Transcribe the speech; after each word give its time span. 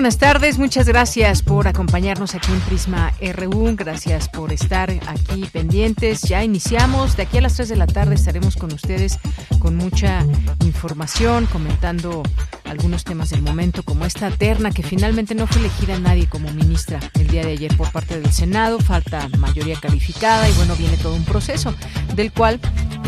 Buenas 0.00 0.16
tardes, 0.16 0.56
muchas 0.56 0.88
gracias 0.88 1.42
por 1.42 1.68
acompañarnos 1.68 2.34
aquí 2.34 2.50
en 2.50 2.60
Prisma 2.60 3.12
RU, 3.34 3.76
gracias 3.76 4.30
por 4.30 4.50
estar 4.50 4.90
aquí 5.06 5.44
pendientes. 5.52 6.22
Ya 6.22 6.42
iniciamos, 6.42 7.18
de 7.18 7.24
aquí 7.24 7.36
a 7.36 7.42
las 7.42 7.52
3 7.56 7.68
de 7.68 7.76
la 7.76 7.86
tarde 7.86 8.14
estaremos 8.14 8.56
con 8.56 8.72
ustedes 8.72 9.18
con 9.58 9.76
mucha 9.76 10.24
información, 10.64 11.44
comentando 11.52 12.22
algunos 12.64 13.04
temas 13.04 13.28
del 13.28 13.42
momento, 13.42 13.82
como 13.82 14.06
esta 14.06 14.30
terna 14.30 14.70
que 14.70 14.82
finalmente 14.82 15.34
no 15.34 15.46
fue 15.46 15.60
elegida 15.60 15.98
nadie 15.98 16.26
como 16.26 16.50
ministra 16.50 16.98
el 17.18 17.26
día 17.26 17.44
de 17.44 17.52
ayer 17.52 17.76
por 17.76 17.92
parte 17.92 18.18
del 18.18 18.32
Senado, 18.32 18.78
falta 18.78 19.28
mayoría 19.36 19.78
calificada 19.78 20.48
y 20.48 20.52
bueno, 20.52 20.76
viene 20.76 20.96
todo 20.96 21.14
un 21.14 21.26
proceso 21.26 21.74
del 22.14 22.32
cual 22.32 22.58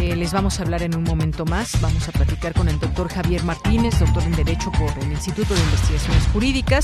eh, 0.02 0.16
les 0.16 0.32
vamos 0.32 0.58
a 0.58 0.64
hablar 0.64 0.82
en 0.82 0.96
un 0.96 1.04
momento 1.04 1.44
más. 1.44 1.80
Vamos 1.80 2.08
a 2.08 2.12
platicar 2.12 2.54
con 2.54 2.68
el 2.68 2.80
doctor 2.80 3.08
Javier 3.08 3.44
Martínez, 3.44 4.00
doctor 4.00 4.24
en 4.24 4.32
Derecho 4.32 4.72
por 4.72 4.90
el 5.00 5.12
Instituto 5.12 5.54
de 5.54 5.60
Investigaciones 5.60 6.26
Jurídicas. 6.32 6.81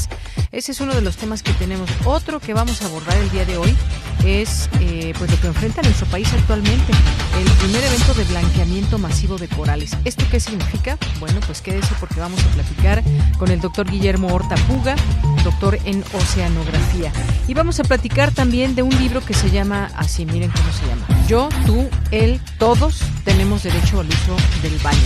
Ese 0.52 0.72
es 0.72 0.80
uno 0.80 0.94
de 0.94 1.00
los 1.00 1.16
temas 1.16 1.42
que 1.42 1.52
tenemos. 1.54 1.90
Otro 2.04 2.40
que 2.40 2.54
vamos 2.54 2.82
a 2.82 2.86
abordar 2.86 3.16
el 3.16 3.30
día 3.30 3.44
de 3.44 3.56
hoy 3.56 3.76
es 4.24 4.68
eh, 4.80 5.12
pues 5.18 5.30
lo 5.30 5.40
que 5.40 5.46
enfrenta 5.46 5.82
nuestro 5.82 6.06
país 6.06 6.32
actualmente, 6.32 6.92
el 7.38 7.50
primer 7.52 7.84
evento 7.84 8.14
de 8.14 8.24
blanqueamiento 8.24 8.98
masivo 8.98 9.36
de 9.36 9.48
corales. 9.48 9.96
¿Esto 10.04 10.24
qué 10.30 10.40
significa? 10.40 10.98
Bueno, 11.20 11.40
pues 11.46 11.62
quédese 11.62 11.94
porque 12.00 12.20
vamos 12.20 12.42
a 12.44 12.48
platicar 12.48 13.02
con 13.38 13.50
el 13.50 13.60
doctor 13.60 13.90
Guillermo 13.90 14.28
Horta 14.28 14.56
Puga, 14.66 14.96
doctor 15.44 15.78
en 15.84 16.02
oceanografía. 16.12 17.12
Y 17.46 17.54
vamos 17.54 17.80
a 17.80 17.84
platicar 17.84 18.32
también 18.32 18.74
de 18.74 18.82
un 18.82 18.96
libro 18.98 19.24
que 19.24 19.34
se 19.34 19.50
llama 19.50 19.90
así, 19.96 20.26
miren 20.26 20.50
cómo 20.50 20.72
se 20.72 20.86
llama. 20.86 21.26
Yo, 21.28 21.48
tú, 21.66 21.88
él, 22.10 22.40
todos 22.58 23.00
tenemos 23.24 23.62
derecho 23.62 24.00
al 24.00 24.08
uso 24.08 24.36
del 24.62 24.76
baño. 24.78 24.98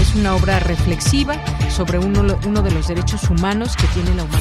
Es 0.00 0.14
una 0.14 0.34
obra 0.34 0.60
reflexiva 0.60 1.34
sobre 1.70 1.98
uno, 1.98 2.38
uno 2.46 2.62
de 2.62 2.70
los 2.70 2.88
derechos 2.88 3.24
humanos 3.30 3.76
que 3.76 3.86
tiene 3.88 4.14
la 4.14 4.24
humanidad, 4.24 4.37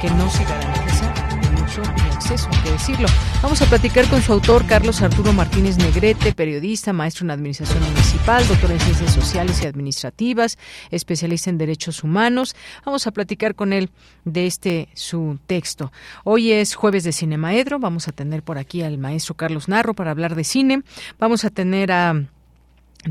que 0.00 0.10
no 0.10 0.28
se 0.30 0.44
garantiza 0.44 1.14
el 1.40 1.62
uso 1.62 1.82
y 1.82 2.14
acceso, 2.14 2.48
hay 2.52 2.62
que 2.62 2.70
decirlo. 2.72 3.08
Vamos 3.42 3.62
a 3.62 3.66
platicar 3.66 4.08
con 4.08 4.22
su 4.22 4.32
autor, 4.32 4.66
Carlos 4.66 5.02
Arturo 5.02 5.32
Martínez 5.32 5.78
Negrete, 5.78 6.32
periodista, 6.32 6.92
maestro 6.92 7.24
en 7.24 7.30
administración 7.30 7.82
municipal, 7.82 8.46
doctor 8.48 8.72
en 8.72 8.80
ciencias 8.80 9.12
sociales 9.12 9.62
y 9.62 9.66
administrativas, 9.66 10.58
especialista 10.90 11.48
en 11.48 11.58
derechos 11.58 12.02
humanos. 12.02 12.56
Vamos 12.84 13.06
a 13.06 13.12
platicar 13.12 13.54
con 13.54 13.72
él 13.72 13.90
de 14.24 14.46
este 14.46 14.88
su 14.94 15.38
texto. 15.46 15.92
Hoy 16.24 16.52
es 16.52 16.74
jueves 16.74 17.04
de 17.04 17.12
Cinemaedro. 17.12 17.78
Vamos 17.78 18.08
a 18.08 18.12
tener 18.12 18.42
por 18.42 18.58
aquí 18.58 18.82
al 18.82 18.98
maestro 18.98 19.34
Carlos 19.34 19.68
Narro 19.68 19.94
para 19.94 20.10
hablar 20.10 20.34
de 20.34 20.44
cine. 20.44 20.82
Vamos 21.18 21.44
a 21.44 21.50
tener 21.50 21.92
a 21.92 22.24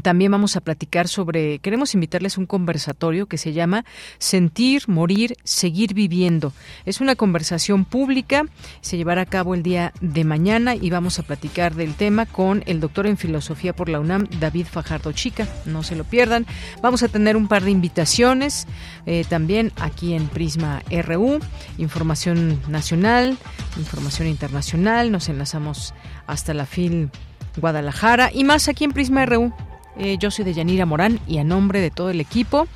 también 0.03 0.31
vamos 0.31 0.55
a 0.55 0.61
platicar 0.61 1.07
sobre, 1.07 1.59
queremos 1.59 1.95
invitarles 1.95 2.37
un 2.37 2.45
conversatorio 2.45 3.25
que 3.25 3.39
se 3.39 3.53
llama 3.53 3.85
Sentir, 4.19 4.83
Morir, 4.87 5.35
Seguir 5.43 5.95
Viviendo. 5.95 6.53
Es 6.85 7.01
una 7.01 7.15
conversación 7.15 7.85
pública, 7.85 8.45
se 8.81 8.97
llevará 8.97 9.23
a 9.23 9.25
cabo 9.25 9.55
el 9.55 9.63
día 9.63 9.91
de 9.99 10.23
mañana 10.23 10.75
y 10.75 10.91
vamos 10.91 11.17
a 11.17 11.23
platicar 11.23 11.73
del 11.73 11.95
tema 11.95 12.27
con 12.27 12.63
el 12.67 12.79
doctor 12.79 13.07
en 13.07 13.17
filosofía 13.17 13.75
por 13.75 13.89
la 13.89 13.99
UNAM, 13.99 14.27
David 14.39 14.67
Fajardo 14.67 15.11
Chica. 15.11 15.47
No 15.65 15.81
se 15.81 15.95
lo 15.95 16.03
pierdan. 16.03 16.45
Vamos 16.83 17.01
a 17.01 17.07
tener 17.07 17.35
un 17.35 17.47
par 17.47 17.63
de 17.63 17.71
invitaciones 17.71 18.67
eh, 19.07 19.25
también 19.27 19.71
aquí 19.77 20.13
en 20.13 20.27
Prisma 20.27 20.83
RU, 21.03 21.39
información 21.79 22.61
nacional, 22.67 23.37
información 23.77 24.27
internacional. 24.27 25.11
Nos 25.11 25.29
enlazamos 25.29 25.95
hasta 26.27 26.53
la 26.53 26.67
FIL 26.67 27.09
Guadalajara 27.57 28.29
y 28.31 28.43
más 28.43 28.67
aquí 28.67 28.83
en 28.83 28.91
Prisma 28.91 29.25
RU. 29.25 29.51
Eh, 29.99 30.17
yo 30.17 30.31
soy 30.31 30.45
de 30.45 30.53
Yanira 30.53 30.85
Morán 30.85 31.19
y 31.27 31.39
a 31.39 31.43
nombre 31.43 31.81
de 31.81 31.91
todo 31.91 32.09
el 32.09 32.21
equipo 32.21 32.67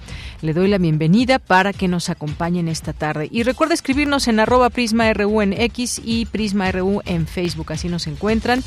le 0.42 0.52
doy 0.52 0.68
la 0.68 0.78
bienvenida 0.78 1.40
para 1.40 1.72
que 1.72 1.88
nos 1.88 2.10
acompañen 2.10 2.68
esta 2.68 2.92
tarde. 2.92 3.30
Y 3.32 3.44
recuerda 3.44 3.74
escribirnos 3.74 4.28
en 4.28 4.42
arroba 4.42 4.70
PrismaRU 4.70 5.42
en 5.42 5.54
X 5.54 6.02
y 6.04 6.26
PrismaRU 6.26 7.02
en 7.06 7.26
Facebook, 7.26 7.72
así 7.72 7.88
nos 7.88 8.08
encuentran. 8.08 8.62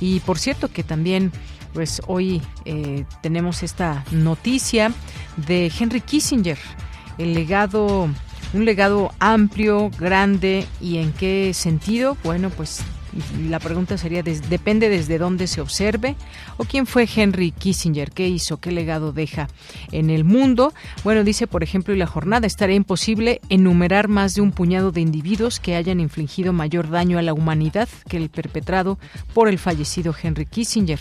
Y 0.00 0.18
por 0.20 0.40
cierto 0.40 0.68
que 0.68 0.82
también 0.82 1.30
pues 1.72 2.02
hoy 2.08 2.42
eh, 2.64 3.04
tenemos 3.22 3.62
esta 3.62 4.04
noticia 4.10 4.92
de 5.36 5.70
Henry 5.78 6.00
Kissinger, 6.00 6.58
el 7.16 7.32
legado, 7.32 8.08
un 8.52 8.64
legado 8.64 9.12
amplio, 9.20 9.88
grande 10.00 10.66
y 10.80 10.98
en 10.98 11.12
qué 11.12 11.52
sentido, 11.54 12.16
bueno 12.24 12.50
pues 12.50 12.82
la 13.48 13.58
pregunta 13.58 13.98
sería, 13.98 14.22
¿depende 14.22 14.88
desde 14.88 15.18
dónde 15.18 15.46
se 15.46 15.60
observe? 15.60 16.16
¿O 16.56 16.64
quién 16.64 16.86
fue 16.86 17.08
Henry 17.14 17.50
Kissinger? 17.50 18.12
¿Qué 18.12 18.28
hizo? 18.28 18.58
¿Qué 18.58 18.70
legado 18.70 19.12
deja 19.12 19.48
en 19.92 20.10
el 20.10 20.24
mundo? 20.24 20.72
Bueno, 21.02 21.24
dice, 21.24 21.46
por 21.46 21.62
ejemplo, 21.62 21.94
y 21.94 21.98
la 21.98 22.06
jornada, 22.06 22.46
estaría 22.46 22.76
imposible 22.76 23.40
enumerar 23.48 24.08
más 24.08 24.34
de 24.34 24.42
un 24.42 24.52
puñado 24.52 24.92
de 24.92 25.00
individuos 25.00 25.60
que 25.60 25.76
hayan 25.76 26.00
infligido 26.00 26.52
mayor 26.52 26.90
daño 26.90 27.18
a 27.18 27.22
la 27.22 27.32
humanidad 27.32 27.88
que 28.08 28.16
el 28.16 28.30
perpetrado 28.30 28.98
por 29.34 29.48
el 29.48 29.58
fallecido 29.58 30.14
Henry 30.20 30.46
Kissinger. 30.46 31.00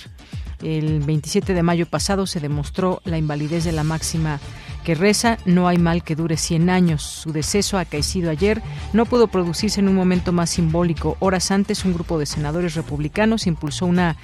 El 0.62 1.00
27 1.00 1.54
de 1.54 1.64
mayo 1.64 1.86
pasado 1.86 2.28
se 2.28 2.40
demostró 2.40 3.02
la 3.06 3.18
invalidez 3.18 3.64
de 3.64 3.72
la 3.72 3.84
máxima 3.84 4.40
que 4.84 4.96
reza 4.96 5.38
no 5.46 5.68
hay 5.68 5.78
mal 5.78 6.04
que 6.04 6.16
dure 6.16 6.38
100 6.38 6.70
años. 6.70 7.02
Su 7.04 7.32
deceso, 7.32 7.78
acaecido 7.78 8.32
ayer, 8.32 8.62
no 8.94 9.06
pudo 9.06 9.28
producirse 9.28 9.80
en 9.80 9.88
un 9.88 9.96
momento 9.96 10.32
más 10.32 10.50
simbólico. 10.50 11.18
Horas 11.20 11.52
antes, 11.52 11.86
un 11.86 11.94
grupo 11.94 12.20
de 12.20 12.26
senadores 12.26 12.76
republicanos 12.76 13.48
impulsó 13.48 13.86
una 13.86 14.16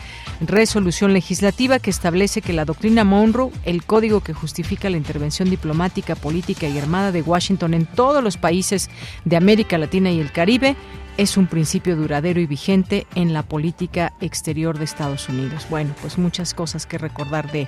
resolución 0.41 1.13
legislativa 1.13 1.79
que 1.79 1.89
establece 1.89 2.41
que 2.41 2.53
la 2.53 2.65
doctrina 2.65 3.03
Monroe, 3.03 3.51
el 3.63 3.83
código 3.83 4.21
que 4.21 4.33
justifica 4.33 4.89
la 4.89 4.97
intervención 4.97 5.49
diplomática, 5.49 6.15
política 6.15 6.67
y 6.67 6.77
armada 6.77 7.11
de 7.11 7.21
Washington 7.21 7.73
en 7.73 7.85
todos 7.85 8.23
los 8.23 8.37
países 8.37 8.89
de 9.25 9.37
América 9.37 9.77
Latina 9.77 10.11
y 10.11 10.19
el 10.19 10.31
Caribe, 10.31 10.75
es 11.17 11.37
un 11.37 11.47
principio 11.47 11.95
duradero 11.95 12.41
y 12.41 12.45
vigente 12.45 13.07
en 13.15 13.33
la 13.33 13.43
política 13.43 14.13
exterior 14.19 14.77
de 14.77 14.85
Estados 14.85 15.29
Unidos. 15.29 15.65
Bueno, 15.69 15.93
pues 16.01 16.17
muchas 16.17 16.53
cosas 16.53 16.85
que 16.85 16.97
recordar 16.97 17.51
de, 17.51 17.67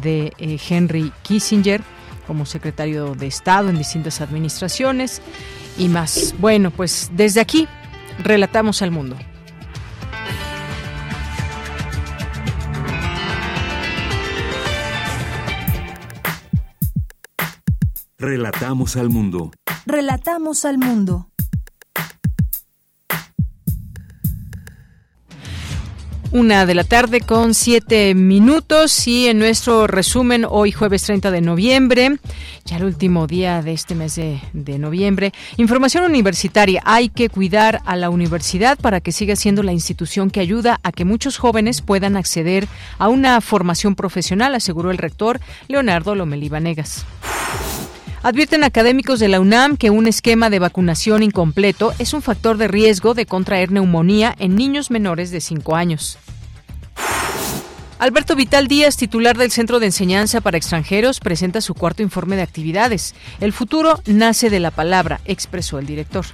de 0.00 0.32
eh, 0.38 0.58
Henry 0.68 1.12
Kissinger 1.22 1.82
como 2.28 2.46
secretario 2.46 3.14
de 3.14 3.26
Estado 3.26 3.70
en 3.70 3.78
distintas 3.78 4.20
administraciones 4.20 5.22
y 5.78 5.88
más. 5.88 6.34
Bueno, 6.38 6.70
pues 6.70 7.10
desde 7.14 7.40
aquí 7.40 7.66
relatamos 8.22 8.82
al 8.82 8.92
mundo. 8.92 9.16
Relatamos 18.18 18.96
al 18.96 19.08
mundo. 19.08 19.52
Relatamos 19.86 20.64
al 20.64 20.76
mundo. 20.76 21.30
Una 26.30 26.66
de 26.66 26.74
la 26.74 26.84
tarde 26.84 27.22
con 27.22 27.54
siete 27.54 28.14
minutos 28.14 29.08
y 29.08 29.28
en 29.28 29.38
nuestro 29.38 29.86
resumen 29.86 30.44
hoy 30.46 30.72
jueves 30.72 31.02
30 31.04 31.30
de 31.30 31.40
noviembre, 31.40 32.18
ya 32.66 32.76
el 32.76 32.84
último 32.84 33.26
día 33.26 33.62
de 33.62 33.72
este 33.72 33.94
mes 33.94 34.16
de, 34.16 34.38
de, 34.52 34.78
noviembre, 34.78 35.32
información 35.56 36.04
universitaria. 36.04 36.82
Hay 36.84 37.08
que 37.08 37.30
cuidar 37.30 37.80
a 37.86 37.96
la 37.96 38.10
universidad 38.10 38.78
para 38.78 39.00
que 39.00 39.10
siga 39.10 39.36
siendo 39.36 39.62
la 39.62 39.72
institución 39.72 40.30
que 40.30 40.40
ayuda 40.40 40.80
a 40.82 40.92
que 40.92 41.06
muchos 41.06 41.38
jóvenes 41.38 41.80
puedan 41.80 42.14
acceder 42.14 42.68
a 42.98 43.08
una 43.08 43.40
formación 43.40 43.94
profesional, 43.94 44.54
aseguró 44.54 44.90
el 44.90 44.98
rector 44.98 45.40
Leonardo 45.66 46.14
Lomelí 46.14 46.50
Vanegas. 46.50 47.06
Advierten 48.22 48.64
académicos 48.64 49.20
de 49.20 49.28
la 49.28 49.38
UNAM 49.38 49.76
que 49.76 49.90
un 49.90 50.08
esquema 50.08 50.50
de 50.50 50.58
vacunación 50.58 51.22
incompleto 51.22 51.92
es 52.00 52.14
un 52.14 52.22
factor 52.22 52.56
de 52.56 52.66
riesgo 52.66 53.14
de 53.14 53.26
contraer 53.26 53.70
neumonía 53.70 54.34
en 54.38 54.56
niños 54.56 54.90
menores 54.90 55.30
de 55.30 55.40
5 55.40 55.76
años. 55.76 56.18
Alberto 58.00 58.34
Vital 58.34 58.68
Díaz, 58.68 58.96
titular 58.96 59.36
del 59.36 59.50
Centro 59.50 59.80
de 59.80 59.86
Enseñanza 59.86 60.40
para 60.40 60.56
Extranjeros, 60.56 61.20
presenta 61.20 61.60
su 61.60 61.74
cuarto 61.74 62.02
informe 62.02 62.36
de 62.36 62.42
actividades. 62.42 63.14
El 63.40 63.52
futuro 63.52 64.00
nace 64.06 64.50
de 64.50 64.60
la 64.60 64.70
palabra, 64.70 65.20
expresó 65.24 65.78
el 65.78 65.86
director. 65.86 66.26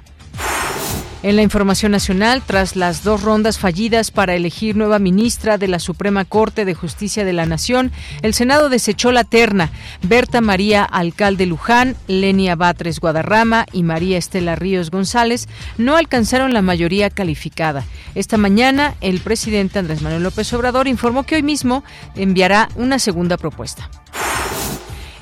En 1.25 1.35
la 1.35 1.41
información 1.41 1.91
nacional, 1.91 2.43
tras 2.45 2.75
las 2.75 3.03
dos 3.03 3.23
rondas 3.23 3.57
fallidas 3.57 4.11
para 4.11 4.35
elegir 4.35 4.75
nueva 4.75 4.99
ministra 4.99 5.57
de 5.57 5.67
la 5.67 5.79
Suprema 5.79 6.23
Corte 6.23 6.65
de 6.65 6.75
Justicia 6.75 7.25
de 7.25 7.33
la 7.33 7.47
Nación, 7.47 7.91
el 8.21 8.35
Senado 8.35 8.69
desechó 8.69 9.11
la 9.11 9.23
terna. 9.23 9.71
Berta 10.03 10.39
María 10.39 10.83
Alcalde 10.83 11.47
Luján, 11.47 11.95
Lenia 12.07 12.55
Batres 12.55 12.99
Guadarrama 12.99 13.65
y 13.71 13.81
María 13.81 14.19
Estela 14.19 14.55
Ríos 14.55 14.91
González 14.91 15.47
no 15.79 15.95
alcanzaron 15.95 16.53
la 16.53 16.61
mayoría 16.61 17.09
calificada. 17.09 17.85
Esta 18.13 18.37
mañana, 18.37 18.93
el 19.01 19.19
presidente 19.19 19.79
Andrés 19.79 20.03
Manuel 20.03 20.21
López 20.21 20.53
Obrador 20.53 20.87
informó 20.87 21.23
que 21.23 21.37
hoy 21.37 21.41
mismo 21.41 21.83
enviará 22.15 22.69
una 22.75 22.99
segunda 22.99 23.37
propuesta. 23.37 23.89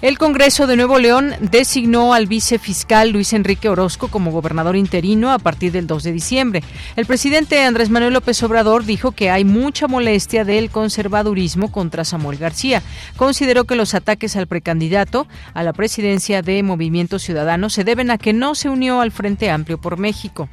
El 0.04 0.18
Congreso 0.18 0.68
de 0.68 0.76
Nuevo 0.76 1.00
León 1.00 1.34
designó 1.40 2.14
al 2.14 2.28
vicefiscal 2.28 3.12
Luis 3.12 3.32
Enrique 3.32 3.70
Orozco 3.70 4.10
como 4.10 4.32
gobernador 4.32 4.76
interino 4.76 5.32
a 5.32 5.40
partir 5.40 5.72
del 5.72 5.88
2 5.88 6.04
de 6.04 6.12
diciembre. 6.12 6.64
El 6.98 7.06
presidente 7.06 7.64
Andrés 7.64 7.90
Manuel 7.90 8.12
López 8.12 8.44
Obrador 8.44 8.84
dijo 8.84 9.14
que 9.14 9.32
hay 9.32 9.46
mucha 9.46 9.88
molestia 9.88 10.44
del 10.44 10.72
conservadurismo 10.72 11.72
contra 11.72 12.04
Samuel 12.04 12.38
García. 12.38 12.84
Consideró 13.16 13.64
que 13.64 13.78
los 13.78 13.94
ataques 13.94 14.36
al 14.36 14.48
precandidato 14.48 15.26
a 15.54 15.64
la 15.64 15.72
presidencia 15.72 16.42
de 16.42 16.64
Movimiento 16.64 17.18
Ciudadano 17.18 17.70
se 17.70 17.86
deben 17.86 18.12
a 18.12 18.18
que 18.18 18.34
no 18.34 18.56
se 18.56 18.68
unió 18.68 19.00
al 19.00 19.14
Frente 19.14 19.50
Amplio 19.50 19.80
por 19.80 19.98
México. 19.98 20.50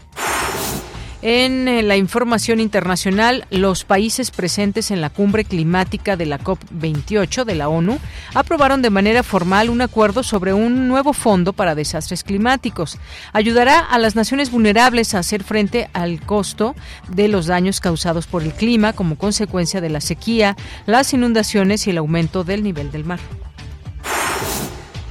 En 1.23 1.69
eh, 1.69 1.83
la 1.83 1.99
información 1.99 2.61
internacional, 2.61 3.45
los 3.51 3.85
países 3.85 4.31
presentes 4.31 4.91
en 4.91 5.03
la 5.03 5.11
cumbre 5.11 5.45
climática 5.45 6.17
de 6.17 6.25
la 6.25 6.39
COP28 6.39 7.45
de 7.45 7.55
la 7.55 7.69
ONU 7.69 7.99
aprobaron 8.33 8.81
de 8.81 8.89
manera 8.89 9.23
formal 9.23 9.69
un 9.69 9.83
acuerdo 9.83 10.23
sobre 10.23 10.55
un 10.55 10.89
nuevo 10.89 11.13
fondo 11.13 11.53
para 11.53 11.75
desastres 11.75 12.25
climáticos. 12.25 12.97
Ayudará 13.35 13.81
a 13.81 13.99
las 13.99 14.17
naciones 14.17 14.51
vulnerables 14.51 15.15
a 15.15 15.19
hacer 15.19 15.45
frente 15.45 15.91
al 15.93 16.23
costo 16.23 16.75
de 17.09 17.29
los 17.29 17.47
daños 17.47 17.81
causados 17.81 18.27
por 18.27 18.43
el 18.43 18.55
clima 18.55 18.95
como 18.95 19.19
consecuencia 19.19 19.83
de 19.83 19.91
la 19.91 20.01
sequía, 20.01 20.57
las 20.87 21.13
inundaciones 21.13 21.87
y 21.87 21.91
el 21.91 21.99
aumento 21.99 22.45
del 22.45 22.63
nivel 22.63 22.91
del 22.91 23.05
mar. 23.05 23.21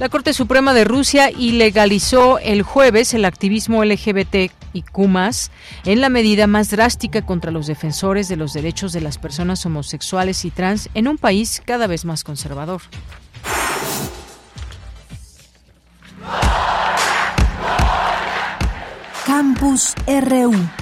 La 0.00 0.08
Corte 0.08 0.32
Suprema 0.32 0.72
de 0.72 0.84
Rusia 0.84 1.30
ilegalizó 1.30 2.38
el 2.38 2.62
jueves 2.62 3.14
el 3.14 3.26
activismo 3.26 3.84
LGBT 3.84 4.50
y 4.72 4.82
Kumas 4.82 5.50
en 5.84 6.00
la 6.00 6.08
medida 6.08 6.46
más 6.46 6.70
drástica 6.70 7.22
contra 7.22 7.50
los 7.50 7.66
defensores 7.66 8.28
de 8.28 8.36
los 8.36 8.52
derechos 8.52 8.92
de 8.92 9.00
las 9.00 9.18
personas 9.18 9.64
homosexuales 9.66 10.44
y 10.44 10.50
trans 10.50 10.88
en 10.94 11.08
un 11.08 11.18
país 11.18 11.62
cada 11.64 11.86
vez 11.86 12.04
más 12.04 12.24
conservador. 12.24 12.82
Campus 19.26 19.94
RU 20.06 20.79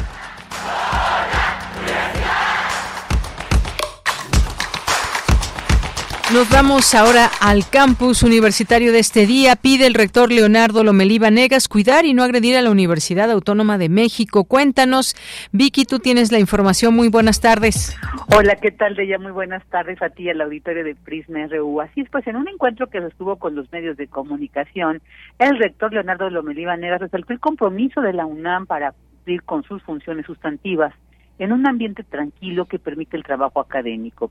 Nos 6.34 6.50
vamos 6.50 6.94
ahora 6.94 7.30
al 7.40 7.62
campus 7.70 8.22
universitario 8.22 8.92
de 8.92 8.98
este 8.98 9.24
día. 9.24 9.56
Pide 9.56 9.86
el 9.86 9.94
rector 9.94 10.30
Leonardo 10.30 10.84
Lomelí 10.84 11.18
Negas 11.18 11.68
cuidar 11.68 12.04
y 12.04 12.12
no 12.12 12.22
agredir 12.22 12.54
a 12.54 12.60
la 12.60 12.70
Universidad 12.70 13.30
Autónoma 13.30 13.78
de 13.78 13.88
México. 13.88 14.44
Cuéntanos, 14.44 15.16
Vicky, 15.52 15.86
tú 15.86 16.00
tienes 16.00 16.30
la 16.30 16.38
información. 16.38 16.94
Muy 16.94 17.08
buenas 17.08 17.40
tardes. 17.40 17.96
Hola, 18.36 18.56
¿qué 18.56 18.70
tal, 18.70 18.94
Deya? 18.94 19.18
Muy 19.18 19.32
buenas 19.32 19.64
tardes 19.68 20.02
a 20.02 20.10
ti 20.10 20.28
al 20.28 20.42
auditorio 20.42 20.84
de 20.84 20.94
Prisma 20.96 21.46
RU. 21.46 21.80
Así 21.80 22.02
es, 22.02 22.10
pues 22.10 22.26
en 22.26 22.36
un 22.36 22.46
encuentro 22.46 22.88
que 22.88 23.00
sostuvo 23.00 23.36
con 23.36 23.54
los 23.54 23.72
medios 23.72 23.96
de 23.96 24.06
comunicación, 24.06 25.00
el 25.38 25.58
rector 25.58 25.94
Leonardo 25.94 26.28
Lomelí 26.28 26.66
Negas 26.66 27.00
resaltó 27.00 27.32
el 27.32 27.40
compromiso 27.40 28.02
de 28.02 28.12
la 28.12 28.26
UNAM 28.26 28.66
para 28.66 28.92
cumplir 28.92 29.42
con 29.44 29.62
sus 29.62 29.82
funciones 29.82 30.26
sustantivas 30.26 30.92
en 31.38 31.52
un 31.52 31.66
ambiente 31.66 32.02
tranquilo 32.02 32.66
que 32.66 32.78
permite 32.78 33.16
el 33.16 33.22
trabajo 33.22 33.60
académico. 33.60 34.30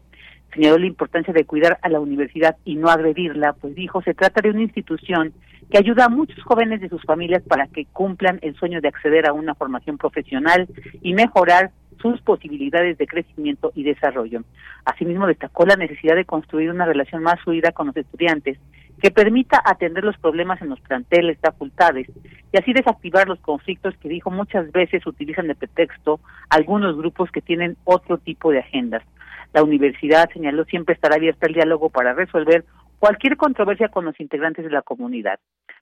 Señaló 0.54 0.78
la 0.78 0.88
importancia 0.88 1.34
de 1.34 1.46
cuidar 1.46 1.78
a 1.82 1.90
la 1.90 2.00
universidad 2.00 2.56
y 2.66 2.76
no 2.76 2.90
agredirla, 2.90 3.54
pues 3.54 3.76
dijo, 3.76 4.02
se 4.02 4.14
trata 4.14 4.42
de 4.42 4.50
una 4.50 4.64
institución 4.64 5.34
que 5.70 5.78
ayuda 5.78 6.06
a 6.06 6.10
muchos 6.10 6.42
jóvenes 6.44 6.82
de 6.82 6.90
sus 6.90 7.04
familias 7.04 7.44
para 7.44 7.68
que 7.68 7.86
cumplan 7.86 8.40
el 8.42 8.56
sueño 8.56 8.82
de 8.82 8.88
acceder 8.88 9.28
a 9.28 9.34
una 9.34 9.56
formación 9.56 9.98
profesional 9.98 10.68
y 11.02 11.14
mejorar 11.14 11.72
sus 12.02 12.22
posibilidades 12.22 12.98
de 12.98 13.08
crecimiento 13.08 13.72
y 13.76 13.84
desarrollo. 13.84 14.44
Asimismo, 14.86 15.28
destacó 15.28 15.66
la 15.66 15.76
necesidad 15.76 16.16
de 16.16 16.26
construir 16.26 16.70
una 16.70 16.86
relación 16.86 17.24
más 17.24 17.42
fluida 17.42 17.72
con 17.72 17.88
los 17.88 17.98
estudiantes 17.98 18.58
que 19.02 19.12
permita 19.12 19.62
atender 19.64 20.04
los 20.04 20.18
problemas 20.18 20.62
en 20.62 20.70
los 20.70 20.80
planteles, 20.80 21.38
facultades 21.40 22.08
y 22.52 22.58
así 22.58 22.74
desactivar 22.74 23.28
los 23.28 23.40
conflictos 23.40 23.96
que 23.98 24.10
dijo 24.10 24.32
muchas 24.32 24.72
veces 24.72 25.06
utilizan 25.06 25.48
de 25.48 25.56
pretexto 25.56 26.20
algunos 26.50 26.98
grupos 26.98 27.30
que 27.32 27.42
tienen 27.42 27.78
otro 27.84 28.18
tipo 28.18 28.52
de 28.52 28.60
agendas. 28.60 29.04
La 29.54 29.64
universidad, 29.64 30.30
señaló, 30.32 30.66
siempre 30.66 30.96
estará 30.96 31.16
abierta 31.16 31.48
al 31.48 31.54
diálogo 31.54 31.90
para 31.90 32.14
resolver 32.14 32.66
cualquier 33.00 33.38
controversia 33.38 33.90
con 33.90 34.06
los 34.06 34.20
integrantes 34.20 34.66
de 34.66 34.72
la 34.72 34.82
comunidad. 34.82 35.40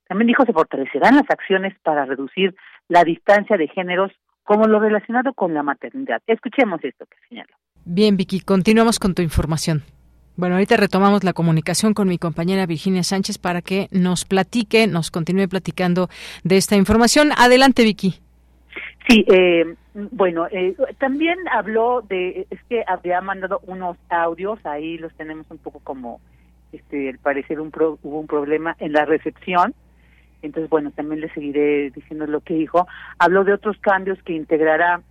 También 0.07 0.27
dijo 0.27 0.45
se 0.45 0.53
fortalecerán 0.53 1.15
las 1.15 1.29
acciones 1.29 1.73
para 1.83 2.06
reducir 2.06 2.56
la 2.88 3.03
distancia 3.03 3.57
de 3.57 3.67
géneros 3.67 4.12
como 4.44 4.67
lo 4.67 4.79
relacionado 4.79 5.33
con 5.33 5.53
la 5.53 5.63
maternidad. 5.63 6.21
Escuchemos 6.27 6.83
esto 6.83 7.06
que 7.06 7.17
señaló. 7.27 7.56
Bien, 7.83 8.15
Vicky, 8.15 8.41
continuamos 8.41 9.00
con 9.00 9.15
tu 9.15 9.21
información. 9.21 9.83
Bueno, 10.38 10.56
ahorita 10.56 10.75
retomamos 10.77 11.23
la 11.23 11.33
comunicación 11.33 11.94
con 11.94 12.09
mi 12.09 12.17
compañera 12.17 12.65
Virginia 12.65 13.03
Sánchez 13.03 13.38
para 13.38 13.62
que 13.62 13.88
nos 13.91 14.25
platique, 14.25 14.85
nos 14.85 15.09
continúe 15.09 15.47
platicando 15.47 16.09
de 16.44 16.57
esta 16.57 16.75
información. 16.75 17.29
Adelante, 17.38 17.83
Vicky. 17.83 18.25
Sí, 19.07 19.24
eh, 19.27 19.75
bueno, 19.94 20.47
eh, 20.51 20.75
también 20.97 21.38
habló 21.51 22.01
de, 22.01 22.47
es 22.50 22.63
que 22.63 22.83
había 22.88 23.21
mandado 23.21 23.59
unos 23.68 23.97
audios, 24.09 24.59
ahí 24.65 24.97
los 24.97 25.13
tenemos 25.13 25.45
un 25.51 25.59
poco 25.59 25.80
como, 25.80 26.19
este, 26.71 27.09
al 27.09 27.19
parecer 27.19 27.59
un 27.59 27.71
hubo 27.75 28.19
un 28.19 28.27
problema 28.27 28.75
en 28.80 28.94
la 28.94 29.06
recepción, 29.06 29.75
entonces 30.42 30.69
bueno, 30.69 30.92
también 30.92 31.21
le 31.21 31.30
seguiré 31.33 31.92
diciendo 31.92 32.25
lo 32.25 32.42
que 32.42 32.56
dijo. 32.56 32.88
Habló 33.19 33.44
de 33.44 33.53
otros 33.53 33.77
cambios 33.80 34.21
que 34.24 34.33
integrará 34.33 35.01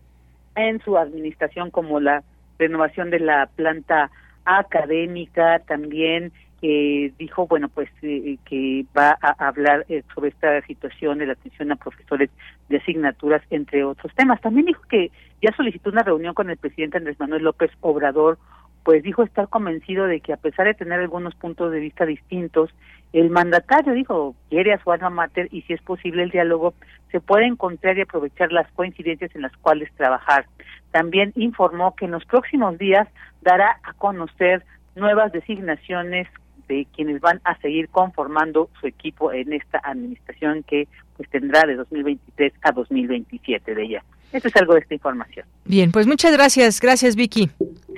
en 0.56 0.80
su 0.82 0.96
administración 0.98 1.70
como 1.70 2.00
la 2.00 2.22
renovación 2.58 3.10
de 3.10 3.20
la 3.20 3.48
planta 3.54 4.10
académica 4.44 5.60
también 5.60 6.32
eh, 6.66 7.12
dijo 7.19 7.46
bueno 7.46 7.69
pues 7.69 7.90
eh, 8.00 8.38
que 8.46 8.87
va 8.96 9.19
a 9.20 9.49
hablar 9.49 9.84
eh, 9.90 10.02
sobre 10.14 10.31
esta 10.31 10.62
situación 10.62 11.18
de 11.18 11.26
la 11.26 11.35
atención 11.35 11.71
a 11.71 11.76
profesores 11.76 12.30
de 12.71 12.78
asignaturas 12.78 13.42
entre 13.50 13.85
otros 13.85 14.14
temas. 14.14 14.40
También 14.40 14.64
dijo 14.64 14.80
que 14.88 15.11
ya 15.42 15.54
solicitó 15.54 15.90
una 15.90 16.02
reunión 16.02 16.33
con 16.33 16.49
el 16.49 16.56
presidente 16.56 16.97
Andrés 16.97 17.21
Manuel 17.21 17.44
López 17.44 17.71
Obrador 17.83 18.38
pues 18.83 19.02
dijo 19.02 19.23
estar 19.23 19.49
convencido 19.49 20.06
de 20.06 20.21
que 20.21 20.33
a 20.33 20.38
pesar 20.38 20.64
de 20.64 20.73
tener 20.73 21.00
algunos 21.00 21.35
puntos 21.35 21.71
de 21.71 21.80
vista 21.80 22.06
distintos 22.06 22.71
el 23.12 23.28
mandatario 23.28 23.92
dijo 23.92 24.35
quiere 24.49 24.73
a 24.73 24.83
su 24.83 24.90
alma 24.90 25.11
mater 25.11 25.49
y 25.50 25.61
si 25.62 25.75
es 25.75 25.83
posible 25.83 26.23
el 26.23 26.30
diálogo 26.30 26.73
se 27.12 27.21
puede 27.21 27.44
encontrar 27.44 27.99
y 27.99 28.00
aprovechar 28.00 28.52
las 28.52 28.73
coincidencias 28.73 29.35
en 29.35 29.42
las 29.42 29.54
cuales 29.59 29.92
trabajar 29.97 30.47
también 30.92 31.35
informó 31.37 31.94
que 31.94 32.06
en 32.06 32.12
los 32.12 32.25
próximos 32.25 32.78
días 32.78 33.06
dará 33.42 33.80
a 33.83 33.92
conocer 33.92 34.64
nuevas 34.97 35.30
designaciones 35.30 36.26
de 36.68 36.87
quienes 36.94 37.21
van 37.21 37.40
a 37.44 37.56
seguir 37.59 37.88
conformando 37.88 38.68
su 38.80 38.87
equipo 38.87 39.33
en 39.33 39.52
esta 39.52 39.80
administración 39.85 40.62
que 40.62 40.88
pues 41.16 41.28
tendrá 41.30 41.62
de 41.66 41.76
2023 41.76 42.52
a 42.62 42.73
2027 42.73 43.75
de 43.75 43.83
ella. 43.83 44.04
Eso 44.33 44.49
es 44.49 44.56
algo 44.56 44.75
de 44.75 44.80
esta 44.80 44.94
información. 44.94 45.47
Bien, 45.64 45.92
pues 45.92 46.09
muchas 46.09 46.33
gracias. 46.33 46.80
Gracias, 46.80 47.14
Vicky. 47.14 47.50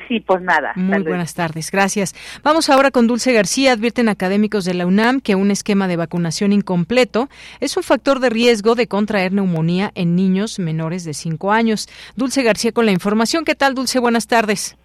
Sí, 0.07 0.21
pues 0.21 0.43
nada. 0.43 0.73
Muy 0.77 1.03
buenas 1.03 1.35
tardes, 1.35 1.71
gracias. 1.71 2.15
Vamos 2.45 2.69
ahora 2.69 2.91
con 2.91 3.07
Dulce 3.07 3.33
García. 3.33 3.73
Advierten 3.73 4.11
académicos 4.11 4.67
de 4.67 4.75
la 4.75 4.87
UNAM 4.87 5.21
que 5.21 5.35
un 5.35 5.51
esquema 5.51 5.89
de 5.89 5.97
vacunación 5.97 6.53
incompleto 6.53 7.31
es 7.61 7.77
un 7.79 7.83
factor 7.83 8.21
de 8.21 8.29
riesgo 8.29 8.75
de 8.75 8.87
contraer 8.87 9.33
neumonía 9.33 9.93
en 9.95 10.15
niños 10.15 10.59
menores 10.59 11.05
de 11.05 11.15
5 11.15 11.53
años. 11.53 11.89
Dulce 12.17 12.43
García 12.43 12.73
con 12.73 12.85
la 12.85 12.93
información. 12.93 13.47
¿Qué 13.47 13.55
tal, 13.55 13.75
Dulce? 13.75 13.99
Buenas 13.99 14.27
tardes. 14.27 14.77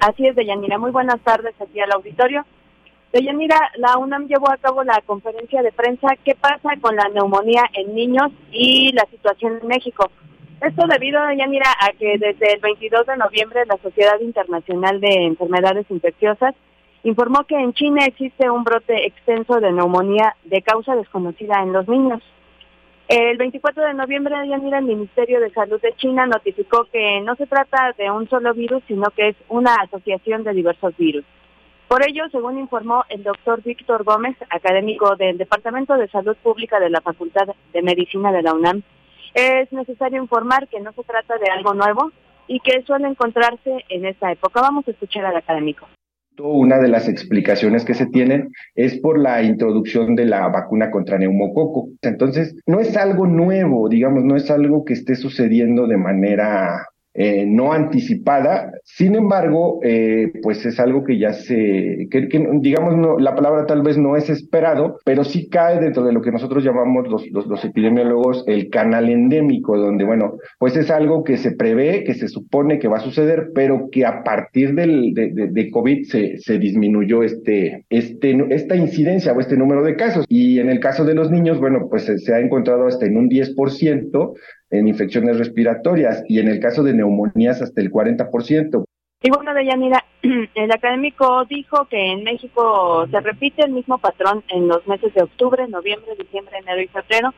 Así 0.00 0.26
es, 0.26 0.34
Deyanira. 0.34 0.76
Muy 0.76 0.90
buenas 0.90 1.20
tardes 1.20 1.54
aquí 1.60 1.78
al 1.78 1.92
auditorio. 1.92 2.44
Deyanira, 3.12 3.58
la 3.76 3.98
UNAM 3.98 4.28
llevó 4.28 4.50
a 4.52 4.56
cabo 4.56 4.84
la 4.84 5.00
conferencia 5.04 5.62
de 5.62 5.72
prensa 5.72 6.08
¿Qué 6.24 6.36
pasa 6.36 6.76
con 6.80 6.94
la 6.94 7.08
neumonía 7.08 7.64
en 7.74 7.94
niños 7.94 8.30
y 8.52 8.92
la 8.92 9.04
situación 9.10 9.58
en 9.60 9.66
México? 9.66 10.10
Esto 10.60 10.86
debido, 10.86 11.20
Deyanira, 11.26 11.72
a 11.80 11.92
que 11.92 12.18
desde 12.18 12.52
el 12.54 12.60
22 12.60 13.06
de 13.06 13.16
noviembre 13.16 13.66
la 13.66 13.78
Sociedad 13.78 14.20
Internacional 14.20 15.00
de 15.00 15.26
Enfermedades 15.26 15.86
Infecciosas 15.90 16.54
informó 17.02 17.44
que 17.44 17.56
en 17.56 17.72
China 17.72 18.04
existe 18.04 18.48
un 18.48 18.62
brote 18.62 19.06
extenso 19.06 19.58
de 19.58 19.72
neumonía 19.72 20.36
de 20.44 20.62
causa 20.62 20.94
desconocida 20.94 21.62
en 21.62 21.72
los 21.72 21.88
niños. 21.88 22.22
El 23.08 23.38
24 23.38 23.86
de 23.86 23.94
noviembre, 23.94 24.36
Yanira, 24.46 24.78
el 24.78 24.84
Ministerio 24.84 25.40
de 25.40 25.50
Salud 25.50 25.80
de 25.80 25.94
China 25.96 26.26
notificó 26.26 26.84
que 26.92 27.20
no 27.22 27.34
se 27.34 27.46
trata 27.46 27.92
de 27.98 28.08
un 28.08 28.28
solo 28.28 28.54
virus, 28.54 28.84
sino 28.86 29.10
que 29.10 29.30
es 29.30 29.36
una 29.48 29.74
asociación 29.76 30.44
de 30.44 30.52
diversos 30.52 30.96
virus. 30.96 31.24
Por 31.90 32.08
ello, 32.08 32.22
según 32.30 32.56
informó 32.56 33.02
el 33.08 33.24
doctor 33.24 33.64
Víctor 33.64 34.04
Gómez, 34.04 34.36
académico 34.48 35.16
del 35.16 35.36
Departamento 35.38 35.96
de 35.96 36.06
Salud 36.06 36.36
Pública 36.40 36.78
de 36.78 36.88
la 36.88 37.00
Facultad 37.00 37.48
de 37.72 37.82
Medicina 37.82 38.30
de 38.30 38.42
la 38.42 38.54
UNAM, 38.54 38.84
es 39.34 39.72
necesario 39.72 40.22
informar 40.22 40.68
que 40.68 40.78
no 40.78 40.92
se 40.92 41.02
trata 41.02 41.36
de 41.38 41.50
algo 41.50 41.74
nuevo 41.74 42.12
y 42.46 42.60
que 42.60 42.82
suele 42.82 43.08
encontrarse 43.08 43.84
en 43.88 44.06
esta 44.06 44.30
época. 44.30 44.60
Vamos 44.60 44.86
a 44.86 44.92
escuchar 44.92 45.24
al 45.24 45.36
académico. 45.36 45.88
Una 46.38 46.78
de 46.78 46.86
las 46.86 47.08
explicaciones 47.08 47.84
que 47.84 47.94
se 47.94 48.06
tienen 48.06 48.52
es 48.76 49.00
por 49.00 49.18
la 49.18 49.42
introducción 49.42 50.14
de 50.14 50.26
la 50.26 50.46
vacuna 50.46 50.92
contra 50.92 51.18
neumococo. 51.18 51.88
Entonces, 52.02 52.54
no 52.66 52.78
es 52.78 52.96
algo 52.96 53.26
nuevo, 53.26 53.88
digamos, 53.88 54.22
no 54.22 54.36
es 54.36 54.48
algo 54.48 54.84
que 54.84 54.92
esté 54.92 55.16
sucediendo 55.16 55.88
de 55.88 55.96
manera 55.96 56.86
eh, 57.12 57.44
no 57.44 57.72
anticipada, 57.72 58.70
sin 58.84 59.16
embargo, 59.16 59.80
eh, 59.82 60.30
pues 60.42 60.64
es 60.64 60.78
algo 60.78 61.02
que 61.02 61.18
ya 61.18 61.32
se, 61.32 62.06
que, 62.08 62.28
digamos, 62.60 63.20
la 63.20 63.34
palabra 63.34 63.66
tal 63.66 63.82
vez 63.82 63.98
no 63.98 64.16
es 64.16 64.30
esperado, 64.30 64.98
pero 65.04 65.24
sí 65.24 65.48
cae 65.48 65.80
dentro 65.80 66.04
de 66.04 66.12
lo 66.12 66.22
que 66.22 66.30
nosotros 66.30 66.62
llamamos 66.62 67.08
los, 67.08 67.64
epidemiólogos 67.64 68.44
el 68.46 68.70
canal 68.70 69.08
endémico, 69.08 69.76
donde, 69.76 70.04
bueno, 70.04 70.36
pues 70.60 70.76
es 70.76 70.88
algo 70.90 71.24
que 71.24 71.36
se 71.36 71.50
prevé, 71.50 72.04
que 72.04 72.14
se 72.14 72.28
supone 72.28 72.78
que 72.78 72.86
va 72.86 72.98
a 72.98 73.00
suceder, 73.00 73.50
pero 73.54 73.88
que 73.90 74.06
a 74.06 74.22
partir 74.22 74.74
del, 74.74 75.12
de, 75.12 75.70
COVID 75.70 76.04
se, 76.04 76.38
se 76.38 76.58
disminuyó 76.58 77.24
este, 77.24 77.86
este, 77.90 78.38
esta 78.50 78.76
incidencia 78.76 79.32
o 79.32 79.40
este 79.40 79.56
número 79.56 79.82
de 79.82 79.96
casos. 79.96 80.26
Y 80.28 80.60
en 80.60 80.70
el 80.70 80.78
caso 80.78 81.04
de 81.04 81.14
los 81.14 81.30
niños, 81.30 81.58
bueno, 81.58 81.88
pues 81.90 82.04
se, 82.04 82.18
se 82.18 82.34
ha 82.34 82.38
encontrado 82.38 82.86
hasta 82.86 83.06
en 83.06 83.16
un 83.16 83.28
10% 83.28 84.34
en 84.70 84.88
infecciones 84.88 85.38
respiratorias 85.38 86.24
y 86.28 86.38
en 86.38 86.48
el 86.48 86.60
caso 86.60 86.82
de 86.82 86.94
neumonías 86.94 87.60
hasta 87.60 87.80
el 87.80 87.90
40%. 87.90 88.84
Y 89.22 89.30
bueno, 89.30 89.52
Deyanira, 89.52 90.04
el 90.54 90.72
académico 90.72 91.44
dijo 91.44 91.86
que 91.86 92.12
en 92.12 92.24
México 92.24 93.06
se 93.10 93.20
repite 93.20 93.64
el 93.64 93.72
mismo 93.72 93.98
patrón 93.98 94.42
en 94.48 94.68
los 94.68 94.86
meses 94.86 95.12
de 95.12 95.22
octubre, 95.22 95.66
noviembre, 95.68 96.14
diciembre, 96.18 96.58
enero 96.58 96.80
y 96.80 96.88
febrero, 96.88 97.34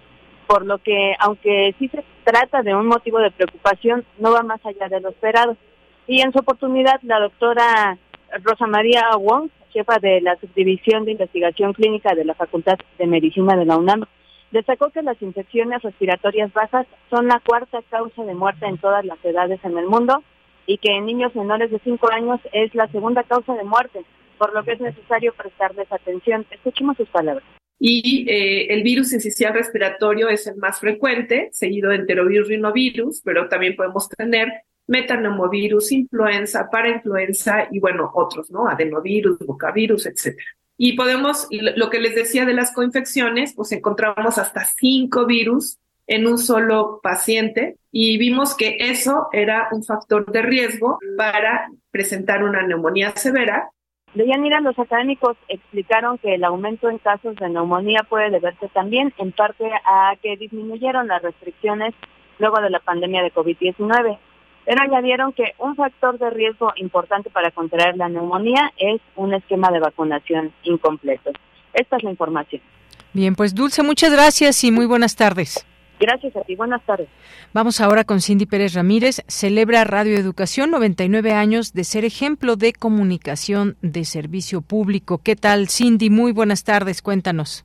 por 0.47 0.65
lo 0.65 0.79
que, 0.79 1.15
aunque 1.19 1.75
sí 1.79 1.89
se 1.89 2.05
trata 2.25 2.63
de 2.63 2.75
un 2.75 2.87
motivo 2.87 3.19
de 3.19 3.31
preocupación, 3.31 4.05
no 4.19 4.33
va 4.33 4.43
más 4.43 4.65
allá 4.65 4.89
de 4.89 5.01
lo 5.01 5.09
esperado. 5.09 5.57
Y 6.07 6.21
en 6.21 6.33
su 6.33 6.39
oportunidad, 6.39 7.01
la 7.03 7.19
doctora 7.19 7.99
Rosa 8.43 8.67
María 8.67 9.17
Wong, 9.17 9.49
jefa 9.71 9.99
de 9.99 10.21
la 10.21 10.37
Subdivisión 10.37 11.05
de 11.05 11.13
Investigación 11.13 11.73
Clínica 11.73 12.15
de 12.15 12.25
la 12.25 12.35
Facultad 12.35 12.79
de 12.99 13.07
Medicina 13.07 13.57
de 13.57 13.65
la 13.65 13.77
UNAM, 13.77 14.05
Destacó 14.53 14.91
que 14.91 15.03
las 15.03 15.21
infecciones 15.23 15.83
respiratorias 15.83 16.53
bajas 16.53 16.87
son 17.09 17.27
la 17.27 17.41
cuarta 17.41 17.81
causa 17.91 18.23
de 18.23 18.35
muerte 18.35 18.67
en 18.67 18.77
todas 18.77 19.05
las 19.05 19.23
edades 19.25 19.59
en 19.65 19.79
el 19.79 19.87
mundo 19.87 20.23
y 20.67 20.77
que 20.77 20.95
en 20.95 21.07
niños 21.07 21.35
menores 21.35 21.71
de 21.71 21.81
5 21.83 22.13
años 22.13 22.39
es 22.53 22.75
la 22.75 22.87
segunda 22.89 23.23
causa 23.25 23.55
de 23.55 23.65
muerte, 23.65 24.05
por 24.37 24.55
lo 24.55 24.63
que 24.63 24.73
es 24.73 24.81
necesario 24.81 25.33
prestarles 25.33 25.91
atención. 25.91 26.47
Escuchemos 26.51 26.99
sus 26.99 27.09
palabras. 27.09 27.45
Y 27.79 28.31
eh, 28.31 28.67
el 28.75 28.83
virus 28.83 29.13
esencial 29.13 29.55
respiratorio 29.55 30.29
es 30.29 30.47
el 30.47 30.57
más 30.57 30.79
frecuente, 30.79 31.49
seguido 31.51 31.91
de 31.91 31.97
enterovirus 31.97 32.49
rinovirus, 32.49 33.23
pero 33.25 33.49
también 33.49 33.75
podemos 33.75 34.09
tener 34.09 34.53
metapneumovirus, 34.87 35.93
influenza, 35.93 36.69
parainfluenza 36.71 37.69
y 37.71 37.81
bueno, 37.81 38.11
otros, 38.15 38.51
¿no? 38.51 38.69
Adenovirus, 38.69 39.39
bocavirus, 39.39 40.07
etcétera. 40.07 40.47
Y 40.77 40.95
podemos, 40.95 41.49
lo 41.51 41.91
que 41.91 42.01
les 42.01 42.15
decía 42.15 42.45
de 42.45 42.55
las 42.55 42.73
coinfecciones, 42.75 43.55
pues 43.55 43.73
encontramos 43.73 44.39
hasta 44.39 44.65
cinco 44.65 45.27
virus 45.27 45.79
en 46.07 46.27
un 46.27 46.39
solo 46.39 47.01
paciente 47.03 47.77
y 47.91 48.19
vimos 48.19 48.57
que 48.57 48.77
eso 48.81 49.29
era 49.33 49.69
un 49.73 49.85
factor 49.85 50.31
de 50.33 50.43
riesgo 50.43 50.99
para 51.17 51.69
presentar 51.91 52.43
una 52.43 52.67
neumonía 52.67 53.13
severa. 53.17 53.71
De 54.15 54.27
Yanira, 54.27 54.61
los 54.61 54.79
académicos 54.79 55.37
explicaron 55.49 56.19
que 56.19 56.35
el 56.35 56.45
aumento 56.45 56.91
en 56.91 56.99
casos 56.99 57.37
de 57.37 57.49
neumonía 57.49 58.03
puede 58.09 58.31
deberse 58.31 58.69
también 58.69 59.15
en 59.19 59.33
parte 59.33 59.71
a 59.85 60.17
que 60.23 60.37
disminuyeron 60.37 61.09
las 61.09 61.23
restricciones 61.23 61.95
luego 62.39 62.61
de 62.61 62.71
la 62.71 62.81
pandemia 62.81 63.23
de 63.23 63.33
COVID-19 63.33 64.19
pero 64.65 64.83
añadieron 64.83 65.33
que 65.33 65.53
un 65.59 65.75
factor 65.75 66.19
de 66.19 66.31
riesgo 66.31 66.73
importante 66.77 67.31
para 67.31 67.51
contraer 67.51 67.97
la 67.97 68.09
neumonía 68.09 68.73
es 68.77 69.01
un 69.17 69.35
esquema 69.35 69.71
de 69.71 69.81
vacunación 69.81 70.53
incompleto. 70.63 71.31
Esta 71.75 71.97
es 71.97 72.03
la 72.03 72.11
información. 72.11 72.63
Bien, 73.13 73.35
pues 73.35 73.55
Dulce, 73.55 73.83
muchas 73.83 74.13
gracias 74.13 74.63
y 74.65 74.71
muy 74.71 74.87
buenas 74.87 75.17
tardes. 75.17 75.67
Gracias 76.01 76.35
a 76.35 76.41
ti, 76.41 76.57
buenas 76.57 76.83
tardes. 76.85 77.09
Vamos 77.53 77.81
ahora 77.81 78.03
con 78.03 78.21
Cindy 78.21 78.47
Pérez 78.47 78.75
Ramírez. 78.75 79.23
Celebra 79.29 79.85
Radio 79.85 80.17
Educación 80.17 80.71
99 80.73 81.33
años 81.33 81.75
de 81.75 81.85
ser 81.85 82.05
ejemplo 82.05 82.57
de 82.57 82.73
comunicación 82.73 83.77
de 83.83 84.05
servicio 84.05 84.63
público. 84.63 85.19
¿Qué 85.19 85.37
tal, 85.37 85.69
Cindy? 85.69 86.11
Muy 86.11 86.33
buenas 86.33 86.65
tardes, 86.65 87.03
cuéntanos. 87.03 87.65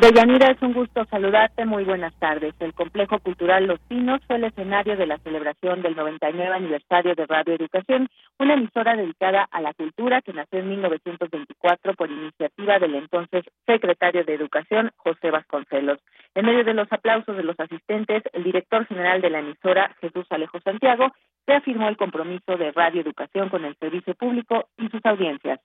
Deyanira, 0.00 0.50
es 0.50 0.62
un 0.62 0.72
gusto 0.72 1.04
saludarte. 1.10 1.66
Muy 1.66 1.84
buenas 1.84 2.14
tardes. 2.14 2.54
El 2.58 2.72
Complejo 2.72 3.18
Cultural 3.18 3.66
Los 3.66 3.80
Pinos 3.80 4.22
fue 4.26 4.36
el 4.36 4.44
escenario 4.44 4.96
de 4.96 5.06
la 5.06 5.18
celebración 5.18 5.82
del 5.82 5.94
99 5.94 6.54
aniversario 6.54 7.14
de 7.14 7.26
Radio 7.26 7.52
Educación, 7.52 8.08
una 8.38 8.54
emisora 8.54 8.96
dedicada 8.96 9.46
a 9.50 9.60
la 9.60 9.74
cultura 9.74 10.22
que 10.22 10.32
nació 10.32 10.60
en 10.60 10.70
1924 10.70 11.92
por 11.96 12.10
iniciativa 12.10 12.78
del 12.78 12.94
entonces 12.94 13.44
secretario 13.66 14.24
de 14.24 14.32
Educación, 14.32 14.90
José 14.96 15.30
Vasconcelos. 15.30 15.98
En 16.34 16.46
medio 16.46 16.64
de 16.64 16.72
los 16.72 16.90
aplausos 16.90 17.36
de 17.36 17.42
los 17.42 17.60
asistentes, 17.60 18.22
el 18.32 18.44
director 18.44 18.86
general 18.86 19.20
de 19.20 19.28
la 19.28 19.40
emisora, 19.40 19.94
Jesús 20.00 20.24
Alejo 20.30 20.60
Santiago, 20.60 21.12
reafirmó 21.46 21.90
el 21.90 21.98
compromiso 21.98 22.56
de 22.56 22.72
Radio 22.72 23.02
Educación 23.02 23.50
con 23.50 23.66
el 23.66 23.76
servicio 23.76 24.14
público 24.14 24.66
y 24.78 24.88
sus 24.88 25.04
audiencias. 25.04 25.60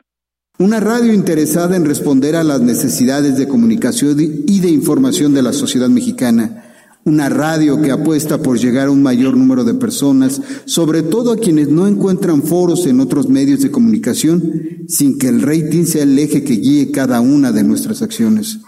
Una 0.58 0.80
radio 0.80 1.14
interesada 1.14 1.76
en 1.76 1.84
responder 1.84 2.38
a 2.38 2.44
las 2.46 2.62
necesidades 2.62 3.38
de 3.38 3.46
comunicación 3.46 4.18
y 4.48 4.62
de 4.62 4.70
información 4.70 5.34
de 5.34 5.42
la 5.42 5.52
sociedad 5.52 5.90
mexicana. 5.90 6.64
Una 7.04 7.28
radio 7.28 7.82
que 7.82 7.92
apuesta 7.92 8.42
por 8.42 8.58
llegar 8.58 8.88
a 8.88 8.92
un 8.92 9.04
mayor 9.04 9.36
número 9.36 9.66
de 9.66 9.74
personas, 9.74 10.42
sobre 10.64 11.04
todo 11.04 11.34
a 11.34 11.38
quienes 11.38 11.68
no 11.68 11.88
encuentran 11.88 12.42
foros 12.42 12.86
en 12.86 13.02
otros 13.02 13.28
medios 13.28 13.60
de 13.60 13.72
comunicación, 13.72 14.86
sin 14.88 15.18
que 15.18 15.28
el 15.28 15.42
rating 15.42 15.84
sea 15.84 16.04
el 16.04 16.18
eje 16.18 16.46
que 16.46 16.56
guíe 16.56 16.90
cada 16.90 17.20
una 17.20 17.52
de 17.52 17.66
nuestras 17.66 18.02
acciones. 18.02 18.60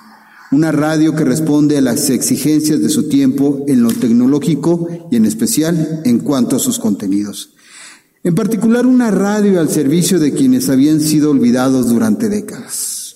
Una 0.52 0.74
radio 0.74 1.16
que 1.16 1.24
responde 1.24 1.78
a 1.78 1.82
las 1.82 2.10
exigencias 2.10 2.82
de 2.82 2.90
su 2.90 3.08
tiempo 3.08 3.64
en 3.66 3.82
lo 3.82 3.92
tecnológico 3.92 4.90
y 5.10 5.16
en 5.16 5.24
especial 5.24 6.02
en 6.04 6.20
cuanto 6.20 6.58
a 6.58 6.60
sus 6.60 6.80
contenidos 6.80 7.54
en 8.24 8.36
particular 8.36 8.86
una 8.86 9.12
radio 9.12 9.60
al 9.60 9.70
servicio 9.70 10.20
de 10.20 10.34
quienes 10.34 10.70
habían 10.70 11.00
sido 11.00 11.32
olvidados 11.32 11.94
durante 11.94 12.30
décadas. 12.30 13.08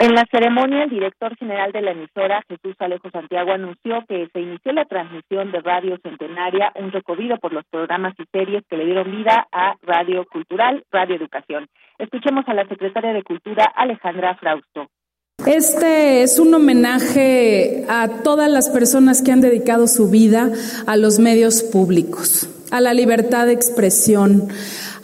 En 0.00 0.14
la 0.14 0.24
ceremonia, 0.30 0.84
el 0.84 0.90
director 0.90 1.36
general 1.36 1.72
de 1.72 1.82
la 1.82 1.90
emisora, 1.90 2.44
Jesús 2.48 2.76
Alejo 2.78 3.10
Santiago, 3.10 3.50
anunció 3.50 4.04
que 4.08 4.28
se 4.32 4.40
inició 4.40 4.72
la 4.72 4.84
transmisión 4.84 5.50
de 5.50 5.58
Radio 5.58 5.98
Centenaria, 6.00 6.70
un 6.76 6.92
recorrido 6.92 7.36
por 7.38 7.52
los 7.52 7.64
programas 7.68 8.14
y 8.16 8.22
series 8.30 8.62
que 8.70 8.76
le 8.76 8.84
dieron 8.84 9.10
vida 9.10 9.48
a 9.50 9.74
Radio 9.82 10.24
Cultural, 10.30 10.84
Radio 10.92 11.16
Educación. 11.16 11.66
Escuchemos 11.98 12.44
a 12.46 12.54
la 12.54 12.68
secretaria 12.68 13.12
de 13.12 13.24
Cultura, 13.24 13.64
Alejandra 13.74 14.36
Frausto. 14.36 14.86
Este 15.44 16.22
es 16.22 16.38
un 16.38 16.54
homenaje 16.54 17.84
a 17.88 18.22
todas 18.22 18.48
las 18.48 18.70
personas 18.70 19.20
que 19.20 19.32
han 19.32 19.40
dedicado 19.40 19.88
su 19.88 20.10
vida 20.10 20.48
a 20.86 20.96
los 20.96 21.18
medios 21.18 21.64
públicos 21.64 22.54
a 22.70 22.80
la 22.80 22.94
libertad 22.94 23.46
de 23.46 23.52
expresión, 23.52 24.48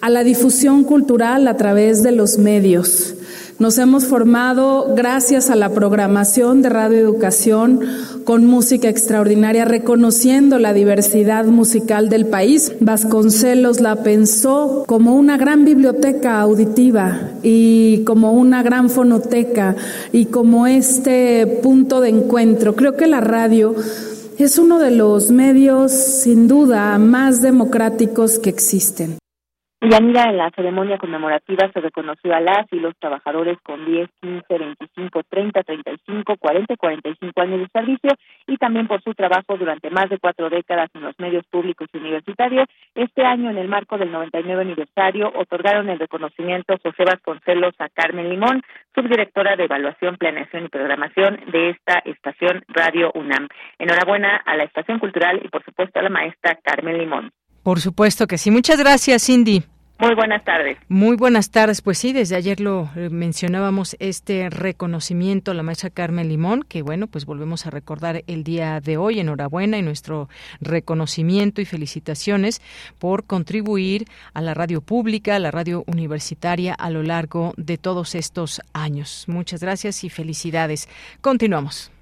a 0.00 0.10
la 0.10 0.24
difusión 0.24 0.84
cultural 0.84 1.48
a 1.48 1.56
través 1.56 2.02
de 2.02 2.12
los 2.12 2.38
medios. 2.38 3.14
Nos 3.60 3.78
hemos 3.78 4.06
formado 4.06 4.94
gracias 4.96 5.48
a 5.48 5.54
la 5.54 5.70
programación 5.70 6.60
de 6.60 6.70
Radio 6.70 6.98
Educación 6.98 7.80
con 8.24 8.46
música 8.46 8.88
extraordinaria, 8.88 9.64
reconociendo 9.64 10.58
la 10.58 10.72
diversidad 10.72 11.44
musical 11.44 12.08
del 12.08 12.26
país. 12.26 12.72
Vasconcelos 12.80 13.80
la 13.80 14.02
pensó 14.02 14.82
como 14.88 15.14
una 15.14 15.36
gran 15.36 15.64
biblioteca 15.64 16.40
auditiva 16.40 17.30
y 17.44 18.02
como 18.02 18.32
una 18.32 18.64
gran 18.64 18.90
fonoteca 18.90 19.76
y 20.12 20.26
como 20.26 20.66
este 20.66 21.60
punto 21.62 22.00
de 22.00 22.08
encuentro. 22.08 22.74
Creo 22.74 22.96
que 22.96 23.06
la 23.06 23.20
radio 23.20 23.76
es 24.42 24.58
uno 24.58 24.78
de 24.78 24.90
los 24.90 25.30
medios 25.30 25.92
sin 25.92 26.48
duda 26.48 26.98
más 26.98 27.40
democráticos 27.40 28.38
que 28.38 28.50
existen. 28.50 29.18
Yanira, 29.90 30.30
en 30.30 30.38
la 30.38 30.50
ceremonia 30.50 30.98
conmemorativa 30.98 31.70
se 31.72 31.80
reconoció 31.80 32.34
a 32.34 32.40
las 32.40 32.72
y 32.72 32.76
los 32.76 32.96
trabajadores 32.96 33.58
con 33.62 33.84
10, 33.84 34.08
15, 34.20 34.44
25, 34.48 35.22
30, 35.28 35.62
35, 35.62 36.36
40 36.38 36.72
y 36.72 36.76
45 36.76 37.40
años 37.40 37.60
de 37.60 37.68
servicio 37.68 38.10
y 38.46 38.56
también 38.56 38.86
por 38.86 39.02
su 39.02 39.14
trabajo 39.14 39.56
durante 39.58 39.90
más 39.90 40.08
de 40.10 40.18
cuatro 40.18 40.48
décadas 40.48 40.90
en 40.94 41.02
los 41.02 41.18
medios 41.18 41.44
públicos 41.46 41.88
y 41.92 41.98
universitarios. 41.98 42.68
Este 42.94 43.24
año, 43.24 43.50
en 43.50 43.58
el 43.58 43.68
marco 43.68 43.98
del 43.98 44.12
99 44.12 44.62
aniversario, 44.62 45.32
otorgaron 45.34 45.88
el 45.88 45.98
reconocimiento 45.98 46.76
José 46.82 47.04
Vasconcelos 47.04 47.74
a 47.78 47.88
Carmen 47.88 48.28
Limón, 48.28 48.62
subdirectora 48.94 49.56
de 49.56 49.64
Evaluación, 49.64 50.16
Planeación 50.16 50.66
y 50.66 50.68
Programación 50.68 51.40
de 51.50 51.70
esta 51.70 51.98
estación 52.04 52.62
Radio 52.68 53.10
UNAM. 53.14 53.48
Enhorabuena 53.78 54.36
a 54.36 54.56
la 54.56 54.64
Estación 54.64 54.98
Cultural 54.98 55.40
y, 55.44 55.48
por 55.48 55.64
supuesto, 55.64 55.98
a 55.98 56.02
la 56.02 56.10
maestra 56.10 56.58
Carmen 56.62 56.96
Limón. 56.96 57.32
Por 57.62 57.80
supuesto 57.80 58.26
que 58.26 58.38
sí. 58.38 58.50
Muchas 58.50 58.78
gracias, 58.78 59.24
Cindy. 59.24 59.73
Muy 59.98 60.14
buenas 60.16 60.44
tardes. 60.44 60.76
Muy 60.88 61.16
buenas 61.16 61.50
tardes. 61.50 61.80
Pues 61.80 61.98
sí, 61.98 62.12
desde 62.12 62.34
ayer 62.34 62.58
lo 62.58 62.90
eh, 62.96 63.10
mencionábamos 63.10 63.96
este 64.00 64.50
reconocimiento 64.50 65.52
a 65.52 65.54
la 65.54 65.62
maestra 65.62 65.88
Carmen 65.88 66.28
Limón, 66.28 66.64
que 66.68 66.82
bueno, 66.82 67.06
pues 67.06 67.26
volvemos 67.26 67.66
a 67.66 67.70
recordar 67.70 68.24
el 68.26 68.42
día 68.42 68.80
de 68.80 68.96
hoy. 68.96 69.20
Enhorabuena 69.20 69.78
y 69.78 69.82
nuestro 69.82 70.28
reconocimiento 70.60 71.60
y 71.60 71.64
felicitaciones 71.64 72.60
por 72.98 73.24
contribuir 73.24 74.06
a 74.32 74.40
la 74.40 74.52
radio 74.52 74.80
pública, 74.80 75.36
a 75.36 75.38
la 75.38 75.52
radio 75.52 75.84
universitaria 75.86 76.74
a 76.74 76.90
lo 76.90 77.04
largo 77.04 77.54
de 77.56 77.78
todos 77.78 78.16
estos 78.16 78.62
años. 78.72 79.26
Muchas 79.28 79.60
gracias 79.60 80.02
y 80.02 80.10
felicidades. 80.10 80.88
Continuamos. 81.20 81.92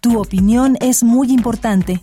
Tu 0.00 0.20
opinión 0.20 0.76
es 0.82 1.02
muy 1.02 1.32
importante. 1.32 2.02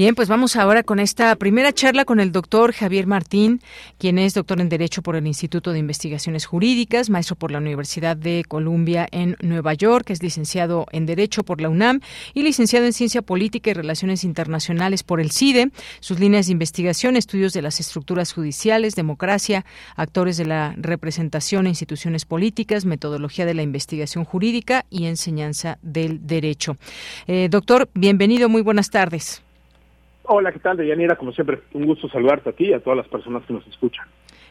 Bien, 0.00 0.14
pues 0.14 0.28
vamos 0.28 0.56
ahora 0.56 0.82
con 0.82 0.98
esta 0.98 1.36
primera 1.36 1.74
charla 1.74 2.06
con 2.06 2.20
el 2.20 2.32
doctor 2.32 2.72
Javier 2.72 3.06
Martín, 3.06 3.60
quien 3.98 4.18
es 4.18 4.32
doctor 4.32 4.58
en 4.58 4.70
Derecho 4.70 5.02
por 5.02 5.14
el 5.14 5.26
Instituto 5.26 5.72
de 5.72 5.78
Investigaciones 5.78 6.46
Jurídicas, 6.46 7.10
maestro 7.10 7.36
por 7.36 7.50
la 7.50 7.58
Universidad 7.58 8.16
de 8.16 8.42
Columbia 8.48 9.06
en 9.12 9.36
Nueva 9.42 9.74
York, 9.74 10.08
es 10.08 10.22
licenciado 10.22 10.86
en 10.92 11.04
Derecho 11.04 11.44
por 11.44 11.60
la 11.60 11.68
UNAM 11.68 12.00
y 12.32 12.44
licenciado 12.44 12.86
en 12.86 12.94
Ciencia 12.94 13.20
Política 13.20 13.68
y 13.68 13.74
Relaciones 13.74 14.24
Internacionales 14.24 15.02
por 15.02 15.20
el 15.20 15.32
CIDE. 15.32 15.70
Sus 16.00 16.18
líneas 16.18 16.46
de 16.46 16.52
investigación, 16.52 17.14
estudios 17.14 17.52
de 17.52 17.60
las 17.60 17.78
estructuras 17.78 18.32
judiciales, 18.32 18.94
democracia, 18.94 19.66
actores 19.96 20.38
de 20.38 20.46
la 20.46 20.74
representación 20.78 21.66
e 21.66 21.68
instituciones 21.68 22.24
políticas, 22.24 22.86
metodología 22.86 23.44
de 23.44 23.52
la 23.52 23.62
investigación 23.62 24.24
jurídica 24.24 24.86
y 24.88 25.04
enseñanza 25.04 25.78
del 25.82 26.26
derecho. 26.26 26.78
Eh, 27.26 27.48
doctor, 27.50 27.90
bienvenido, 27.92 28.48
muy 28.48 28.62
buenas 28.62 28.88
tardes. 28.88 29.42
Hola, 30.32 30.52
¿qué 30.52 30.60
tal, 30.60 30.76
Deyanira? 30.76 31.16
Como 31.16 31.32
siempre, 31.32 31.58
un 31.72 31.84
gusto 31.86 32.08
saludarte 32.08 32.50
a 32.50 32.52
ti 32.52 32.66
y 32.66 32.72
a 32.72 32.78
todas 32.78 32.96
las 32.96 33.08
personas 33.08 33.44
que 33.46 33.52
nos 33.52 33.66
escuchan. 33.66 34.06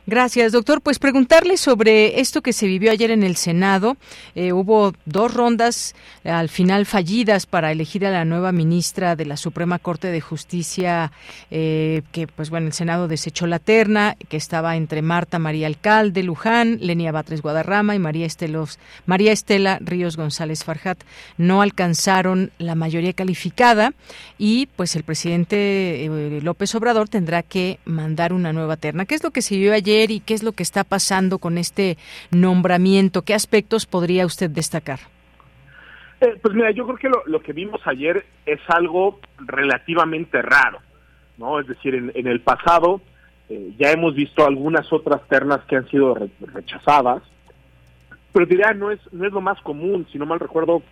Gracias, 0.08 0.54
doctor. 0.54 0.82
Pues 0.82 0.98
preguntarle 0.98 1.58
sobre 1.58 2.20
esto 2.20 2.42
que 2.42 2.54
se 2.54 2.66
vivió 2.66 2.92
ayer 2.92 3.12
en 3.12 3.22
el 3.22 3.36
Senado. 3.36 3.96
Eh, 4.34 4.54
hubo 4.54 4.94
dos 5.06 5.34
rondas 5.34 5.94
eh, 6.24 6.32
al 6.32 6.50
final 6.50 6.86
fallidas 6.86 7.46
para 7.46 7.72
elegir 7.72 8.06
a 8.06 8.12
la 8.12 8.26
nueva 8.26 8.52
ministra 8.52 9.16
de 9.16 9.26
la 9.26 9.38
Suprema 9.38 9.78
Corte 9.78 10.08
de 10.08 10.22
Justicia, 10.22 11.12
eh, 11.52 12.02
que 12.12 12.28
pues 12.28 12.50
bueno, 12.50 12.68
el 12.68 12.74
Senado 12.74 13.08
desechó 13.08 13.46
la 13.46 13.60
terna, 13.60 14.16
que 14.30 14.38
estaba 14.38 14.78
entre 14.78 15.02
Marta 15.02 15.38
María 15.38 15.68
Alcalde 15.68 16.24
Luján, 16.24 16.80
Lenia 16.82 17.12
Batres 17.12 17.42
Guadarrama 17.42 17.94
y 17.94 18.00
María, 18.00 18.26
Estelos, 18.26 18.80
María 19.06 19.32
Estela 19.32 19.78
Ríos 19.80 20.18
González 20.18 20.64
Farjat. 20.64 21.00
No 21.38 21.62
alcanzaron 21.62 22.52
la 22.58 22.74
mayoría 22.74 23.14
calificada 23.14 23.94
y 24.38 24.68
pues 24.76 24.96
el 24.96 25.04
presidente 25.04 26.40
López 26.42 26.74
Obrador 26.74 27.10
tendrá 27.10 27.44
que 27.44 27.80
mandar 27.86 28.34
una 28.34 28.54
nueva 28.54 28.78
terna. 28.78 29.06
¿Qué 29.06 29.16
es 29.16 29.24
lo 29.24 29.32
que 29.32 29.42
se 29.42 29.58
vio 29.58 29.74
ayer? 29.74 29.89
Y 29.90 30.20
qué 30.20 30.34
es 30.34 30.44
lo 30.44 30.52
que 30.52 30.64
está 30.64 30.84
pasando 30.84 31.40
con 31.40 31.58
este 31.58 31.98
nombramiento? 32.32 33.24
¿Qué 33.24 33.34
aspectos 33.34 33.86
podría 33.86 34.26
usted 34.26 34.50
destacar? 34.50 35.00
Eh, 36.22 36.38
pues 36.42 36.54
mira, 36.54 36.72
yo 36.72 36.86
creo 36.86 36.98
que 36.98 37.10
lo, 37.30 37.40
que 37.42 37.54
vimos 37.54 37.82
ayer 37.86 38.26
es 38.46 38.60
algo 38.68 39.20
relativamente 39.40 40.42
raro, 40.42 40.80
¿no? 41.38 41.60
Es 41.60 41.68
decir, 41.68 41.96
en, 41.96 42.28
el 42.28 42.42
pasado 42.42 43.02
eh, 43.50 43.72
ya 43.80 43.92
hemos 43.92 44.16
visto 44.16 44.46
algunas 44.46 44.92
otras 44.92 45.26
ternas 45.28 45.62
que 45.66 45.78
han 45.78 45.90
sido 45.90 46.16
rechazadas, 46.40 47.24
pero 48.32 48.46
diría 48.46 48.74
no 48.74 48.92
es 48.92 49.00
no 49.12 49.26
es 49.26 49.32
lo 49.32 49.42
más 49.42 49.60
común, 49.62 50.06
si 50.12 50.20
no 50.20 50.26
mal 50.26 50.40
recuerdo, 50.40 50.84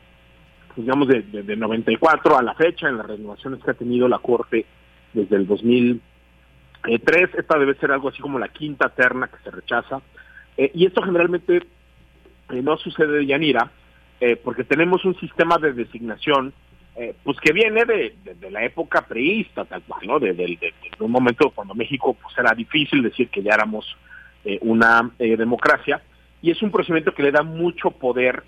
pues 0.74 0.86
digamos 0.86 1.10
de, 1.10 1.22
de, 1.22 1.44
de 1.44 1.56
94 1.56 2.38
a 2.38 2.42
la 2.42 2.56
fecha 2.56 2.88
en 2.88 2.98
las 2.98 3.06
renovaciones 3.06 3.62
que 3.64 3.72
ha 3.72 3.76
tenido 3.76 4.08
la 4.08 4.20
Corte 4.20 4.66
desde 5.14 5.36
el 5.36 5.46
2000 5.46 6.02
eh, 6.86 7.00
tres, 7.00 7.30
esta 7.36 7.58
debe 7.58 7.76
ser 7.76 7.92
algo 7.92 8.10
así 8.10 8.22
como 8.22 8.40
la 8.40 8.50
quinta 8.50 8.90
terna 8.90 9.28
que 9.28 9.38
se 9.44 9.52
rechaza. 9.52 10.02
Eh, 10.58 10.72
y 10.74 10.86
esto 10.86 11.02
generalmente 11.02 11.58
eh, 11.58 12.62
no 12.62 12.78
sucede 12.78 13.20
de 13.20 13.26
Yanira, 13.26 13.72
porque 14.44 14.64
tenemos 14.64 15.06
un 15.06 15.16
sistema 15.20 15.60
de 15.60 15.74
designación 15.74 16.52
pues 17.24 17.38
que 17.40 17.54
viene 17.54 17.86
de, 17.86 18.16
la 18.50 18.66
época 18.66 19.04
preísta, 19.04 19.64
tal 19.66 19.84
cual, 19.84 20.08
¿no? 20.08 20.20
De, 20.20 20.58
un 20.98 21.12
momento 21.12 21.52
cuando 21.52 21.76
México 21.76 22.16
pues 22.20 22.36
era 22.36 22.56
difícil 22.56 23.04
decir 23.04 23.30
que 23.30 23.44
ya 23.44 23.54
éramos 23.54 23.86
una 24.62 25.12
democracia, 25.20 26.02
y 26.42 26.50
es 26.50 26.60
un 26.64 26.72
procedimiento 26.72 27.14
que 27.14 27.22
le 27.22 27.32
da 27.32 27.44
mucho 27.44 27.92
poder 27.92 28.42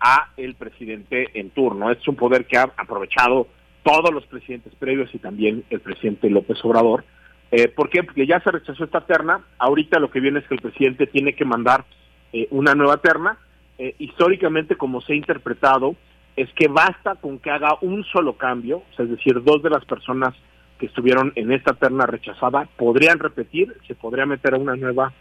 a 0.00 0.28
el 0.36 0.54
presidente 0.54 1.30
en 1.34 1.50
turno. 1.50 1.90
Es 1.90 2.06
un 2.06 2.14
poder 2.14 2.46
que 2.46 2.58
ha 2.58 2.70
aprovechado 2.76 3.48
todos 3.82 4.12
los 4.12 4.26
presidentes 4.26 4.74
previos 4.74 5.14
y 5.14 5.18
también 5.18 5.64
el 5.70 5.80
presidente 5.80 6.30
López 6.30 6.58
Obrador, 6.64 7.04
eh, 7.50 7.68
¿Por 7.68 7.88
qué? 7.88 8.02
Porque 8.02 8.26
ya 8.26 8.40
se 8.40 8.50
rechazó 8.50 8.84
esta 8.84 9.00
terna. 9.02 9.40
Ahorita 9.58 9.98
lo 9.98 10.10
que 10.10 10.20
viene 10.20 10.40
es 10.40 10.46
que 10.46 10.54
el 10.54 10.60
presidente 10.60 11.06
tiene 11.06 11.34
que 11.34 11.44
mandar 11.44 11.84
eh, 12.32 12.46
una 12.50 12.74
nueva 12.74 12.98
terna. 12.98 13.38
Eh, 13.78 13.94
históricamente, 13.98 14.76
como 14.76 15.00
se 15.00 15.14
ha 15.14 15.16
interpretado, 15.16 15.96
es 16.36 16.52
que 16.52 16.68
basta 16.68 17.14
con 17.16 17.38
que 17.38 17.50
haga 17.50 17.78
un 17.80 18.04
solo 18.04 18.34
cambio, 18.34 18.82
es 18.96 19.08
decir, 19.08 19.42
dos 19.42 19.62
de 19.62 19.70
las 19.70 19.84
personas 19.84 20.34
que 20.78 20.86
estuvieron 20.86 21.32
en 21.34 21.50
esta 21.52 21.72
terna 21.72 22.06
rechazada 22.06 22.68
podrían 22.76 23.18
repetir, 23.18 23.74
se 23.86 23.94
podría 23.96 24.26
meter 24.26 24.54
a 24.54 24.58
una 24.58 24.76
nueva 24.76 25.12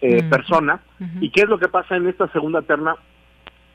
mm. 0.00 0.30
persona. 0.30 0.80
¿Y 1.20 1.30
qué 1.30 1.42
es 1.42 1.48
lo 1.48 1.58
que 1.58 1.68
pasa 1.68 1.96
en 1.96 2.08
esta 2.08 2.28
segunda 2.28 2.62
terna? 2.62 2.94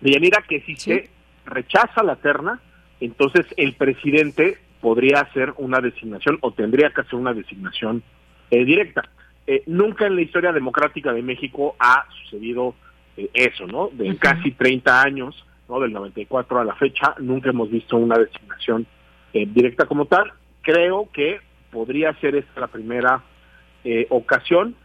De 0.02 0.12
Yanira, 0.12 0.44
que 0.48 0.62
si 0.62 0.76
se 0.76 1.10
rechaza 1.46 2.02
la 2.02 2.16
terna, 2.16 2.60
entonces 3.00 3.46
el 3.58 3.74
presidente 3.74 4.58
podría 4.82 5.22
hacer 5.22 5.54
una 5.58 5.80
designación 5.80 6.38
o 6.42 6.52
tendría 6.52 6.90
que 6.92 7.02
hacer 7.02 7.16
una 7.16 7.34
designación 7.34 8.04
eh, 8.52 8.64
directa. 8.66 9.04
Eh, 9.46 9.64
nunca 9.68 10.06
en 10.06 10.16
la 10.16 10.22
historia 10.22 10.52
democrática 10.52 11.12
de 11.12 11.22
México 11.22 11.76
ha 11.80 12.06
sucedido 12.22 12.76
eh, 13.18 13.30
eso, 13.34 13.68
¿no? 13.68 13.90
De 13.92 14.16
casi 14.18 14.52
30 14.52 15.02
años, 15.02 15.46
¿no? 15.68 15.80
Del 15.80 15.92
94 15.92 16.60
a 16.60 16.64
la 16.64 16.76
fecha, 16.76 17.16
nunca 17.20 17.50
hemos 17.50 17.70
visto 17.70 17.98
una 17.98 18.18
designación 18.18 18.86
directa 19.32 19.86
como 19.86 20.06
tal. 20.06 20.32
Creo 20.64 21.08
que 21.14 21.40
podría 21.70 22.14
ser 22.16 22.36
esta 22.36 22.62
la 22.62 22.68
primera 22.68 23.22
ocasión, 24.10 24.76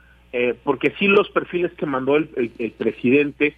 porque 0.63 0.93
sí 0.99 1.07
los 1.07 1.31
perfiles 1.31 1.73
que 1.73 1.87
mandó 1.87 2.17
el, 2.17 2.53
el 2.59 2.73
presidente, 2.73 3.57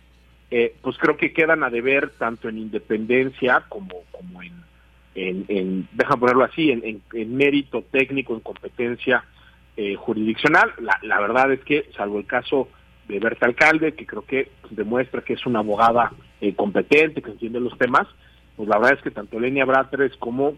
pues 0.81 0.97
creo 0.99 1.17
que 1.17 1.33
quedan 1.33 1.65
a 1.65 1.71
deber 1.71 2.11
tanto 2.11 2.49
en 2.49 2.59
independencia 2.59 3.65
como, 3.69 4.05
como 4.13 4.45
en 4.45 4.53
en, 5.17 5.45
en 5.49 5.89
deja 5.93 6.17
ponerlo 6.17 6.45
así, 6.45 6.71
en, 6.71 7.03
en, 7.13 7.37
mérito 7.37 7.83
técnico, 7.91 8.35
en 8.35 8.41
competencia 8.41 9.25
eh, 9.77 9.97
jurisdiccional. 9.97 10.73
La, 10.79 10.99
la, 11.03 11.21
verdad 11.21 11.53
es 11.53 11.61
que, 11.65 11.91
salvo 11.97 12.19
el 12.19 12.27
caso 12.27 12.69
de 13.09 13.19
Berta 13.19 13.47
Alcalde, 13.47 13.95
que 13.95 14.07
creo 14.07 14.23
que 14.23 14.51
demuestra 14.71 15.23
que 15.23 15.33
es 15.33 15.47
una 15.47 15.61
abogada 15.61 16.13
eh, 16.41 16.55
competente, 16.55 17.23
que 17.23 17.31
entiende 17.31 17.61
los 17.61 17.77
temas, 17.79 18.07
pues 18.57 18.69
la 18.69 18.79
verdad 18.79 18.99
es 18.99 19.03
que 19.03 19.11
tanto 19.11 19.41
Lenia 19.41 19.65
Bratres 19.65 20.17
como 20.19 20.55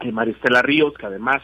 eh, 0.00 0.12
Maristela 0.12 0.62
Ríos, 0.62 0.94
que 0.94 1.06
además 1.06 1.42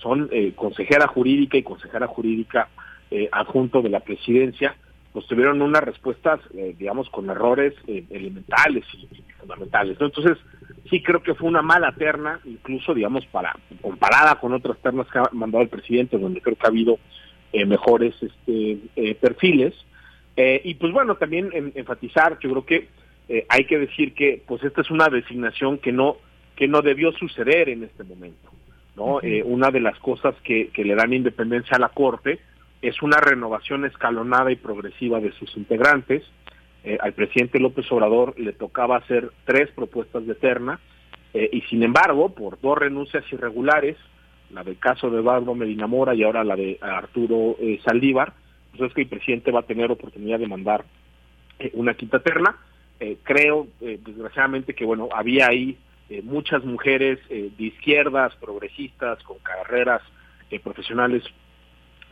son 0.00 0.28
eh, 0.32 0.52
consejera 0.54 1.06
jurídica 1.08 1.56
y 1.56 1.62
consejera 1.62 2.06
jurídica 2.06 2.68
eh, 3.10 3.28
adjunto 3.32 3.82
de 3.82 3.90
la 3.90 4.00
presidencia, 4.00 4.76
pues 5.12 5.26
tuvieron 5.26 5.60
unas 5.60 5.82
respuestas, 5.82 6.40
eh, 6.54 6.74
digamos, 6.78 7.08
con 7.10 7.28
errores 7.28 7.74
eh, 7.86 8.04
elementales 8.10 8.84
y, 8.94 9.08
fundamentales. 9.38 9.98
Entonces, 10.00 10.38
sí 10.88 11.02
creo 11.02 11.22
que 11.22 11.34
fue 11.34 11.48
una 11.48 11.62
mala 11.62 11.92
terna, 11.92 12.40
incluso, 12.44 12.94
digamos, 12.94 13.26
para 13.26 13.54
comparada 13.82 14.36
con 14.36 14.54
otras 14.54 14.78
ternas 14.78 15.06
que 15.08 15.18
ha 15.18 15.28
mandado 15.32 15.62
el 15.62 15.68
presidente, 15.68 16.18
donde 16.18 16.40
creo 16.40 16.56
que 16.56 16.66
ha 16.66 16.70
habido 16.70 16.98
eh, 17.52 17.66
mejores 17.66 18.14
este, 18.22 19.14
perfiles. 19.20 19.74
y 20.36 20.74
pues 20.74 20.92
bueno, 20.92 21.16
también 21.16 21.50
enfatizar, 21.74 22.38
yo 22.40 22.50
creo 22.50 22.64
que 22.64 22.88
hay 23.48 23.66
que 23.66 23.78
decir 23.78 24.14
que 24.14 24.42
pues 24.46 24.62
esta 24.64 24.80
es 24.80 24.90
una 24.90 25.08
designación 25.08 25.78
que 25.78 25.92
no 25.92 26.16
que 26.56 26.68
no 26.68 26.82
debió 26.82 27.12
suceder 27.12 27.68
en 27.68 27.82
este 27.82 28.04
momento. 28.04 28.50
no 28.96 29.20
Una 29.44 29.70
de 29.70 29.80
las 29.80 29.98
cosas 29.98 30.34
que, 30.44 30.68
que 30.68 30.84
le 30.84 30.94
dan 30.94 31.12
independencia 31.12 31.76
a 31.76 31.80
la 31.80 31.88
Corte, 31.88 32.40
es 32.82 33.00
una 33.00 33.18
renovación 33.18 33.84
escalonada 33.84 34.50
y 34.50 34.56
progresiva 34.56 35.20
de 35.20 35.32
sus 35.32 35.56
integrantes. 35.56 36.22
eh, 36.84 36.98
al 37.00 37.12
presidente 37.12 37.60
López 37.60 37.90
Obrador 37.92 38.34
le 38.36 38.52
tocaba 38.52 38.96
hacer 38.96 39.30
tres 39.44 39.70
propuestas 39.70 40.26
de 40.26 40.34
terna 40.34 40.80
eh, 41.32 41.48
y 41.52 41.60
sin 41.62 41.84
embargo, 41.84 42.30
por 42.30 42.60
dos 42.60 42.76
renuncias 42.76 43.24
irregulares, 43.32 43.96
la 44.50 44.64
del 44.64 44.78
caso 44.78 45.08
de 45.08 45.20
Eduardo 45.20 45.54
Medina 45.54 45.86
Mora 45.86 46.12
y 46.12 46.24
ahora 46.24 46.42
la 46.42 46.56
de 46.56 46.78
Arturo 46.80 47.56
eh, 47.60 47.80
Saldívar, 47.84 48.32
pues 48.72 48.82
es 48.82 48.94
que 48.94 49.02
el 49.02 49.08
presidente 49.08 49.52
va 49.52 49.60
a 49.60 49.66
tener 49.66 49.92
oportunidad 49.92 50.40
de 50.40 50.48
mandar 50.48 50.84
una 51.74 51.94
quinta 51.94 52.18
terna. 52.18 52.56
creo, 53.22 53.68
desgraciadamente, 53.80 54.74
que 54.74 54.84
bueno, 54.84 55.08
había 55.14 55.46
ahí 55.46 55.78
muchas 56.24 56.64
mujeres 56.64 57.20
de 57.28 57.52
izquierdas, 57.58 58.34
progresistas, 58.36 59.22
con 59.22 59.38
carreras 59.38 60.02
profesionales 60.64 61.22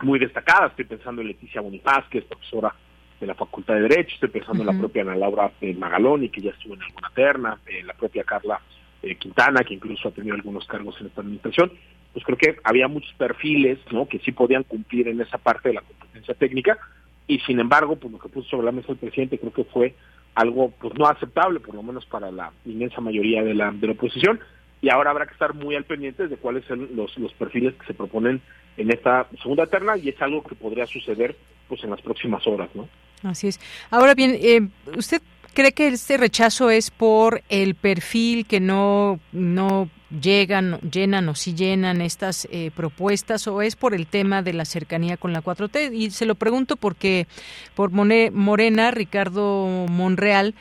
muy 0.03 0.19
destacadas. 0.19 0.71
Estoy 0.71 0.85
pensando 0.85 1.21
en 1.21 1.27
Leticia 1.27 1.61
Bonifaz, 1.61 2.07
que 2.09 2.19
es 2.19 2.25
profesora 2.25 2.73
de 3.19 3.27
la 3.27 3.35
Facultad 3.35 3.75
de 3.75 3.81
Derecho, 3.81 4.15
estoy 4.15 4.29
pensando 4.29 4.63
en 4.63 4.67
la 4.67 4.77
propia 4.77 5.03
Ana 5.03 5.15
Laura 5.15 5.51
eh, 5.61 5.75
Magaloni, 5.75 6.29
que 6.29 6.41
ya 6.41 6.49
estuvo 6.49 6.73
en 6.73 6.81
alguna 6.81 7.11
terna, 7.13 7.59
en 7.67 7.85
la 7.85 7.93
propia 7.93 8.23
Carla 8.23 8.59
eh, 9.03 9.15
Quintana, 9.15 9.63
que 9.63 9.75
incluso 9.75 10.07
ha 10.07 10.11
tenido 10.11 10.35
algunos 10.35 10.65
cargos 10.65 10.99
en 10.99 11.07
esta 11.07 11.21
administración, 11.21 11.71
pues 12.13 12.25
creo 12.25 12.37
que 12.37 12.57
había 12.63 12.87
muchos 12.87 13.13
perfiles 13.13 13.77
¿no? 13.91 14.07
que 14.07 14.19
sí 14.19 14.31
podían 14.31 14.63
cumplir 14.63 15.07
en 15.07 15.21
esa 15.21 15.37
parte 15.37 15.69
de 15.69 15.75
la 15.75 15.81
competencia 15.81 16.33
técnica, 16.33 16.79
y 17.27 17.39
sin 17.41 17.59
embargo, 17.59 17.95
pues 17.95 18.11
lo 18.11 18.19
que 18.19 18.27
puso 18.27 18.49
sobre 18.49 18.65
la 18.65 18.71
mesa 18.71 18.91
el 18.91 18.97
presidente 18.97 19.37
creo 19.37 19.53
que 19.53 19.63
fue 19.65 19.95
algo 20.33 20.71
pues 20.81 20.93
no 20.95 21.05
aceptable, 21.05 21.59
por 21.59 21.75
lo 21.75 21.83
menos 21.83 22.05
para 22.05 22.31
la 22.31 22.51
inmensa 22.65 23.01
mayoría 23.01 23.43
de 23.43 23.53
la, 23.53 23.71
de 23.71 23.87
la 23.87 23.93
oposición, 23.93 24.39
y 24.81 24.89
ahora 24.89 25.11
habrá 25.11 25.25
que 25.25 25.33
estar 25.33 25.53
muy 25.53 25.75
al 25.75 25.85
pendiente 25.85 26.27
de 26.27 26.37
cuáles 26.37 26.65
son 26.65 26.89
los, 26.95 27.17
los 27.17 27.33
perfiles 27.33 27.75
que 27.75 27.85
se 27.85 27.93
proponen 27.93 28.41
en 28.77 28.91
esta 28.91 29.27
segunda 29.41 29.67
terna, 29.67 29.97
y 29.97 30.09
es 30.09 30.21
algo 30.21 30.43
que 30.43 30.55
podría 30.55 30.85
suceder 30.87 31.35
pues 31.67 31.83
en 31.83 31.91
las 31.91 32.01
próximas 32.01 32.45
horas, 32.47 32.69
¿no? 32.73 32.89
Así 33.23 33.47
es. 33.47 33.59
Ahora 33.91 34.15
bien, 34.15 34.35
eh, 34.41 34.67
¿usted 34.97 35.21
cree 35.53 35.71
que 35.71 35.87
este 35.87 36.17
rechazo 36.17 36.69
es 36.69 36.89
por 36.89 37.41
el 37.49 37.75
perfil 37.75 38.45
que 38.45 38.59
no, 38.59 39.19
no 39.31 39.89
llegan, 40.19 40.79
llenan 40.81 41.29
o 41.29 41.35
si 41.35 41.53
llenan 41.53 42.01
estas 42.01 42.47
eh, 42.51 42.71
propuestas 42.75 43.47
o 43.47 43.61
es 43.61 43.75
por 43.75 43.93
el 43.93 44.07
tema 44.07 44.41
de 44.41 44.53
la 44.53 44.65
cercanía 44.65 45.17
con 45.17 45.33
la 45.33 45.41
4T? 45.41 45.93
Y 45.93 46.11
se 46.11 46.25
lo 46.25 46.35
pregunto 46.35 46.75
porque 46.75 47.27
por 47.75 47.91
Morena, 47.91 48.91
Ricardo 48.91 49.67
Monreal 49.89 50.53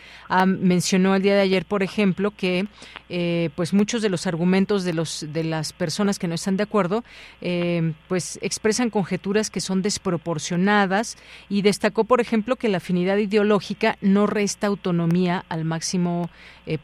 mencionó 0.47 1.15
el 1.15 1.23
día 1.23 1.35
de 1.35 1.41
ayer, 1.41 1.65
por 1.65 1.83
ejemplo, 1.83 2.31
que 2.31 2.67
eh, 3.09 3.51
pues 3.57 3.73
muchos 3.73 4.03
de 4.03 4.09
los 4.09 4.27
argumentos 4.27 4.85
de 4.85 4.93
los 4.93 5.27
de 5.33 5.43
las 5.43 5.73
personas 5.73 6.19
que 6.19 6.29
no 6.29 6.37
están 6.37 6.57
de 6.57 6.63
acuerdo 6.63 7.03
eh, 7.41 7.93
pues 8.07 8.39
expresan 8.41 8.89
conjeturas 8.91 9.51
que 9.51 9.61
son 9.61 9.83
desproporcionadas 9.83 11.17
y 11.49 11.63
destacó, 11.63 12.05
por 12.05 12.21
ejemplo, 12.21 12.57
que 12.57 12.69
la 12.69 12.77
afinidad 12.77 13.17
ideológica 13.17 13.97
no 14.01 14.27
resta 14.27 14.69
autonomía 14.69 15.45
al 15.49 15.65
máximo 15.65 16.31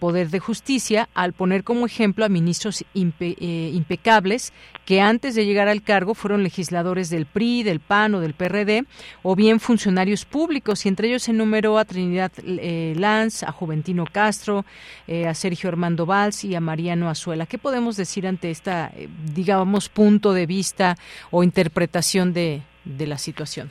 poder 0.00 0.30
de 0.30 0.40
justicia 0.40 1.08
al 1.14 1.32
poner 1.32 1.62
como 1.62 1.86
ejemplo 1.86 2.24
a 2.24 2.28
ministros 2.28 2.55
eh, 2.64 3.70
impecables 3.74 4.52
que 4.84 5.00
antes 5.00 5.34
de 5.34 5.44
llegar 5.44 5.68
al 5.68 5.82
cargo 5.82 6.14
fueron 6.14 6.42
legisladores 6.42 7.10
del 7.10 7.26
PRI, 7.26 7.62
del 7.62 7.80
PAN 7.80 8.14
o 8.14 8.20
del 8.20 8.34
PRD, 8.34 8.84
o 9.22 9.34
bien 9.34 9.60
funcionarios 9.60 10.24
públicos, 10.24 10.86
y 10.86 10.88
entre 10.88 11.08
ellos 11.08 11.24
se 11.24 11.32
enumeró 11.32 11.78
a 11.78 11.84
Trinidad 11.84 12.32
eh, 12.44 12.94
Lanz, 12.96 13.42
a 13.42 13.52
Juventino 13.52 14.04
Castro, 14.10 14.64
eh, 15.06 15.26
a 15.26 15.34
Sergio 15.34 15.68
Armando 15.68 16.06
Valls 16.06 16.44
y 16.44 16.54
a 16.54 16.60
Mariano 16.60 17.08
Azuela. 17.08 17.46
¿Qué 17.46 17.58
podemos 17.58 17.96
decir 17.96 18.26
ante 18.26 18.50
esta, 18.50 18.92
digamos, 19.34 19.88
punto 19.88 20.32
de 20.32 20.46
vista 20.46 20.96
o 21.30 21.42
interpretación 21.42 22.32
de, 22.32 22.62
la 22.84 23.18
situación? 23.18 23.70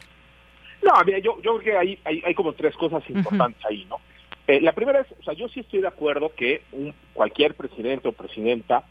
No, 0.83 0.91
yo, 1.05 1.41
yo 1.41 1.57
creo 1.57 1.59
que 1.59 1.77
hay, 1.77 1.99
hay, 2.03 2.35
como 2.35 2.53
tres 2.53 2.75
cosas 2.75 3.01
importantes 3.09 3.63
ahí, 3.65 3.85
¿no? 3.89 3.97
Eh, 4.47 4.61
la 4.61 4.73
primera 4.73 5.01
es, 5.01 5.07
o 5.19 5.23
sea, 5.23 5.33
yo 5.33 5.47
sí 5.49 5.61
estoy 5.61 5.81
de 5.81 5.87
acuerdo 5.87 6.31
que 6.35 6.61
un, 6.71 6.93
cualquier 7.13 7.55
presidente 7.55 8.07
o 8.07 8.11
presidenta 8.11 8.83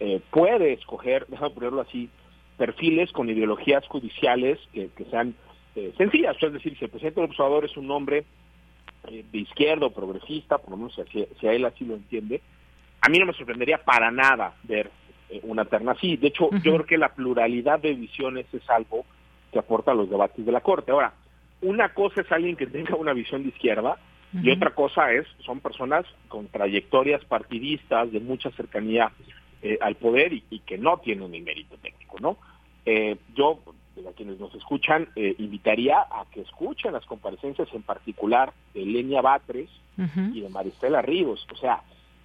eh, 0.00 0.20
puede 0.30 0.72
escoger, 0.72 1.26
déjame 1.28 1.50
ponerlo 1.50 1.82
así, 1.82 2.08
perfiles 2.56 3.12
con 3.12 3.28
ideologías 3.28 3.86
judiciales 3.86 4.58
que, 4.72 4.90
sean 5.10 5.34
eh, 5.74 5.92
sencillas. 5.98 6.36
es 6.40 6.52
decir, 6.52 6.76
si 6.78 6.84
el 6.84 6.90
presidente 6.90 7.20
del 7.20 7.30
observador 7.30 7.64
es 7.64 7.76
un 7.76 7.90
hombre 7.90 8.24
de 9.04 9.38
izquierda 9.38 9.86
o 9.86 9.90
progresista, 9.90 10.56
por 10.56 10.70
lo 10.70 10.76
menos 10.78 10.98
si, 11.12 11.26
si, 11.38 11.46
a 11.46 11.52
él 11.52 11.64
así 11.64 11.84
lo 11.84 11.94
entiende, 11.94 12.40
a 13.02 13.08
mí 13.10 13.18
no 13.18 13.26
me 13.26 13.34
sorprendería 13.34 13.78
para 13.78 14.10
nada 14.10 14.54
ver 14.62 14.90
una 15.42 15.64
terna 15.64 15.92
así. 15.92 16.16
De 16.16 16.28
hecho, 16.28 16.48
yo 16.62 16.74
creo 16.74 16.86
que 16.86 16.96
la 16.96 17.12
pluralidad 17.12 17.80
de 17.80 17.92
visiones 17.92 18.46
es 18.54 18.70
algo 18.70 19.04
que 19.52 19.58
aporta 19.58 19.90
a 19.90 19.94
los 19.94 20.08
debates 20.08 20.46
de 20.46 20.52
la 20.52 20.60
Corte. 20.60 20.92
Ahora, 20.92 21.12
una 21.60 21.92
cosa 21.92 22.22
es 22.22 22.32
alguien 22.32 22.56
que 22.56 22.66
tenga 22.66 22.96
una 22.96 23.12
visión 23.12 23.42
de 23.42 23.48
izquierda 23.48 23.98
y 24.42 24.50
otra 24.50 24.74
cosa 24.74 25.12
es, 25.12 25.26
son 25.44 25.60
personas 25.60 26.04
con 26.28 26.48
trayectorias 26.48 27.24
partidistas 27.24 28.10
de 28.10 28.20
mucha 28.20 28.50
cercanía 28.50 29.12
eh, 29.62 29.78
al 29.80 29.94
poder 29.94 30.32
y, 30.32 30.58
que 30.66 30.76
no 30.76 30.98
tienen 30.98 31.32
el 31.34 31.42
mérito 31.42 31.76
técnico, 31.76 32.16
¿no? 32.20 32.36
Eh, 32.84 33.16
yo, 33.36 33.60
a 34.08 34.12
quienes 34.12 34.40
nos 34.40 34.54
escuchan, 34.54 35.08
eh, 35.14 35.36
invitaría 35.38 36.00
a 36.00 36.26
que 36.32 36.40
escuchen 36.40 36.92
las 36.92 37.06
comparecencias 37.06 37.68
en 37.72 37.82
particular 37.82 38.52
de 38.74 38.84
Lenia 38.84 39.22
Batres 39.22 39.70
y 40.32 40.40
de 40.40 40.48
Maristela 40.48 41.00
Ríos, 41.00 41.46
o 41.52 41.56
sea, 41.56 41.82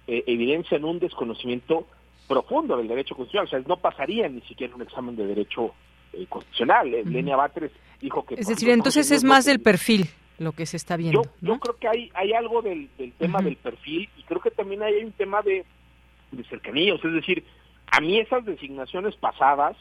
evidencian 0.08 0.84
un 0.84 0.98
desconocimiento 0.98 1.86
profundo 2.26 2.76
del 2.76 2.88
derecho 2.88 3.14
constitucional, 3.14 3.46
o 3.46 3.50
sea, 3.50 3.60
no 3.60 3.76
pasaría 3.76 4.28
ni 4.28 4.40
siquiera 4.40 4.74
un 4.74 4.82
examen 4.82 5.14
de 5.14 5.24
derecho 5.24 5.72
constitucional. 6.28 6.90
Lenia 6.90 7.36
Batres 7.36 7.70
dijo 8.00 8.24
que... 8.26 8.34
Es 8.34 8.48
decir, 8.48 8.70
entonces 8.70 9.12
es 9.12 9.22
más 9.22 9.44
del 9.44 9.60
perfil 9.60 10.10
lo 10.40 10.52
que 10.52 10.64
se 10.64 10.78
está 10.78 10.96
viendo. 10.96 11.22
Yo, 11.22 11.30
yo 11.42 11.58
creo 11.58 11.76
que 11.76 11.86
hay, 11.86 12.10
hay 12.14 12.32
algo 12.32 12.62
del, 12.62 12.88
tema 13.18 13.40
del 13.42 13.56
perfil 13.56 14.08
y 14.16 14.22
creo 14.22 14.40
que 14.40 14.50
también 14.50 14.82
hay 14.82 15.04
un 15.04 15.12
tema 15.12 15.42
de, 15.42 15.66
de 16.32 16.44
cercanías, 16.44 16.98
es 17.04 17.12
decir, 17.12 17.44
a 17.92 18.00
mí 18.00 18.18
esas 18.18 18.46
designaciones 18.46 19.14
pasadas, 19.16 19.76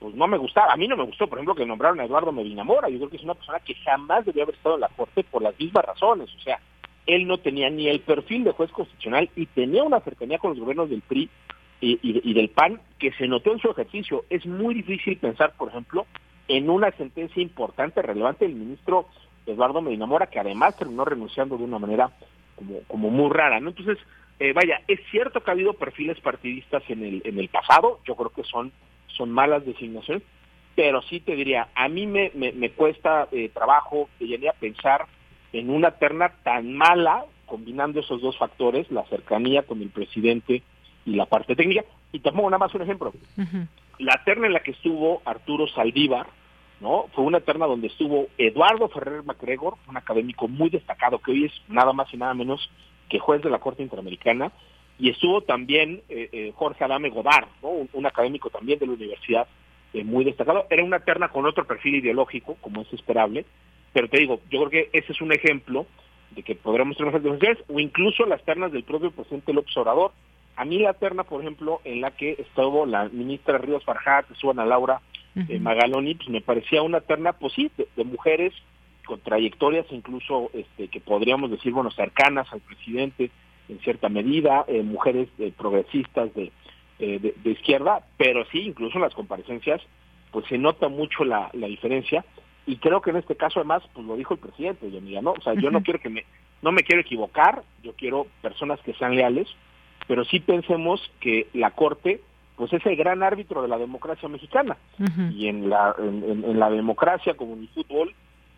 pues 0.00 0.14
no 0.14 0.26
me 0.26 0.36
gustaba. 0.36 0.74
A 0.74 0.76
mí 0.76 0.86
no 0.88 0.96
me 0.96 1.04
gustó, 1.04 1.26
por 1.26 1.38
ejemplo, 1.38 1.54
que 1.54 1.64
nombraron 1.64 2.00
a 2.00 2.04
Eduardo 2.04 2.32
Medina 2.32 2.64
Mora. 2.64 2.90
Yo 2.90 2.98
creo 2.98 3.10
que 3.10 3.16
es 3.16 3.22
una 3.22 3.34
persona 3.34 3.60
que 3.60 3.74
jamás 3.76 4.26
debió 4.26 4.42
haber 4.42 4.56
estado 4.56 4.74
en 4.74 4.82
la 4.82 4.88
Corte 4.88 5.24
por 5.24 5.40
las 5.40 5.58
mismas 5.58 5.86
razones. 5.86 6.28
O 6.34 6.40
sea, 6.40 6.60
él 7.06 7.26
no 7.26 7.38
tenía 7.38 7.70
ni 7.70 7.88
el 7.88 8.00
perfil 8.00 8.44
de 8.44 8.52
juez 8.52 8.70
constitucional 8.72 9.30
y 9.36 9.46
tenía 9.46 9.84
una 9.84 10.00
cercanía 10.00 10.38
con 10.38 10.50
los 10.50 10.60
gobiernos 10.60 10.90
del 10.90 11.00
PRI 11.00 11.30
y, 11.80 11.98
y, 12.02 12.34
del 12.34 12.50
PAN 12.50 12.80
que 12.98 13.12
se 13.12 13.26
notó 13.26 13.52
en 13.52 13.60
su 13.60 13.70
ejercicio. 13.70 14.24
Es 14.28 14.44
muy 14.44 14.74
difícil 14.74 15.16
pensar, 15.16 15.54
por 15.56 15.68
ejemplo, 15.68 16.06
en 16.48 16.68
una 16.68 16.90
sentencia 16.92 17.42
importante, 17.42 18.02
relevante 18.02 18.46
del 18.46 18.54
ministro 18.54 19.06
Eduardo 19.46 19.80
Medina 19.80 20.06
Mora, 20.06 20.26
que 20.26 20.40
además 20.40 20.76
terminó 20.76 21.04
renunciando 21.04 21.56
de 21.56 21.64
una 21.64 21.78
manera 21.78 22.10
como, 22.56 22.80
como 22.86 23.10
muy 23.10 23.30
rara, 23.30 23.60
¿no? 23.60 23.70
Entonces, 23.70 23.98
eh, 24.40 24.52
vaya, 24.52 24.80
es 24.88 25.00
cierto 25.10 25.42
que 25.42 25.50
ha 25.50 25.54
habido 25.54 25.74
perfiles 25.74 26.18
partidistas 26.20 26.82
en 26.88 27.04
el, 27.04 27.22
en 27.24 27.38
el 27.38 27.48
pasado, 27.48 28.00
yo 28.06 28.16
creo 28.16 28.30
que 28.30 28.44
son, 28.44 28.72
son 29.06 29.30
malas 29.30 29.64
designaciones, 29.64 30.22
pero 30.74 31.02
sí 31.02 31.20
te 31.20 31.36
diría, 31.36 31.68
a 31.74 31.88
mí 31.88 32.06
me, 32.06 32.32
me, 32.34 32.70
cuesta 32.70 33.28
eh, 33.30 33.48
trabajo, 33.50 34.08
a 34.20 34.52
pensar 34.58 35.06
en 35.52 35.70
una 35.70 35.92
terna 35.92 36.30
tan 36.42 36.74
mala, 36.74 37.24
combinando 37.46 38.00
esos 38.00 38.20
dos 38.20 38.36
factores, 38.36 38.90
la 38.90 39.04
cercanía 39.04 39.62
con 39.62 39.80
el 39.82 39.90
presidente 39.90 40.62
y 41.06 41.14
la 41.14 41.26
parte 41.26 41.54
técnica. 41.54 41.84
Y 42.10 42.18
te 42.18 42.32
pongo 42.32 42.50
nada 42.50 42.58
más 42.58 42.74
un 42.74 42.82
ejemplo. 42.82 43.12
La 43.98 44.20
terna 44.24 44.48
en 44.48 44.52
la 44.52 44.60
que 44.60 44.72
estuvo 44.72 45.22
Arturo 45.24 45.68
Saldívar, 45.68 46.26
¿no? 46.84 47.06
Fue 47.14 47.24
una 47.24 47.40
terna 47.40 47.66
donde 47.66 47.86
estuvo 47.86 48.28
Eduardo 48.36 48.90
Ferrer 48.90 49.24
MacGregor, 49.24 49.76
un 49.88 49.96
académico 49.96 50.48
muy 50.48 50.68
destacado 50.68 51.18
que 51.18 51.30
hoy 51.30 51.46
es 51.46 51.52
nada 51.66 51.94
más 51.94 52.12
y 52.12 52.18
nada 52.18 52.34
menos 52.34 52.70
que 53.08 53.18
juez 53.18 53.42
de 53.42 53.48
la 53.48 53.58
Corte 53.58 53.82
Interamericana, 53.82 54.52
y 54.98 55.08
estuvo 55.08 55.40
también 55.40 56.02
eh, 56.10 56.28
eh, 56.30 56.52
Jorge 56.54 56.84
Adame 56.84 57.08
Godard, 57.08 57.48
un, 57.62 58.06
académico 58.06 58.50
también 58.50 58.78
de 58.78 58.86
la 58.86 58.92
universidad 58.92 59.48
eh, 59.94 60.04
muy 60.04 60.26
destacado. 60.26 60.66
Era 60.68 60.84
una 60.84 61.00
terna 61.00 61.30
con 61.30 61.46
otro 61.46 61.64
perfil 61.64 61.96
ideológico, 61.96 62.58
como 62.60 62.82
es 62.82 62.92
esperable, 62.92 63.46
pero 63.94 64.08
te 64.08 64.20
digo, 64.20 64.40
yo 64.50 64.58
creo 64.60 64.70
que 64.70 64.90
ese 64.92 65.12
es 65.12 65.22
un 65.22 65.32
ejemplo 65.32 65.86
de 66.32 66.42
que 66.42 66.54
podremos 66.54 66.98
tener 66.98 67.14
más 67.14 67.22
defensores, 67.22 67.64
o 67.66 67.80
incluso 67.80 68.26
las 68.26 68.44
ternas 68.44 68.70
del 68.72 68.84
propio 68.84 69.10
presidente 69.10 69.54
López 69.54 69.74
Obrador. 69.78 70.12
A 70.56 70.66
mí 70.66 70.78
la 70.80 70.92
terna, 70.92 71.24
por 71.24 71.40
ejemplo, 71.40 71.80
en 71.84 72.02
la 72.02 72.10
que 72.10 72.32
estuvo 72.38 72.84
la 72.84 73.08
ministra 73.08 73.56
Ríos 73.56 73.84
Farjat, 73.84 74.26
Laura 75.34 75.60
Magaloni, 75.60 76.14
pues 76.14 76.28
me 76.28 76.40
parecía 76.40 76.82
una 76.82 77.00
terna, 77.00 77.32
pues 77.32 77.52
sí, 77.54 77.70
de, 77.76 78.04
mujeres 78.04 78.52
con 79.04 79.20
trayectorias 79.20 79.86
incluso 79.90 80.50
este, 80.54 80.88
que 80.88 81.00
podríamos 81.00 81.50
decir, 81.50 81.72
bueno, 81.72 81.90
cercanas 81.90 82.50
al 82.52 82.60
presidente 82.60 83.30
en 83.68 83.78
cierta 83.80 84.08
medida, 84.08 84.64
eh, 84.68 84.82
mujeres 84.82 85.28
eh, 85.38 85.52
progresistas 85.56 86.30
eh, 86.36 86.50
de, 86.98 87.34
de, 87.42 87.50
izquierda, 87.50 88.04
pero 88.16 88.44
sí, 88.46 88.60
incluso 88.60 88.96
en 88.96 89.02
las 89.02 89.14
comparecencias, 89.14 89.80
pues 90.30 90.46
se 90.46 90.58
nota 90.58 90.88
mucho 90.88 91.24
la, 91.24 91.50
la 91.52 91.66
diferencia. 91.66 92.24
Y 92.66 92.76
creo 92.76 93.00
que 93.02 93.10
en 93.10 93.16
este 93.16 93.36
caso 93.36 93.60
además, 93.60 93.82
pues 93.92 94.06
lo 94.06 94.16
dijo 94.16 94.34
el 94.34 94.40
presidente, 94.40 94.90
yo 94.90 95.00
¿no? 95.22 95.32
O 95.32 95.40
sea, 95.42 95.54
yo 95.54 95.70
no 95.70 95.82
quiero 95.82 96.00
que 96.00 96.08
me, 96.08 96.24
no 96.62 96.72
me 96.72 96.82
quiero 96.82 97.02
equivocar, 97.02 97.62
yo 97.82 97.92
quiero 97.94 98.26
personas 98.40 98.80
que 98.80 98.94
sean 98.94 99.14
leales, 99.14 99.48
pero 100.06 100.24
sí 100.24 100.40
pensemos 100.40 101.00
que 101.20 101.48
la 101.52 101.70
Corte 101.72 102.20
pues 102.56 102.72
es 102.72 102.84
el 102.86 102.96
gran 102.96 103.22
árbitro 103.22 103.62
de 103.62 103.68
la 103.68 103.78
democracia 103.78 104.28
mexicana. 104.28 104.76
Y 105.32 105.48
en 105.48 105.68
la, 105.68 105.94
en, 105.98 106.58
la 106.58 106.70
democracia 106.70 107.34
como 107.34 107.54
en 107.54 107.62
el 107.62 107.68
fútbol, 107.68 108.14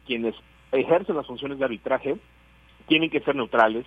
quienes 0.07 0.35
ejercen 0.73 1.17
las 1.17 1.27
funciones 1.27 1.59
de 1.59 1.65
arbitraje, 1.65 2.17
tienen 2.87 3.11
que 3.11 3.21
ser 3.21 3.37
neutrales, 3.37 3.87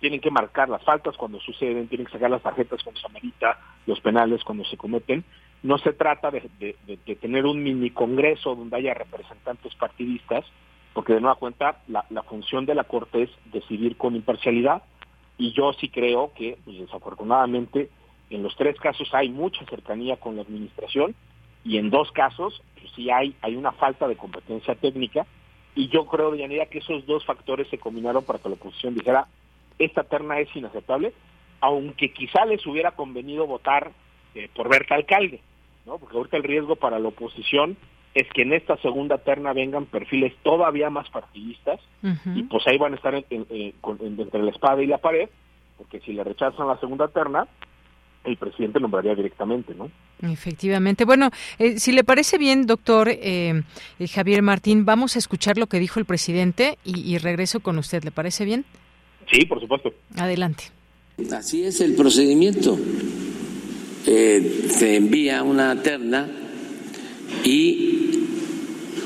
tienen 0.00 0.20
que 0.20 0.30
marcar 0.30 0.68
las 0.68 0.82
faltas 0.82 1.16
cuando 1.16 1.38
suceden, 1.40 1.88
tienen 1.88 2.06
que 2.06 2.12
sacar 2.12 2.30
las 2.30 2.42
tarjetas 2.42 2.82
cuando 2.82 3.00
se 3.00 3.06
amerita, 3.06 3.58
los 3.86 4.00
penales 4.00 4.42
cuando 4.44 4.64
se 4.64 4.78
cometen. 4.78 5.24
No 5.62 5.76
se 5.76 5.92
trata 5.92 6.30
de, 6.30 6.78
tener 7.20 7.44
un 7.44 7.62
mini 7.62 7.90
congreso 7.90 8.54
donde 8.54 8.76
haya 8.76 8.94
representantes 8.94 9.74
partidistas, 9.74 10.46
porque 10.94 11.12
de 11.12 11.20
nueva 11.20 11.36
cuenta 11.36 11.82
la, 11.86 12.22
función 12.22 12.64
de 12.64 12.74
la 12.74 12.84
Corte 12.84 13.24
es 13.24 13.30
decidir 13.52 13.98
con 13.98 14.16
imparcialidad 14.16 14.82
y 15.36 15.52
yo 15.52 15.72
sí 15.74 15.90
creo 15.90 16.32
que 16.34 16.58
pues, 16.64 16.78
desafortunadamente 16.78 17.90
en 18.30 18.42
los 18.42 18.54
tres 18.56 18.78
casos 18.78 19.12
hay 19.12 19.28
mucha 19.28 19.64
cercanía 19.66 20.16
con 20.16 20.36
la 20.36 20.42
administración 20.42 21.14
y 21.64 21.76
en 21.76 21.90
dos 21.90 22.10
casos 22.12 22.62
pues, 22.80 22.92
sí 22.94 23.10
hay, 23.10 23.34
hay 23.42 23.56
una 23.56 23.72
falta 23.72 24.08
de 24.08 24.16
competencia 24.16 24.74
técnica 24.74 25.26
y 25.74 25.88
yo 25.88 26.06
creo, 26.06 26.34
Yanira, 26.34 26.66
que 26.66 26.78
esos 26.78 27.06
dos 27.06 27.24
factores 27.24 27.68
se 27.68 27.78
combinaron 27.78 28.24
para 28.24 28.38
que 28.38 28.48
la 28.48 28.54
oposición 28.54 28.94
dijera 28.94 29.26
esta 29.78 30.04
terna 30.04 30.38
es 30.38 30.54
inaceptable, 30.54 31.12
aunque 31.60 32.12
quizá 32.12 32.44
les 32.44 32.66
hubiera 32.66 32.92
convenido 32.92 33.46
votar 33.46 33.92
eh, 34.34 34.48
por 34.54 34.68
Berta 34.68 34.94
Alcalde, 34.94 35.40
¿no? 35.86 35.98
Porque 35.98 36.16
ahorita 36.16 36.36
el 36.36 36.42
riesgo 36.42 36.76
para 36.76 36.98
la 36.98 37.08
oposición 37.08 37.76
es 38.14 38.28
que 38.32 38.42
en 38.42 38.52
esta 38.52 38.76
segunda 38.78 39.18
terna 39.18 39.52
vengan 39.52 39.86
perfiles 39.86 40.34
todavía 40.42 40.90
más 40.90 41.08
partidistas 41.10 41.80
y 42.34 42.42
pues 42.42 42.66
ahí 42.66 42.76
van 42.76 42.92
a 42.92 42.96
estar 42.96 43.14
entre 43.14 44.42
la 44.42 44.50
espada 44.50 44.82
y 44.82 44.86
la 44.86 44.98
pared, 44.98 45.28
porque 45.78 46.00
si 46.00 46.12
le 46.12 46.24
rechazan 46.24 46.66
la 46.66 46.78
segunda 46.78 47.08
terna, 47.08 47.46
el 48.24 48.36
presidente 48.36 48.80
nombraría 48.80 49.14
directamente, 49.14 49.74
¿no? 49.74 49.90
Efectivamente. 50.22 51.04
Bueno, 51.04 51.30
eh, 51.58 51.78
si 51.78 51.92
le 51.92 52.04
parece 52.04 52.36
bien, 52.36 52.66
doctor 52.66 53.08
eh, 53.10 53.62
Javier 54.12 54.42
Martín, 54.42 54.84
vamos 54.84 55.16
a 55.16 55.18
escuchar 55.18 55.56
lo 55.56 55.66
que 55.66 55.78
dijo 55.78 55.98
el 55.98 56.06
presidente 56.06 56.78
y 56.84 57.16
regreso 57.18 57.60
con 57.60 57.78
usted. 57.78 58.04
¿Le 58.04 58.10
parece 58.10 58.44
bien? 58.44 58.64
Sí, 59.30 59.46
por 59.46 59.60
supuesto. 59.60 59.92
Adelante. 60.16 60.64
Así 61.32 61.64
es 61.64 61.80
el 61.80 61.94
procedimiento. 61.94 62.78
Eh, 64.06 64.66
se 64.70 64.96
envía 64.96 65.42
una 65.42 65.82
terna 65.82 66.28
y 67.44 68.26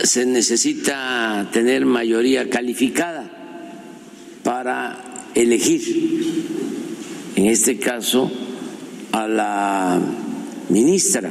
se 0.03 0.25
necesita 0.25 1.49
tener 1.53 1.85
mayoría 1.85 2.49
calificada 2.49 3.31
para 4.45 5.31
elegir, 5.35 5.83
en 7.37 7.47
este 7.47 7.79
caso, 7.79 8.31
a 9.15 9.29
la 9.29 10.01
ministra 10.71 11.31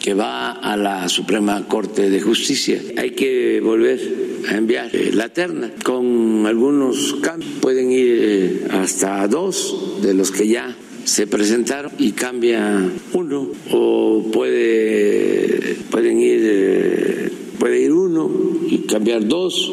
que 0.00 0.14
va 0.14 0.52
a 0.52 0.74
la 0.74 1.06
Suprema 1.06 1.68
Corte 1.68 2.08
de 2.08 2.18
Justicia. 2.18 2.80
Hay 2.96 3.10
que 3.10 3.60
volver 3.60 4.00
a 4.48 4.56
enviar 4.56 4.88
eh, 4.96 5.10
la 5.12 5.28
terna 5.28 5.70
con 5.84 6.46
algunos 6.46 7.16
cambios. 7.20 7.52
Pueden 7.60 7.92
ir 7.92 8.18
eh, 8.22 8.68
hasta 8.70 9.28
dos 9.28 10.00
de 10.00 10.14
los 10.14 10.30
que 10.30 10.48
ya 10.48 10.74
se 11.04 11.26
presentaron 11.26 11.92
y 11.98 12.12
cambia 12.12 12.90
uno 13.12 13.50
o 13.70 14.30
puede 14.32 15.76
pueden 15.90 16.20
ir 16.20 16.40
eh, 16.42 17.30
puede 17.58 17.82
ir 17.82 17.92
uno 17.92 18.30
y 18.70 18.78
cambiar 18.86 19.26
dos 19.26 19.72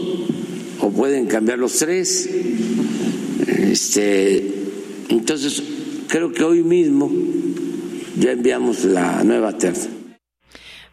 o 0.80 0.92
pueden 0.92 1.28
cambiar 1.28 1.60
los 1.60 1.74
tres 1.74 2.28
este 3.48 4.44
entonces 5.10 5.62
creo 6.10 6.32
que 6.34 6.44
hoy 6.44 6.64
mismo 6.64 7.10
ya 8.18 8.32
enviamos 8.32 8.84
la 8.84 9.24
nueva 9.24 9.58
terna 9.58 9.99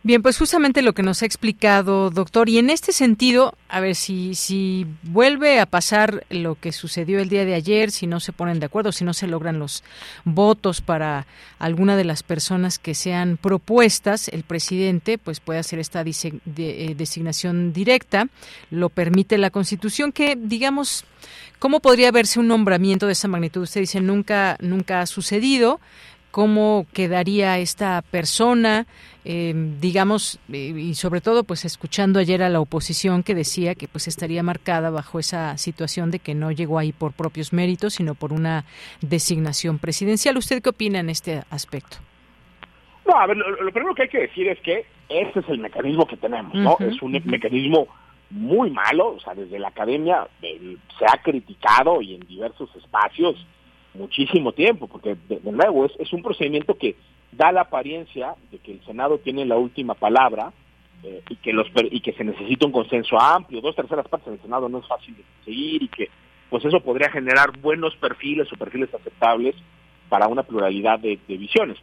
Bien, 0.07 0.23
pues 0.23 0.39
justamente 0.39 0.83
lo 0.83 0.93
que 0.93 1.03
nos 1.03 1.23
ha 1.23 1.27
explicado, 1.27 2.11
doctor, 2.11 2.49
y 2.49 2.59
en 2.59 2.71
este 2.71 2.93
sentido, 2.93 3.55
a 3.69 3.81
ver 3.81 3.97
si, 3.97 4.37
si 4.37 4.87
vuelve 5.03 5.59
a 5.59 5.67
pasar 5.67 6.25
lo 6.31 6.55
que 6.55 6.71
sucedió 6.71 7.19
el 7.19 7.29
día 7.29 7.45
de 7.45 7.55
ayer, 7.55 7.91
si 7.91 8.07
no 8.07 8.21
se 8.21 8.31
ponen 8.31 8.61
de 8.61 8.67
acuerdo, 8.67 8.93
si 8.93 9.03
no 9.03 9.13
se 9.15 9.27
logran 9.27 9.59
los 9.59 9.83
votos 10.25 10.81
para 10.81 11.27
alguna 11.59 11.97
de 11.97 12.05
las 12.05 12.23
personas 12.23 12.79
que 12.79 12.95
sean 12.95 13.37
propuestas, 13.37 14.29
el 14.29 14.45
presidente 14.45 15.19
pues 15.19 15.41
puede 15.41 15.59
hacer 15.59 15.81
esta 15.81 16.05
eh, 16.07 16.95
designación 16.97 17.73
directa, 17.73 18.29
lo 18.71 18.91
permite 18.91 19.39
la 19.39 19.51
Constitución, 19.51 20.13
que 20.13 20.39
digamos, 20.41 21.05
¿cómo 21.59 21.81
podría 21.81 22.13
verse 22.13 22.39
un 22.39 22.47
nombramiento 22.47 23.07
de 23.07 23.13
esa 23.15 23.27
magnitud? 23.27 23.63
Usted 23.63 23.81
dice 23.81 24.01
nunca, 24.01 24.57
nunca 24.61 25.01
ha 25.01 25.07
sucedido, 25.07 25.81
cómo 26.37 26.85
quedaría 26.93 27.57
esta 27.57 28.03
persona, 28.03 28.85
eh, 29.25 29.55
digamos, 29.81 30.39
eh, 30.53 30.75
y 30.77 30.95
sobre 30.95 31.23
todo, 31.23 31.45
pues 31.45 31.65
escuchando 31.65 32.19
ayer 32.19 32.43
a 32.43 32.51
la 32.51 32.61
oposición 32.61 33.23
que 33.23 33.35
decía 33.35 33.75
que 33.75 33.89
pues 33.89 34.07
estaría 34.07 34.43
marcada 34.43 34.91
bajo 34.91 35.19
esa 35.19 35.57
situación 35.57 36.11
de 36.11 36.19
que 36.19 36.35
no 36.35 36.53
llegó 36.53 36.79
ahí 36.79 36.93
por 36.93 37.15
propios 37.15 37.55
méritos, 37.55 37.95
sino 37.95 38.15
por 38.15 38.35
una 38.35 38.67
designación 39.01 39.79
presidencial. 39.79 40.37
¿Usted 40.37 40.61
qué 40.61 40.69
opina 40.69 41.01
en 41.01 41.09
este 41.09 41.43
aspecto? 41.49 41.97
No, 43.07 43.19
a 43.19 43.27
ver, 43.27 43.39
lo, 43.39 43.73
primero 43.73 43.95
que 43.95 44.03
hay 44.03 44.09
que 44.11 44.21
decir 44.21 44.47
es 44.49 44.61
que 44.61 44.85
ese 45.09 45.41
es 45.41 45.49
el 45.49 45.59
mecanismo 45.59 46.07
que 46.07 46.19
tenemos, 46.19 46.55
¿no? 46.55 46.77
es 46.81 47.01
un 47.01 47.13
mecanismo 47.25 47.89
muy 48.29 48.71
malo, 48.71 49.15
o 49.15 49.21
sea, 49.21 49.35
desde 49.35 49.59
la 49.59 49.69
academia 49.69 50.29
se 50.43 51.07
ha 51.07 51.17
criticado 51.23 52.03
y 52.03 52.17
en 52.17 52.27
diversos 52.27 52.69
espacios 52.77 53.37
muchísimo 53.97 54.53
tiempo, 54.53 54.87
porque 54.87 55.17
de, 55.29 55.41
nuevo 55.53 55.87
es, 55.87 55.93
es, 55.99 56.13
un 56.13 56.23
procedimiento 56.23 56.77
que 56.77 56.97
da 57.33 57.53
la 57.53 57.63
apariencia 57.63 58.35
de 58.51 58.59
que 58.59 58.73
el 58.73 58.85
Senado 58.85 59.19
tiene 59.19 59.45
la 59.45 59.57
última 59.57 59.95
palabra 59.95 60.53
eh, 61.03 61.23
y 61.29 61.37
que 61.37 61.53
los 61.53 61.67
y 61.91 62.01
que 62.01 62.13
se 62.13 62.25
necesita 62.25 62.67
un 62.67 62.73
consenso 62.73 63.21
amplio, 63.21 63.61
dos 63.61 63.77
terceras 63.77 64.09
partes 64.09 64.33
del 64.33 64.41
Senado 64.41 64.69
no 64.69 64.79
es 64.79 64.87
fácil 64.87 65.17
de 65.17 65.23
conseguir 65.23 65.83
y 65.83 65.89
que 65.89 66.09
pues 66.49 66.65
eso 66.65 66.81
podría 66.81 67.11
generar 67.11 67.59
buenos 67.59 67.95
perfiles 67.97 68.51
o 68.53 68.57
perfiles 68.57 68.93
aceptables 68.95 69.55
para 70.09 70.29
una 70.29 70.45
pluralidad 70.45 70.99
de, 71.01 71.19
visiones. 71.27 71.77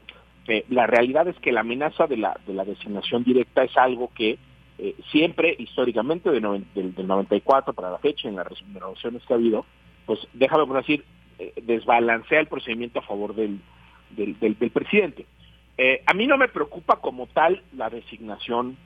Eh, 0.48 0.66
la 0.70 0.88
realidad 0.88 1.28
es 1.28 1.38
que 1.40 1.52
la 1.52 1.62
amenaza 1.62 2.08
de 2.08 2.18
la, 2.18 2.38
de 2.48 2.54
la 2.54 2.66
designación 2.66 3.24
directa 3.24 3.64
es 3.64 3.76
algo 3.78 4.12
que 4.16 4.38
eh, 4.78 4.96
siempre 5.12 5.56
históricamente 5.58 6.32
de 6.32 6.40
del, 6.74 6.96
del, 6.96 7.08
94 7.08 7.74
para 7.74 7.92
la 7.92 8.00
fecha 8.00 8.28
en 8.28 8.36
las 8.36 8.48
resoluciones 8.48 9.22
que 9.26 9.34
ha 9.34 9.38
habido, 9.38 9.66
pues 10.06 10.20
déjame 10.34 10.66
decir, 10.74 11.06
desbalancea 11.62 12.40
el 12.40 12.48
procedimiento 12.48 13.00
a 13.00 13.04
favor 13.04 13.36
del, 13.36 13.60
del, 14.12 14.72
presidente. 14.72 15.26
Eh, 15.78 16.04
a 16.06 16.14
mí 16.14 16.28
no 16.28 16.38
me 16.38 16.48
preocupa 16.48 16.98
como 16.98 17.28
tal 17.28 17.64
la 17.76 17.90
designación 17.90 18.78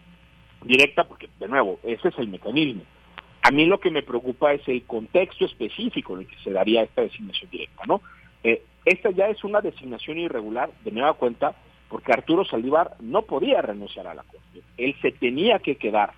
directa, 0.64 1.04
porque 1.04 1.30
de 1.40 1.48
nuevo, 1.48 1.80
ese 1.84 2.10
es 2.10 2.18
el 2.18 2.28
mecanismo. 2.28 2.84
A 3.42 3.52
mí 3.52 3.66
lo 3.66 3.80
que 3.80 3.92
me 3.92 4.04
preocupa 4.04 4.54
es 4.54 4.68
el 4.68 4.84
contexto 4.84 5.46
específico 5.46 6.16
en 6.16 6.22
el 6.22 6.28
que 6.28 6.38
se 6.44 6.52
daría 6.52 6.84
esta 6.84 7.02
designación 7.02 7.50
directa, 7.50 7.84
¿no? 7.88 8.02
Eh, 8.44 8.64
esta 8.86 9.12
ya 9.12 9.28
es 9.28 9.44
una 9.44 9.62
designación 9.62 10.18
irregular, 10.18 10.70
de 10.84 10.92
nueva 10.92 11.14
cuenta, 11.14 11.56
porque 11.90 12.12
Arturo 12.12 12.46
Saldívar 12.46 12.96
no 13.00 13.24
podía 13.24 13.62
renunciar 13.62 14.08
a 14.08 14.14
la 14.14 14.24
Corte. 14.24 14.62
Él 14.78 14.96
se 15.02 15.12
tenía 15.12 15.60
que 15.60 15.76
quedar 15.76 16.14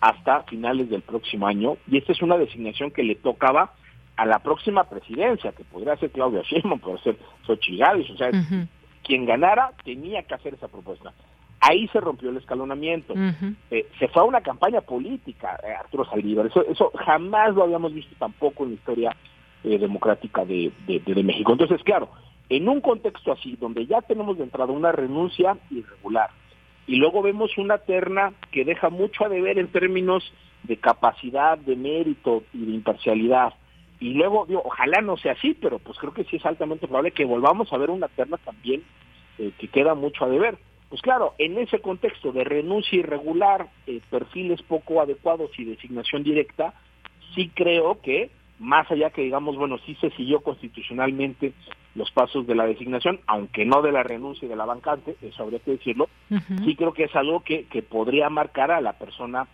hasta 0.00 0.42
finales 0.44 0.88
del 0.88 1.02
próximo 1.02 1.46
año 1.46 1.76
y 1.86 1.98
esta 1.98 2.12
es 2.12 2.22
una 2.22 2.38
designación 2.38 2.90
que 2.90 3.02
le 3.02 3.16
tocaba 3.16 3.74
a 4.20 4.26
la 4.26 4.38
próxima 4.38 4.84
presidencia, 4.84 5.52
que 5.52 5.64
podría 5.64 5.96
ser 5.96 6.10
Claudia 6.10 6.42
Sheinbaum, 6.42 6.78
podría 6.78 7.02
ser 7.02 7.16
Xochitl 7.46 8.12
o 8.12 8.16
sea, 8.18 8.30
quien 9.02 9.24
ganara 9.24 9.72
tenía 9.82 10.22
que 10.24 10.34
hacer 10.34 10.52
esa 10.52 10.68
propuesta. 10.68 11.14
Ahí 11.58 11.88
se 11.88 12.00
rompió 12.00 12.28
el 12.28 12.36
escalonamiento. 12.36 13.14
Eh, 13.70 13.86
se 13.98 14.08
fue 14.08 14.20
a 14.20 14.26
una 14.26 14.42
campaña 14.42 14.82
política, 14.82 15.58
eh, 15.66 15.72
Arturo 15.72 16.04
Saldívar. 16.04 16.48
Eso, 16.48 16.62
eso 16.66 16.92
jamás 16.96 17.54
lo 17.54 17.62
habíamos 17.62 17.94
visto 17.94 18.14
tampoco 18.18 18.64
en 18.64 18.70
la 18.70 18.74
historia 18.74 19.16
eh, 19.64 19.78
democrática 19.78 20.44
de, 20.44 20.70
de, 20.86 21.22
México. 21.22 21.52
Entonces, 21.52 21.82
claro, 21.82 22.10
en 22.50 22.68
un 22.68 22.82
contexto 22.82 23.32
así, 23.32 23.56
donde 23.56 23.86
ya 23.86 24.02
tenemos 24.02 24.36
de 24.36 24.44
entrada 24.44 24.70
una 24.70 24.92
renuncia 24.92 25.56
irregular, 25.70 26.28
y 26.86 26.96
luego 26.96 27.22
vemos 27.22 27.56
una 27.56 27.78
terna 27.78 28.34
que 28.50 28.66
deja 28.66 28.90
mucho 28.90 29.24
a 29.24 29.30
deber 29.30 29.58
en 29.58 29.68
términos 29.68 30.30
de 30.64 30.76
capacidad, 30.76 31.56
de 31.56 31.74
mérito 31.74 32.42
y 32.52 32.66
de 32.66 32.72
imparcialidad, 32.72 33.54
y 34.00 34.14
luego, 34.14 34.46
digo, 34.46 34.62
ojalá 34.64 35.02
no 35.02 35.18
sea 35.18 35.32
así, 35.32 35.54
pero 35.54 35.78
pues 35.78 35.98
creo 35.98 36.14
que 36.14 36.24
sí 36.24 36.36
es 36.36 36.46
altamente 36.46 36.86
probable 36.86 37.12
que 37.12 37.26
volvamos 37.26 37.70
a 37.72 37.76
ver 37.76 37.90
una 37.90 38.08
terna 38.08 38.38
también 38.38 38.82
eh, 39.38 39.52
que 39.58 39.68
queda 39.68 39.94
mucho 39.94 40.24
a 40.24 40.28
deber. 40.28 40.58
Pues 40.88 41.02
claro, 41.02 41.34
en 41.38 41.58
ese 41.58 41.80
contexto 41.80 42.32
de 42.32 42.42
renuncia 42.42 42.98
irregular, 42.98 43.68
eh, 43.86 44.00
perfiles 44.10 44.62
poco 44.62 45.00
adecuados 45.00 45.50
y 45.58 45.64
designación 45.64 46.22
directa, 46.22 46.72
sí 47.34 47.50
creo 47.54 48.00
que, 48.00 48.30
más 48.58 48.90
allá 48.90 49.10
que 49.10 49.22
digamos, 49.22 49.56
bueno, 49.56 49.78
sí 49.84 49.94
se 50.00 50.10
siguió 50.10 50.40
constitucionalmente 50.40 51.52
los 51.94 52.10
pasos 52.10 52.46
de 52.46 52.54
la 52.54 52.66
designación, 52.66 53.20
aunque 53.26 53.66
no 53.66 53.82
de 53.82 53.92
la 53.92 54.02
renuncia 54.02 54.46
y 54.46 54.48
de 54.48 54.56
la 54.56 54.64
bancante, 54.64 55.16
eso 55.20 55.42
habría 55.42 55.58
que 55.58 55.72
decirlo, 55.72 56.08
sí 56.64 56.74
creo 56.74 56.92
que 56.92 57.04
es 57.04 57.14
algo 57.14 57.40
que, 57.40 57.66
que 57.66 57.82
podría 57.82 58.30
marcar 58.30 58.70
a 58.70 58.80
la 58.80 58.94
persona 58.94 59.46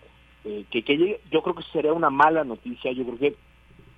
eh, 0.44 0.64
que, 0.70 0.82
que 0.82 0.96
llegue. 0.96 1.20
Yo 1.30 1.42
creo 1.42 1.54
que 1.54 1.64
sería 1.72 1.92
una 1.92 2.10
mala 2.10 2.44
noticia, 2.44 2.92
yo 2.92 3.04
creo 3.04 3.18
que 3.18 3.36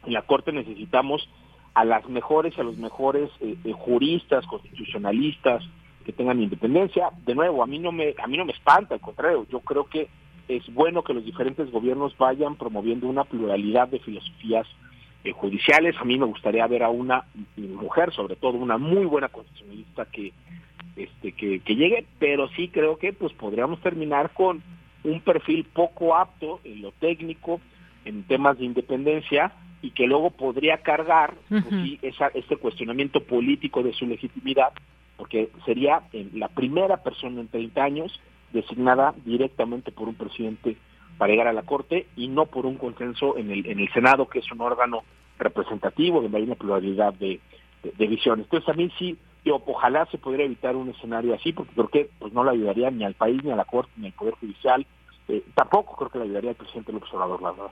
en 0.07 0.13
la 0.13 0.23
Corte 0.23 0.53
necesitamos 0.53 1.29
a 1.75 1.85
las 1.85 2.09
mejores 2.09 2.55
y 2.57 2.61
a 2.61 2.65
los 2.65 2.77
mejores 2.77 3.31
eh, 3.41 3.57
eh, 3.65 3.73
juristas, 3.73 4.47
constitucionalistas 4.47 5.63
que 6.05 6.13
tengan 6.13 6.43
independencia. 6.43 7.11
De 7.25 7.35
nuevo, 7.35 7.63
a 7.63 7.67
mí 7.67 7.79
no 7.79 7.93
me 7.93 8.15
a 8.23 8.27
mí 8.27 8.37
no 8.37 8.45
me 8.45 8.53
espanta, 8.53 8.95
al 8.95 9.01
contrario, 9.01 9.47
yo 9.51 9.61
creo 9.61 9.85
que 9.85 10.09
es 10.49 10.67
bueno 10.73 11.05
que 11.05 11.15
los 11.15 11.25
diferentes 11.25 11.71
gobiernos 11.71 12.17
vayan 12.17 12.57
promoviendo 12.57 13.07
una 13.07 13.25
pluralidad 13.25 13.89
de 13.89 14.01
filosofías 14.01 14.67
eh, 15.25 15.33
judiciales. 15.33 15.95
A 16.01 16.05
mí 16.05 16.19
me 16.19 16.27
gustaría 16.27 16.67
ver 16.67 16.83
a 16.83 16.89
una 16.89 17.25
mujer, 17.57 18.13
sobre 18.13 18.37
todo 18.37 18.57
una 18.57 18.79
muy 18.79 19.05
buena 19.05 19.29
constitucionalista 19.29 20.07
que, 20.07 20.33
este, 20.97 21.33
que, 21.33 21.61
que 21.61 21.77
llegue, 21.77 22.07
pero 22.19 22.49
sí 22.57 22.69
creo 22.69 22.99
que 22.99 23.13
pues 23.13 23.33
podríamos 23.35 23.81
terminar 23.81 24.33
con 24.33 24.63
un 25.05 25.21
perfil 25.21 25.65
poco 25.65 26.17
apto 26.17 26.61
en 26.65 26.83
lo 26.83 26.93
técnico, 26.93 27.61
en 28.05 28.25
temas 28.25 28.59
de 28.59 28.65
independencia, 28.65 29.53
y 29.83 29.91
que 29.91 30.07
luego 30.07 30.31
podría 30.31 30.79
cargar 30.79 31.35
pues, 31.49 31.65
esa, 32.03 32.29
este 32.29 32.57
cuestionamiento 32.57 33.23
político 33.23 33.83
de 33.83 33.93
su 33.93 34.07
legitimidad, 34.07 34.73
porque 35.17 35.51
sería 35.65 36.03
eh, 36.13 36.29
la 36.35 36.49
primera 36.49 36.99
persona 37.03 37.41
en 37.41 37.49
30 37.49 37.83
años 37.83 38.21
designada 38.53 39.15
directamente 39.25 39.93
por 39.93 40.09
un 40.09 40.15
presidente 40.15 40.77
para 41.19 41.33
llegar 41.33 41.49
a 41.49 41.53
la 41.53 41.63
Corte 41.63 42.07
y 42.17 42.29
no 42.29 42.47
por 42.47 42.65
un 42.65 42.77
consenso 42.77 43.37
en 43.37 43.51
el, 43.51 43.67
en 43.67 43.81
el 43.81 43.93
Senado, 43.93 44.29
que 44.29 44.39
es 44.39 44.51
un 44.53 44.61
órgano 44.61 45.03
representativo, 45.39 46.23
donde 46.23 46.39
hay 46.39 46.45
una 46.45 46.55
pluralidad 46.55 47.13
de, 47.15 47.41
de, 47.83 48.07
visiones. 48.07 48.47
Entonces, 48.47 48.69
a 48.69 48.73
mí 48.73 48.91
sí, 48.99 49.19
yo, 49.45 49.63
ojalá 49.67 50.07
se 50.07 50.19
pudiera 50.19 50.45
evitar 50.45 50.77
un 50.77 50.91
escenario 50.91 51.35
así, 51.35 51.53
porque 51.53 51.73
creo 51.75 51.89
que 51.89 52.11
pues, 52.19 52.33
no 52.33 52.45
le 52.45 52.53
ayudaría 52.53 52.91
ni 52.91 53.05
al 53.05 53.15
país, 53.15 53.43
ni 53.43 53.51
a 53.51 53.57
la 53.57 53.65
Corte, 53.65 53.93
ni 53.97 54.07
al 54.07 54.13
Poder 54.13 54.35
Judicial. 54.35 54.87
Eh, 55.29 55.43
tampoco 55.55 55.97
creo 55.97 56.11
que 56.11 56.19
le 56.19 56.25
ayudaría 56.25 56.51
al 56.51 56.57
presidente 56.57 56.93
López 56.93 57.13
Obrador, 57.13 57.43
la 57.43 57.51
verdad. 57.51 57.71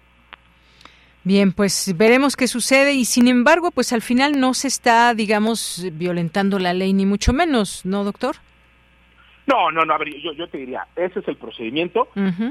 Bien, 1.27 1.51
pues 1.51 1.93
veremos 1.97 2.37
qué 2.37 2.47
sucede 2.47 2.95
y 2.95 3.05
sin 3.05 3.27
embargo, 3.27 3.73
pues 3.73 3.93
al 3.93 4.01
final 4.01 4.39
no 4.39 4.55
se 4.55 4.69
está, 4.69 5.13
digamos, 5.13 5.85
violentando 5.95 6.61
la 6.61 6.73
ley 6.73 6.93
ni 6.93 7.05
mucho 7.05 7.33
menos, 7.33 7.85
¿no, 7.85 8.05
doctor? 8.05 8.37
No, 9.45 9.73
no, 9.73 9.85
no, 9.85 9.93
a 9.93 9.99
ver, 9.99 10.09
yo, 10.23 10.33
yo 10.35 10.47
te 10.47 10.59
diría, 10.59 10.87
ese 10.95 11.19
es 11.19 11.27
el 11.27 11.35
procedimiento. 11.35 12.07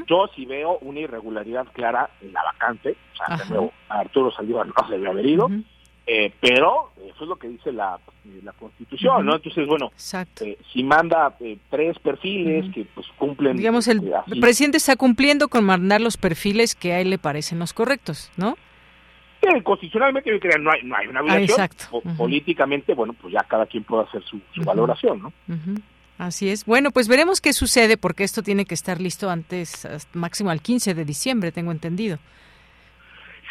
Yo 0.08 0.30
sí 0.36 0.46
veo 0.46 0.78
una 0.82 1.00
irregularidad 1.00 1.68
clara 1.72 2.10
en 2.20 2.34
la 2.34 2.44
vacante, 2.44 2.98
o 3.14 3.16
sea, 3.16 3.46
veo 3.50 3.72
a 3.88 4.00
Arturo 4.00 4.30
Saldívar 4.32 4.68
no 4.68 4.74
se 4.90 4.96
debe 4.96 5.08
haber 5.08 5.26
ido, 5.26 5.50
eh, 6.06 6.34
pero 6.42 6.92
eso 6.98 7.24
es 7.24 7.30
lo 7.30 7.38
que 7.38 7.48
dice 7.48 7.72
la, 7.72 7.98
la 8.44 8.52
Constitución, 8.52 9.26
¿no? 9.26 9.38
Entonces, 9.38 9.66
bueno, 9.70 9.94
eh, 10.42 10.58
si 10.74 10.84
manda 10.84 11.34
eh, 11.40 11.60
tres 11.70 11.98
perfiles 12.00 12.66
que 12.74 12.86
pues 12.94 13.08
cumplen... 13.18 13.56
Digamos, 13.56 13.88
el 13.88 14.02
presidente 14.42 14.80
está 14.80 14.98
cumpliendo 14.98 15.48
con 15.48 15.64
mandar 15.64 16.02
los 16.02 16.18
perfiles 16.18 16.76
que 16.76 16.92
a 16.92 17.00
él 17.00 17.10
le 17.10 17.18
parecen 17.18 17.60
los 17.60 17.72
correctos, 17.72 18.32
¿no? 18.36 18.58
Constitucionalmente 19.64 20.30
yo 20.32 20.40
creo 20.40 20.58
no 20.60 20.72
hay, 20.72 20.84
no 20.84 20.96
hay 20.96 21.08
una 21.08 21.22
violación. 21.22 21.70
Políticamente, 22.18 22.94
bueno, 22.94 23.14
pues 23.14 23.34
ya 23.34 23.44
cada 23.44 23.66
quien 23.66 23.84
puede 23.84 24.04
hacer 24.04 24.24
su, 24.24 24.40
valoración, 24.64 25.22
¿no? 25.22 25.34
Así 26.18 26.50
es. 26.50 26.66
Bueno, 26.66 26.92
pues 26.92 27.08
veremos 27.08 27.42
qué 27.42 27.52
sucede 27.52 27.98
porque 27.98 28.24
esto 28.24 28.42
tiene 28.42 28.66
que 28.66 28.74
estar 28.74 29.02
listo 29.02 29.30
antes, 29.30 29.88
máximo 30.14 30.50
al 30.50 30.62
15 30.62 30.94
de 30.94 31.06
diciembre, 31.06 31.52
tengo 31.52 31.72
entendido. 31.72 32.20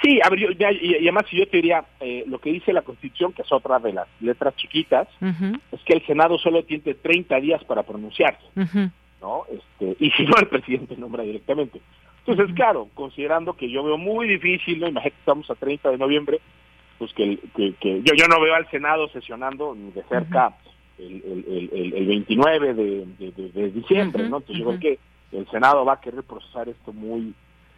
Sí, 0.03 0.21
a 0.23 0.29
ver, 0.29 0.41
yo, 0.41 0.49
y, 0.51 0.95
además 0.97 1.25
si 1.31 1.39
yo 1.39 1.47
te 1.49 1.59
diría, 1.59 1.85
eh, 2.01 2.25
lo 2.27 2.39
que 2.39 2.51
dice 2.51 2.73
la 2.73 2.83
Constitución, 2.83 3.33
que 3.33 3.43
es 3.43 3.53
otra 3.53 3.79
de 3.79 3.93
las 3.93 4.09
letras 4.21 4.55
chiquitas, 4.57 5.09
es 5.73 5.81
que 5.85 5.95
el 5.95 6.05
Senado 6.07 6.39
solo 6.39 6.63
tiene 6.65 6.95
30 6.95 7.41
días 7.41 7.65
para 7.65 7.83
pronunciarse, 7.85 8.45
¿no? 9.21 9.45
Este, 9.51 9.97
y 10.05 10.11
si 10.11 10.25
no, 10.25 10.37
el 10.39 10.49
presidente 10.49 10.97
nombra 10.97 11.23
directamente. 11.23 11.81
Entonces, 12.27 12.55
claro, 12.55 12.89
considerando 12.95 13.53
que 13.55 13.71
yo 13.71 13.85
veo 13.85 13.99
muy 13.99 14.27
difícil, 14.27 14.81
¿no? 14.81 14.89
Imagínate 14.89 15.11
que 15.11 15.21
estamos 15.21 15.51
a 15.51 15.55
30 15.55 15.91
de 15.91 15.99
noviembre, 15.99 16.41
pues 16.99 17.13
que, 17.13 17.39
que, 17.55 17.75
que 17.75 18.03
yo, 18.03 18.15
yo 18.15 18.27
no 18.29 18.41
veo 18.41 18.55
al 18.55 18.69
Senado 18.71 19.09
sesionando 19.09 19.75
ni 19.75 19.91
de 19.91 20.03
cerca 20.05 20.57
el, 20.99 21.45
el, 21.47 21.93
el, 21.95 22.07
29 22.07 22.75
de, 22.75 23.07
de, 23.19 23.71
diciembre, 23.71 24.29
¿no? 24.29 24.39
Entonces 24.39 24.57
yo 24.57 24.67
creo 24.69 24.81
que 24.81 24.99
el 25.33 25.47
Senado 25.51 25.85
va 25.85 25.95
a 25.95 26.01
querer 26.01 26.23
procesar 26.23 26.69
esto 26.69 26.93
muy, 26.93 27.35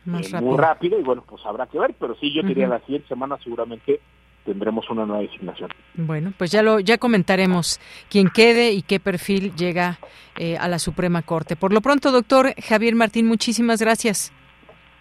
eh, 0.07 0.41
muy 0.41 0.57
rápido 0.57 0.99
y 0.99 1.03
bueno, 1.03 1.25
pues 1.27 1.45
habrá 1.45 1.67
que 1.67 1.79
ver, 1.79 1.95
pero 1.99 2.15
sí, 2.17 2.33
yo 2.33 2.43
diría 2.43 2.69
la 2.69 2.81
siguiente 2.81 3.09
semana 3.09 3.39
seguramente 3.43 4.01
tendremos 4.47 4.89
una 4.89 5.05
nueva 5.05 5.23
designación. 5.23 5.71
Bueno, 5.95 6.33
pues 6.39 6.51
ya 6.51 6.63
lo 6.63 6.81
ya 6.81 6.97
comentaremos 6.97 7.79
quién 8.09 8.31
quede 8.31 8.73
y 8.73 8.83
qué 8.83 9.01
perfil 9.01 9.55
llega 9.55 9.99
eh, 10.39 10.57
a 10.57 10.69
la 10.69 10.79
Suprema 10.79 11.23
Corte. 11.23 11.57
Por 11.57 11.73
lo 11.73 11.83
pronto, 11.83 12.13
doctor 12.13 12.55
Javier 12.63 12.95
Martín, 12.95 13.27
muchísimas 13.27 13.81
gracias. 13.81 14.33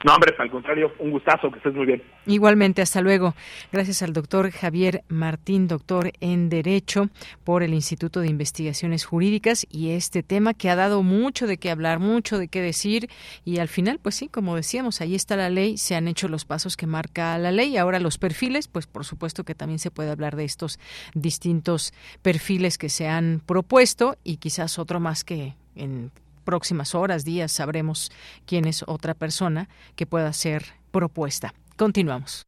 No, 0.05 0.13
hombre, 0.13 0.35
al 0.37 0.51
contrario, 0.51 0.93
un 0.99 1.09
gustazo, 1.09 1.49
que 1.49 1.57
estés 1.57 1.73
muy 1.73 1.87
bien. 1.87 2.03
Igualmente, 2.27 2.83
hasta 2.83 3.01
luego. 3.01 3.33
Gracias 3.71 4.03
al 4.03 4.13
doctor 4.13 4.51
Javier 4.51 5.03
Martín, 5.07 5.67
doctor 5.67 6.11
en 6.19 6.47
Derecho 6.47 7.09
por 7.43 7.63
el 7.63 7.73
Instituto 7.73 8.19
de 8.19 8.27
Investigaciones 8.27 9.03
Jurídicas 9.03 9.65
y 9.67 9.93
este 9.93 10.21
tema 10.21 10.53
que 10.53 10.69
ha 10.69 10.75
dado 10.75 11.01
mucho 11.01 11.47
de 11.47 11.57
qué 11.57 11.71
hablar, 11.71 11.97
mucho 11.97 12.37
de 12.37 12.49
qué 12.49 12.61
decir 12.61 13.09
y 13.45 13.57
al 13.57 13.67
final, 13.67 13.97
pues 13.99 14.13
sí, 14.13 14.27
como 14.27 14.55
decíamos, 14.55 15.01
ahí 15.01 15.15
está 15.15 15.35
la 15.37 15.49
ley, 15.49 15.79
se 15.79 15.95
han 15.95 16.07
hecho 16.07 16.27
los 16.27 16.45
pasos 16.45 16.77
que 16.77 16.85
marca 16.85 17.35
la 17.39 17.51
ley. 17.51 17.75
Ahora 17.75 17.99
los 17.99 18.19
perfiles, 18.19 18.67
pues 18.67 18.85
por 18.85 19.05
supuesto 19.05 19.43
que 19.43 19.55
también 19.55 19.79
se 19.79 19.89
puede 19.89 20.11
hablar 20.11 20.35
de 20.35 20.45
estos 20.45 20.79
distintos 21.15 21.95
perfiles 22.21 22.77
que 22.77 22.89
se 22.89 23.07
han 23.07 23.41
propuesto 23.43 24.17
y 24.23 24.37
quizás 24.37 24.77
otro 24.77 24.99
más 24.99 25.23
que 25.23 25.55
en 25.75 26.11
próximas 26.45 26.95
horas, 26.95 27.25
días, 27.25 27.51
sabremos 27.51 28.11
quién 28.45 28.65
es 28.65 28.85
otra 28.87 29.13
persona 29.13 29.67
que 29.97 30.05
pueda 30.05 30.31
ser 30.31 30.63
propuesta. 30.91 31.53
Continuamos. 31.75 32.45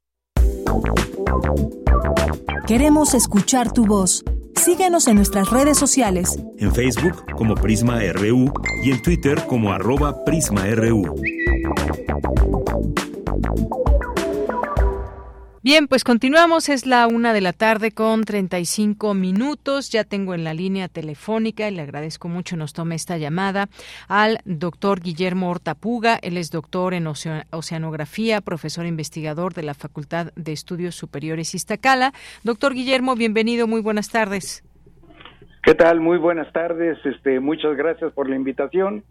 Queremos 2.65 3.13
escuchar 3.13 3.73
tu 3.73 3.86
voz. 3.86 4.23
Síguenos 4.55 5.07
en 5.07 5.15
nuestras 5.15 5.49
redes 5.49 5.77
sociales. 5.77 6.39
En 6.57 6.73
Facebook 6.73 7.25
como 7.36 7.55
Prisma 7.55 7.99
RU 8.13 8.51
y 8.83 8.91
en 8.91 9.01
Twitter 9.01 9.45
como 9.47 9.71
arroba 9.71 10.23
PrismaRU. 10.25 11.15
Bien, 15.69 15.89
pues 15.89 16.06
continuamos. 16.06 16.69
Es 16.69 16.86
la 16.86 17.08
una 17.08 17.34
de 17.34 17.41
la 17.41 17.51
tarde 17.51 17.91
con 17.91 18.23
35 18.23 19.13
minutos. 19.13 19.89
Ya 19.89 20.06
tengo 20.06 20.34
en 20.34 20.45
la 20.45 20.53
línea 20.53 20.88
telefónica 20.88 21.67
y 21.67 21.75
le 21.75 21.82
agradezco 21.82 22.30
mucho 22.30 22.56
nos 22.56 22.71
tome 22.71 22.95
esta 22.95 23.17
llamada 23.17 23.67
al 24.08 24.39
doctor 24.45 25.01
Guillermo 25.01 25.49
Hortapuga. 25.49 26.19
Él 26.21 26.38
es 26.38 26.51
doctor 26.51 26.93
en 26.93 27.06
oceanografía, 27.06 28.39
profesor 28.39 28.86
investigador 28.86 29.53
de 29.53 29.63
la 29.63 29.73
Facultad 29.73 30.32
de 30.38 30.53
Estudios 30.53 30.95
Superiores 30.95 31.53
Iztacala. 31.53 32.13
Doctor 32.45 32.73
Guillermo, 32.73 33.17
bienvenido. 33.17 33.67
Muy 33.67 33.82
buenas 33.82 34.10
tardes. 34.10 34.63
¿Qué 35.63 35.75
tal? 35.75 35.99
Muy 35.99 36.17
buenas 36.17 36.49
tardes. 36.53 36.97
Este, 37.03 37.41
muchas 37.41 37.75
gracias 37.75 38.13
por 38.13 38.30
la 38.30 38.38
invitación 38.38 39.03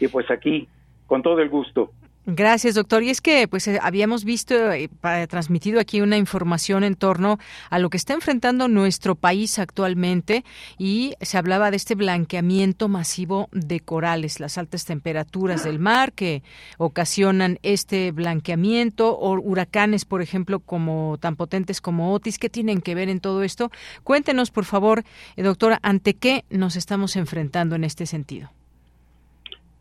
y 0.00 0.08
pues 0.08 0.28
aquí 0.32 0.66
con 1.06 1.22
todo 1.22 1.38
el 1.38 1.48
gusto. 1.48 1.92
Gracias, 2.26 2.74
doctor. 2.74 3.02
Y 3.02 3.08
es 3.08 3.22
que 3.22 3.48
pues 3.48 3.66
eh, 3.66 3.78
habíamos 3.80 4.24
visto, 4.24 4.54
eh, 4.72 4.90
transmitido 5.28 5.80
aquí 5.80 6.02
una 6.02 6.18
información 6.18 6.84
en 6.84 6.94
torno 6.94 7.38
a 7.70 7.78
lo 7.78 7.88
que 7.88 7.96
está 7.96 8.12
enfrentando 8.12 8.68
nuestro 8.68 9.14
país 9.14 9.58
actualmente 9.58 10.44
y 10.76 11.14
se 11.22 11.38
hablaba 11.38 11.70
de 11.70 11.78
este 11.78 11.94
blanqueamiento 11.94 12.88
masivo 12.88 13.48
de 13.52 13.80
corales, 13.80 14.38
las 14.38 14.58
altas 14.58 14.84
temperaturas 14.84 15.64
del 15.64 15.78
mar 15.78 16.12
que 16.12 16.42
ocasionan 16.76 17.58
este 17.62 18.12
blanqueamiento 18.12 19.16
o 19.18 19.40
huracanes, 19.40 20.04
por 20.04 20.20
ejemplo, 20.20 20.60
como 20.60 21.16
tan 21.20 21.36
potentes 21.36 21.80
como 21.80 22.12
Otis, 22.12 22.38
¿qué 22.38 22.50
tienen 22.50 22.82
que 22.82 22.94
ver 22.94 23.08
en 23.08 23.20
todo 23.20 23.42
esto? 23.42 23.70
Cuéntenos, 24.04 24.50
por 24.50 24.66
favor, 24.66 25.04
eh, 25.36 25.42
doctora, 25.42 25.78
ante 25.82 26.14
qué 26.14 26.44
nos 26.50 26.76
estamos 26.76 27.16
enfrentando 27.16 27.76
en 27.76 27.84
este 27.84 28.04
sentido. 28.04 28.50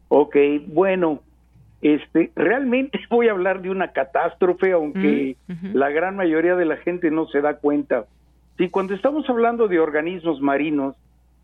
Ok, 0.07 0.35
bueno, 0.67 1.21
este, 1.81 2.31
realmente 2.35 2.99
voy 3.09 3.27
a 3.27 3.31
hablar 3.31 3.61
de 3.61 3.69
una 3.69 3.89
catástrofe, 3.91 4.71
aunque 4.71 5.35
la 5.73 5.89
gran 5.89 6.15
mayoría 6.15 6.55
de 6.55 6.65
la 6.65 6.77
gente 6.77 7.11
no 7.11 7.27
se 7.27 7.41
da 7.41 7.55
cuenta. 7.55 8.05
Sí, 8.57 8.69
cuando 8.69 8.93
estamos 8.93 9.29
hablando 9.29 9.67
de 9.67 9.79
organismos 9.79 10.41
marinos, 10.41 10.95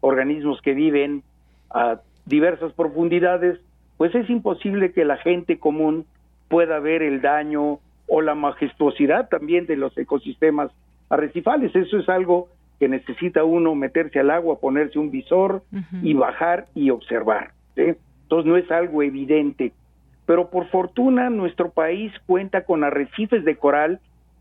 organismos 0.01 0.61
que 0.61 0.73
viven 0.73 1.23
a 1.69 2.01
diversas 2.25 2.73
profundidades, 2.73 3.59
pues 3.97 4.13
es 4.15 4.29
imposible 4.29 4.91
que 4.91 5.05
la 5.05 5.17
gente 5.17 5.57
común 5.57 6.05
pueda 6.49 6.79
ver 6.79 7.01
el 7.01 7.21
daño 7.21 7.79
o 8.07 8.21
la 8.21 8.35
majestuosidad 8.35 9.29
también 9.29 9.65
de 9.65 9.77
los 9.77 9.97
ecosistemas 9.97 10.71
arrecifales. 11.09 11.73
Eso 11.75 11.97
es 11.97 12.09
algo 12.09 12.49
que 12.79 12.89
necesita 12.89 13.45
uno 13.45 13.73
meterse 13.73 14.19
al 14.19 14.31
agua, 14.31 14.59
ponerse 14.59 14.99
un 14.99 15.09
visor 15.09 15.63
y 16.03 16.13
bajar 16.13 16.67
y 16.75 16.89
observar. 16.89 17.51
Entonces 17.75 18.45
no 18.45 18.57
es 18.57 18.69
algo 18.71 19.01
evidente 19.01 19.71
pero 20.25 20.49
por 20.49 20.67
fortuna 20.69 21.29
nuestro 21.29 21.69
país 21.69 22.11
cuenta 22.25 22.63
con 22.63 22.83
arrecifes 22.83 23.45
de 23.45 23.55
coral, 23.57 23.99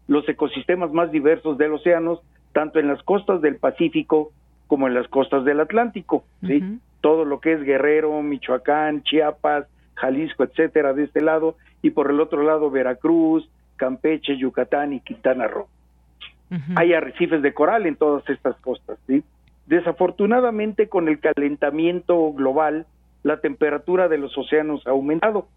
los 0.09 0.29
ecosistemas 0.29 0.93
más 0.93 1.11
diversos 1.11 1.59
del 1.59 1.75
océano, 1.75 2.21
tanto 2.53 2.79
en 2.79 2.89
las 2.89 3.03
costas 3.03 3.41
del 3.41 3.57
Pacífico 3.57 4.31
como 4.67 4.87
en 4.89 4.95
las 4.95 5.09
costas 5.09 5.45
del 5.45 5.61
Atlántico, 5.61 6.25
¿sí? 6.43 6.79
Todo 7.01 7.25
lo 7.25 7.41
que 7.41 7.53
es 7.53 7.63
Guerrero, 7.63 8.23
Michoacán, 8.23 9.03
Chiapas, 9.03 9.67
Jalisco, 9.95 10.45
etcétera, 10.45 10.95
de 10.95 11.05
este 11.05 11.21
lado, 11.21 11.57
y 11.83 11.91
por 11.91 12.11
el 12.11 12.21
otro 12.21 12.43
lado 12.43 12.71
Veracruz, 12.71 13.49
Campeche, 13.77 14.37
Yucatán 14.37 14.95
y 14.95 15.01
Quintana 15.01 15.47
Roo. 15.47 15.69
Hay 16.77 16.93
arrecifes 16.95 17.43
de 17.43 17.53
coral 17.53 17.87
en 17.87 17.97
todas 17.97 18.29
estas 18.31 18.57
costas, 18.57 18.99
¿sí? 19.07 19.23
Desafortunadamente, 19.67 20.89
con 20.89 21.09
el 21.09 21.19
calentamiento 21.19 22.33
global, 22.33 22.87
la 23.23 23.39
temperatura 23.41 24.09
de 24.09 24.19
los 24.19 24.37
océanos 24.37 24.87
ha 24.87 24.91
aumentado 24.91 25.49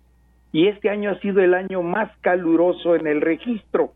y 0.51 0.67
este 0.67 0.89
año 0.89 1.11
ha 1.11 1.19
sido 1.19 1.41
el 1.41 1.53
año 1.53 1.81
más 1.81 2.11
caluroso 2.21 2.95
en 2.95 3.07
el 3.07 3.21
registro. 3.21 3.93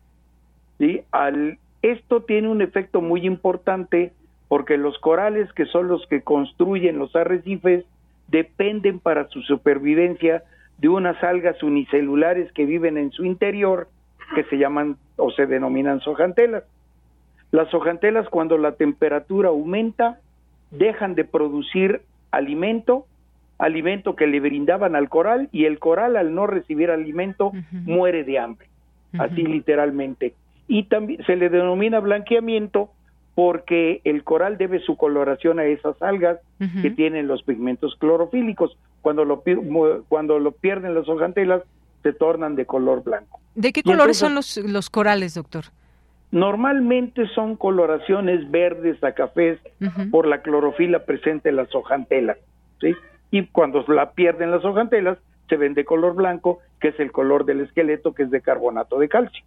esto 1.82 2.22
tiene 2.22 2.48
un 2.48 2.62
efecto 2.62 3.00
muy 3.00 3.26
importante 3.26 4.12
porque 4.48 4.76
los 4.76 4.98
corales, 4.98 5.52
que 5.54 5.64
son 5.66 5.88
los 5.88 6.06
que 6.08 6.22
construyen 6.22 6.98
los 6.98 7.16
arrecifes, 7.16 7.84
dependen 8.28 8.98
para 8.98 9.28
su 9.28 9.40
supervivencia 9.42 10.42
de 10.78 10.88
unas 10.88 11.22
algas 11.22 11.62
unicelulares 11.62 12.52
que 12.52 12.66
viven 12.66 12.98
en 12.98 13.12
su 13.12 13.24
interior, 13.24 13.88
que 14.34 14.44
se 14.44 14.58
llaman 14.58 14.96
o 15.16 15.30
se 15.30 15.46
denominan 15.46 16.00
sojantelas. 16.00 16.64
Las 17.50 17.70
sojantelas, 17.70 18.28
cuando 18.28 18.58
la 18.58 18.72
temperatura 18.72 19.50
aumenta, 19.50 20.18
dejan 20.70 21.14
de 21.14 21.24
producir 21.24 22.02
alimento, 22.30 23.06
alimento 23.62 24.16
que 24.16 24.26
le 24.26 24.40
brindaban 24.40 24.96
al 24.96 25.08
coral, 25.08 25.48
y 25.52 25.66
el 25.66 25.78
coral, 25.78 26.16
al 26.16 26.34
no 26.34 26.48
recibir 26.48 26.90
alimento, 26.90 27.52
muere 27.70 28.24
de 28.24 28.38
hambre, 28.38 28.66
así 29.18 29.42
literalmente. 29.42 30.34
Y 30.66 30.84
también 30.84 31.24
se 31.24 31.36
le 31.36 31.48
denomina 31.48 32.00
blanqueamiento 32.00 32.90
porque 33.36 34.00
el 34.04 34.24
coral 34.24 34.58
debe 34.58 34.80
su 34.80 34.96
coloración 34.96 35.60
a 35.60 35.64
esas 35.64 36.00
algas 36.02 36.38
que 36.82 36.90
tienen 36.90 37.28
los 37.28 37.44
pigmentos 37.44 37.94
clorofílicos. 37.96 38.76
Cuando 39.00 39.24
lo, 39.24 39.42
cuando 40.08 40.38
lo 40.38 40.52
pierden 40.52 40.94
las 40.94 41.08
hojantelas, 41.08 41.62
se 42.02 42.12
tornan 42.12 42.56
de 42.56 42.66
color 42.66 43.04
blanco. 43.04 43.40
¿De 43.54 43.72
qué 43.72 43.82
colores 43.82 44.16
son 44.16 44.34
los, 44.34 44.56
los 44.56 44.90
corales, 44.90 45.34
doctor? 45.34 45.66
Normalmente 46.32 47.28
son 47.28 47.56
coloraciones 47.56 48.50
verdes 48.50 49.02
a 49.04 49.12
cafés 49.12 49.60
por 50.10 50.26
la 50.26 50.42
clorofila 50.42 51.04
presente 51.04 51.50
en 51.50 51.56
las 51.56 51.72
hojantelas. 51.74 52.38
¿sí? 52.80 52.94
Y 53.32 53.46
cuando 53.46 53.84
la 53.88 54.12
pierden 54.12 54.52
las 54.52 54.64
hojantelas, 54.64 55.18
se 55.48 55.56
ven 55.56 55.74
de 55.74 55.84
color 55.84 56.14
blanco, 56.14 56.60
que 56.80 56.88
es 56.88 57.00
el 57.00 57.10
color 57.10 57.44
del 57.44 57.62
esqueleto, 57.62 58.14
que 58.14 58.22
es 58.22 58.30
de 58.30 58.42
carbonato 58.42 58.98
de 58.98 59.08
calcio. 59.08 59.44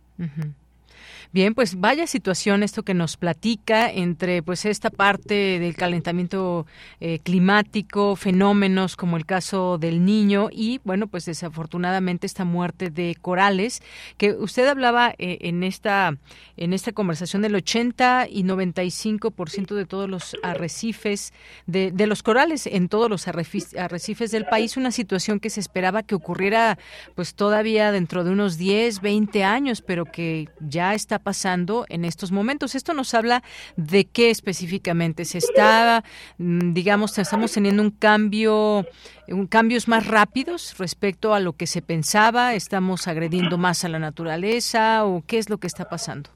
Bien, 1.35 1.53
pues 1.53 1.81
vaya 1.81 2.07
situación 2.07 2.63
esto 2.63 2.83
que 2.83 2.93
nos 2.93 3.17
platica 3.17 3.91
entre 3.91 4.41
pues 4.41 4.63
esta 4.63 4.89
parte 4.89 5.59
del 5.59 5.75
calentamiento 5.75 6.65
eh, 7.01 7.19
climático, 7.19 8.15
fenómenos 8.15 8.95
como 8.95 9.17
el 9.17 9.25
caso 9.25 9.77
del 9.77 10.05
niño 10.05 10.47
y 10.49 10.79
bueno, 10.85 11.07
pues 11.07 11.25
desafortunadamente 11.25 12.25
esta 12.25 12.45
muerte 12.45 12.89
de 12.89 13.17
corales 13.21 13.83
que 14.15 14.31
usted 14.31 14.65
hablaba 14.65 15.13
eh, 15.17 15.39
en 15.41 15.63
esta 15.63 16.15
en 16.55 16.71
esta 16.71 16.93
conversación 16.93 17.41
del 17.41 17.55
80 17.55 18.27
y 18.29 18.43
95% 18.43 19.75
de 19.75 19.85
todos 19.85 20.09
los 20.09 20.37
arrecifes 20.41 21.33
de, 21.67 21.91
de 21.91 22.07
los 22.07 22.23
corales 22.23 22.65
en 22.65 22.87
todos 22.87 23.09
los 23.09 23.27
arrecifes 23.27 24.31
del 24.31 24.45
país, 24.45 24.77
una 24.77 24.91
situación 24.91 25.41
que 25.41 25.49
se 25.49 25.59
esperaba 25.59 26.01
que 26.01 26.15
ocurriera 26.15 26.79
pues 27.13 27.35
todavía 27.35 27.91
dentro 27.91 28.23
de 28.23 28.31
unos 28.31 28.57
10, 28.57 29.01
20 29.01 29.43
años, 29.43 29.81
pero 29.81 30.05
que 30.05 30.47
ya 30.61 30.93
está 30.93 31.24
pasando 31.25 31.85
en 31.89 32.05
estos 32.05 32.31
momentos. 32.31 32.75
Esto 32.75 32.93
nos 32.93 33.15
habla 33.15 33.41
de 33.75 34.05
qué 34.05 34.29
específicamente 34.29 35.25
se 35.25 35.39
está, 35.39 36.03
mm, 36.37 36.73
digamos, 36.73 37.17
estamos 37.17 37.51
teniendo 37.51 37.81
un 37.81 37.89
cambio, 37.89 38.85
un 39.27 39.47
cambios 39.47 39.87
más 39.87 40.05
rápidos 40.05 40.75
respecto 40.77 41.33
a 41.33 41.39
lo 41.39 41.53
que 41.53 41.65
se 41.65 41.81
pensaba, 41.81 42.53
estamos 42.53 43.07
agrediendo 43.07 43.57
más 43.57 43.83
a 43.83 43.89
la 43.89 43.97
naturaleza 43.97 45.03
o 45.03 45.23
qué 45.25 45.39
es 45.39 45.49
lo 45.49 45.57
que 45.57 45.65
está 45.65 45.89
pasando. 45.89 46.29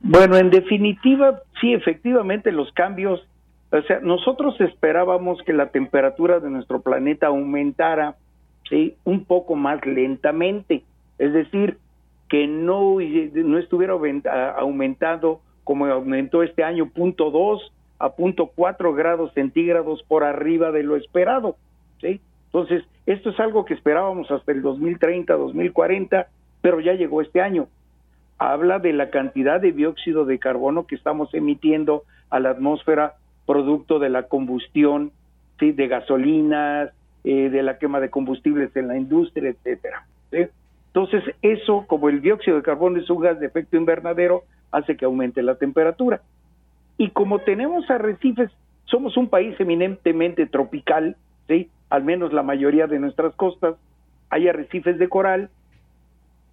Bueno, 0.00 0.36
en 0.36 0.50
definitiva, 0.50 1.40
sí, 1.60 1.72
efectivamente 1.72 2.52
los 2.52 2.70
cambios, 2.72 3.26
o 3.72 3.82
sea, 3.82 4.00
nosotros 4.00 4.60
esperábamos 4.60 5.42
que 5.46 5.54
la 5.54 5.70
temperatura 5.70 6.40
de 6.40 6.50
nuestro 6.50 6.82
planeta 6.82 7.28
aumentara, 7.28 8.16
un 9.04 9.24
poco 9.24 9.56
más 9.56 9.84
lentamente, 9.86 10.84
es 11.18 11.32
decir, 11.32 11.78
que 12.28 12.46
no, 12.46 12.98
no 12.98 13.58
estuviera 13.58 13.94
aumentando 14.58 15.40
como 15.64 15.86
aumentó 15.86 16.42
este 16.42 16.64
año, 16.64 16.88
punto 16.90 17.30
dos 17.30 17.72
a 17.98 18.10
punto 18.10 18.52
cuatro 18.54 18.94
grados 18.94 19.32
centígrados 19.34 20.02
por 20.04 20.24
arriba 20.24 20.70
de 20.70 20.82
lo 20.82 20.96
esperado. 20.96 21.56
¿sí? 22.00 22.20
Entonces, 22.46 22.84
esto 23.06 23.30
es 23.30 23.40
algo 23.40 23.64
que 23.64 23.74
esperábamos 23.74 24.30
hasta 24.30 24.52
el 24.52 24.62
2030, 24.62 25.34
2040, 25.34 26.28
pero 26.60 26.80
ya 26.80 26.94
llegó 26.94 27.20
este 27.20 27.40
año. 27.40 27.68
Habla 28.38 28.78
de 28.78 28.92
la 28.92 29.10
cantidad 29.10 29.60
de 29.60 29.72
dióxido 29.72 30.24
de 30.24 30.38
carbono 30.38 30.86
que 30.86 30.94
estamos 30.94 31.34
emitiendo 31.34 32.04
a 32.30 32.38
la 32.38 32.50
atmósfera 32.50 33.14
producto 33.46 33.98
de 33.98 34.10
la 34.10 34.24
combustión 34.24 35.10
¿sí? 35.58 35.72
de 35.72 35.88
gasolinas, 35.88 36.92
eh, 37.24 37.50
de 37.50 37.62
la 37.62 37.78
quema 37.78 38.00
de 38.00 38.10
combustibles 38.10 38.74
en 38.76 38.88
la 38.88 38.96
industria, 38.96 39.50
etcétera. 39.50 40.06
¿sí? 40.30 40.46
Entonces, 40.88 41.22
eso, 41.42 41.84
como 41.86 42.08
el 42.08 42.20
dióxido 42.20 42.56
de 42.56 42.62
carbono 42.62 42.98
es 42.98 43.08
un 43.10 43.20
gas 43.20 43.38
de 43.38 43.46
efecto 43.46 43.76
invernadero, 43.76 44.44
hace 44.72 44.96
que 44.96 45.04
aumente 45.04 45.42
la 45.42 45.56
temperatura. 45.56 46.22
Y 46.96 47.10
como 47.10 47.40
tenemos 47.40 47.88
arrecifes, 47.90 48.50
somos 48.86 49.16
un 49.16 49.28
país 49.28 49.54
eminentemente 49.60 50.46
tropical, 50.46 51.16
¿sí? 51.46 51.70
Al 51.90 52.04
menos 52.04 52.32
la 52.32 52.42
mayoría 52.42 52.86
de 52.86 52.98
nuestras 52.98 53.34
costas, 53.34 53.76
hay 54.30 54.48
arrecifes 54.48 54.98
de 54.98 55.08
coral, 55.08 55.50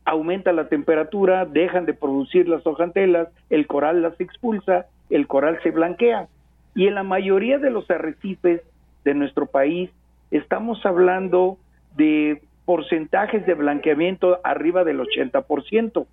aumenta 0.05 0.53
la 0.53 0.69
temperatura, 0.69 1.45
dejan 1.45 1.85
de 1.85 1.93
producir 1.93 2.47
las 2.47 2.65
hojantelas, 2.65 3.29
el 3.49 3.67
coral 3.67 4.01
las 4.01 4.19
expulsa, 4.21 4.85
el 5.09 5.27
coral 5.27 5.59
se 5.63 5.71
blanquea. 5.71 6.27
Y 6.75 6.87
en 6.87 6.95
la 6.95 7.03
mayoría 7.03 7.57
de 7.57 7.71
los 7.71 7.89
arrecifes 7.89 8.61
de 9.03 9.13
nuestro 9.13 9.47
país 9.47 9.89
estamos 10.29 10.85
hablando 10.85 11.57
de 11.95 12.41
porcentajes 12.65 13.45
de 13.45 13.53
blanqueamiento 13.53 14.39
arriba 14.43 14.83
del 14.83 14.99
80%, 14.99 16.05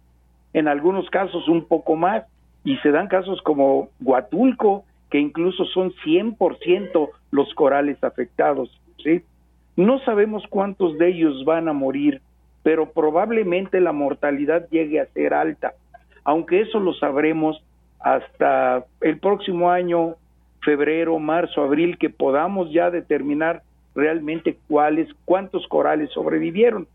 en 0.52 0.68
algunos 0.68 1.08
casos 1.10 1.48
un 1.48 1.64
poco 1.66 1.96
más, 1.96 2.24
y 2.64 2.76
se 2.78 2.90
dan 2.90 3.08
casos 3.08 3.40
como 3.42 3.88
Huatulco, 4.00 4.84
que 5.10 5.18
incluso 5.18 5.64
son 5.66 5.92
100% 6.04 7.10
los 7.30 7.54
corales 7.54 8.02
afectados, 8.04 8.80
¿sí? 9.02 9.22
No 9.76 9.98
sabemos 10.00 10.44
cuántos 10.48 10.98
de 10.98 11.08
ellos 11.08 11.44
van 11.44 11.68
a 11.68 11.72
morir, 11.72 12.20
pero 12.62 12.92
probablemente 12.92 13.80
la 13.80 13.92
mortalidad 13.92 14.68
llegue 14.70 15.00
a 15.00 15.06
ser 15.06 15.34
alta, 15.34 15.72
aunque 16.24 16.60
eso 16.60 16.78
lo 16.78 16.94
sabremos 16.94 17.62
hasta 17.98 18.84
el 19.00 19.18
próximo 19.18 19.70
año, 19.70 20.16
febrero, 20.62 21.18
marzo, 21.18 21.62
abril, 21.62 21.98
que 21.98 22.10
podamos 22.10 22.70
ya 22.72 22.90
determinar 22.90 23.62
realmente 23.94 24.56
cuáles, 24.68 25.08
cuántos 25.24 25.66
corales 25.68 26.10
sobrevivieron. 26.10 26.86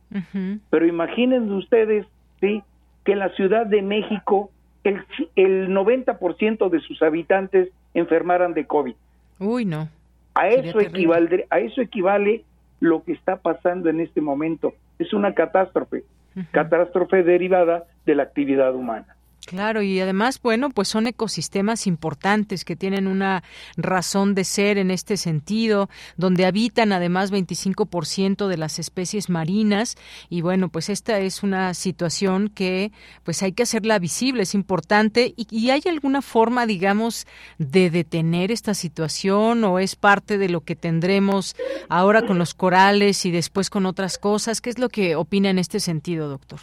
Pero 0.69 0.85
imaginen 0.85 1.51
ustedes, 1.51 2.05
sí, 2.39 2.63
que 3.03 3.13
en 3.13 3.19
la 3.19 3.29
Ciudad 3.29 3.65
de 3.65 3.81
México 3.81 4.51
el, 4.83 5.03
el 5.35 5.69
90% 5.69 6.69
de 6.69 6.79
sus 6.79 7.01
habitantes 7.01 7.69
enfermaran 7.93 8.53
de 8.53 8.65
COVID. 8.65 8.95
Uy, 9.39 9.65
no. 9.65 9.89
A 10.35 10.49
eso 10.49 10.79
equivale, 10.79 11.47
a 11.49 11.59
eso 11.59 11.81
equivale 11.81 12.43
lo 12.79 13.03
que 13.03 13.13
está 13.13 13.37
pasando 13.37 13.89
en 13.89 13.99
este 13.99 14.21
momento. 14.21 14.73
Es 14.99 15.13
una 15.13 15.33
catástrofe, 15.33 16.03
catástrofe 16.51 17.23
derivada 17.23 17.85
de 18.05 18.15
la 18.15 18.23
actividad 18.23 18.75
humana. 18.75 19.16
Claro, 19.47 19.81
y 19.81 19.97
además, 20.01 20.41
bueno, 20.41 20.69
pues 20.69 20.89
son 20.89 21.07
ecosistemas 21.07 21.87
importantes 21.87 22.65
que 22.65 22.75
tienen 22.75 23.07
una 23.07 23.45
razón 23.77 24.35
de 24.35 24.43
ser 24.43 24.77
en 24.77 24.91
este 24.91 25.15
sentido, 25.15 25.89
donde 26.17 26.45
habitan 26.45 26.91
además 26.91 27.31
25% 27.31 28.49
de 28.49 28.57
las 28.57 28.77
especies 28.77 29.29
marinas 29.29 29.95
y 30.29 30.41
bueno, 30.41 30.67
pues 30.67 30.89
esta 30.89 31.19
es 31.19 31.43
una 31.43 31.73
situación 31.75 32.49
que 32.49 32.91
pues 33.23 33.41
hay 33.41 33.53
que 33.53 33.63
hacerla 33.63 33.99
visible, 33.99 34.43
es 34.43 34.53
importante 34.53 35.33
y, 35.37 35.47
y 35.49 35.69
hay 35.69 35.81
alguna 35.87 36.21
forma, 36.21 36.65
digamos, 36.65 37.25
de 37.57 37.89
detener 37.89 38.51
esta 38.51 38.73
situación 38.73 39.63
o 39.63 39.79
es 39.79 39.95
parte 39.95 40.37
de 40.37 40.49
lo 40.49 40.59
que 40.59 40.75
tendremos 40.75 41.55
ahora 41.87 42.27
con 42.27 42.37
los 42.37 42.53
corales 42.53 43.25
y 43.25 43.31
después 43.31 43.69
con 43.69 43.85
otras 43.85 44.17
cosas. 44.17 44.59
¿Qué 44.59 44.71
es 44.71 44.77
lo 44.77 44.89
que 44.89 45.15
opina 45.15 45.49
en 45.49 45.57
este 45.57 45.79
sentido, 45.79 46.27
doctor? 46.27 46.59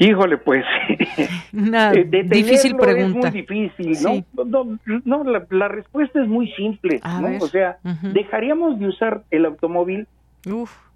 Híjole, 0.00 0.38
pues. 0.38 0.64
Una 1.52 1.92
difícil 1.92 2.74
pregunta. 2.74 3.28
Es 3.28 3.34
muy 3.34 3.42
difícil, 3.42 4.24
¿no? 4.34 4.66
No, 5.04 5.24
la, 5.24 5.68
respuesta 5.68 6.22
es 6.22 6.26
muy 6.26 6.50
simple, 6.52 7.00
¿no? 7.04 7.44
O 7.44 7.48
sea, 7.48 7.76
dejaríamos 8.14 8.80
de 8.80 8.88
usar 8.88 9.24
el 9.30 9.44
automóvil, 9.44 10.08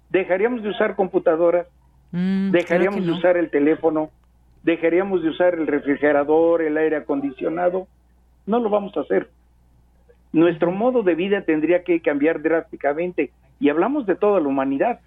dejaríamos 0.09 0.63
de 0.63 0.69
usar 0.69 0.95
computadoras, 0.95 1.67
mm, 2.13 2.49
dejaríamos 2.49 3.05
de 3.05 3.11
usar 3.11 3.37
el 3.37 3.51
teléfono, 3.51 4.09
dejaríamos 4.63 5.21
de 5.21 5.29
usar 5.29 5.53
el 5.53 5.67
refrigerador, 5.67 6.63
el 6.63 6.75
aire 6.75 6.95
acondicionado. 6.95 7.87
No 8.47 8.59
lo 8.59 8.71
vamos 8.71 8.97
a 8.97 9.01
hacer. 9.01 9.29
Nuestro 10.33 10.71
modo 10.71 11.03
de 11.03 11.13
vida 11.13 11.41
tendría 11.41 11.83
que 11.83 11.99
cambiar 11.99 12.41
drásticamente. 12.41 13.29
Y 13.59 13.69
hablamos 13.69 14.07
de 14.07 14.15
toda 14.15 14.39
la 14.39 14.47
humanidad, 14.47 14.99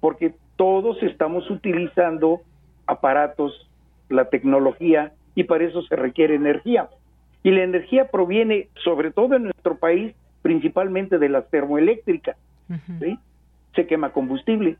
porque 0.00 0.34
todos 0.56 1.02
estamos 1.02 1.50
utilizando 1.50 2.42
aparatos, 2.86 3.68
la 4.08 4.26
tecnología, 4.26 5.12
y 5.34 5.44
para 5.44 5.64
eso 5.64 5.82
se 5.82 5.96
requiere 5.96 6.34
energía. 6.34 6.88
Y 7.42 7.50
la 7.50 7.62
energía 7.62 8.08
proviene, 8.10 8.68
sobre 8.82 9.10
todo 9.10 9.36
en 9.36 9.44
nuestro 9.44 9.76
país, 9.76 10.14
principalmente 10.42 11.18
de 11.18 11.28
las 11.28 11.48
termoeléctricas. 11.50 12.36
Se 13.74 13.86
quema 13.86 14.12
combustible, 14.12 14.76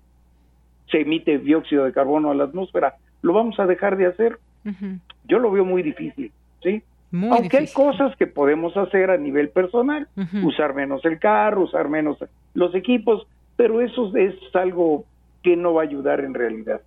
se 0.90 1.00
emite 1.00 1.38
dióxido 1.38 1.84
de 1.84 1.92
carbono 1.92 2.30
a 2.30 2.34
la 2.34 2.44
atmósfera. 2.44 2.94
¿Lo 3.22 3.32
vamos 3.32 3.58
a 3.58 3.66
dejar 3.66 3.96
de 3.96 4.06
hacer? 4.06 4.38
Yo 5.26 5.38
lo 5.38 5.50
veo 5.50 5.64
muy 5.64 5.82
difícil, 5.82 6.30
¿sí? 6.62 6.82
Aunque 7.30 7.58
hay 7.58 7.68
cosas 7.68 8.16
que 8.16 8.26
podemos 8.26 8.76
hacer 8.76 9.10
a 9.10 9.16
nivel 9.16 9.48
personal, 9.50 10.08
usar 10.42 10.74
menos 10.74 11.04
el 11.04 11.18
carro, 11.18 11.62
usar 11.62 11.88
menos 11.88 12.18
los 12.54 12.74
equipos, 12.74 13.26
pero 13.56 13.80
eso 13.80 14.16
es 14.16 14.34
algo 14.54 15.04
que 15.42 15.56
no 15.56 15.74
va 15.74 15.82
a 15.82 15.84
ayudar 15.84 16.20
en 16.20 16.34
realidad. 16.34 16.80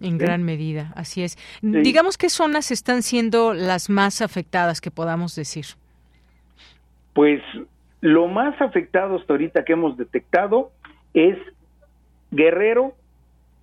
En 0.00 0.18
gran 0.18 0.42
medida, 0.42 0.92
así 0.96 1.22
es. 1.22 1.38
Digamos 1.62 2.18
qué 2.18 2.28
zonas 2.28 2.70
están 2.70 3.02
siendo 3.02 3.54
las 3.54 3.88
más 3.90 4.22
afectadas 4.22 4.80
que 4.80 4.90
podamos 4.90 5.36
decir. 5.36 5.66
Pues 7.12 7.40
lo 8.00 8.26
más 8.26 8.60
afectado 8.60 9.16
hasta 9.16 9.32
ahorita 9.32 9.64
que 9.64 9.72
hemos 9.72 9.96
detectado 9.96 10.72
es 11.14 11.38
Guerrero 12.32 12.94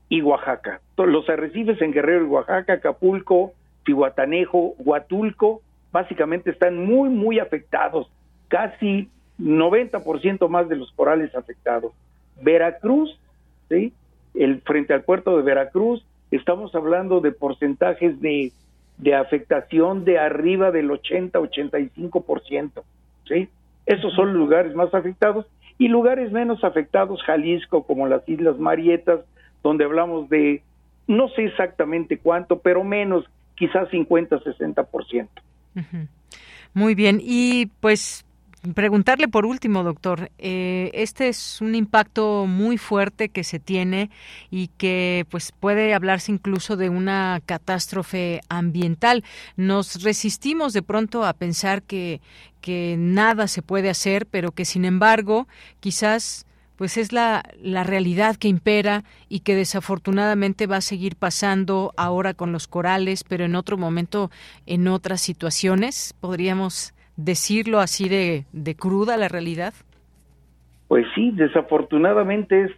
y 0.08 0.22
Oaxaca. 0.22 0.82
Los 0.98 1.28
arrecifes 1.30 1.82
en 1.82 1.92
Guerrero 1.92 2.26
y 2.26 2.28
Oaxaca, 2.28 2.74
Acapulco, 2.74 3.54
Tihuatanejo, 3.86 4.76
Huatulco, 4.80 5.62
básicamente 5.92 6.52
están 6.52 6.86
muy, 6.86 7.10
muy 7.10 7.40
afectados. 7.40 8.10
Casi 8.48 9.10
90% 9.40 10.48
más 10.48 10.70
de 10.70 10.76
los 10.76 10.92
corales 10.94 11.34
afectados. 11.36 11.94
Veracruz, 12.42 13.20
¿sí? 13.70 13.94
El, 14.34 14.62
frente 14.62 14.94
al 14.94 15.04
puerto 15.04 15.36
de 15.36 15.44
Veracruz, 15.44 16.06
estamos 16.32 16.74
hablando 16.76 17.22
de 17.22 17.32
porcentajes 17.32 18.20
de, 18.22 18.52
de 18.98 19.16
afectación 19.16 20.06
de 20.06 20.20
arriba 20.20 20.72
del 20.72 20.90
80-85%, 20.90 22.84
¿sí? 23.28 23.50
Esos 23.86 24.14
son 24.14 24.28
los 24.28 24.38
lugares 24.38 24.76
más 24.76 24.94
afectados 24.94 25.46
y 25.78 25.88
lugares 25.88 26.32
menos 26.32 26.64
afectados, 26.64 27.22
Jalisco, 27.24 27.84
como 27.84 28.08
las 28.08 28.28
Islas 28.30 28.58
Marietas, 28.60 29.22
donde 29.64 29.86
hablamos 29.86 30.30
de, 30.30 30.62
no 31.08 31.28
sé 31.30 31.46
exactamente 31.46 32.18
cuánto, 32.18 32.60
pero 32.60 32.84
menos, 32.84 33.26
quizás 33.56 33.90
50-60%. 33.90 35.28
Muy 36.74 36.96
bien, 36.96 37.20
y 37.22 37.68
pues 37.80 38.26
Preguntarle 38.76 39.28
por 39.28 39.48
último, 39.48 39.84
doctor, 39.84 40.30
eh, 40.38 40.92
este 40.94 41.30
es 41.30 41.62
un 41.62 41.74
impacto 41.74 42.46
muy 42.46 42.78
fuerte 42.78 43.30
que 43.30 43.44
se 43.44 43.58
tiene 43.58 44.12
y 44.52 44.68
que 44.68 45.26
pues 45.32 45.52
puede 45.52 45.96
hablarse 45.96 46.32
incluso 46.32 46.78
de 46.78 46.88
una 46.90 47.42
catástrofe 47.44 48.42
ambiental. 48.50 49.24
Nos 49.56 50.04
resistimos 50.04 50.74
de 50.74 50.84
pronto 50.84 51.26
a 51.26 51.34
pensar 51.34 51.82
que, 51.82 52.22
que 52.62 52.98
nada 53.00 53.48
se 53.48 53.64
puede 53.64 53.90
hacer, 53.90 54.28
pero 54.28 54.52
que 54.52 54.66
sin 54.66 54.86
embargo 54.86 55.48
quizás 55.80 56.46
pues 56.76 56.98
es 56.98 57.14
la, 57.14 57.44
la 57.64 57.84
realidad 57.84 58.36
que 58.36 58.48
impera 58.48 59.04
y 59.28 59.40
que 59.40 59.56
desafortunadamente 59.56 60.68
va 60.68 60.78
a 60.78 60.82
seguir 60.82 61.16
pasando 61.16 61.94
ahora 61.98 62.36
con 62.36 62.52
los 62.52 62.68
corales, 62.68 63.24
pero 63.24 63.44
en 63.44 63.56
otro 63.56 63.76
momento 63.76 64.30
en 64.68 64.88
otras 64.88 65.20
situaciones. 65.22 66.14
Podríamos 66.20 66.94
decirlo 67.24 67.80
así 67.80 68.10
de, 68.10 68.46
de 68.52 68.76
cruda 68.76 69.18
la 69.18 69.28
realidad? 69.28 69.74
Pues 70.88 71.06
sí, 71.16 71.32
desafortunadamente 71.32 72.64
es 72.64 72.72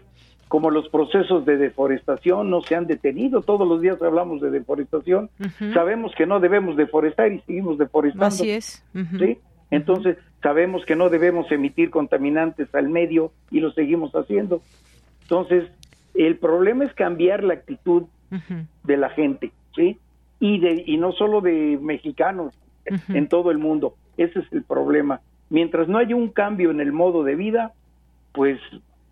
como 0.54 0.70
los 0.70 0.88
procesos 0.89 1.46
de 1.46 1.58
deforestación 1.58 2.52
no 2.52 2.62
se 2.62 2.76
han 2.76 2.86
detenido. 2.86 3.41
Todos 3.41 3.68
los 3.68 3.82
días 3.82 4.00
hablamos 4.04 4.39
de 4.39 4.52
deforestación. 4.52 5.32
Sabemos 5.74 6.14
que 6.16 6.28
no 6.28 6.39
debemos 6.39 6.78
deforestar 6.78 7.32
y 7.32 7.39
seguimos 7.39 7.80
deforestando. 7.80 8.28
Así 8.28 8.52
es. 8.52 8.86
¿sí? 9.18 9.39
Entonces, 9.72 10.18
sabemos 10.44 10.86
que 10.86 10.96
no 10.96 11.10
debemos 11.10 11.52
emitir 11.52 11.89
contaminantes 11.89 12.68
al 12.76 12.88
medio 12.88 13.32
y 13.50 13.62
lo 13.62 13.72
seguimos 13.72 14.12
haciendo. 14.14 14.62
Entonces, 15.24 15.72
el 16.14 16.38
problema 16.38 16.86
es 16.86 16.94
cambiar 16.94 17.44
la 17.44 17.56
actitud 17.56 18.04
de 18.84 18.98
la 18.98 19.10
gente, 19.10 19.52
¿sí? 19.76 19.98
Y, 20.39 20.60
de, 20.60 20.84
y 20.86 20.98
no 20.98 21.14
solo 21.14 21.41
de 21.41 21.80
mexicanos, 21.82 22.54
en 23.10 23.28
todo 23.28 23.50
el 23.50 23.58
mundo. 23.58 23.96
Ese 24.18 24.39
es 24.39 24.45
el 24.51 24.64
problema. 24.64 25.22
Mientras 25.49 25.88
no 25.88 25.97
haya 25.97 26.16
un 26.16 26.30
cambio 26.30 26.72
en 26.72 26.82
el 26.82 26.91
modo 26.91 27.24
de 27.24 27.36
vida, 27.36 27.74
pues 28.32 28.59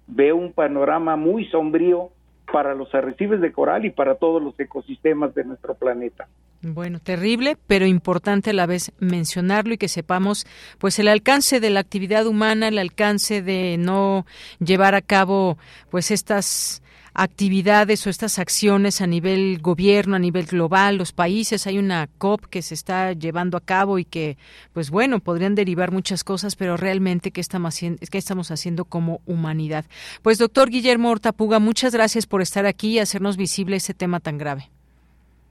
veo 0.07 0.35
un 0.35 0.53
panorama 0.53 1.15
muy 1.15 1.45
sombrío 1.45 2.09
para 2.51 2.75
los 2.75 2.93
arrecifes 2.93 3.39
de 3.41 3.51
coral 3.51 3.85
y 3.85 3.91
para 3.91 4.15
todos 4.15 4.41
los 4.41 4.59
ecosistemas 4.59 5.33
de 5.33 5.45
nuestro 5.45 5.73
planeta. 5.75 6.27
Bueno, 6.63 6.99
terrible, 6.99 7.57
pero 7.65 7.87
importante 7.87 8.51
a 8.51 8.53
la 8.53 8.67
vez 8.67 8.91
mencionarlo 8.99 9.73
y 9.73 9.77
que 9.77 9.87
sepamos 9.87 10.45
pues 10.77 10.99
el 10.99 11.07
alcance 11.07 11.59
de 11.59 11.71
la 11.71 11.79
actividad 11.79 12.27
humana, 12.27 12.67
el 12.67 12.77
alcance 12.77 13.41
de 13.41 13.77
no 13.79 14.27
llevar 14.59 14.93
a 14.93 15.01
cabo 15.01 15.57
pues 15.89 16.11
estas 16.11 16.83
actividades 17.13 18.05
o 18.07 18.09
estas 18.09 18.39
acciones 18.39 19.01
a 19.01 19.07
nivel 19.07 19.59
gobierno, 19.61 20.15
a 20.15 20.19
nivel 20.19 20.45
global, 20.45 20.97
los 20.97 21.11
países. 21.11 21.67
Hay 21.67 21.77
una 21.77 22.07
COP 22.17 22.45
que 22.45 22.61
se 22.61 22.73
está 22.73 23.13
llevando 23.13 23.57
a 23.57 23.61
cabo 23.61 23.99
y 23.99 24.05
que, 24.05 24.37
pues 24.73 24.89
bueno, 24.91 25.19
podrían 25.19 25.55
derivar 25.55 25.91
muchas 25.91 26.23
cosas, 26.23 26.55
pero 26.55 26.77
realmente, 26.77 27.31
¿qué 27.31 27.41
estamos 27.41 27.75
haciendo, 27.75 27.99
qué 28.09 28.17
estamos 28.17 28.51
haciendo 28.51 28.85
como 28.85 29.21
humanidad? 29.25 29.85
Pues, 30.21 30.37
doctor 30.37 30.69
Guillermo 30.69 31.09
Ortapuga, 31.09 31.59
muchas 31.59 31.93
gracias 31.93 32.25
por 32.25 32.41
estar 32.41 32.65
aquí 32.65 32.93
y 32.93 32.99
hacernos 32.99 33.37
visible 33.37 33.75
ese 33.75 33.93
tema 33.93 34.19
tan 34.19 34.37
grave. 34.37 34.69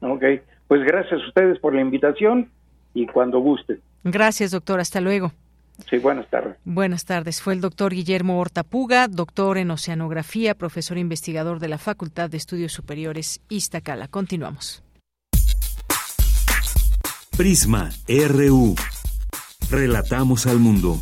Ok, 0.01 0.25
pues 0.69 0.83
gracias 0.85 1.21
a 1.21 1.29
ustedes 1.29 1.59
por 1.59 1.75
la 1.75 1.83
invitación 1.83 2.49
y 2.95 3.07
cuando 3.07 3.41
guste. 3.41 3.81
Gracias, 4.05 4.51
doctor. 4.53 4.81
Hasta 4.81 5.01
luego. 5.01 5.33
Sí, 5.89 5.99
buenas 5.99 6.29
tardes. 6.29 6.57
Buenas 6.65 7.05
tardes. 7.05 7.41
Fue 7.41 7.55
el 7.55 7.61
doctor 7.61 7.95
Guillermo 7.95 8.41
Hortapuga, 8.41 9.07
doctor 9.09 9.59
en 9.59 9.71
oceanografía, 9.71 10.55
profesor 10.55 10.99
investigador 10.99 11.61
de 11.61 11.69
la 11.69 11.79
Facultad 11.79 12.29
de 12.31 12.37
Estudios 12.37 12.73
Superiores 12.73 13.41
Iztacala. 13.49 14.09
Continuamos. 14.09 14.83
Prisma 17.37 17.91
RU. 18.07 18.75
Relatamos 19.71 20.47
al 20.47 20.59
mundo. 20.59 21.01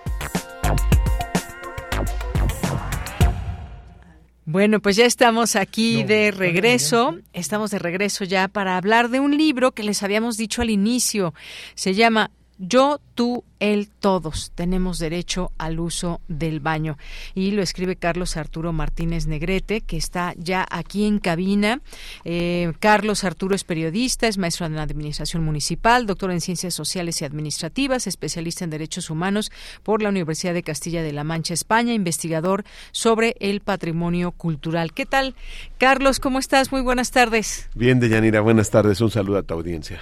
Bueno, 4.45 4.80
pues 4.80 4.97
ya 4.97 5.07
estamos 5.07 5.55
aquí 5.55 6.03
de 6.03 6.32
regreso. 6.32 7.16
Estamos 7.32 7.70
de 7.70 7.78
regreso 7.78 8.24
ya 8.24 8.49
para 8.49 8.76
hablar 8.76 9.09
de 9.09 9.20
un 9.20 9.36
libro 9.36 9.70
que 9.70 9.84
les 9.84 10.03
habíamos 10.03 10.36
dicho 10.36 10.62
al 10.62 10.70
inicio. 10.70 11.32
Se 11.76 11.95
llama 11.95 12.32
yo, 12.65 13.01
tú, 13.17 13.43
él, 13.59 13.89
todos 13.89 14.53
tenemos 14.55 15.01
derecho 15.01 15.51
al 15.59 15.81
uso 15.81 16.21
del 16.29 16.61
baño. 16.61 16.97
Y 17.35 17.51
lo 17.51 17.61
escribe 17.61 17.97
Carlos 17.97 18.37
Arturo 18.37 18.73
Martínez 18.73 19.27
Negrete, 19.27 19.81
que 19.81 19.97
está 19.97 20.33
ya 20.37 20.65
aquí 20.71 21.05
en 21.05 21.19
cabina. 21.19 21.81
Eh, 22.25 22.73
Carlos 22.79 23.25
Arturo 23.25 23.57
es 23.57 23.65
periodista, 23.65 24.29
es 24.29 24.39
maestro 24.39 24.67
en 24.67 24.79
Administración 24.79 25.43
Municipal, 25.43 26.07
doctor 26.07 26.31
en 26.31 26.41
Ciencias 26.41 26.73
Sociales 26.73 27.21
y 27.21 27.25
Administrativas, 27.25 28.07
especialista 28.07 28.63
en 28.63 28.71
Derechos 28.71 29.11
Humanos 29.11 29.51
por 29.83 30.01
la 30.01 30.09
Universidad 30.09 30.55
de 30.55 30.63
Castilla 30.63 31.03
de 31.03 31.13
la 31.13 31.25
Mancha, 31.25 31.55
España, 31.55 31.95
investigador 31.95 32.63
sobre 32.93 33.35
el 33.41 33.61
patrimonio 33.61 34.31
cultural. 34.31 34.93
¿Qué 34.93 35.05
tal? 35.05 35.35
Carlos, 35.79 36.21
¿cómo 36.21 36.39
estás? 36.39 36.71
Muy 36.71 36.83
buenas 36.83 37.11
tardes. 37.11 37.69
Bien, 37.75 37.99
Deyanira, 37.99 38.41
buenas 38.41 38.71
tardes. 38.71 39.01
Un 39.01 39.11
saludo 39.11 39.39
a 39.39 39.43
tu 39.43 39.53
audiencia. 39.55 40.01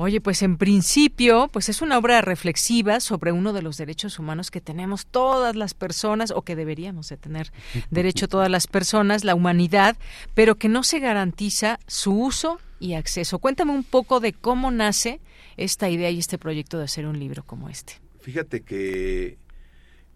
Oye, 0.00 0.20
pues 0.20 0.42
en 0.42 0.58
principio, 0.58 1.48
pues 1.52 1.68
es 1.68 1.82
una 1.82 1.98
obra 1.98 2.20
reflexiva 2.20 3.00
sobre 3.00 3.32
uno 3.32 3.52
de 3.52 3.62
los 3.62 3.76
derechos 3.78 4.20
humanos 4.20 4.52
que 4.52 4.60
tenemos 4.60 5.06
todas 5.06 5.56
las 5.56 5.74
personas 5.74 6.30
o 6.30 6.42
que 6.42 6.54
deberíamos 6.54 7.08
de 7.08 7.16
tener 7.16 7.50
derecho 7.90 8.28
todas 8.28 8.48
las 8.48 8.68
personas, 8.68 9.24
la 9.24 9.34
humanidad, 9.34 9.96
pero 10.34 10.54
que 10.54 10.68
no 10.68 10.84
se 10.84 11.00
garantiza 11.00 11.80
su 11.88 12.12
uso 12.12 12.60
y 12.78 12.94
acceso. 12.94 13.40
Cuéntame 13.40 13.72
un 13.72 13.82
poco 13.82 14.20
de 14.20 14.32
cómo 14.32 14.70
nace 14.70 15.20
esta 15.56 15.90
idea 15.90 16.10
y 16.10 16.20
este 16.20 16.38
proyecto 16.38 16.78
de 16.78 16.84
hacer 16.84 17.04
un 17.04 17.18
libro 17.18 17.42
como 17.42 17.68
este. 17.68 17.94
Fíjate 18.20 18.60
que 18.60 19.36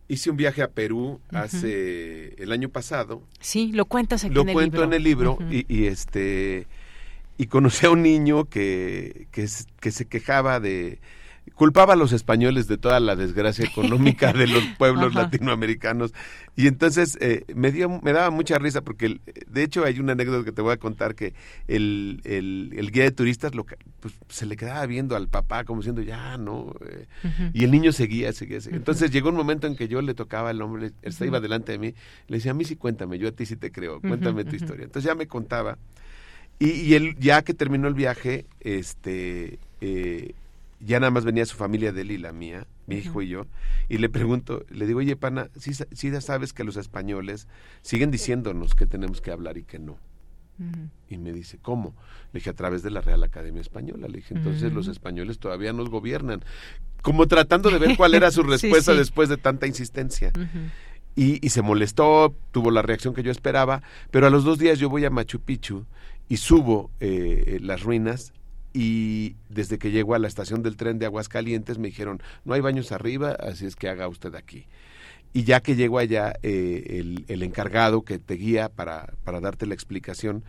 hice 0.07 0.31
un 0.31 0.37
viaje 0.37 0.63
a 0.63 0.71
Perú 0.71 1.21
hace 1.33 2.41
el 2.41 2.53
año 2.53 2.69
pasado. 2.69 3.25
Sí, 3.41 3.73
lo 3.73 3.87
cuentas 3.87 4.23
aquí 4.23 4.33
en 4.33 4.39
el 4.39 4.47
libro. 4.47 4.53
Lo 4.53 4.71
cuento 4.71 4.85
en 4.85 4.93
el 4.93 5.03
libro 5.03 5.39
y 5.51 5.87
este 5.87 6.69
y 7.39 7.47
conocí 7.47 7.87
a 7.87 7.91
un 7.91 8.03
niño 8.03 8.45
que, 8.47 9.27
que, 9.31 9.49
que 9.81 9.91
se 9.91 10.07
quejaba 10.07 10.61
de 10.61 11.01
culpaba 11.55 11.95
a 11.95 11.97
los 11.97 12.13
españoles 12.13 12.67
de 12.69 12.79
toda 12.79 13.01
la 13.01 13.17
desgracia 13.17 13.65
económica 13.65 14.33
de 14.33 14.47
los 14.47 14.65
pueblos 14.79 15.15
latinoamericanos. 15.15 16.13
Y 16.57 16.67
entonces 16.67 17.19
eh, 17.21 17.45
me 17.55 17.73
dio 17.73 17.89
me 17.89 18.13
daba 18.13 18.31
mucha 18.31 18.59
risa 18.59 18.83
porque 18.83 19.21
de 19.49 19.63
hecho 19.63 19.85
hay 19.85 19.99
una 19.99 20.13
anécdota 20.13 20.45
que 20.45 20.53
te 20.53 20.63
voy 20.63 20.73
a 20.73 20.77
contar 20.77 21.15
que 21.15 21.35
el, 21.69 22.21
el, 22.25 22.91
guía 22.93 23.05
de 23.05 23.11
turistas 23.11 23.55
lo, 23.55 23.65
pues, 24.01 24.15
se 24.29 24.47
le 24.47 24.57
quedaba 24.57 24.85
viendo 24.87 25.17
al 25.17 25.29
papá 25.29 25.65
como 25.65 25.81
diciendo 25.81 26.03
ya 26.03 26.37
no 26.37 26.75
eh", 26.87 27.07
y 27.55 27.65
el 27.65 27.71
niño 27.71 27.93
seguía 27.93 28.33
seguía, 28.33 28.61
seguía. 28.61 28.77
entonces 28.77 29.11
llegó 29.11 29.31
un 29.31 29.37
momento 29.37 29.67
en 29.67 29.77
que 29.77 29.89
yo 29.89 30.03
le 30.03 30.13
tocaba 30.13 30.51
al 30.51 30.61
hombre 30.61 30.93
él 31.01 31.15
iba 31.21 31.41
delante 31.41 31.73
de 31.73 31.79
mí 31.79 31.95
le 32.29 32.37
decía 32.37 32.51
a 32.51 32.55
mí 32.55 32.65
sí 32.65 32.77
cuéntame 32.77 33.19
yo 33.19 33.29
a 33.29 33.33
ti 33.33 33.47
sí 33.47 33.57
te 33.57 33.73
creo 33.73 34.01
cuéntame 34.01 34.45
tu 34.45 34.57
historia 34.57 34.85
entonces 34.85 35.09
ya 35.09 35.15
me 35.15 35.27
contaba 35.27 35.79
y, 36.65 36.95
él, 36.95 37.17
ya 37.19 37.43
que 37.43 37.55
terminó 37.55 37.89
el 37.89 37.95
viaje, 37.95 38.47
este, 38.61 39.59
eh, 39.81 40.35
ya 40.81 41.01
nada 41.01 41.11
más 41.11 41.25
venía 41.25 41.45
su 41.47 41.57
familia 41.57 41.93
de 41.93 42.05
Lila, 42.05 42.33
mía, 42.33 42.67
mi 42.87 42.97
hijo 42.97 43.23
y 43.23 43.29
yo, 43.29 43.47
y 43.89 43.99
le 43.99 44.09
pregunto, 44.09 44.65
le 44.71 44.87
digo, 44.87 45.01
oye, 45.01 45.17
pana, 45.17 45.49
si 45.59 45.75
¿sí, 45.75 46.11
ya 46.11 46.21
sabes 46.21 46.53
que 46.53 46.65
los 46.65 46.77
españoles 46.77 47.49
siguen 47.83 48.11
diciéndonos 48.11 48.75
que 48.75 48.87
tenemos 48.87 49.21
que 49.21 49.31
hablar 49.31 49.59
y 49.59 49.65
que 49.65 49.79
no. 49.79 49.99
Y 51.09 51.19
me 51.19 51.33
dice, 51.33 51.59
¿cómo? 51.61 51.93
Le 52.33 52.39
dije, 52.39 52.51
a 52.51 52.53
través 52.53 52.85
de 52.85 52.91
la 52.91 53.01
Real 53.01 53.25
Academia 53.25 53.61
Española. 53.61 54.07
Le 54.07 54.19
dije, 54.19 54.35
entonces 54.35 54.73
los 54.73 54.87
españoles 54.87 55.41
todavía 55.41 55.73
nos 55.73 55.89
gobiernan. 55.91 56.45
Como 57.01 57.27
tratando 57.27 57.69
de 57.69 57.79
ver 57.79 57.97
cuál 57.97 58.15
era 58.15 58.31
su 58.31 58.43
respuesta 58.45 58.95
después 58.95 59.29
de 59.29 59.39
tanta 59.39 59.67
insistencia. 59.67 60.31
y, 61.17 61.49
se 61.49 61.63
molestó, 61.63 62.33
tuvo 62.53 62.71
la 62.71 62.83
reacción 62.83 63.13
que 63.13 63.25
yo 63.25 63.33
esperaba, 63.33 63.83
pero 64.13 64.29
a 64.29 64.31
los 64.31 64.45
dos 64.45 64.61
días 64.61 64.79
yo 64.79 64.89
voy 64.89 65.05
a 65.05 65.11
Machu 65.11 65.41
Picchu 65.41 65.85
y 66.33 66.39
subo 66.39 66.91
eh, 67.01 67.59
las 67.61 67.83
ruinas 67.83 68.33
y 68.73 69.37
desde 69.51 69.77
que 69.77 69.91
llego 69.91 70.15
a 70.15 70.19
la 70.19 70.29
estación 70.29 70.63
del 70.63 70.79
tren 70.79 70.99
de 70.99 71.05
Aguascalientes 71.05 71.77
me 71.77 71.89
dijeron, 71.89 72.23
no 72.47 72.55
hay 72.55 72.63
baños 72.63 72.91
arriba, 72.91 73.33
así 73.33 73.67
es 73.67 73.77
que 73.77 73.91
haga 73.91 74.09
usted 74.09 74.35
aquí. 74.35 74.65
Y 75.35 75.45
ya 75.45 75.61
que 75.61 75.77
llego 75.77 75.99
allá, 75.99 76.33
eh, 76.43 77.05
el, 77.29 77.43
encargado 77.43 78.01
que 78.01 78.19
te 78.19 78.33
guía 78.37 78.71
para, 78.71 79.13
para 79.25 79.41
darte 79.41 79.67
la 79.67 79.75
explicación, 79.75 80.43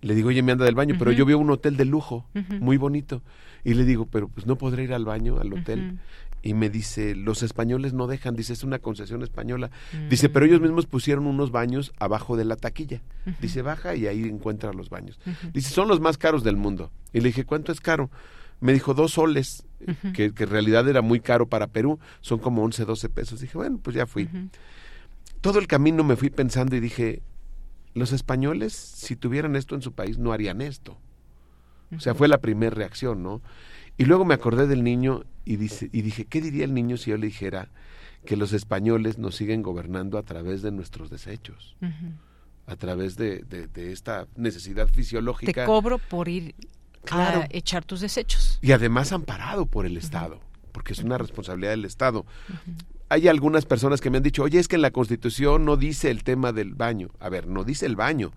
le 0.00 0.16
digo, 0.16 0.30
oye, 0.30 0.42
me 0.42 0.50
anda 0.50 0.64
del 0.64 0.74
baño, 0.74 0.96
pero 0.98 1.12
yo 1.12 1.24
veo 1.24 1.38
un 1.38 1.50
hotel 1.50 1.76
de 1.76 1.84
lujo, 1.84 2.26
muy 2.58 2.76
bonito. 2.76 3.22
Y 3.62 3.74
le 3.74 3.84
digo, 3.84 4.06
pero 4.06 4.26
pues 4.26 4.46
no 4.46 4.56
podré 4.56 4.82
ir 4.82 4.92
al 4.92 5.04
baño, 5.04 5.38
al 5.38 5.52
hotel 5.52 6.00
y 6.42 6.54
me 6.54 6.70
dice, 6.70 7.14
los 7.14 7.42
españoles 7.42 7.92
no 7.92 8.06
dejan, 8.06 8.34
dice, 8.34 8.54
es 8.54 8.64
una 8.64 8.78
concesión 8.78 9.22
española. 9.22 9.70
Dice, 10.08 10.28
pero 10.28 10.46
ellos 10.46 10.60
mismos 10.60 10.86
pusieron 10.86 11.26
unos 11.26 11.50
baños 11.50 11.92
abajo 11.98 12.36
de 12.36 12.44
la 12.44 12.56
taquilla. 12.56 13.02
Dice, 13.40 13.62
baja 13.62 13.94
y 13.94 14.06
ahí 14.06 14.22
encuentra 14.24 14.72
los 14.72 14.88
baños. 14.88 15.18
Dice, 15.52 15.70
son 15.70 15.88
los 15.88 16.00
más 16.00 16.16
caros 16.16 16.42
del 16.42 16.56
mundo. 16.56 16.90
Y 17.12 17.20
le 17.20 17.28
dije, 17.28 17.44
¿cuánto 17.44 17.72
es 17.72 17.80
caro? 17.80 18.10
Me 18.60 18.72
dijo, 18.72 18.94
dos 18.94 19.12
soles, 19.12 19.64
que, 20.14 20.32
en 20.36 20.50
realidad 20.50 20.88
era 20.88 21.02
muy 21.02 21.20
caro 21.20 21.46
para 21.46 21.66
Perú, 21.66 21.98
son 22.20 22.38
como 22.38 22.62
11, 22.64 22.84
12 22.84 23.08
pesos. 23.10 23.40
Dije, 23.40 23.58
bueno, 23.58 23.78
pues 23.82 23.94
ya 23.94 24.06
fui. 24.06 24.28
Todo 25.42 25.58
el 25.58 25.66
camino 25.66 26.04
me 26.04 26.16
fui 26.16 26.30
pensando 26.30 26.74
y 26.74 26.80
dije, 26.80 27.22
los 27.94 28.12
españoles, 28.12 28.72
si 28.72 29.16
tuvieran 29.16 29.56
esto 29.56 29.74
en 29.74 29.82
su 29.82 29.92
país, 29.92 30.18
no 30.18 30.32
harían 30.32 30.60
esto. 30.62 30.98
O 31.94 32.00
sea, 32.00 32.14
fue 32.14 32.28
la 32.28 32.38
primera 32.38 32.74
reacción, 32.74 33.22
¿no? 33.22 33.42
Y 34.00 34.06
luego 34.06 34.24
me 34.24 34.32
acordé 34.32 34.66
del 34.66 34.82
niño 34.82 35.24
y, 35.44 35.56
dice, 35.56 35.90
y 35.92 36.00
dije, 36.00 36.24
¿qué 36.24 36.40
diría 36.40 36.64
el 36.64 36.72
niño 36.72 36.96
si 36.96 37.10
yo 37.10 37.18
le 37.18 37.26
dijera 37.26 37.68
que 38.24 38.34
los 38.34 38.54
españoles 38.54 39.18
nos 39.18 39.36
siguen 39.36 39.60
gobernando 39.60 40.16
a 40.16 40.22
través 40.22 40.62
de 40.62 40.70
nuestros 40.70 41.10
desechos? 41.10 41.76
A 42.66 42.76
través 42.76 43.16
de, 43.16 43.40
de, 43.42 43.92
esta 43.92 44.26
necesidad 44.36 44.88
fisiológica. 44.88 45.52
Te 45.52 45.66
cobro 45.66 45.98
por 45.98 46.30
ir 46.30 46.54
a 47.10 47.46
echar 47.50 47.84
tus 47.84 48.00
desechos. 48.00 48.58
Y 48.62 48.72
además 48.72 49.12
amparado 49.12 49.66
por 49.66 49.84
el 49.84 49.98
Estado, 49.98 50.40
porque 50.72 50.94
es 50.94 51.00
una 51.00 51.18
responsabilidad 51.18 51.72
del 51.72 51.84
Estado 51.84 52.24
hay 53.10 53.26
algunas 53.26 53.66
personas 53.66 54.00
que 54.00 54.08
me 54.08 54.18
han 54.18 54.22
dicho, 54.22 54.44
oye, 54.44 54.60
es 54.60 54.68
que 54.68 54.76
en 54.76 54.82
la 54.82 54.92
Constitución 54.92 55.64
no 55.64 55.76
dice 55.76 56.12
el 56.12 56.22
tema 56.22 56.52
del 56.52 56.74
baño. 56.74 57.08
A 57.18 57.28
ver, 57.28 57.48
no 57.48 57.64
dice 57.64 57.84
el 57.86 57.96
baño, 57.96 58.30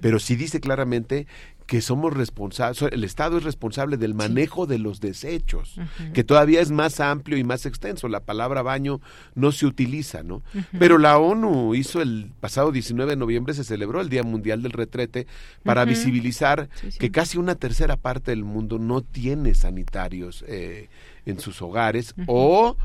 pero 0.00 0.20
sí 0.20 0.36
dice 0.36 0.60
claramente 0.60 1.26
que 1.66 1.80
somos 1.80 2.14
responsables, 2.14 2.82
el 2.92 3.02
Estado 3.02 3.38
es 3.38 3.44
responsable 3.44 3.96
del 3.96 4.14
manejo 4.14 4.66
de 4.66 4.78
los 4.78 5.00
desechos, 5.00 5.74
que 6.14 6.22
todavía 6.22 6.60
es 6.60 6.70
más 6.70 7.00
amplio 7.00 7.38
y 7.38 7.44
más 7.44 7.66
extenso. 7.66 8.06
La 8.06 8.20
palabra 8.20 8.62
baño 8.62 9.00
no 9.34 9.50
se 9.50 9.66
utiliza, 9.66 10.22
¿no? 10.22 10.42
Pero 10.78 10.98
la 10.98 11.18
ONU 11.18 11.74
hizo 11.74 12.00
el 12.00 12.30
pasado 12.38 12.70
19 12.70 13.10
de 13.10 13.16
noviembre, 13.16 13.54
se 13.54 13.64
celebró 13.64 14.00
el 14.00 14.10
Día 14.10 14.22
Mundial 14.22 14.62
del 14.62 14.72
Retrete 14.72 15.26
para 15.64 15.84
visibilizar 15.84 16.68
que 17.00 17.10
casi 17.10 17.36
una 17.36 17.56
tercera 17.56 17.96
parte 17.96 18.30
del 18.30 18.44
mundo 18.44 18.78
no 18.78 19.00
tiene 19.00 19.54
sanitarios 19.54 20.44
eh, 20.46 20.88
en 21.26 21.40
sus 21.40 21.60
hogares 21.62 22.14
o 22.26 22.76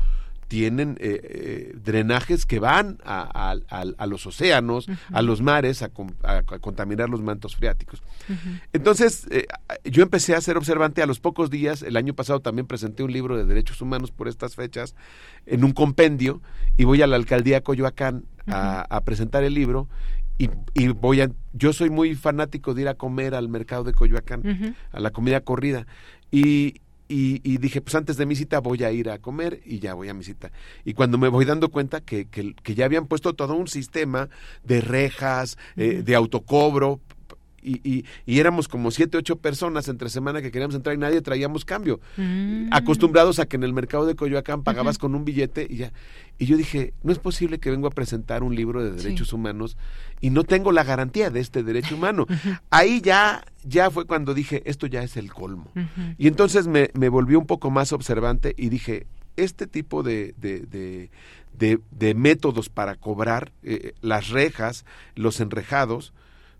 tienen 0.48 0.96
eh, 1.00 1.20
eh, 1.22 1.76
drenajes 1.82 2.46
que 2.46 2.58
van 2.58 2.98
a, 3.04 3.56
los 4.06 4.26
océanos, 4.26 4.86
a 5.12 5.22
los 5.22 5.42
mares, 5.42 5.82
a, 5.82 5.90
contaminar 6.60 7.08
los 7.08 7.22
mantos 7.22 7.56
freáticos. 7.56 8.02
Entonces, 8.72 9.26
eh, 9.30 9.46
yo 9.84 10.02
empecé 10.02 10.34
a 10.34 10.40
ser 10.40 10.56
observante 10.56 11.02
a 11.02 11.06
los 11.06 11.20
pocos 11.20 11.50
días, 11.50 11.82
el 11.82 11.96
año 11.96 12.14
pasado 12.14 12.40
también 12.40 12.66
presenté 12.66 13.02
un 13.02 13.12
libro 13.12 13.36
de 13.36 13.44
derechos 13.44 13.80
humanos 13.80 14.12
por 14.12 14.28
estas 14.28 14.54
fechas, 14.54 14.94
en 15.46 15.64
un 15.64 15.72
compendio, 15.72 16.40
y 16.76 16.84
voy 16.84 17.02
a 17.02 17.06
la 17.06 17.16
alcaldía 17.16 17.62
Coyoacán 17.62 18.24
a, 18.46 19.00
presentar 19.04 19.42
el 19.42 19.54
libro, 19.54 19.88
y, 20.38 20.50
y, 20.74 20.88
voy 20.88 21.22
a, 21.22 21.30
yo 21.54 21.72
soy 21.72 21.90
muy 21.90 22.14
fanático 22.14 22.74
de 22.74 22.82
ir 22.82 22.88
a 22.88 22.94
comer 22.94 23.34
al 23.34 23.48
mercado 23.48 23.84
de 23.84 23.94
Coyoacán, 23.94 24.76
a 24.92 25.00
la 25.00 25.10
comida 25.10 25.40
corrida, 25.40 25.86
y, 26.30 26.80
y, 27.08 27.58
dije, 27.58 27.80
pues 27.80 27.94
antes 27.94 28.16
de 28.16 28.26
mi 28.26 28.34
cita 28.34 28.60
voy 28.60 28.82
a 28.82 28.90
ir 28.90 29.10
a 29.10 29.18
comer 29.18 29.60
y 29.64 29.78
ya 29.78 29.94
voy 29.94 30.08
a 30.08 30.14
mi 30.14 30.24
cita. 30.24 30.50
Y 30.84 30.94
cuando 30.94 31.18
me 31.18 31.28
voy 31.28 31.44
dando 31.44 31.68
cuenta 31.70 32.00
que, 32.00 32.26
que, 32.26 32.74
ya 32.74 32.84
habían 32.84 33.06
puesto 33.06 33.34
todo 33.34 33.54
un 33.54 33.68
sistema 33.68 34.28
de 34.64 34.80
rejas, 34.80 35.56
eh, 35.76 36.02
de 36.04 36.14
autocobro, 36.14 37.00
y, 37.66 38.04
y, 38.26 38.38
éramos 38.38 38.68
como 38.68 38.90
siete, 38.90 39.18
ocho 39.18 39.36
personas 39.36 39.88
entre 39.88 40.08
semana 40.08 40.40
que 40.40 40.50
queríamos 40.50 40.76
entrar 40.76 40.94
y 40.94 40.98
nadie 40.98 41.20
traíamos 41.20 41.64
cambio. 41.64 42.00
Mm. 42.16 42.68
Acostumbrados 42.70 43.38
a 43.38 43.46
que 43.46 43.56
en 43.56 43.64
el 43.64 43.72
mercado 43.72 44.06
de 44.06 44.14
Coyoacán 44.14 44.62
pagabas 44.62 44.98
con 44.98 45.14
un 45.14 45.24
billete 45.24 45.66
y 45.68 45.76
ya. 45.76 45.92
Y 46.38 46.46
yo 46.46 46.56
dije, 46.56 46.92
no 47.02 47.12
es 47.12 47.18
posible 47.18 47.58
que 47.58 47.70
vengo 47.70 47.88
a 47.88 47.90
presentar 47.90 48.42
un 48.42 48.54
libro 48.54 48.84
de 48.84 48.92
derechos 48.92 49.32
humanos 49.32 49.76
y 50.20 50.30
no 50.30 50.44
tengo 50.44 50.70
la 50.70 50.84
garantía 50.84 51.30
de 51.30 51.40
este 51.40 51.62
derecho 51.62 51.94
humano. 51.96 52.26
Ahí 52.70 53.00
ya, 53.00 53.44
ya 53.64 53.90
fue 53.90 54.06
cuando 54.06 54.32
dije, 54.32 54.62
esto 54.66 54.86
ya 54.86 55.02
es 55.02 55.16
el 55.16 55.32
colmo. 55.32 55.70
Y 56.18 56.28
entonces 56.28 56.66
me, 56.66 56.90
me 56.94 57.08
volví 57.08 57.34
un 57.34 57.46
poco 57.46 57.70
más 57.70 57.92
observante 57.92 58.54
y 58.56 58.68
dije, 58.68 59.06
este 59.36 59.66
tipo 59.66 60.02
de, 60.02 60.34
de, 60.38 61.10
de, 61.58 62.14
métodos 62.14 62.68
para 62.68 62.96
cobrar, 62.96 63.52
eh, 63.62 63.92
las 64.00 64.30
rejas, 64.30 64.84
los 65.14 65.40
enrejados, 65.40 66.12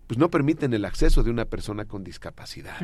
pues 0.07 0.19
no 0.19 0.31
permiten 0.31 0.73
el 0.73 0.85
acceso 0.85 1.23
de 1.23 1.31
una 1.31 1.45
persona 1.45 1.85
con 1.85 2.05
discapacidad. 2.05 2.77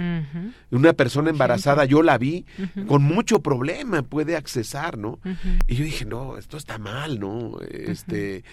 Una 0.70 0.93
persona 0.93 1.31
embarazada, 1.31 1.85
yo 1.85 2.03
la 2.03 2.18
vi, 2.18 2.45
con 2.87 3.03
mucho 3.03 3.41
problema 3.41 4.03
puede 4.03 4.37
accesar, 4.37 4.99
¿no? 4.99 5.20
Y 5.66 5.77
yo 5.77 5.85
dije, 5.85 6.05
no, 6.05 6.37
esto 6.37 6.57
está 6.57 6.79
mal, 6.79 7.20
¿no? 7.20 7.59
Este, 7.61 8.45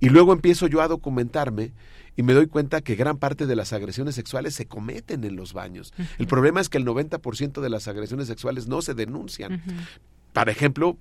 y 0.00 0.08
luego 0.08 0.32
empiezo 0.32 0.66
yo 0.66 0.82
a 0.82 0.88
documentarme 0.88 1.72
y 2.16 2.22
me 2.22 2.32
doy 2.32 2.46
cuenta 2.46 2.80
que 2.80 2.96
gran 2.96 3.18
parte 3.18 3.46
de 3.46 3.56
las 3.56 3.72
agresiones 3.72 4.14
sexuales 4.14 4.54
se 4.54 4.66
cometen 4.66 5.24
en 5.24 5.36
los 5.36 5.52
baños. 5.52 5.92
El 6.18 6.26
problema 6.26 6.60
es 6.60 6.68
que 6.68 6.78
el 6.78 6.86
90% 6.86 7.60
de 7.60 7.70
las 7.70 7.88
agresiones 7.88 8.26
sexuales 8.26 8.66
no 8.66 8.82
se 8.82 8.94
denuncian. 8.94 9.62
Por 10.32 10.48
ejemplo, 10.48 10.98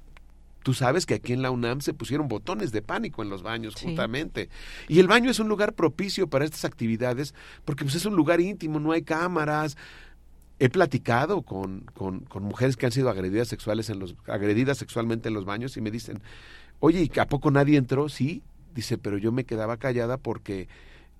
Tú 0.66 0.74
sabes 0.74 1.05
que 1.05 1.13
aquí 1.13 1.32
en 1.32 1.43
la 1.43 1.51
UNAM 1.51 1.82
se 1.82 1.93
pusieron 1.93 2.28
botones 2.28 2.72
de 2.72 2.82
pánico 2.82 3.22
en 3.22 3.30
los 3.30 3.43
baños, 3.43 3.76
justamente. 3.76 4.49
Y 4.88 4.97
el 4.97 5.05
baño 5.05 5.30
es 5.30 5.38
un 5.38 5.47
lugar 5.47 5.74
propicio 5.74 6.28
para 6.28 6.43
estas 6.43 6.66
actividades 6.66 7.36
porque 7.66 7.84
pues, 7.84 7.93
es 7.93 8.03
un 8.07 8.16
lugar 8.16 8.41
íntimo, 8.41 8.80
no 8.80 8.91
hay 8.91 9.03
cámaras. 9.03 9.78
He 10.57 10.70
platicado 10.70 11.43
con, 11.43 11.82
con, 11.93 12.22
con 12.22 12.41
mujeres 12.41 12.78
que 12.78 12.88
han 12.88 12.91
sido 12.91 13.11
agredidas, 13.11 13.47
sexuales 13.47 13.91
en 13.91 13.99
los, 13.99 14.16
agredidas 14.26 14.80
sexualmente 14.80 15.28
en 15.28 15.36
los 15.36 15.45
baños 15.45 15.78
y 15.78 15.82
me 15.82 15.91
dicen, 15.91 16.20
oye, 16.80 17.11
¿y 17.13 17.20
a 17.20 17.28
poco 17.28 17.51
nadie 17.51 17.78
entró? 17.78 18.09
Sí, 18.09 18.41
dice, 18.74 18.97
pero 18.97 19.20
yo 19.20 19.32
me 19.32 19.43
quedaba 19.43 19.78
callada 19.78 20.18
porque 20.18 20.68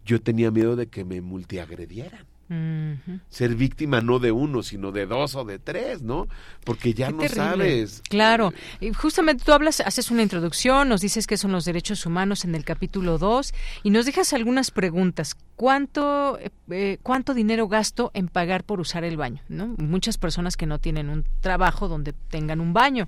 yo 0.03 0.19
tenía 0.19 0.49
miedo 0.49 0.75
de 0.75 0.87
que 0.87 1.05
me 1.05 1.21
multiagredieran. 1.21 2.25
Ser 2.47 3.55
víctima 3.55 4.01
no 4.01 4.19
de 4.19 4.31
uno, 4.31 4.61
sino 4.61 4.91
de 4.91 5.07
dos 5.07 5.35
o 5.35 5.45
de 5.45 5.57
tres, 5.57 6.03
¿no? 6.03 6.27
Porque 6.63 6.93
ya 6.93 7.09
no 7.09 7.27
sabes. 7.27 8.03
Claro. 8.07 8.53
Y 8.79 8.93
justamente 8.93 9.43
tú 9.43 9.51
hablas, 9.51 9.79
haces 9.81 10.11
una 10.11 10.21
introducción, 10.21 10.87
nos 10.87 11.01
dices 11.01 11.25
qué 11.25 11.37
son 11.37 11.51
los 11.51 11.65
derechos 11.65 12.05
humanos 12.05 12.45
en 12.45 12.53
el 12.53 12.63
capítulo 12.63 13.17
2 13.17 13.53
y 13.83 13.89
nos 13.89 14.05
dejas 14.05 14.33
algunas 14.33 14.69
preguntas. 14.69 15.35
¿Cuánto, 15.56 16.38
eh, 16.38 16.51
eh, 16.70 16.97
¿Cuánto 17.01 17.34
dinero 17.34 17.70
gasto 17.70 18.12
en 18.14 18.28
pagar 18.28 18.66
por 18.66 18.82
usar 18.82 19.06
el 19.06 19.16
baño? 19.16 19.41
¿no? 19.47 19.68
Muchas 19.78 20.18
personas 20.18 20.58
que 20.58 20.66
no 20.66 20.80
tienen 20.80 21.10
un 21.10 21.24
trabajo 21.39 21.88
donde 21.88 22.12
tengan 22.12 22.60
un 22.60 22.74
baño. 22.74 23.08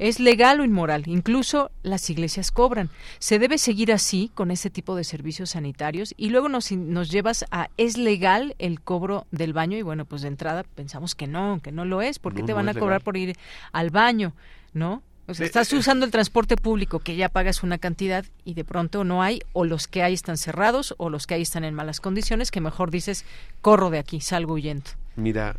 ¿Es 0.00 0.18
legal 0.18 0.58
o 0.58 0.64
inmoral? 0.64 1.04
Incluso 1.06 1.70
las 1.84 2.10
iglesias 2.10 2.50
cobran. 2.50 2.90
¿Se 3.20 3.38
debe 3.38 3.58
seguir 3.58 3.92
así 3.92 4.30
con 4.34 4.50
ese 4.50 4.70
tipo 4.70 4.96
de 4.96 5.04
servicios 5.04 5.50
sanitarios? 5.50 6.14
Y 6.16 6.30
luego 6.30 6.48
nos, 6.48 6.72
nos 6.72 7.10
llevas 7.10 7.44
a 7.52 7.68
¿es 7.76 7.96
legal 7.96 8.56
el 8.58 8.80
cobro 8.80 9.26
del 9.30 9.52
baño 9.52 9.78
y 9.78 9.82
bueno, 9.82 10.04
pues 10.04 10.22
de 10.22 10.28
entrada 10.28 10.64
pensamos 10.74 11.14
que 11.14 11.28
no, 11.28 11.60
que 11.62 11.70
no 11.70 11.84
lo 11.84 12.02
es, 12.02 12.18
¿por 12.18 12.34
qué 12.34 12.42
te 12.42 12.52
van 12.52 12.68
a 12.68 12.74
cobrar 12.74 13.02
por 13.02 13.16
ir 13.16 13.36
al 13.72 13.90
baño? 13.90 14.34
¿No? 14.72 15.02
O 15.26 15.34
sea, 15.34 15.46
estás 15.46 15.72
usando 15.72 16.04
el 16.04 16.10
transporte 16.10 16.56
público 16.56 16.98
que 16.98 17.16
ya 17.16 17.28
pagas 17.28 17.62
una 17.62 17.78
cantidad 17.78 18.24
y 18.44 18.54
de 18.54 18.64
pronto 18.64 19.04
no 19.04 19.22
hay, 19.22 19.40
o 19.52 19.64
los 19.64 19.88
que 19.88 20.02
hay 20.02 20.12
están 20.12 20.36
cerrados, 20.36 20.94
o 20.98 21.08
los 21.08 21.26
que 21.26 21.34
hay 21.34 21.42
están 21.42 21.64
en 21.64 21.74
malas 21.74 22.00
condiciones, 22.00 22.50
que 22.50 22.60
mejor 22.60 22.90
dices, 22.90 23.24
corro 23.62 23.90
de 23.90 23.98
aquí, 23.98 24.20
salgo 24.20 24.54
huyendo. 24.54 24.90
Mira, 25.16 25.56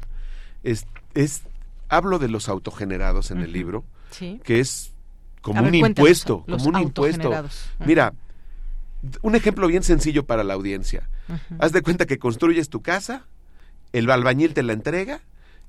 es, 0.64 0.86
es 1.16 1.44
hablo 1.90 2.20
de 2.20 2.30
los 2.30 2.48
autogenerados 2.48 3.32
en 3.32 3.42
el 3.42 3.54
libro, 3.54 3.84
que 4.44 4.60
es 4.60 4.92
como 5.42 5.62
un 5.62 5.74
impuesto, 5.74 6.44
como 6.46 6.66
un 6.66 6.80
impuesto. 6.80 7.32
Mira, 7.86 8.14
un 9.22 9.36
ejemplo 9.36 9.68
bien 9.68 9.84
sencillo 9.84 10.26
para 10.26 10.44
la 10.44 10.54
audiencia. 10.54 11.10
Haz 11.60 11.72
de 11.72 11.82
cuenta 11.82 12.06
que 12.06 12.20
construyes 12.20 12.70
tu 12.70 12.82
casa, 12.82 13.26
el 13.94 14.10
albañil 14.10 14.54
te 14.54 14.64
la 14.64 14.74
entrega 14.74 15.22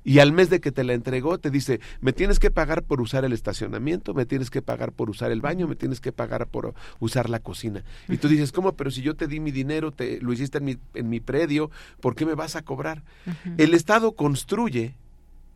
y 0.07 0.19
al 0.19 0.31
mes 0.31 0.49
de 0.49 0.61
que 0.61 0.71
te 0.71 0.85
la 0.85 0.93
entregó 0.93 1.37
te 1.37 1.51
dice, 1.51 1.81
me 1.99 2.13
tienes 2.13 2.39
que 2.39 2.49
pagar 2.49 2.83
por 2.83 3.01
usar 3.01 3.25
el 3.25 3.33
estacionamiento, 3.33 4.13
me 4.13 4.25
tienes 4.25 4.49
que 4.49 4.61
pagar 4.61 4.93
por 4.93 5.09
usar 5.09 5.31
el 5.31 5.41
baño, 5.41 5.67
me 5.67 5.75
tienes 5.75 5.99
que 5.99 6.13
pagar 6.13 6.47
por 6.47 6.73
usar 7.01 7.29
la 7.29 7.39
cocina. 7.39 7.83
Y 8.07 8.15
tú 8.15 8.29
dices, 8.29 8.53
¿cómo? 8.53 8.71
Pero 8.77 8.89
si 8.89 9.01
yo 9.01 9.17
te 9.17 9.27
di 9.27 9.41
mi 9.41 9.51
dinero, 9.51 9.91
te 9.91 10.21
lo 10.21 10.31
hiciste 10.31 10.59
en 10.59 10.63
mi, 10.63 10.77
en 10.93 11.09
mi 11.09 11.19
predio, 11.19 11.71
¿por 11.99 12.15
qué 12.15 12.25
me 12.25 12.35
vas 12.35 12.55
a 12.55 12.61
cobrar? 12.61 13.03
El 13.57 13.73
Estado 13.73 14.13
construye 14.13 14.95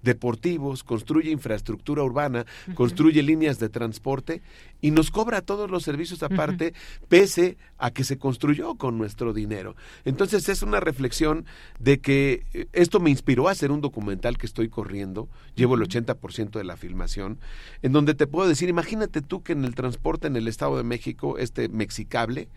deportivos, 0.01 0.83
construye 0.83 1.31
infraestructura 1.31 2.03
urbana, 2.03 2.45
construye 2.75 3.21
líneas 3.23 3.59
de 3.59 3.69
transporte 3.69 4.41
y 4.81 4.91
nos 4.91 5.11
cobra 5.11 5.41
todos 5.41 5.69
los 5.69 5.83
servicios 5.83 6.23
aparte, 6.23 6.73
pese 7.07 7.57
a 7.77 7.91
que 7.91 8.03
se 8.03 8.17
construyó 8.17 8.75
con 8.75 8.97
nuestro 8.97 9.33
dinero. 9.33 9.75
Entonces 10.05 10.49
es 10.49 10.61
una 10.61 10.79
reflexión 10.79 11.45
de 11.79 11.99
que 11.99 12.45
eh, 12.53 12.67
esto 12.73 12.99
me 12.99 13.09
inspiró 13.09 13.47
a 13.47 13.51
hacer 13.51 13.71
un 13.71 13.81
documental 13.81 14.37
que 14.37 14.45
estoy 14.45 14.69
corriendo, 14.69 15.29
llevo 15.55 15.75
el 15.75 15.81
80% 15.81 16.51
de 16.51 16.63
la 16.63 16.77
filmación, 16.77 17.39
en 17.81 17.91
donde 17.91 18.13
te 18.13 18.27
puedo 18.27 18.47
decir, 18.47 18.69
imagínate 18.69 19.21
tú 19.21 19.43
que 19.43 19.53
en 19.53 19.65
el 19.65 19.75
transporte 19.75 20.27
en 20.27 20.35
el 20.35 20.47
Estado 20.47 20.77
de 20.77 20.83
México, 20.83 21.37
este 21.37 21.69
Mexicable, 21.69 22.47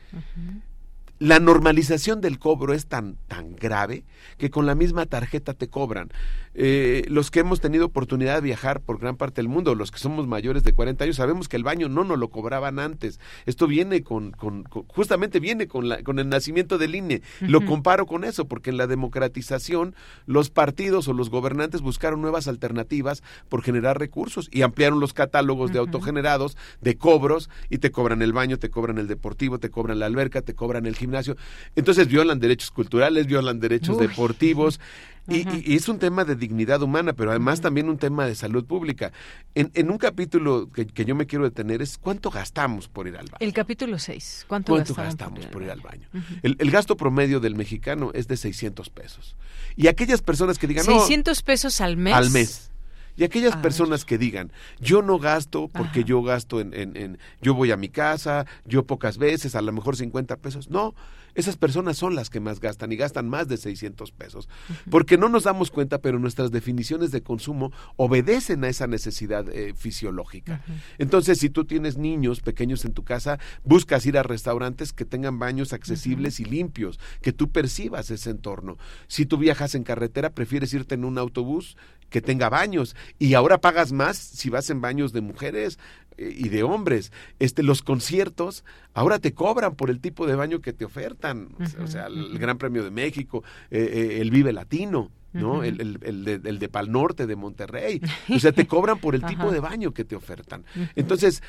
la 1.19 1.39
normalización 1.39 2.21
del 2.21 2.39
cobro 2.39 2.75
es 2.75 2.87
tan, 2.87 3.17
tan 3.29 3.55
grave 3.55 4.05
que 4.37 4.51
con 4.51 4.67
la 4.67 4.75
misma 4.75 5.07
tarjeta 5.07 5.55
te 5.55 5.69
cobran. 5.69 6.11
Eh, 6.57 7.05
los 7.09 7.31
que 7.31 7.41
hemos 7.41 7.61
tenido 7.61 7.87
oportunidad 7.87 8.37
de 8.37 8.41
viajar 8.41 8.81
por 8.81 8.99
gran 8.99 9.17
parte 9.17 9.41
del 9.41 9.49
mundo, 9.49 9.75
los 9.75 9.91
que 9.91 9.99
somos 9.99 10.27
mayores 10.27 10.63
de 10.63 10.73
40 10.73 11.05
años, 11.05 11.17
sabemos 11.17 11.49
que 11.49 11.57
el 11.57 11.65
baño 11.65 11.89
no 11.89 12.05
nos 12.05 12.19
lo 12.19 12.29
cobraban 12.29 12.79
antes. 12.79 13.19
Esto 13.47 13.67
viene 13.67 14.03
con, 14.03 14.33
con, 14.33 14.65
justamente 14.65 15.41
viene 15.41 15.67
con, 15.67 15.89
la, 15.89 16.03
con 16.03 16.19
el 16.19 16.29
nacimiento 16.29 16.79
del 16.79 16.95
INE. 16.95 17.23
Lo 17.41 17.65
comparo 17.65 18.07
con 18.07 18.25
eso, 18.25 18.47
porque 18.47 18.71
en 18.71 18.77
la 18.77 18.87
democratización 18.87 19.95
los 20.27 20.51
partidos 20.51 21.09
o 21.09 21.13
los 21.13 21.31
gobernantes 21.31 21.81
buscaron 21.81 22.23
nuevas 22.23 22.47
alternativas 22.47 23.23
por 23.49 23.63
generar 23.63 23.99
recursos 23.99 24.49
y 24.53 24.63
ampliaron 24.63 25.01
los 25.01 25.13
catálogos 25.13 25.73
de 25.73 25.79
autogenerados, 25.79 26.57
de 26.81 26.97
cobros, 26.97 27.51
y 27.69 27.79
te 27.79 27.91
cobran 27.91 28.23
el 28.23 28.33
baño, 28.33 28.59
te 28.59 28.71
cobran 28.71 28.99
el 28.99 29.09
deportivo, 29.09 29.59
te 29.59 29.71
cobran 29.71 29.99
la 29.99 30.07
alberca, 30.07 30.43
te 30.43 30.55
cobran 30.55 30.87
el 30.87 30.95
gimnasio. 31.05 31.37
Entonces 31.77 32.09
violan 32.09 32.41
derechos 32.41 32.71
culturales, 32.71 33.27
violan 33.27 33.61
derechos 33.61 33.99
deportivos. 33.99 34.81
Y, 35.27 35.75
es 35.75 35.89
un 35.89 35.99
tema 35.99 36.25
de 36.25 36.37
dignidad 36.37 36.83
humana, 36.83 37.15
pero 37.15 37.31
además 37.31 37.63
también 37.63 37.89
un 37.89 37.97
tema 37.97 38.27
de 38.27 38.35
salud 38.35 38.65
pública. 38.67 39.11
En, 39.55 39.91
un 39.91 39.97
capítulo 39.97 40.71
que, 40.71 40.87
yo 41.05 41.15
me 41.15 41.27
quiero 41.27 41.45
detener 41.45 41.81
es 41.81 41.97
cuánto 41.97 42.31
gastamos 42.31 42.89
por 42.89 43.09
ir 43.09 43.17
al 43.17 43.27
baño. 43.27 43.39
El 43.41 43.55
capítulo 43.55 43.99
6, 43.99 44.45
¿cuánto, 44.47 44.75
gastamos 44.75 45.47
por 45.47 45.63
ir 45.63 45.71
al 45.71 45.81
baño? 45.81 46.09
el, 46.43 46.71
gasto 46.71 46.97
promedio 46.97 47.41
del 47.41 47.55
mexicano 47.55 48.11
es 48.13 48.29
de 48.29 48.37
600 48.37 48.91
pesos. 48.91 49.35
Y 49.77 49.87
aquellas 49.87 50.21
personas 50.21 50.59
que 50.59 50.67
digan... 50.67 50.85
600 50.85 51.43
pesos 51.43 51.81
al 51.81 51.97
mes. 51.97 52.15
Al 52.15 52.31
mes. 52.31 52.71
Y 53.17 53.25
aquellas 53.25 53.57
personas 53.57 54.05
que 54.05 54.19
digan, 54.19 54.53
yo 54.81 55.03
no 55.03 55.19
gasto 55.19 55.69
porque 55.69 56.05
yo 56.05 56.23
gasto 56.23 56.61
en, 56.61 56.75
en, 56.75 56.97
en, 56.97 57.19
yo 57.41 57.55
voy 57.55 57.71
a 57.71 57.77
mi 57.77 57.89
casa, 57.89 58.47
yo 58.65 58.87
pocas 58.87 59.19
veces, 59.19 59.55
a 59.55 59.63
lo 59.63 59.73
mejor 59.73 59.97
50 59.97 60.37
pesos. 60.37 60.69
No, 60.71 60.95
esas 61.35 61.57
personas 61.57 61.97
son 61.99 62.15
las 62.15 62.31
que 62.31 62.41
más 62.41 62.61
gastan 62.61 62.93
y 62.93 62.97
gastan 62.97 63.29
más 63.29 63.49
de 63.49 63.57
600 63.57 64.13
pesos. 64.13 64.49
Porque 64.91 65.19
no 65.19 65.29
nos 65.29 65.45
damos 65.45 65.71
cuenta, 65.71 65.99
pero 65.99 66.19
nuestras 66.19 66.51
definiciones 66.51 67.11
de 67.11 67.23
consumo 67.23 67.73
obedecen 67.97 68.65
a 68.65 68.69
esa 68.69 68.87
necesidad 68.87 69.49
eh, 69.49 69.75
fisiológica. 69.75 70.63
Entonces, 70.99 71.39
si 71.39 71.51
tú 71.51 71.65
tienes 71.65 71.99
niños 71.99 72.41
pequeños 72.41 72.85
en 72.85 72.93
tu 72.93 73.03
casa, 73.03 73.39
buscas 73.65 74.07
ir 74.07 74.17
a 74.17 74.23
restaurantes 74.23 74.93
que 74.93 75.05
tengan 75.05 75.39
baños 75.39 75.73
accesibles 75.73 76.39
y 76.39 76.45
limpios, 76.45 77.01
que 77.21 77.33
tú 77.33 77.51
percibas 77.51 78.11
ese 78.11 78.31
entorno. 78.31 78.79
Si 79.09 79.27
tú 79.27 79.37
viajas 79.37 79.75
en 79.75 79.83
carretera, 79.83 80.31
prefieres 80.31 80.73
irte 80.73 80.95
en 80.95 81.05
un 81.05 81.19
autobús 81.19 81.77
que 82.15 82.23
tenga 82.23 82.49
baños 82.49 82.95
y 83.19 83.35
ahora 83.35 83.61
pagas 83.61 83.91
más 83.91 84.17
si 84.17 84.49
vas 84.49 84.71
en 84.71 84.81
baños 84.81 85.13
de 85.13 85.21
mujeres 85.21 85.81
eh, 86.17 86.33
y 86.33 86.49
de 86.49 86.63
hombres. 86.63 87.11
Este, 87.41 87.65
los 87.65 87.83
conciertos 87.83 88.65
ahora 88.93 89.19
te 89.19 89.35
cobran 89.35 89.75
por 89.75 89.91
el 89.91 89.99
tipo 89.99 90.25
de 90.25 90.37
baño 90.37 90.61
que 90.61 90.73
te 90.73 90.85
ofertan. 90.85 91.49
o 91.83 91.89
sea, 91.89 92.07
el 92.07 92.39
Gran 92.39 92.57
Premio 92.57 92.85
de 92.85 92.93
México, 92.93 93.43
eh, 93.69 93.81
eh, 93.93 94.21
el 94.21 94.31
Vive 94.31 94.53
Latino. 94.53 95.11
¿no? 95.33 95.65
el, 95.65 95.81
el, 95.81 95.99
el, 96.03 96.25
de, 96.25 96.41
el, 96.49 96.61
de, 96.61 96.69
Pal 96.69 96.93
Norte, 96.93 97.27
de 97.27 97.35
Monterrey. 97.35 98.01
O 98.33 98.39
sea, 98.39 98.53
te 98.53 98.65
cobran 98.69 99.01
por 99.01 99.17
el 99.17 99.25
tipo 99.25 99.51
de 99.51 99.59
baño 99.59 99.93
que 99.93 100.05
te 100.05 100.15
ofertan. 100.15 100.65
Entonces, 100.95 101.43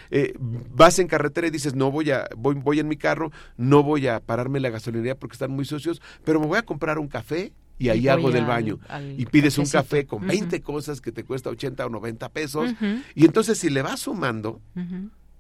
vas 0.72 0.98
en 0.98 1.08
carretera 1.08 1.46
y 1.46 1.52
dices, 1.52 1.76
no 1.76 1.92
voy 1.92 2.10
a, 2.10 2.28
voy, 2.36 2.56
voy 2.56 2.80
en 2.80 2.88
mi 2.88 2.98
carro, 2.98 3.32
no 3.58 3.84
voy 3.84 4.08
a 4.08 4.20
pararme 4.22 4.58
en 4.58 4.64
la 4.64 4.72
gasolinería 4.72 5.14
porque 5.14 5.34
están 5.34 5.52
muy 5.52 5.66
sucios, 5.66 6.02
pero 6.24 6.40
me 6.40 6.48
voy 6.48 6.58
a 6.58 6.64
comprar 6.64 6.98
un 6.98 7.08
café 7.08 7.54
y 7.78 7.90
ahí 7.90 8.08
hago 8.08 8.32
del 8.32 8.46
baño. 8.46 8.80
y 9.18 9.26
pides 9.26 9.58
un 9.58 9.66
café 9.68 10.06
con 10.06 10.26
20 10.26 10.62
cosas 10.62 11.02
que 11.02 11.12
te 11.12 11.24
cuesta 11.24 11.50
80 11.50 11.86
o 11.86 11.90
90 11.90 12.30
pesos. 12.30 12.72
Y 13.16 13.26
entonces 13.26 13.58
si 13.58 13.70
le 13.70 13.82
vas 13.82 14.02
sumando, 14.02 14.62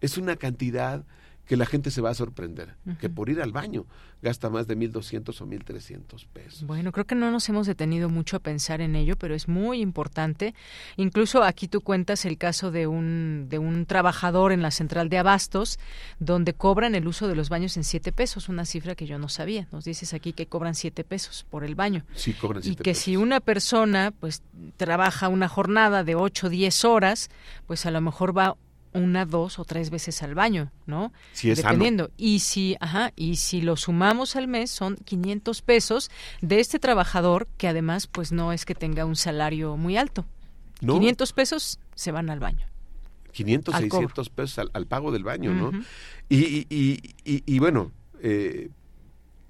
es 0.01 0.17
una 0.17 0.36
cantidad 0.36 1.03
que 1.45 1.57
la 1.57 1.65
gente 1.65 1.91
se 1.91 2.01
va 2.01 2.09
a 2.09 2.13
sorprender, 2.13 2.75
que 2.99 3.09
por 3.09 3.29
ir 3.29 3.41
al 3.41 3.51
baño 3.51 3.85
gasta 4.21 4.49
más 4.49 4.67
de 4.67 4.75
1.200 4.75 5.41
o 5.41 5.45
1.300 5.45 6.27
pesos. 6.27 6.63
Bueno, 6.65 6.91
creo 6.91 7.05
que 7.05 7.15
no 7.15 7.29
nos 7.29 7.47
hemos 7.49 7.67
detenido 7.67 8.09
mucho 8.09 8.37
a 8.37 8.39
pensar 8.39 8.81
en 8.81 8.95
ello, 8.95 9.15
pero 9.17 9.35
es 9.35 9.47
muy 9.47 9.81
importante. 9.81 10.55
Incluso 10.97 11.43
aquí 11.43 11.67
tú 11.67 11.81
cuentas 11.81 12.25
el 12.25 12.37
caso 12.37 12.71
de 12.71 12.87
un, 12.87 13.45
de 13.49 13.59
un 13.59 13.85
trabajador 13.85 14.51
en 14.51 14.63
la 14.63 14.71
central 14.71 15.09
de 15.09 15.19
abastos, 15.19 15.77
donde 16.19 16.53
cobran 16.53 16.95
el 16.95 17.07
uso 17.07 17.27
de 17.27 17.35
los 17.35 17.49
baños 17.49 17.77
en 17.77 17.83
7 17.83 18.11
pesos, 18.11 18.49
una 18.49 18.65
cifra 18.65 18.95
que 18.95 19.05
yo 19.05 19.19
no 19.19 19.29
sabía. 19.29 19.67
Nos 19.71 19.85
dices 19.85 20.13
aquí 20.13 20.33
que 20.33 20.47
cobran 20.47 20.73
7 20.73 21.03
pesos 21.03 21.45
por 21.49 21.63
el 21.63 21.75
baño. 21.75 22.05
Sí, 22.15 22.33
cobran 22.33 22.63
Y 22.65 22.75
que 22.75 22.95
si 22.95 23.17
una 23.17 23.39
persona 23.39 24.11
pues 24.19 24.41
trabaja 24.77 25.29
una 25.29 25.47
jornada 25.47 26.03
de 26.03 26.15
8 26.15 26.47
o 26.47 26.49
10 26.49 26.85
horas, 26.85 27.29
pues 27.67 27.85
a 27.85 27.91
lo 27.91 28.01
mejor 28.01 28.35
va 28.35 28.55
una, 28.95 29.25
dos 29.25 29.59
o 29.59 29.65
tres 29.65 29.89
veces 29.89 30.23
al 30.23 30.33
baño, 30.33 30.71
¿no? 30.85 31.11
Sí, 31.33 31.51
es 31.51 31.57
Dependiendo. 31.57 32.09
Y 32.17 32.39
si, 32.39 32.75
ajá, 32.79 33.11
y 33.15 33.35
si 33.35 33.61
lo 33.61 33.75
sumamos 33.75 34.35
al 34.35 34.47
mes 34.47 34.71
son 34.71 34.95
500 34.95 35.61
pesos 35.61 36.09
de 36.41 36.59
este 36.59 36.79
trabajador 36.79 37.47
que 37.57 37.67
además 37.67 38.07
pues 38.07 38.31
no 38.31 38.53
es 38.53 38.65
que 38.65 38.75
tenga 38.75 39.05
un 39.05 39.15
salario 39.15 39.77
muy 39.77 39.97
alto. 39.97 40.25
500 40.79 41.33
pesos 41.33 41.79
se 41.95 42.11
van 42.11 42.29
al 42.29 42.39
baño. 42.39 42.67
500, 43.31 43.75
600 43.75 44.29
pesos 44.29 44.69
al, 44.73 44.87
pago 44.87 45.11
del 45.11 45.23
baño, 45.23 45.53
¿no? 45.53 45.71
y, 46.29 46.65
y, 46.69 47.15
y, 47.25 47.43
y, 47.45 47.59
bueno, 47.59 47.91
eh, 48.21 48.69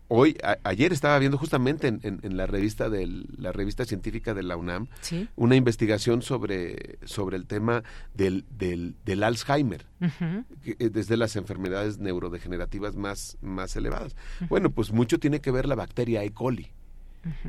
hoy, 0.07 0.37
ayer 0.63 0.93
estaba 0.93 1.17
viendo 1.19 1.37
justamente 1.37 1.87
en, 1.87 2.37
la 2.37 2.45
revista 2.45 2.89
del, 2.89 3.27
la 3.37 3.51
revista 3.51 3.85
científica 3.85 4.33
de 4.33 4.43
la 4.43 4.57
UNAM 4.57 4.87
una 5.35 5.55
investigación 5.55 6.21
sobre, 6.21 6.99
sobre 7.05 7.37
el 7.37 7.45
tema 7.45 7.83
del, 8.13 8.45
del, 8.57 9.23
Alzheimer, 9.23 9.85
eh, 10.01 10.89
desde 10.89 11.17
las 11.17 11.35
enfermedades 11.35 11.99
neurodegenerativas 11.99 12.95
más, 12.95 13.37
más 13.41 13.75
elevadas. 13.75 14.15
Bueno, 14.49 14.69
pues 14.69 14.91
mucho 14.91 15.19
tiene 15.19 15.41
que 15.41 15.51
ver 15.51 15.67
la 15.67 15.75
bacteria 15.75 16.23
E. 16.23 16.31
coli. 16.31 16.71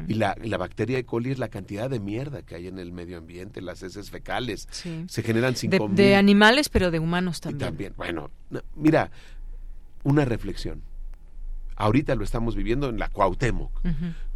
Y 0.09 0.14
la, 0.14 0.34
la, 0.42 0.57
bacteria 0.57 0.98
E. 0.98 1.04
coli 1.04 1.32
es 1.32 1.38
la 1.38 1.48
cantidad 1.48 1.90
de 1.90 2.00
mierda 2.00 2.40
que 2.40 2.54
hay 2.54 2.66
en 2.66 2.78
el 2.78 2.92
medio 2.92 3.18
ambiente, 3.18 3.61
las 3.61 3.82
heces 3.82 4.11
fecales. 4.11 4.66
Se 4.70 5.22
generan 5.22 5.54
cinco 5.54 5.88
de, 5.88 6.02
de 6.02 6.16
animales, 6.16 6.70
pero 6.70 6.90
de 6.90 6.98
humanos 6.98 7.42
también. 7.42 7.68
también. 7.68 7.92
Bueno, 7.94 8.30
mira, 8.74 9.11
una 10.02 10.24
reflexión 10.24 10.80
ahorita 11.77 12.14
lo 12.14 12.24
estamos 12.24 12.57
viviendo 12.57 12.89
en 12.89 12.99
la 12.99 13.09
Cuauhtémoc, 13.09 13.70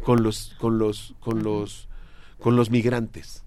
con 0.03 0.23
los, 0.23 0.55
con 0.59 0.77
los, 0.77 1.15
con 1.19 1.43
los, 1.43 1.87
con 2.39 2.55
los 2.55 2.69
migrantes. 2.69 3.43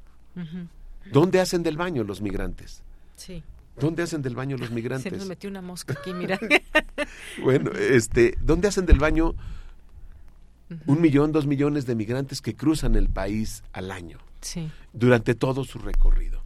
¿Dónde 1.10 1.40
hacen 1.40 1.62
del 1.62 1.76
baño 1.76 2.04
los 2.04 2.20
migrantes? 2.20 2.82
Sí. 3.16 3.42
¿Dónde 3.78 4.02
hacen 4.02 4.22
del 4.22 4.34
baño 4.34 4.56
los 4.56 4.70
migrantes? 4.72 5.12
Se 5.12 5.18
nos 5.18 5.26
metió 5.26 5.48
una 5.48 5.62
mosca 5.62 5.94
aquí, 5.94 6.12
mira. 6.12 6.38
bueno, 7.42 7.70
este, 7.72 8.36
¿dónde 8.40 8.68
hacen 8.68 8.86
del 8.86 8.98
baño 8.98 9.34
un 10.86 11.00
millón, 11.00 11.32
dos 11.32 11.46
millones 11.46 11.86
de 11.86 11.94
migrantes 11.94 12.40
que 12.40 12.54
cruzan 12.54 12.96
el 12.96 13.08
país 13.08 13.62
al 13.72 13.90
año? 13.90 14.18
Sí. 14.40 14.70
Durante 14.92 15.34
todo 15.34 15.64
su 15.64 15.78
recorrido 15.78 16.42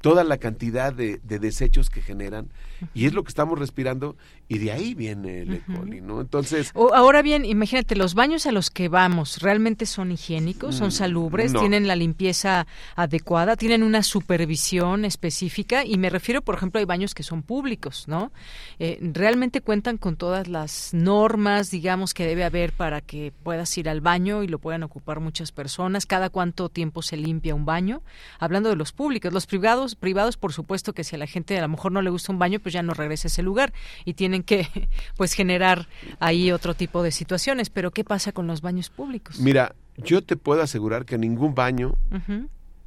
toda 0.00 0.24
la 0.24 0.38
cantidad 0.38 0.92
de, 0.92 1.20
desechos 1.24 1.90
que 1.90 2.02
generan 2.02 2.48
y 2.94 3.06
es 3.06 3.12
lo 3.12 3.24
que 3.24 3.28
estamos 3.28 3.58
respirando 3.58 4.16
y 4.48 4.58
de 4.58 4.72
ahí 4.72 4.94
viene 4.94 5.42
el 5.42 5.54
E. 5.54 5.60
coli, 5.60 6.00
¿no? 6.00 6.20
Entonces... 6.20 6.72
ahora 6.94 7.22
bien, 7.22 7.44
imagínate, 7.44 7.96
los 7.96 8.14
baños 8.14 8.46
a 8.46 8.52
los 8.52 8.70
que 8.70 8.88
vamos, 8.88 9.38
¿realmente 9.42 9.84
son 9.84 10.12
higiénicos, 10.12 10.76
son 10.76 10.88
mm, 10.88 10.92
salubres, 10.92 11.52
tienen 11.52 11.86
la 11.86 11.96
limpieza 11.96 12.66
adecuada, 12.96 13.56
tienen 13.56 13.82
una 13.82 14.02
supervisión 14.02 15.04
específica? 15.04 15.84
Y 15.84 15.98
me 15.98 16.08
refiero, 16.08 16.42
por 16.42 16.54
ejemplo, 16.54 16.78
hay 16.78 16.86
baños 16.86 17.14
que 17.14 17.22
son 17.22 17.42
públicos, 17.42 18.06
¿no? 18.06 18.32
Eh, 18.78 18.98
¿Realmente 19.00 19.60
cuentan 19.60 19.98
con 19.98 20.16
todas 20.16 20.48
las 20.48 20.94
normas, 20.94 21.70
digamos, 21.70 22.14
que 22.14 22.26
debe 22.26 22.44
haber 22.44 22.72
para 22.72 23.00
que 23.00 23.32
puedas 23.42 23.76
ir 23.76 23.88
al 23.88 24.00
baño 24.00 24.42
y 24.42 24.48
lo 24.48 24.58
puedan 24.58 24.82
ocupar 24.82 25.20
muchas 25.20 25.52
personas? 25.52 26.06
¿Cada 26.06 26.30
cuánto 26.30 26.68
tiempo 26.68 27.02
se 27.02 27.16
limpia 27.16 27.54
un 27.54 27.64
baño? 27.64 28.02
Hablando 28.38 28.68
de 28.68 28.76
los 28.76 28.92
públicos, 28.92 29.32
los 29.32 29.46
privados, 29.46 29.87
privados, 29.94 30.36
por 30.36 30.52
supuesto 30.52 30.92
que 30.92 31.04
si 31.04 31.16
a 31.16 31.18
la 31.18 31.26
gente 31.26 31.58
a 31.58 31.62
lo 31.62 31.68
mejor 31.68 31.92
no 31.92 32.02
le 32.02 32.10
gusta 32.10 32.32
un 32.32 32.38
baño, 32.38 32.60
pues 32.60 32.72
ya 32.72 32.82
no 32.82 32.94
regresa 32.94 33.26
a 33.26 33.30
ese 33.30 33.42
lugar 33.42 33.72
y 34.04 34.14
tienen 34.14 34.42
que 34.42 34.68
pues 35.16 35.32
generar 35.32 35.88
ahí 36.20 36.52
otro 36.52 36.74
tipo 36.74 37.02
de 37.02 37.12
situaciones. 37.12 37.70
Pero 37.70 37.90
¿qué 37.90 38.04
pasa 38.04 38.32
con 38.32 38.46
los 38.46 38.60
baños 38.60 38.90
públicos? 38.90 39.40
Mira, 39.40 39.74
yo 39.96 40.22
te 40.22 40.36
puedo 40.36 40.62
asegurar 40.62 41.04
que 41.04 41.18
ningún 41.18 41.54
baño 41.54 41.96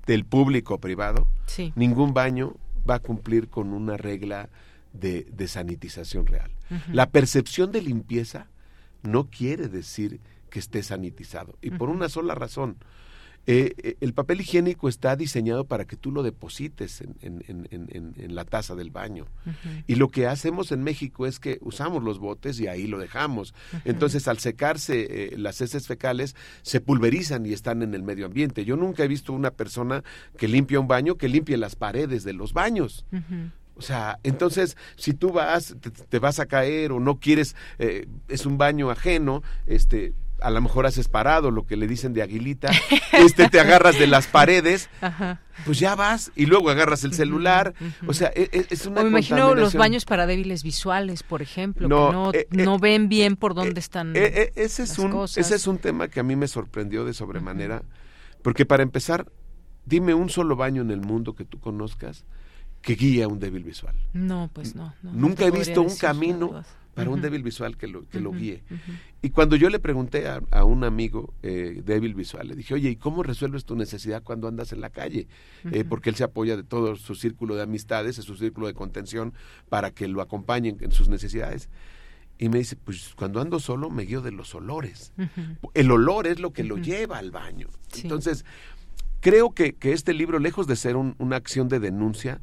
del 0.06 0.26
público 0.26 0.80
privado, 0.80 1.28
ningún 1.76 2.14
baño 2.14 2.56
va 2.90 2.96
a 2.96 3.00
cumplir 3.00 3.50
con 3.50 3.74
una 3.74 3.98
regla 3.98 4.50
de, 4.94 5.28
de 5.32 5.48
sanitización 5.48 6.26
real. 6.26 6.52
La 6.92 7.10
percepción 7.10 7.72
de 7.72 7.82
limpieza 7.82 8.48
no 9.04 9.30
quiere 9.30 9.68
decir 9.68 10.22
que 10.50 10.60
esté 10.60 10.84
sanitizado. 10.84 11.58
Y 11.62 11.72
por 11.72 11.90
una 11.90 12.10
sola 12.10 12.36
razón. 12.36 12.78
Eh, 13.48 13.74
eh, 13.78 13.98
el 14.02 14.14
papel 14.14 14.42
higiénico 14.42 14.88
está 14.88 15.16
diseñado 15.16 15.66
para 15.66 15.86
que 15.86 15.96
tú 15.96 16.12
lo 16.12 16.22
deposites 16.22 17.02
en, 17.02 18.36
la 18.36 18.46
taza 18.46 18.76
del 18.76 18.92
baño. 18.92 19.26
Y 19.88 19.96
lo 19.96 20.10
que 20.10 20.28
hacemos 20.28 20.72
en 20.72 20.84
México 20.84 21.26
es 21.26 21.40
que 21.40 21.58
usamos 21.62 22.04
los 22.04 22.20
botes 22.20 22.60
y 22.60 22.68
ahí 22.68 22.88
lo 22.88 23.00
dejamos. 23.00 23.54
Entonces, 23.84 24.28
al 24.28 24.38
secarse 24.38 25.34
eh, 25.34 25.38
las 25.38 25.60
heces 25.62 25.88
fecales, 25.88 26.36
se 26.62 26.82
pulverizan 26.82 27.46
y 27.46 27.54
están 27.54 27.82
en 27.82 27.94
el 27.94 28.04
medio 28.04 28.28
ambiente. 28.28 28.64
Yo 28.64 28.76
nunca 28.76 29.04
he 29.04 29.08
visto 29.08 29.34
una 29.34 29.52
persona 29.52 30.04
que 30.38 30.48
limpia 30.48 30.80
un 30.80 30.88
baño 30.88 31.16
que 31.16 31.28
limpie 31.28 31.58
las 31.58 31.76
paredes 31.76 32.24
de 32.24 32.34
los 32.34 32.54
baños. 32.54 33.06
O 33.76 33.82
sea, 33.82 34.20
entonces, 34.24 34.78
si 34.96 35.14
tú 35.14 35.32
vas, 35.32 35.76
te, 36.10 36.20
vas 36.20 36.40
a 36.40 36.46
caer 36.46 36.92
o 36.92 37.00
no 37.00 37.20
quieres, 37.20 37.56
es 38.28 38.46
un 38.46 38.58
baño 38.58 38.92
ajeno, 38.92 39.42
este, 39.66 40.14
a 40.42 40.50
lo 40.50 40.62
mejor 40.62 40.86
haces 40.86 41.08
parado, 41.08 41.52
lo 41.52 41.66
que 41.66 41.78
le 41.78 41.88
dicen 41.88 42.14
de 42.14 42.22
aguilita, 42.22 42.72
este 43.14 43.48
te 43.50 43.60
agarras 43.60 43.98
de 43.98 44.08
las 44.08 44.28
paredes, 44.28 44.90
pues 45.66 45.80
ya 45.80 45.96
vas 45.96 46.32
y 46.36 46.48
luego 46.48 46.70
agarras 46.70 47.04
el 47.04 47.14
celular, 47.14 47.74
o 48.08 48.14
sea, 48.14 48.32
e, 48.36 48.50
e, 48.52 48.66
es, 48.70 48.86
una 48.86 49.02
o 49.02 49.04
me 49.04 49.10
imagino 49.10 49.56
los 49.56 49.76
baños 49.76 50.06
para 50.06 50.26
débiles 50.26 50.64
visuales, 50.64 51.24
por 51.24 51.42
ejemplo, 51.42 51.88
no, 51.88 52.32
que 52.32 52.48
no, 52.52 52.64
eh, 52.64 52.66
no 52.66 52.76
eh, 52.76 52.80
ven 52.82 53.10
bien 53.10 53.36
por 53.36 53.54
dónde 53.54 53.80
eh, 53.80 53.80
están 53.80 54.14
ese 54.16 54.84
es 54.84 54.98
un 54.98 55.24
ese 55.24 55.56
es 55.56 55.68
un 55.68 55.78
tema 55.78 56.08
que 56.08 56.20
a 56.20 56.24
mí 56.24 56.36
me 56.36 56.48
sorprendió 56.48 57.06
de 57.06 57.14
sobremanera, 57.14 57.84
porque 58.42 58.66
para 58.66 58.84
empezar, 58.84 59.32
dime 59.86 60.14
un 60.14 60.30
solo 60.30 60.56
baño 60.56 60.82
en 60.82 60.92
el 60.92 61.02
mundo 61.02 61.36
que 61.36 61.46
tú 61.46 61.60
conozcas 61.60 62.26
que 62.82 62.96
guía 62.96 63.26
a 63.26 63.28
un 63.28 63.40
débil 63.40 63.64
visual. 63.64 63.96
No, 64.14 64.50
pues 64.52 64.76
no. 64.76 64.94
Nunca 65.04 65.46
he 65.46 65.52
visto 65.52 65.82
un 65.84 65.96
camino 65.96 66.64
para 66.94 67.10
un 67.10 67.22
débil 67.22 67.44
visual 67.44 67.78
que 67.78 67.88
lo, 67.88 68.08
que 68.08 68.20
lo 68.20 68.32
guíe. 68.32 68.64
Y 69.22 69.30
cuando 69.30 69.56
yo 69.56 69.70
le 69.70 69.80
pregunté 69.80 70.28
a, 70.28 70.64
un 70.64 70.84
amigo 70.84 71.34
eh, 71.42 71.82
débil 71.86 72.16
visual, 72.16 72.48
le 72.48 72.56
dije, 72.56 72.74
oye, 72.74 72.90
¿y 72.90 72.96
cómo 72.96 73.24
resuelves 73.24 73.66
tu 73.66 73.76
necesidad 73.76 74.24
cuando 74.24 74.48
andas 74.48 74.74
en 74.74 74.82
la 74.82 74.90
calle? 74.90 75.28
Eh, 75.72 75.86
porque 75.88 76.10
él 76.10 76.16
se 76.16 76.24
apoya 76.24 76.58
de 76.58 76.64
todo 76.64 76.96
su 76.96 77.16
círculo 77.16 77.56
de 77.56 77.64
amistades, 77.64 78.18
es 78.18 78.26
su 78.26 78.36
círculo 78.36 78.68
de 78.68 78.74
contención, 78.74 79.34
para 79.70 79.92
que 79.92 80.08
lo 80.08 80.22
acompañen 80.22 80.78
en 80.82 80.92
sus 80.92 81.08
necesidades. 81.08 81.70
Y 82.38 82.50
me 82.50 82.58
dice, 82.58 82.76
pues 82.76 83.14
cuando 83.16 83.40
ando 83.40 83.60
solo 83.60 83.90
me 83.90 84.04
guío 84.04 84.22
de 84.22 84.32
los 84.32 84.56
olores. 84.56 85.14
El 85.76 85.92
olor 85.92 86.26
es 86.26 86.40
lo 86.40 86.52
que 86.52 86.64
lo 86.64 86.78
lleva 86.78 87.20
al 87.20 87.30
baño. 87.30 87.68
Entonces, 88.02 88.46
creo 89.20 89.52
que, 89.52 89.74
que, 89.74 89.94
este 89.94 90.14
libro, 90.14 90.40
lejos 90.40 90.66
de 90.66 90.76
ser 90.76 90.96
una 90.96 91.36
acción 91.36 91.70
de 91.70 91.80
denuncia, 91.80 92.42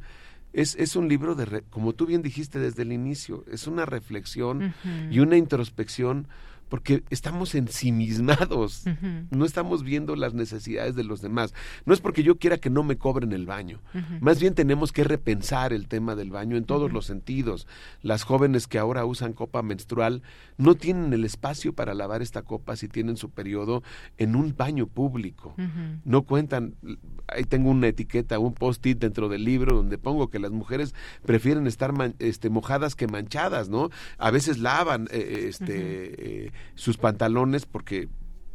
es, 0.53 0.75
es 0.75 0.95
un 0.95 1.07
libro 1.07 1.35
de, 1.35 1.63
como 1.69 1.93
tú 1.93 2.05
bien 2.05 2.21
dijiste 2.21 2.59
desde 2.59 2.83
el 2.83 2.91
inicio, 2.91 3.45
es 3.51 3.67
una 3.67 3.85
reflexión 3.85 4.73
y 5.11 5.19
una 5.19 5.37
introspección 5.37 6.27
porque 6.69 7.03
estamos 7.09 7.55
ensimismados, 7.55 8.85
no 9.31 9.45
estamos 9.45 9.83
viendo 9.83 10.15
las 10.15 10.33
necesidades 10.33 10.95
de 10.95 11.03
los 11.03 11.21
demás. 11.21 11.53
No 11.85 11.93
es 11.93 11.99
porque 11.99 12.23
yo 12.23 12.37
quiera 12.37 12.57
que 12.57 12.69
no 12.69 12.83
me 12.83 12.97
cobren 12.97 13.33
el 13.33 13.45
baño, 13.45 13.81
más 14.21 14.39
bien 14.39 14.53
tenemos 14.53 14.91
que 14.91 15.03
repensar 15.03 15.73
el 15.73 15.87
tema 15.87 16.15
del 16.15 16.31
baño 16.31 16.55
en 16.57 16.65
todos 16.65 16.91
los 16.91 17.05
sentidos. 17.05 17.67
Las 18.01 18.23
jóvenes 18.23 18.67
que 18.67 18.79
ahora 18.79 19.05
usan 19.05 19.33
copa 19.33 19.61
menstrual 19.61 20.21
no 20.57 20.75
tienen 20.75 21.11
el 21.13 21.25
espacio 21.25 21.73
para 21.73 21.93
lavar 21.93 22.21
esta 22.21 22.43
copa 22.43 22.75
si 22.75 22.87
tienen 22.87 23.17
su 23.17 23.29
periodo 23.29 23.83
en 24.17 24.35
un 24.35 24.55
baño 24.55 24.87
público. 24.87 25.55
No 26.05 26.23
cuentan, 26.23 26.75
ahí 27.27 27.43
tengo 27.43 27.69
una 27.69 27.87
etiqueta, 27.87 28.39
un 28.39 28.53
post-it 28.53 28.99
dentro 28.99 29.29
del 29.29 29.43
libro 29.43 29.75
donde 29.75 29.97
pongo 29.97 30.29
que 30.29 30.39
las 30.39 30.51
mujeres 30.51 30.93
prefieren 31.25 31.67
estar 31.67 31.93
este, 32.19 32.49
mojadas 32.49 32.95
que 32.95 33.07
manchadas, 33.07 33.69
¿no? 33.69 33.89
A 34.17 34.31
veces 34.31 34.59
lavan, 34.59 35.07
eh, 35.11 35.17
eh, 35.17 35.45
este... 35.49 36.45
Eh, 36.45 36.51
sus 36.75 36.97
pantalones 36.97 37.65
porque 37.65 38.09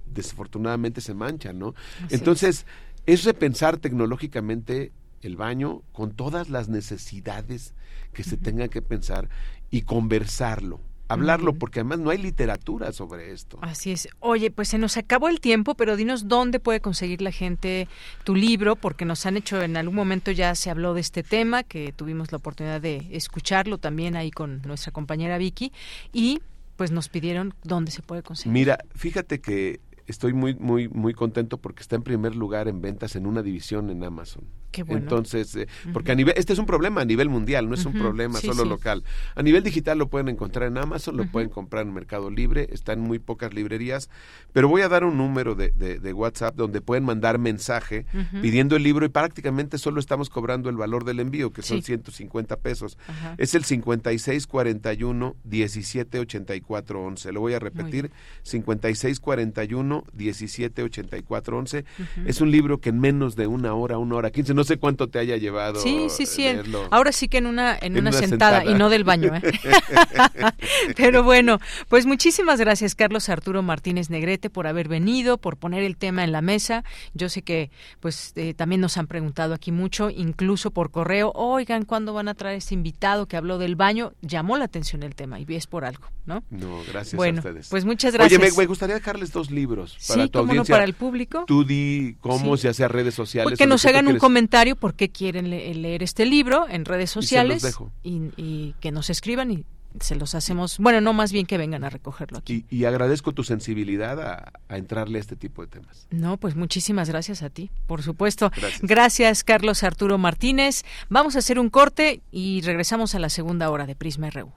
desafortunadamente 0.07 1.01
se 1.01 1.15
manchan, 1.15 1.59
¿no? 1.59 1.75
Entonces, 2.11 2.67
es. 3.07 3.25
repensar 3.25 3.79
tecnológicamente 3.79 4.93
el 5.23 5.37
baño 5.37 5.83
con 5.93 6.13
todas 6.13 6.51
las 6.51 6.69
necesidades 6.69 7.75
que 8.13 8.25
se 8.25 8.37
tengan 8.37 8.69
que 8.69 8.83
pensar 8.83 9.29
y 9.71 9.83
conversarlo 9.83 10.81
hablarlo, 11.09 11.55
porque 11.55 11.81
además 11.81 11.99
no 11.99 12.11
hay 12.11 12.19
literatura 12.19 12.93
sobre 12.93 13.33
esto. 13.33 13.59
Así 13.63 13.93
es. 13.93 14.09
Oye, 14.21 14.51
pues 14.51 14.69
se 14.69 14.79
nos 14.79 14.97
acabó 14.97 15.29
el 15.29 15.41
tiempo, 15.41 15.75
pero 15.75 15.97
dinos 15.97 16.29
dónde 16.29 16.61
puede 16.61 16.81
conseguir 16.81 17.23
la 17.23 17.31
gente 17.31 17.89
tu 18.25 18.35
libro, 18.35 18.77
porque 18.77 19.05
nos 19.05 19.27
han 19.27 19.37
hecho, 19.37 19.63
en 19.63 19.77
algún 19.77 19.97
momento 19.97 20.31
ya 20.31 20.55
se 20.55 20.71
habló 20.71 20.95
de 20.95 21.01
este 21.01 21.23
tema, 21.23 21.63
que 21.63 21.93
tuvimos 21.93 22.33
la 22.33 22.39
oportunidad 22.39 22.81
de 22.81 23.07
escucharlo 23.11 23.79
también 23.79 24.17
ahí 24.17 24.31
con 24.31 24.63
nuestra 24.63 24.93
compañera 24.93 25.39
Vicky, 25.39 25.73
y 26.13 26.41
pues 26.77 26.91
nos 26.91 27.09
pidieron 27.09 27.55
dónde 27.62 27.91
se 27.91 28.03
puede 28.03 28.22
conseguir. 28.22 28.53
Mira, 28.53 28.79
fíjate 28.95 29.41
que 29.41 29.81
estoy 30.07 30.33
muy 30.33 30.55
muy 30.55 30.89
muy 30.89 31.14
contento 31.14 31.59
porque 31.59 31.83
está 31.83 31.97
en 31.97 32.03
primer 32.03 32.35
lugar 32.35 32.68
en 32.68 32.81
ventas 32.81 33.16
en 33.16 33.27
una 33.27 33.43
división 33.43 33.91
en 33.91 34.05
Amazon. 34.05 34.45
Entonces, 34.77 35.55
eh, 35.57 35.68
porque 35.93 36.12
a 36.12 36.14
nivel, 36.14 36.35
este 36.37 36.53
es 36.53 36.59
un 36.59 36.66
problema 36.66 37.03
a 37.03 37.05
nivel 37.05 37.29
mundial, 37.29 37.68
no 37.68 37.75
es 37.75 37.85
un 37.85 37.93
problema 37.93 38.41
solo 38.41 38.64
local. 38.64 39.05
A 39.35 39.43
nivel 39.43 39.62
digital 39.62 39.99
lo 39.99 40.09
pueden 40.09 40.29
encontrar 40.29 40.68
en 40.68 40.79
Amazon, 40.79 41.16
lo 41.16 41.27
pueden 41.27 41.49
comprar 41.49 41.87
en 41.87 41.95
Mercado 41.95 42.31
Libre, 42.31 42.68
está 42.72 42.93
en 42.93 43.01
muy 43.01 43.18
pocas 43.18 43.55
librerías, 43.55 44.11
pero 44.53 44.68
voy 44.68 44.83
a 44.83 44.89
dar 44.89 45.05
un 45.05 45.16
número 45.16 45.55
de, 45.55 45.70
de, 45.70 46.12
WhatsApp 46.12 46.55
donde 46.55 46.81
pueden 46.81 47.05
mandar 47.05 47.39
mensaje 47.39 48.07
pidiendo 48.41 48.77
el 48.77 48.83
libro 48.83 49.05
y 49.05 49.09
prácticamente 49.09 49.79
solo 49.79 50.01
estamos 50.01 50.31
cobrando 50.31 50.70
el 50.70 50.77
valor 50.77 51.05
del 51.05 51.20
envío, 51.20 51.53
que 51.53 51.62
son 51.62 51.83
150 51.83 52.57
pesos. 52.57 52.99
Es 53.39 53.55
el 53.55 53.64
5641 53.64 55.37
178411. 55.45 57.33
Lo 57.33 57.41
voy 57.41 57.55
a 57.55 57.59
repetir, 57.59 58.11
5641 58.43 60.05
178411. 60.12 61.85
Es 62.27 62.41
un 62.41 62.51
libro 62.51 62.81
que 62.81 62.91
en 62.91 63.01
menos 63.01 63.37
de 63.37 63.47
una 63.47 63.75
hora, 63.75 63.99
una 63.99 64.16
hora 64.16 64.31
quince, 64.31 64.55
no 64.55 64.64
sé 64.65 64.79
cuánto 64.79 65.09
te 65.09 65.19
haya 65.19 65.37
llevado. 65.37 65.81
Sí, 65.81 66.07
sí, 66.09 66.27
sí. 66.27 66.47
ahora 66.91 67.12
sí 67.12 67.29
que 67.29 67.39
en 67.39 67.47
una, 67.47 67.77
en, 67.81 67.99
una, 67.99 68.12
sentada, 68.12 68.65
y 68.65 68.75
no 68.75 68.89
del 68.89 69.05
baño. 69.05 69.35
¿eh? 69.35 69.43
Pero 70.97 71.23
bueno, 71.23 71.61
pues 71.89 72.07
muchísimas 72.07 72.59
gracias, 72.59 72.95
Carlos 72.95 73.29
Arturo 73.29 73.62
Martínez 73.62 74.11
Negrete, 74.11 74.51
por 74.51 74.67
haber 74.67 74.89
venido, 74.89 75.39
por 75.39 75.57
poner 75.57 75.83
el 75.83 75.97
tema 75.97 76.25
en 76.25 76.33
la 76.33 76.43
mesa. 76.43 76.85
Yo 77.15 77.29
sé 77.29 77.43
que 77.43 77.71
pues 78.01 78.33
eh, 78.37 78.55
también 78.55 78.81
nos 78.81 78.97
han 78.97 79.07
preguntado 79.07 79.55
aquí 79.55 79.73
mucho, 79.73 80.11
incluso 80.11 80.71
por 80.71 80.91
correo, 80.91 81.33
oigan, 81.35 81.85
¿cuándo 81.85 82.12
van 82.12 82.29
a 82.29 82.35
traer 82.35 82.57
este 82.57 82.75
invitado 82.75 83.27
que 83.27 83.37
habló 83.37 83.59
del 83.59 83.77
baño? 83.77 84.12
Llamó 84.23 84.57
la 84.57 84.65
atención 84.65 85.03
el 85.03 85.15
tema 85.15 85.39
y 85.41 85.47
es 85.49 85.67
por 85.67 85.85
algo, 85.85 86.09
¿no? 86.27 86.43
No, 86.51 86.83
gracias 86.89 87.15
bueno, 87.15 87.39
a 87.39 87.41
ustedes. 87.41 87.69
Pues 87.69 87.85
muchas 87.85 88.12
gracias. 88.12 88.41
Oye, 88.41 88.53
me, 88.57 88.67
gustaría 88.67 88.95
dejarles 88.95 89.33
dos 89.33 89.51
libros 89.51 89.97
para 90.09 90.29
tu 90.29 90.39
audiencia. 90.39 90.75
para 90.75 90.85
el 90.85 90.95
público. 90.95 91.45
Tú 91.47 91.65
di 91.65 92.17
cómo, 92.21 92.57
se 92.57 92.69
hace 92.69 92.85
a 92.85 92.89
redes 92.89 93.15
sociales. 93.15 93.59
Que 93.59 93.67
nos 93.67 93.85
hagan 93.85 94.09
un 94.09 94.19
comentario 94.19 94.54
por 94.77 94.95
qué 94.95 95.11
quieren 95.11 95.51
leer 95.51 96.03
este 96.03 96.27
libro 96.27 96.69
en 96.69 96.85
redes 96.85 97.11
sociales 97.11 97.77
y, 98.03 98.75
que 98.81 98.93
nos 98.93 99.11
escriban 99.11 99.51
y 99.51 99.65
se 100.01 100.17
los 100.17 100.35
hacemos, 100.35 100.79
bueno, 100.79 101.01
no 101.01 101.13
más 101.13 101.33
bien 101.33 101.47
que 101.47 101.59
vengan 101.59 101.85
a 101.85 101.91
recogerlo 101.91 102.39
aquí. 102.39 102.65
Y, 102.71 102.85
agradezco 102.85 103.33
tu 103.33 103.45
sensibilidad 103.45 104.21
a, 104.21 104.77
entrarle 104.77 105.19
a 105.19 105.21
este 105.21 105.37
tipo 105.37 105.63
de 105.63 105.69
temas. 105.69 106.07
No, 106.11 106.37
pues 106.37 106.57
muchísimas 106.57 107.09
gracias 107.09 107.43
a 107.43 107.51
ti, 107.51 107.71
por 107.87 108.03
supuesto. 108.03 108.51
Gracias. 108.57 108.81
gracias, 108.83 109.45
Carlos 109.45 109.83
Arturo 109.83 110.19
Martínez. 110.19 110.85
Vamos 111.09 111.37
a 111.37 111.41
hacer 111.41 111.59
un 111.59 111.71
corte 111.71 112.23
y 112.31 112.61
regresamos 112.63 113.15
a 113.15 113.19
la 113.19 113.29
segunda 113.29 113.71
hora 113.71 113.87
de 113.87 113.95
Prisma 113.97 114.31
RU. 114.31 114.53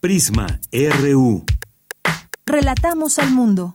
Prisma 0.00 0.60
RU. 0.72 1.44
Relatamos 2.46 3.18
al 3.18 3.30
mundo. 3.30 3.74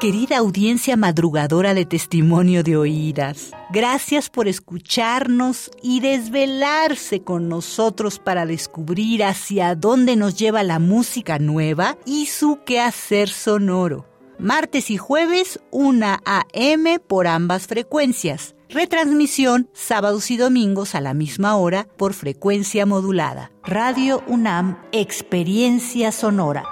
Querida 0.00 0.36
audiencia 0.36 0.94
madrugadora 0.94 1.72
de 1.72 1.86
testimonio 1.86 2.62
de 2.62 2.76
oídas, 2.76 3.52
gracias 3.70 4.28
por 4.28 4.46
escucharnos 4.46 5.70
y 5.82 6.00
desvelarse 6.00 7.22
con 7.22 7.48
nosotros 7.48 8.18
para 8.18 8.44
descubrir 8.44 9.24
hacia 9.24 9.74
dónde 9.74 10.16
nos 10.16 10.36
lleva 10.36 10.62
la 10.64 10.78
música 10.80 11.38
nueva 11.38 11.96
y 12.04 12.26
su 12.26 12.60
quehacer 12.66 13.30
sonoro. 13.30 14.06
Martes 14.38 14.90
y 14.90 14.98
jueves, 14.98 15.60
1 15.70 16.18
a.m. 16.26 16.98
por 16.98 17.26
ambas 17.26 17.66
frecuencias. 17.66 18.54
Retransmisión 18.68 19.70
sábados 19.72 20.30
y 20.30 20.36
domingos 20.36 20.94
a 20.94 21.00
la 21.00 21.14
misma 21.14 21.56
hora 21.56 21.88
por 21.96 22.12
frecuencia 22.12 22.84
modulada. 22.84 23.50
Radio 23.64 24.22
UNAM, 24.26 24.76
Experiencia 24.92 26.12
Sonora. 26.12 26.64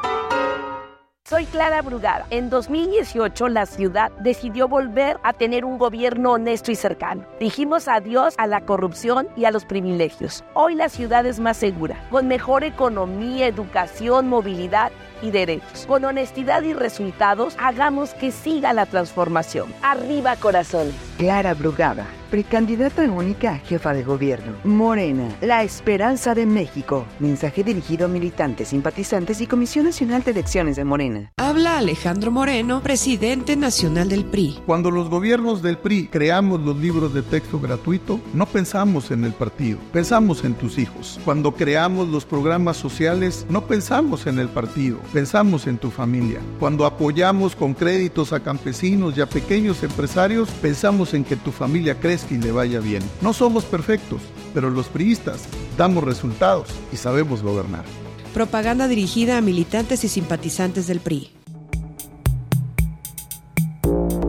Soy 1.26 1.46
Clara 1.46 1.80
Brugada. 1.80 2.26
En 2.28 2.50
2018 2.50 3.48
la 3.48 3.64
ciudad 3.64 4.12
decidió 4.20 4.68
volver 4.68 5.16
a 5.22 5.32
tener 5.32 5.64
un 5.64 5.78
gobierno 5.78 6.32
honesto 6.32 6.70
y 6.70 6.74
cercano. 6.74 7.24
Dijimos 7.40 7.88
adiós 7.88 8.34
a 8.36 8.46
la 8.46 8.66
corrupción 8.66 9.26
y 9.34 9.46
a 9.46 9.50
los 9.50 9.64
privilegios. 9.64 10.44
Hoy 10.52 10.74
la 10.74 10.90
ciudad 10.90 11.24
es 11.24 11.40
más 11.40 11.56
segura, 11.56 11.96
con 12.10 12.28
mejor 12.28 12.62
economía, 12.62 13.46
educación, 13.46 14.28
movilidad 14.28 14.92
y 15.22 15.30
derechos. 15.30 15.86
Con 15.86 16.04
honestidad 16.04 16.62
y 16.62 16.74
resultados, 16.74 17.56
hagamos 17.58 18.12
que 18.12 18.30
siga 18.30 18.74
la 18.74 18.84
transformación. 18.84 19.72
Arriba 19.80 20.36
corazones. 20.36 20.94
Clara 21.16 21.54
Brugada, 21.54 22.04
precandidata 22.30 23.02
única 23.02 23.52
a 23.52 23.58
jefa 23.58 23.92
de 23.92 24.02
gobierno. 24.02 24.54
Morena, 24.64 25.28
la 25.40 25.62
esperanza 25.62 26.34
de 26.34 26.46
México. 26.46 27.06
Mensaje 27.18 27.64
dirigido 27.64 28.06
a 28.06 28.08
militantes, 28.08 28.68
simpatizantes 28.68 29.40
y 29.40 29.46
Comisión 29.46 29.84
Nacional 29.84 30.22
de 30.22 30.32
Elecciones 30.32 30.76
de 30.76 30.84
Morena. 30.84 31.32
Habla 31.36 31.78
Alejandro 31.78 32.30
Moreno, 32.30 32.82
presidente 32.82 33.56
nacional 33.56 34.08
del 34.08 34.24
PRI. 34.24 34.58
Cuando 34.66 34.90
los 34.90 35.08
gobiernos 35.08 35.62
del 35.62 35.78
PRI 35.78 36.08
creamos 36.08 36.60
los 36.60 36.76
libros 36.76 37.14
de 37.14 37.22
texto 37.22 37.60
gratuito, 37.60 38.20
no 38.32 38.46
pensamos 38.46 39.10
en 39.10 39.24
el 39.24 39.32
partido, 39.32 39.78
pensamos 39.92 40.44
en 40.44 40.54
tus 40.54 40.78
hijos. 40.78 41.20
Cuando 41.24 41.52
creamos 41.52 42.08
los 42.08 42.24
programas 42.24 42.76
sociales, 42.76 43.46
no 43.48 43.66
pensamos 43.66 44.26
en 44.26 44.38
el 44.38 44.48
partido, 44.48 44.98
pensamos 45.12 45.66
en 45.66 45.78
tu 45.78 45.90
familia. 45.90 46.40
Cuando 46.58 46.86
apoyamos 46.86 47.54
con 47.54 47.74
créditos 47.74 48.32
a 48.32 48.40
campesinos 48.40 49.16
y 49.16 49.20
a 49.20 49.26
pequeños 49.26 49.82
empresarios, 49.82 50.48
pensamos 50.62 51.14
en 51.14 51.24
que 51.24 51.36
tu 51.36 51.52
familia 51.52 51.98
crezca 52.24 52.34
y 52.34 52.38
le 52.38 52.52
vaya 52.52 52.80
bien. 52.80 53.02
No 53.20 53.32
somos 53.32 53.64
perfectos, 53.64 54.20
pero 54.52 54.70
los 54.70 54.88
priistas 54.88 55.44
damos 55.76 56.04
resultados 56.04 56.68
y 56.92 56.96
sabemos 56.96 57.42
gobernar. 57.42 57.84
Propaganda 58.32 58.88
dirigida 58.88 59.38
a 59.38 59.40
militantes 59.40 60.04
y 60.04 60.08
simpatizantes 60.08 60.86
del 60.86 61.00
PRI. 61.00 61.30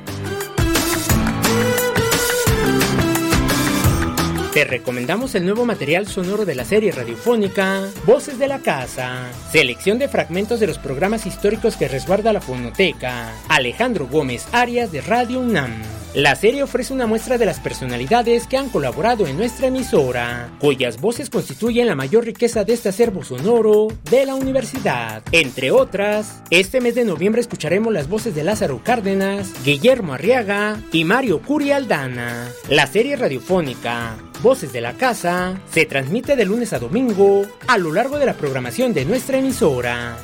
Te 4.53 4.65
recomendamos 4.65 5.33
el 5.35 5.45
nuevo 5.45 5.65
material 5.65 6.07
sonoro 6.07 6.43
de 6.43 6.55
la 6.55 6.65
serie 6.65 6.91
radiofónica 6.91 7.87
Voces 8.05 8.37
de 8.37 8.49
la 8.49 8.59
Casa, 8.59 9.31
selección 9.49 9.97
de 9.97 10.09
fragmentos 10.09 10.59
de 10.59 10.67
los 10.67 10.77
programas 10.77 11.25
históricos 11.25 11.77
que 11.77 11.87
resguarda 11.87 12.33
la 12.33 12.41
fonoteca 12.41 13.33
Alejandro 13.47 14.07
Gómez 14.07 14.45
Arias 14.51 14.91
de 14.91 14.99
Radio 14.99 15.39
UNAM. 15.39 15.71
La 16.13 16.35
serie 16.35 16.63
ofrece 16.63 16.93
una 16.93 17.07
muestra 17.07 17.37
de 17.37 17.45
las 17.45 17.61
personalidades 17.61 18.45
que 18.45 18.57
han 18.57 18.67
colaborado 18.67 19.25
en 19.25 19.37
nuestra 19.37 19.67
emisora, 19.67 20.49
cuyas 20.59 20.99
voces 20.99 21.29
constituyen 21.29 21.87
la 21.87 21.95
mayor 21.95 22.25
riqueza 22.25 22.65
de 22.65 22.73
este 22.73 22.89
acervo 22.89 23.23
sonoro 23.23 23.87
de 24.09 24.25
la 24.25 24.35
universidad. 24.35 25.23
Entre 25.31 25.71
otras, 25.71 26.43
este 26.49 26.81
mes 26.81 26.95
de 26.95 27.05
noviembre 27.05 27.39
escucharemos 27.39 27.93
las 27.93 28.09
voces 28.09 28.35
de 28.35 28.43
Lázaro 28.43 28.81
Cárdenas, 28.83 29.53
Guillermo 29.63 30.13
Arriaga 30.13 30.81
y 30.91 31.05
Mario 31.05 31.41
Curi 31.41 31.71
Aldana. 31.71 32.49
La 32.67 32.87
serie 32.87 33.15
radiofónica 33.15 34.17
Voces 34.41 34.73
de 34.73 34.81
la 34.81 34.93
Casa 34.93 35.59
se 35.71 35.85
transmite 35.85 36.35
de 36.35 36.45
lunes 36.45 36.73
a 36.73 36.79
domingo 36.79 37.45
a 37.67 37.77
lo 37.77 37.93
largo 37.93 38.17
de 38.17 38.25
la 38.25 38.33
programación 38.33 38.91
de 38.91 39.05
nuestra 39.05 39.37
emisora. 39.37 40.17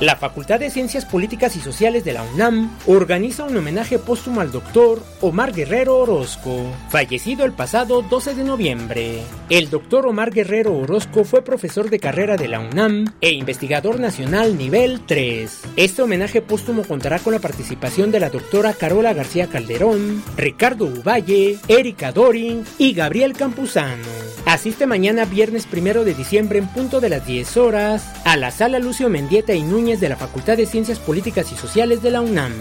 La 0.00 0.16
Facultad 0.16 0.60
de 0.60 0.70
Ciencias 0.70 1.06
Políticas 1.06 1.56
y 1.56 1.60
Sociales 1.60 2.04
de 2.04 2.12
la 2.12 2.22
UNAM 2.22 2.70
organiza 2.86 3.44
un 3.44 3.56
homenaje 3.56 3.98
póstumo 3.98 4.42
al 4.42 4.52
doctor 4.52 5.02
Omar 5.22 5.54
Guerrero 5.54 5.96
Orozco, 5.96 6.66
fallecido 6.90 7.46
el 7.46 7.52
pasado 7.52 8.02
12 8.02 8.34
de 8.34 8.44
noviembre. 8.44 9.22
El 9.48 9.70
doctor 9.70 10.06
Omar 10.06 10.32
Guerrero 10.32 10.76
Orozco 10.76 11.24
fue 11.24 11.40
profesor 11.40 11.88
de 11.88 11.98
carrera 11.98 12.36
de 12.36 12.46
la 12.46 12.60
UNAM 12.60 13.06
e 13.22 13.32
investigador 13.32 13.98
nacional 13.98 14.58
nivel 14.58 15.00
3. 15.06 15.62
Este 15.76 16.02
homenaje 16.02 16.42
póstumo 16.42 16.84
contará 16.84 17.18
con 17.18 17.32
la 17.32 17.40
participación 17.40 18.10
de 18.10 18.20
la 18.20 18.28
doctora 18.28 18.74
Carola 18.74 19.14
García 19.14 19.46
Calderón, 19.46 20.22
Ricardo 20.36 20.84
Uvalle, 20.84 21.58
Erika 21.68 22.12
Doring 22.12 22.64
y 22.76 22.92
Gabriel 22.92 23.32
Campuzano. 23.32 24.04
Asiste 24.46 24.86
mañana 24.86 25.24
viernes 25.24 25.66
primero 25.66 26.04
de 26.04 26.14
diciembre 26.14 26.60
en 26.60 26.68
punto 26.68 27.00
de 27.00 27.08
las 27.08 27.26
10 27.26 27.56
horas 27.56 28.12
a 28.24 28.36
la 28.36 28.52
sala 28.52 28.78
Lucio 28.78 29.08
Mendieta 29.08 29.45
y 29.54 29.62
Núñez 29.62 30.00
de 30.00 30.08
la 30.08 30.16
Facultad 30.16 30.56
de 30.56 30.66
Ciencias 30.66 30.98
Políticas 30.98 31.52
y 31.52 31.56
Sociales 31.56 32.02
de 32.02 32.10
la 32.10 32.20
UNAM. 32.20 32.52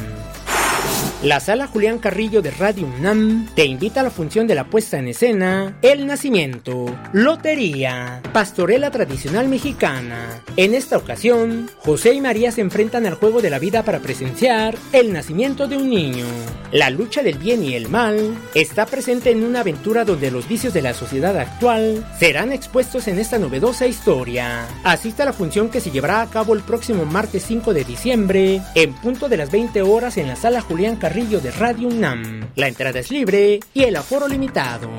La 1.25 1.39
sala 1.39 1.65
Julián 1.65 1.97
Carrillo 1.97 2.43
de 2.43 2.51
Radio 2.51 2.85
UNAM 2.85 3.47
te 3.55 3.65
invita 3.65 4.01
a 4.01 4.03
la 4.03 4.11
función 4.11 4.45
de 4.45 4.53
la 4.53 4.65
puesta 4.65 4.99
en 4.99 5.07
escena 5.07 5.75
El 5.81 6.05
Nacimiento, 6.05 6.85
Lotería, 7.13 8.21
Pastorela 8.31 8.91
Tradicional 8.91 9.47
Mexicana. 9.47 10.43
En 10.55 10.75
esta 10.75 10.97
ocasión, 10.97 11.67
José 11.79 12.13
y 12.13 12.21
María 12.21 12.51
se 12.51 12.61
enfrentan 12.61 13.07
al 13.07 13.15
juego 13.15 13.41
de 13.41 13.49
la 13.49 13.57
vida 13.57 13.81
para 13.81 14.01
presenciar 14.01 14.77
el 14.91 15.13
nacimiento 15.13 15.67
de 15.67 15.77
un 15.77 15.89
niño. 15.89 16.27
La 16.71 16.91
lucha 16.91 17.23
del 17.23 17.39
bien 17.39 17.63
y 17.63 17.73
el 17.73 17.89
mal 17.89 18.37
está 18.53 18.85
presente 18.85 19.31
en 19.31 19.43
una 19.43 19.61
aventura 19.61 20.05
donde 20.05 20.29
los 20.29 20.47
vicios 20.47 20.75
de 20.75 20.83
la 20.83 20.93
sociedad 20.93 21.35
actual 21.39 22.05
serán 22.19 22.51
expuestos 22.51 23.07
en 23.07 23.17
esta 23.17 23.39
novedosa 23.39 23.87
historia. 23.87 24.67
Asista 24.83 25.23
a 25.23 25.25
la 25.25 25.33
función 25.33 25.69
que 25.69 25.81
se 25.81 25.89
llevará 25.89 26.21
a 26.21 26.29
cabo 26.29 26.53
el 26.53 26.61
próximo 26.61 27.03
martes 27.03 27.45
5 27.47 27.73
de 27.73 27.83
diciembre, 27.83 28.61
en 28.75 28.93
punto 28.93 29.27
de 29.27 29.37
las 29.37 29.49
20 29.49 29.81
horas 29.81 30.17
en 30.17 30.27
la 30.27 30.35
sala 30.35 30.61
Julián 30.61 30.97
Carrillo 30.97 31.14
de 31.15 31.49
Radio 31.51 31.87
UNAM. 31.87 32.49
La 32.55 32.67
entrada 32.67 32.99
es 32.99 33.09
libre 33.09 33.61
y 33.73 33.83
el 33.83 33.95
aforo 33.95 34.27
limitado. 34.27 34.89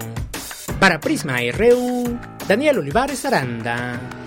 Para 0.81 0.99
Prisma 0.99 1.41
RU, 1.53 2.19
Daniel 2.49 2.79
Olivares 2.79 3.27
Aranda. 3.27 4.26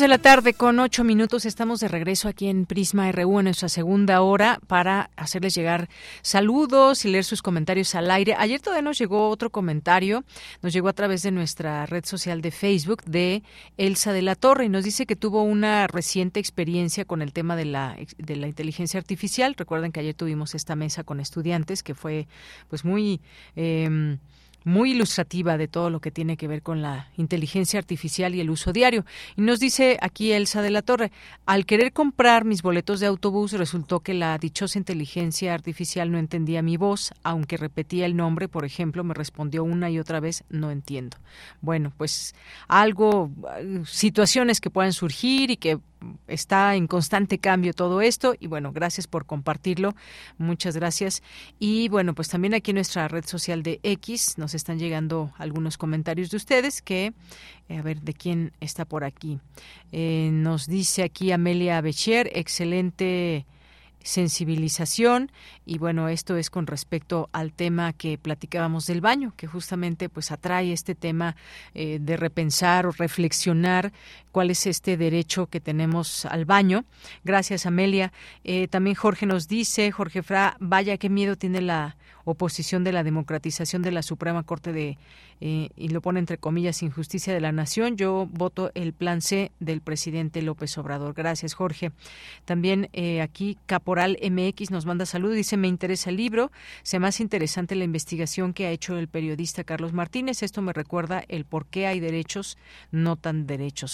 De 0.00 0.08
la 0.08 0.18
tarde 0.18 0.54
con 0.54 0.80
ocho 0.80 1.04
minutos 1.04 1.44
estamos 1.44 1.78
de 1.78 1.86
regreso 1.86 2.26
aquí 2.26 2.48
en 2.48 2.66
Prisma 2.66 3.12
RU 3.12 3.38
en 3.38 3.44
nuestra 3.44 3.68
segunda 3.68 4.22
hora 4.22 4.58
para 4.66 5.10
hacerles 5.14 5.54
llegar 5.54 5.88
saludos 6.20 7.04
y 7.04 7.10
leer 7.10 7.22
sus 7.22 7.42
comentarios 7.42 7.94
al 7.94 8.10
aire. 8.10 8.34
Ayer 8.36 8.60
todavía 8.60 8.82
nos 8.82 8.98
llegó 8.98 9.28
otro 9.28 9.50
comentario, 9.50 10.24
nos 10.62 10.72
llegó 10.72 10.88
a 10.88 10.94
través 10.94 11.22
de 11.22 11.30
nuestra 11.30 11.86
red 11.86 12.04
social 12.04 12.40
de 12.40 12.50
Facebook 12.50 13.04
de 13.04 13.44
Elsa 13.76 14.12
de 14.12 14.22
la 14.22 14.34
Torre 14.34 14.64
y 14.64 14.68
nos 14.68 14.82
dice 14.82 15.06
que 15.06 15.14
tuvo 15.14 15.44
una 15.44 15.86
reciente 15.86 16.40
experiencia 16.40 17.04
con 17.04 17.22
el 17.22 17.32
tema 17.32 17.54
de 17.54 17.66
la, 17.66 17.96
de 18.18 18.36
la 18.36 18.48
inteligencia 18.48 18.98
artificial. 18.98 19.54
Recuerden 19.56 19.92
que 19.92 20.00
ayer 20.00 20.14
tuvimos 20.14 20.56
esta 20.56 20.74
mesa 20.74 21.04
con 21.04 21.20
estudiantes 21.20 21.84
que 21.84 21.94
fue 21.94 22.26
pues 22.68 22.84
muy... 22.84 23.20
Eh, 23.54 24.18
muy 24.64 24.92
ilustrativa 24.92 25.56
de 25.56 25.68
todo 25.68 25.90
lo 25.90 26.00
que 26.00 26.10
tiene 26.10 26.36
que 26.36 26.48
ver 26.48 26.62
con 26.62 26.82
la 26.82 27.08
inteligencia 27.16 27.78
artificial 27.78 28.34
y 28.34 28.40
el 28.40 28.50
uso 28.50 28.72
diario. 28.72 29.04
Y 29.36 29.42
nos 29.42 29.60
dice 29.60 29.98
aquí 30.00 30.32
Elsa 30.32 30.62
de 30.62 30.70
la 30.70 30.82
Torre, 30.82 31.12
al 31.46 31.66
querer 31.66 31.92
comprar 31.92 32.44
mis 32.44 32.62
boletos 32.62 33.00
de 33.00 33.06
autobús 33.06 33.52
resultó 33.52 34.00
que 34.00 34.14
la 34.14 34.36
dichosa 34.38 34.78
inteligencia 34.78 35.54
artificial 35.54 36.10
no 36.10 36.18
entendía 36.18 36.62
mi 36.62 36.76
voz, 36.76 37.12
aunque 37.22 37.56
repetía 37.56 38.06
el 38.06 38.16
nombre, 38.16 38.48
por 38.48 38.64
ejemplo, 38.64 39.04
me 39.04 39.14
respondió 39.14 39.64
una 39.64 39.90
y 39.90 39.98
otra 39.98 40.20
vez, 40.20 40.44
no 40.48 40.70
entiendo. 40.70 41.18
Bueno, 41.60 41.92
pues 41.96 42.34
algo, 42.68 43.30
situaciones 43.86 44.60
que 44.60 44.70
puedan 44.70 44.92
surgir 44.92 45.50
y 45.50 45.56
que 45.56 45.78
está 46.26 46.74
en 46.74 46.86
constante 46.86 47.38
cambio 47.38 47.74
todo 47.74 48.00
esto 48.00 48.34
y 48.38 48.46
bueno, 48.46 48.72
gracias 48.72 49.06
por 49.06 49.26
compartirlo, 49.26 49.94
muchas 50.38 50.76
gracias. 50.76 51.22
Y 51.58 51.88
bueno, 51.88 52.14
pues 52.14 52.28
también 52.28 52.54
aquí 52.54 52.70
en 52.70 52.76
nuestra 52.76 53.08
red 53.08 53.24
social 53.24 53.62
de 53.62 53.80
X 53.82 54.38
nos 54.38 54.54
están 54.54 54.78
llegando 54.78 55.32
algunos 55.38 55.78
comentarios 55.78 56.30
de 56.30 56.36
ustedes 56.36 56.82
que, 56.82 57.12
eh, 57.68 57.78
a 57.78 57.82
ver, 57.82 58.00
¿de 58.00 58.14
quién 58.14 58.52
está 58.60 58.84
por 58.84 59.04
aquí? 59.04 59.40
Eh, 59.92 60.30
nos 60.32 60.66
dice 60.66 61.02
aquí 61.02 61.32
Amelia 61.32 61.80
Becher, 61.80 62.30
excelente 62.34 63.46
sensibilización 64.04 65.32
y 65.64 65.78
bueno 65.78 66.08
esto 66.08 66.36
es 66.36 66.50
con 66.50 66.66
respecto 66.66 67.30
al 67.32 67.52
tema 67.52 67.94
que 67.94 68.18
platicábamos 68.18 68.86
del 68.86 69.00
baño 69.00 69.32
que 69.36 69.46
justamente 69.46 70.10
pues 70.10 70.30
atrae 70.30 70.72
este 70.72 70.94
tema 70.94 71.36
eh, 71.72 71.98
de 72.00 72.16
repensar 72.18 72.86
o 72.86 72.92
reflexionar 72.92 73.92
cuál 74.34 74.50
es 74.50 74.66
este 74.66 74.96
derecho 74.96 75.46
que 75.46 75.60
tenemos 75.60 76.26
al 76.26 76.44
baño 76.44 76.84
gracias 77.22 77.66
Amelia 77.66 78.12
eh, 78.42 78.66
también 78.66 78.96
Jorge 78.96 79.26
nos 79.26 79.46
dice 79.46 79.92
Jorge 79.92 80.24
Fra 80.24 80.56
vaya 80.58 80.98
qué 80.98 81.08
miedo 81.08 81.36
tiene 81.36 81.60
la 81.60 81.96
oposición 82.24 82.84
de 82.84 82.92
la 82.92 83.04
democratización 83.04 83.82
de 83.82 83.92
la 83.92 84.02
Suprema 84.02 84.42
Corte 84.42 84.72
de, 84.72 84.98
eh, 85.40 85.68
y 85.76 85.88
lo 85.88 86.00
pone 86.00 86.18
entre 86.18 86.38
comillas, 86.38 86.82
injusticia 86.82 87.32
de 87.34 87.40
la 87.40 87.52
nación. 87.52 87.96
Yo 87.96 88.26
voto 88.30 88.70
el 88.74 88.92
plan 88.92 89.20
C 89.20 89.52
del 89.60 89.80
presidente 89.80 90.42
López 90.42 90.76
Obrador. 90.78 91.14
Gracias, 91.14 91.54
Jorge. 91.54 91.92
También 92.44 92.88
eh, 92.92 93.20
aquí 93.20 93.58
Caporal 93.66 94.18
MX 94.22 94.70
nos 94.70 94.86
manda 94.86 95.06
salud. 95.06 95.34
Dice, 95.34 95.56
me 95.56 95.68
interesa 95.68 96.10
el 96.10 96.16
libro. 96.16 96.50
Se 96.82 96.98
más 96.98 97.20
interesante 97.20 97.74
la 97.74 97.84
investigación 97.84 98.52
que 98.52 98.66
ha 98.66 98.70
hecho 98.70 98.96
el 98.96 99.08
periodista 99.08 99.64
Carlos 99.64 99.92
Martínez. 99.92 100.42
Esto 100.42 100.62
me 100.62 100.72
recuerda 100.72 101.24
el 101.28 101.44
por 101.44 101.66
qué 101.66 101.86
hay 101.86 102.00
derechos, 102.00 102.56
no 102.90 103.16
tan 103.16 103.46
derechos. 103.46 103.92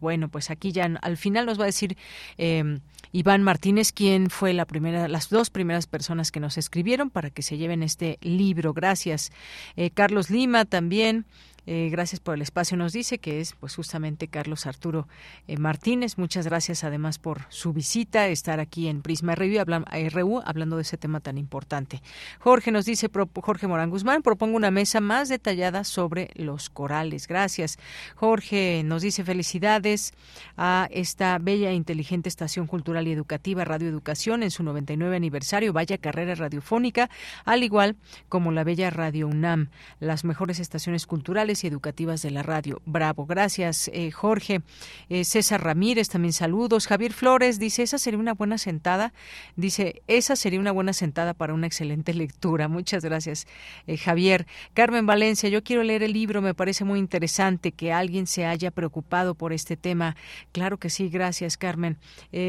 Bueno, 0.00 0.28
pues 0.28 0.50
aquí 0.50 0.72
ya 0.72 0.84
al 1.02 1.16
final 1.16 1.46
nos 1.46 1.58
va 1.58 1.64
a 1.64 1.66
decir 1.66 1.96
eh, 2.36 2.78
Iván 3.12 3.42
Martínez 3.42 3.92
quién 3.92 4.30
fue 4.30 4.52
la 4.52 4.66
primera, 4.66 5.08
las 5.08 5.30
dos 5.30 5.50
primeras 5.50 5.86
personas 5.86 6.30
que 6.30 6.40
nos 6.40 6.58
escribieron 6.58 7.10
para 7.10 7.30
que 7.30 7.42
se 7.42 7.56
lleve 7.56 7.74
en 7.74 7.82
este 7.82 8.18
libro. 8.20 8.74
Gracias. 8.74 9.30
Eh, 9.76 9.90
Carlos 9.90 10.30
Lima 10.30 10.64
también. 10.64 11.26
Eh, 11.66 11.88
gracias 11.90 12.20
por 12.20 12.34
el 12.34 12.42
espacio, 12.42 12.76
nos 12.76 12.92
dice 12.92 13.18
que 13.18 13.40
es 13.40 13.52
pues 13.52 13.74
justamente 13.74 14.28
Carlos 14.28 14.66
Arturo 14.66 15.06
eh, 15.46 15.58
Martínez. 15.58 16.16
Muchas 16.16 16.46
gracias 16.46 16.84
además 16.84 17.18
por 17.18 17.42
su 17.50 17.72
visita, 17.72 18.28
estar 18.28 18.58
aquí 18.58 18.88
en 18.88 19.02
Prisma 19.02 19.34
RU, 19.34 19.62
RU 20.10 20.42
hablando 20.46 20.76
de 20.76 20.82
ese 20.82 20.96
tema 20.96 21.20
tan 21.20 21.36
importante. 21.36 22.00
Jorge 22.38 22.70
nos 22.70 22.86
dice, 22.86 23.10
Jorge 23.42 23.66
Morán 23.66 23.90
Guzmán, 23.90 24.22
propongo 24.22 24.56
una 24.56 24.70
mesa 24.70 25.00
más 25.00 25.28
detallada 25.28 25.84
sobre 25.84 26.30
los 26.34 26.70
corales. 26.70 27.28
Gracias. 27.28 27.78
Jorge 28.14 28.82
nos 28.84 29.02
dice 29.02 29.24
felicidades 29.24 30.12
a 30.56 30.88
esta 30.90 31.38
bella 31.38 31.70
e 31.70 31.74
inteligente 31.74 32.28
estación 32.28 32.66
cultural 32.66 33.06
y 33.06 33.12
educativa 33.12 33.64
Radio 33.64 33.88
Educación 33.88 34.42
en 34.42 34.50
su 34.50 34.62
99 34.62 35.16
aniversario. 35.16 35.72
Vaya 35.72 35.98
carrera 35.98 36.34
radiofónica, 36.34 37.10
al 37.44 37.62
igual 37.62 37.96
como 38.28 38.52
la 38.52 38.64
bella 38.64 38.90
Radio 38.90 39.28
UNAM, 39.28 39.68
las 40.00 40.24
mejores 40.24 40.60
estaciones 40.60 41.06
culturales 41.06 41.57
y 41.64 41.66
educativas 41.66 42.22
de 42.22 42.30
la 42.30 42.42
radio. 42.42 42.80
Bravo, 42.86 43.26
gracias 43.26 43.90
eh, 43.92 44.10
Jorge. 44.10 44.62
Eh, 45.08 45.24
César 45.24 45.62
Ramírez, 45.62 46.08
también 46.08 46.32
saludos. 46.32 46.86
Javier 46.86 47.12
Flores 47.12 47.58
dice, 47.58 47.82
esa 47.82 47.98
sería 47.98 48.18
una 48.18 48.34
buena 48.34 48.58
sentada. 48.58 49.12
Dice, 49.56 50.02
esa 50.06 50.36
sería 50.36 50.60
una 50.60 50.72
buena 50.72 50.92
sentada 50.92 51.34
para 51.34 51.54
una 51.54 51.66
excelente 51.66 52.14
lectura. 52.14 52.68
Muchas 52.68 53.04
gracias, 53.04 53.46
eh, 53.86 53.96
Javier. 53.96 54.46
Carmen 54.74 55.06
Valencia, 55.06 55.48
yo 55.48 55.62
quiero 55.62 55.82
leer 55.82 56.02
el 56.02 56.12
libro, 56.12 56.42
me 56.42 56.54
parece 56.54 56.84
muy 56.84 56.98
interesante 56.98 57.72
que 57.72 57.92
alguien 57.92 58.26
se 58.26 58.46
haya 58.46 58.70
preocupado 58.70 59.34
por 59.34 59.52
este 59.52 59.76
tema. 59.76 60.16
Claro 60.52 60.78
que 60.78 60.90
sí, 60.90 61.08
gracias, 61.08 61.56
Carmen. 61.56 61.98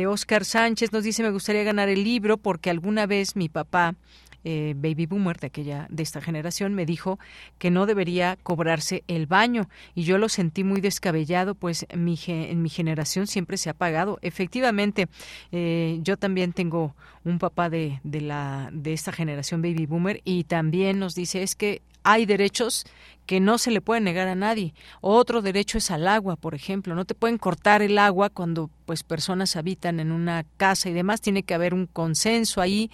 Oscar 0.08 0.46
Sánchez 0.46 0.92
nos 0.92 1.04
dice, 1.04 1.24
me 1.24 1.32
gustaría 1.32 1.64
ganar 1.64 1.90
el 1.90 2.04
libro 2.04 2.38
porque 2.38 2.70
alguna 2.70 3.06
vez 3.06 3.36
mi 3.36 3.50
papá 3.50 3.96
eh, 4.44 4.74
baby 4.76 5.06
boomer 5.06 5.38
de 5.38 5.48
aquella 5.48 5.88
de 5.90 6.04
esta 6.04 6.22
generación 6.22 6.74
me 6.74 6.86
dijo 6.86 7.20
que 7.58 7.72
no 7.72 7.86
debería 7.86 8.38
cobrarse 8.42 9.04
el 9.08 9.26
baño. 9.26 9.70
Y 9.96 10.04
yo 10.04 10.18
lo 10.18 10.30
sentí 10.30 10.64
muy 10.64 10.82
descabellado 10.82 11.56
pues 11.56 11.86
mi, 11.96 12.18
en 12.28 12.62
mi 12.62 12.70
generación 12.70 13.28
siempre 13.28 13.58
se 13.58 13.70
ha 13.70 13.74
pagado. 13.74 14.20
Efectivamente 14.22 15.08
eh, 15.52 16.00
yo 16.02 16.18
también 16.18 16.54
tengo 16.54 16.96
un 17.24 17.40
papá 17.40 17.70
de, 17.70 18.00
de 18.04 18.22
la 18.22 18.70
de 18.72 18.94
esta 18.94 19.12
generación 19.12 19.62
baby 19.62 19.86
boomer 19.86 20.22
y 20.24 20.46
también 20.46 21.00
nos 21.00 21.16
dice 21.16 21.44
es 21.44 21.56
que 21.56 21.82
hay 22.04 22.26
derechos 22.26 22.86
que 23.30 23.40
no 23.40 23.60
se 23.60 23.70
le 23.70 23.80
pueden 23.80 24.06
negar 24.06 24.28
a 24.28 24.34
nadie. 24.34 24.74
Otro 25.02 25.44
derecho 25.44 25.78
es 25.78 25.92
al 25.92 26.08
agua, 26.08 26.36
por 26.36 26.56
ejemplo. 26.56 26.96
No 26.96 27.06
te 27.06 27.14
pueden 27.14 27.38
cortar 27.38 27.84
el 27.84 28.00
agua 28.00 28.32
cuando 28.32 28.72
pues 28.88 29.04
personas 29.04 29.56
habitan 29.56 30.00
en 30.00 30.12
una 30.12 30.48
casa 30.58 30.90
y 30.90 30.94
demás. 30.94 31.22
Tiene 31.22 31.44
que 31.44 31.54
haber 31.54 31.76
un 31.76 31.86
consenso 31.86 32.60
ahí. 32.60 32.90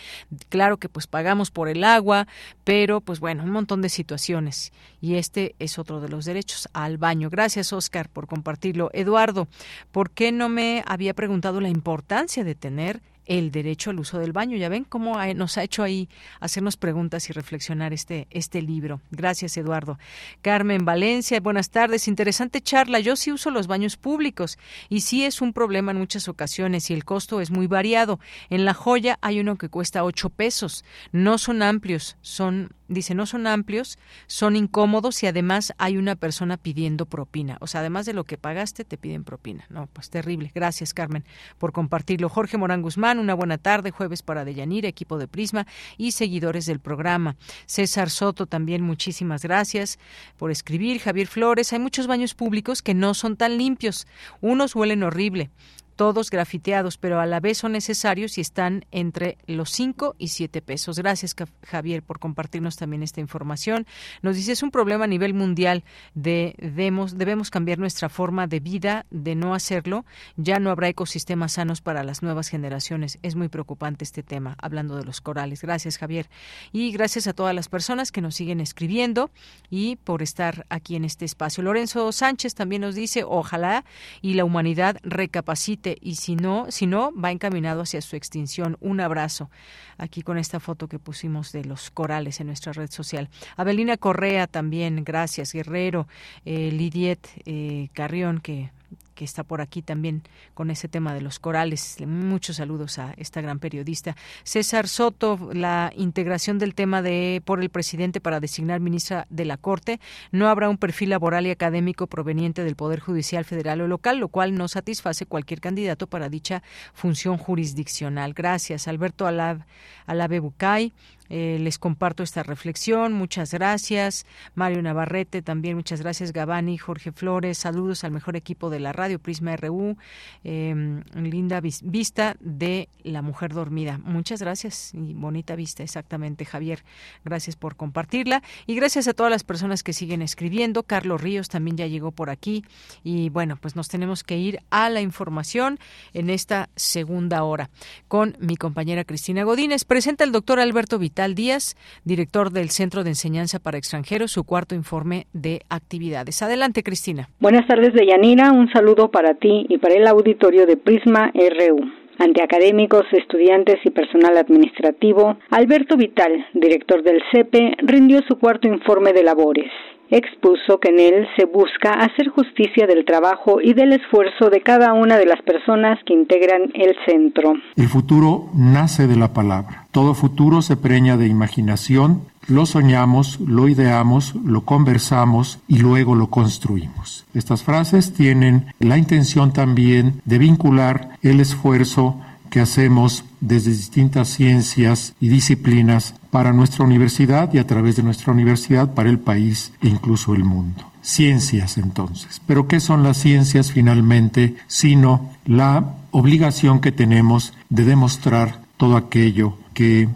Claro 0.50 0.76
que 0.76 0.90
pues 0.90 1.08
pagamos 1.08 1.52
por 1.52 1.70
el 1.70 1.86
agua, 1.86 2.28
pero 2.66 3.00
pues 3.00 3.22
bueno, 3.22 3.46
un 3.46 3.52
montón 3.52 3.82
de 3.82 3.88
situaciones. 3.88 4.74
Y 5.00 5.16
este 5.16 5.56
es 5.58 5.80
otro 5.80 6.02
de 6.02 6.10
los 6.10 6.26
derechos 6.26 6.68
al 6.74 6.98
baño. 6.98 7.30
Gracias, 7.30 7.72
Oscar, 7.72 8.10
por 8.10 8.28
compartirlo. 8.28 8.90
Eduardo, 8.92 9.48
¿por 9.94 10.12
qué 10.12 10.34
no 10.34 10.50
me 10.50 10.84
había 10.86 11.14
preguntado 11.14 11.62
la 11.62 11.70
importancia 11.70 12.44
de 12.44 12.56
tener 12.56 13.02
el 13.26 13.52
derecho 13.52 13.90
al 13.90 14.00
uso 14.00 14.20
del 14.20 14.32
baño. 14.32 14.58
Ya 14.58 14.70
ven 14.70 14.84
cómo 14.84 15.18
nos 15.36 15.58
ha 15.58 15.64
hecho 15.64 15.84
ahí 15.84 16.10
hacernos 16.40 16.78
preguntas 16.78 17.30
y 17.30 17.34
reflexionar 17.34 17.94
este, 17.94 18.28
este 18.30 18.62
libro. 18.62 19.02
Gracias, 19.12 19.58
Eduardo. 19.58 19.98
Carmen 20.42 20.86
Valencia, 20.86 21.40
buenas 21.40 21.70
tardes. 21.70 22.08
Interesante 22.08 22.62
charla. 22.62 23.00
Yo 23.00 23.16
sí 23.16 23.32
uso 23.32 23.52
los 23.52 23.68
baños 23.68 23.98
públicos 23.98 24.58
y 24.90 25.02
sí 25.02 25.24
es 25.24 25.42
un 25.42 25.54
problema 25.54 25.92
en 25.92 25.98
muchas 25.98 26.28
ocasiones 26.28 26.90
y 26.90 26.94
el 26.94 27.06
costo 27.06 27.42
es 27.42 27.52
muy 27.52 27.68
variado. 27.68 28.20
En 28.50 28.66
La 28.66 28.74
Joya 28.74 29.18
hay 29.22 29.40
uno 29.40 29.58
que 29.58 29.70
cuesta 29.70 30.04
ocho 30.04 30.30
pesos. 30.30 30.84
No 31.12 31.38
son 31.38 31.62
amplios, 31.62 32.18
son 32.22 32.70
dice, 32.88 33.16
no 33.16 33.26
son 33.26 33.48
amplios, 33.48 33.98
son 34.28 34.56
incómodos 34.56 35.22
y 35.24 35.28
además 35.28 35.74
hay 35.78 35.98
una 35.98 36.16
persona 36.16 36.58
pidiendo 36.58 37.06
propina. 37.06 37.58
O 37.62 37.68
sea, 37.68 37.82
además 37.82 38.06
de 38.06 38.14
lo 38.14 38.24
que 38.24 38.38
pagaste, 38.38 38.86
te 38.86 38.98
piden 38.98 39.24
propina. 39.24 39.66
No, 39.70 39.88
pues 39.88 40.10
terrible. 40.10 40.52
Gracias, 40.54 40.94
Carmen, 40.94 41.26
por 41.58 41.72
compartirlo. 41.72 42.30
Jorge 42.30 42.58
Morán 42.58 42.82
Guzmán, 42.82 43.20
una 43.20 43.34
buena 43.34 43.58
tarde, 43.58 43.92
jueves 43.92 44.22
para 44.22 44.46
Deyanira, 44.46 44.88
equipo 44.88 45.18
de 45.18 45.28
Prisma 45.28 45.66
y 45.98 46.12
seguidores 46.12 46.66
del 46.66 46.80
programa. 46.80 47.36
César 47.66 48.10
Soto 48.10 48.46
también, 48.46 48.82
muchísimas 48.82 49.44
gracias 49.44 50.00
por 50.38 50.52
escribir. 50.52 51.00
Javier 51.00 51.28
Flores, 51.28 51.74
hay 51.74 51.80
muchos 51.80 52.08
baños 52.08 52.34
públicos 52.34 52.82
que 52.82 52.94
no 52.94 53.14
son 53.14 53.38
tan 53.38 53.58
limpios. 53.58 54.08
Unos 54.42 54.76
huelen 54.76 55.04
horrible 55.04 55.50
todos 55.96 56.30
grafiteados, 56.30 56.98
pero 56.98 57.20
a 57.20 57.26
la 57.26 57.40
vez 57.40 57.58
son 57.58 57.72
necesarios 57.72 58.38
y 58.38 58.42
están 58.42 58.86
entre 58.92 59.38
los 59.48 59.70
5 59.72 60.16
y 60.18 60.30
7 60.30 60.62
pesos. 60.62 61.00
Gracias, 61.00 61.36
Javier, 61.64 62.04
por 62.04 62.20
compartirnos 62.20 62.76
también 62.76 63.04
esta 63.04 63.22
información. 63.22 63.86
Nos 64.22 64.36
dice, 64.36 64.52
es 64.52 64.64
un 64.64 64.72
problema 64.72 65.06
a 65.06 65.08
nivel 65.08 65.34
mundial, 65.34 65.84
de, 66.14 66.56
debemos, 66.58 67.18
debemos 67.18 67.50
cambiar 67.50 67.80
nuestra 67.80 68.10
forma 68.10 68.48
de 68.48 68.60
vida, 68.60 69.06
de 69.10 69.36
no 69.36 69.54
hacerlo, 69.54 70.06
ya 70.36 70.60
no 70.60 70.72
habrá 70.72 70.90
ecosistemas 70.90 71.54
sanos 71.54 71.82
para 71.82 72.04
las 72.04 72.22
nuevas 72.24 72.50
generaciones. 72.50 73.20
Es 73.22 73.36
muy 73.36 73.48
preocupante 73.48 74.04
este 74.04 74.24
tema, 74.24 74.56
hablando 74.62 74.98
de 74.98 75.06
los 75.06 75.22
corales. 75.22 75.62
Gracias, 75.62 75.98
Javier. 75.98 76.30
Y 76.72 76.92
gracias 76.92 77.28
a 77.28 77.34
todas 77.34 77.56
las 77.56 77.70
personas 77.70 78.12
que 78.12 78.22
nos 78.22 78.36
siguen 78.36 78.60
escribiendo 78.60 79.32
y 79.70 79.96
por 79.98 80.22
estar 80.22 80.66
aquí 80.70 80.96
en 80.96 81.06
este 81.06 81.26
espacio. 81.26 81.64
Lorenzo 81.64 82.12
Sánchez 82.12 82.56
también 82.56 82.82
nos 82.82 82.96
dice, 82.96 83.24
ojalá 83.26 83.86
y 84.22 84.34
la 84.34 84.46
humanidad 84.46 84.98
recapacite 85.04 85.85
y 86.02 86.16
si 86.16 86.36
no, 86.36 86.68
si 86.70 86.88
no, 86.88 87.12
va 87.14 87.32
encaminado 87.32 87.82
hacia 87.82 88.02
su 88.02 88.16
extinción. 88.16 88.78
Un 88.80 89.00
abrazo 89.00 89.50
aquí 89.98 90.22
con 90.22 90.38
esta 90.38 90.60
foto 90.60 90.88
que 90.88 91.00
pusimos 91.00 91.52
de 91.52 91.66
los 91.66 91.92
corales 91.92 92.40
en 92.40 92.48
nuestra 92.48 92.74
red 92.74 92.90
social. 92.90 93.30
Abelina 93.56 93.98
Correa 93.98 94.48
también, 94.48 95.04
gracias. 95.04 95.54
Guerrero, 95.54 96.08
eh, 96.46 96.72
Lidiet 96.72 97.28
eh, 97.46 97.90
Carrión, 97.94 98.40
que 98.40 98.72
que 99.16 99.26
está 99.26 99.44
por 99.44 99.62
aquí 99.62 99.82
también 99.82 100.22
con 100.54 100.70
ese 100.70 100.88
tema 100.88 101.14
de 101.14 101.22
los 101.22 101.40
corales. 101.40 101.98
Muchos 102.06 102.58
saludos 102.58 103.00
a 103.00 103.14
esta 103.18 103.42
gran 103.42 103.60
periodista. 103.60 104.16
César 104.44 104.88
Soto, 104.88 105.50
la 105.54 105.92
integración 105.96 106.60
del 106.60 106.76
tema 106.76 107.02
de 107.02 107.42
por 107.46 107.62
el 107.62 107.70
presidente 107.70 108.22
para 108.22 108.40
designar 108.40 108.80
ministra 108.80 109.26
de 109.30 109.46
la 109.46 109.58
Corte. 109.58 110.00
No 110.32 110.50
habrá 110.50 110.70
un 110.70 110.78
perfil 110.78 111.10
laboral 111.10 111.48
y 111.48 111.52
académico 111.52 112.08
proveniente 112.08 112.64
del 112.64 112.76
Poder 112.76 113.00
Judicial 113.00 113.46
federal 113.46 113.82
o 113.82 113.88
local, 113.88 114.18
lo 114.18 114.28
cual 114.28 114.54
no 114.54 114.68
satisface 114.68 115.26
cualquier 115.26 115.62
candidato 115.62 116.08
para 116.08 116.30
dicha 116.30 116.62
función 116.94 117.38
jurisdiccional. 117.38 118.34
Gracias, 118.34 118.88
Alberto 118.88 119.26
Alabe 119.26 120.40
Bucay. 120.40 120.94
Eh, 121.30 121.58
les 121.60 121.80
comparto 121.80 122.24
esta 122.24 122.44
reflexión. 122.44 123.14
Muchas 123.14 123.54
gracias. 123.54 124.26
Mario 124.54 124.82
Navarrete, 124.82 125.42
también 125.42 125.76
muchas 125.76 126.02
gracias. 126.02 126.34
Gabani, 126.34 126.78
Jorge 126.78 127.12
Flores, 127.12 127.58
saludos 127.58 128.04
al 128.04 128.12
mejor 128.12 128.36
equipo 128.36 128.70
de 128.70 128.80
la 128.80 128.94
radio 128.94 129.20
Prisma 129.20 129.56
RU. 129.56 129.98
Em, 130.44 131.04
linda 131.16 131.62
vista 131.62 132.36
de 132.40 132.90
la 133.04 133.22
mujer 133.22 133.54
dormida. 133.54 134.00
Muchas 134.04 134.42
gracias 134.42 134.94
y 134.94 135.14
bonita 135.14 135.56
vista, 135.56 135.84
exactamente, 135.84 136.46
Javier. 136.46 136.84
Gracias 137.24 137.56
por 137.56 137.76
compartirla 137.76 138.44
y 138.66 138.76
gracias 138.76 139.08
a 139.08 139.14
todas 139.14 139.32
las 139.32 139.44
personas 139.44 139.84
que 139.84 139.94
siguen 139.94 140.22
escribiendo. 140.22 140.84
Carlos 140.84 141.22
Ríos 141.22 141.50
también 141.50 141.78
ya 141.78 141.88
llegó 141.88 142.12
por 142.12 142.30
aquí 142.30 142.64
y 143.04 143.30
bueno, 143.30 143.58
pues 143.58 143.76
nos 143.76 143.88
tenemos 143.88 144.24
que 144.24 144.38
ir 144.38 144.60
a 144.70 144.90
la 144.90 145.02
información 145.02 145.80
en 146.14 146.30
esta 146.30 146.70
segunda 146.76 147.44
hora 147.44 147.70
con 148.08 148.38
mi 148.40 148.56
compañera 148.58 149.04
Cristina 149.04 149.44
Godínez. 149.44 149.86
Presenta 149.86 150.24
el 150.24 150.32
doctor 150.32 150.60
Alberto 150.60 151.00
Vital 151.16 151.26
Tal 151.26 151.36
Díaz, 151.36 151.76
director 152.04 152.52
del 152.52 152.70
Centro 152.70 153.04
de 153.04 153.12
Enseñanza 153.12 153.60
para 153.60 153.78
Extranjeros, 153.78 154.32
su 154.32 154.44
cuarto 154.44 154.76
informe 154.76 155.28
de 155.34 155.62
actividades. 155.70 156.42
Adelante, 156.42 156.84
Cristina. 156.84 157.30
Buenas 157.40 157.66
tardes, 157.68 157.94
Deyanira. 157.94 158.52
Un 158.52 158.70
saludo 158.72 159.10
para 159.10 159.34
ti 159.36 159.66
y 159.70 159.78
para 159.78 159.96
el 159.96 160.08
auditorio 160.08 160.66
de 160.66 160.76
Prisma 160.76 161.32
RU. 161.34 161.80
Ante 162.20 162.44
académicos, 162.44 163.06
estudiantes 163.12 163.78
y 163.86 163.92
personal 163.92 164.38
administrativo, 164.38 165.38
Alberto 165.50 165.96
Vital, 165.96 166.46
director 166.54 167.02
del 167.02 167.22
CEPE, 167.32 167.76
rindió 167.80 168.22
su 168.28 168.38
cuarto 168.38 168.68
informe 168.68 169.14
de 169.14 169.24
labores 169.24 169.72
expuso 170.10 170.80
que 170.80 170.90
en 170.90 171.00
él 171.00 171.28
se 171.36 171.46
busca 171.46 171.94
hacer 171.94 172.30
justicia 172.30 172.88
del 172.88 173.06
trabajo 173.06 173.60
y 173.62 173.74
del 173.74 173.94
esfuerzo 173.94 174.50
de 174.50 174.62
cada 174.62 174.94
una 174.94 175.18
de 175.18 175.26
las 175.26 175.42
personas 175.42 176.00
que 176.06 176.14
integran 176.14 176.72
el 176.74 176.96
centro. 177.06 177.54
El 177.76 177.88
futuro 177.88 178.50
nace 178.56 179.08
de 179.08 179.16
la 179.16 179.34
palabra. 179.34 179.88
Todo 179.92 180.14
futuro 180.14 180.62
se 180.62 180.78
preña 180.78 181.18
de 181.18 181.28
imaginación, 181.28 182.22
lo 182.48 182.66
soñamos, 182.66 183.40
lo 183.40 183.68
ideamos, 183.68 184.36
lo 184.36 184.62
conversamos 184.62 185.60
y 185.68 185.80
luego 185.80 186.16
lo 186.16 186.28
construimos. 186.28 187.26
Estas 187.34 187.64
frases 187.64 188.14
tienen 188.14 188.68
la 188.80 188.98
intención 188.98 189.52
también 189.52 190.22
de 190.26 190.38
vincular 190.38 191.18
el 191.24 191.40
esfuerzo 191.40 192.20
que 192.56 192.62
hacemos 192.62 193.26
desde 193.42 193.72
distintas 193.72 194.30
ciencias 194.30 195.14
y 195.20 195.28
disciplinas 195.28 196.14
para 196.32 196.54
nuestra 196.54 196.86
universidad 196.86 197.54
y 197.54 197.58
a 197.58 197.68
través 197.68 197.98
de 197.98 198.04
nuestra 198.04 198.32
universidad 198.32 198.94
para 198.94 199.10
el 199.10 199.20
país 199.20 199.74
e 199.82 199.90
incluso 199.90 200.34
el 200.34 200.46
mundo. 200.46 200.90
Ciencias 201.02 201.78
entonces. 201.78 202.42
Pero 202.48 202.70
¿qué 202.70 202.80
son 202.80 203.04
las 203.04 203.18
ciencias 203.18 203.74
finalmente 203.74 204.56
sino 204.68 205.32
la 205.44 205.96
obligación 206.12 206.80
que 206.80 206.94
tenemos 206.94 207.52
de 207.68 207.84
demostrar 207.84 208.62
todo 208.78 208.96
aquello 208.96 209.58
que. 209.76 210.08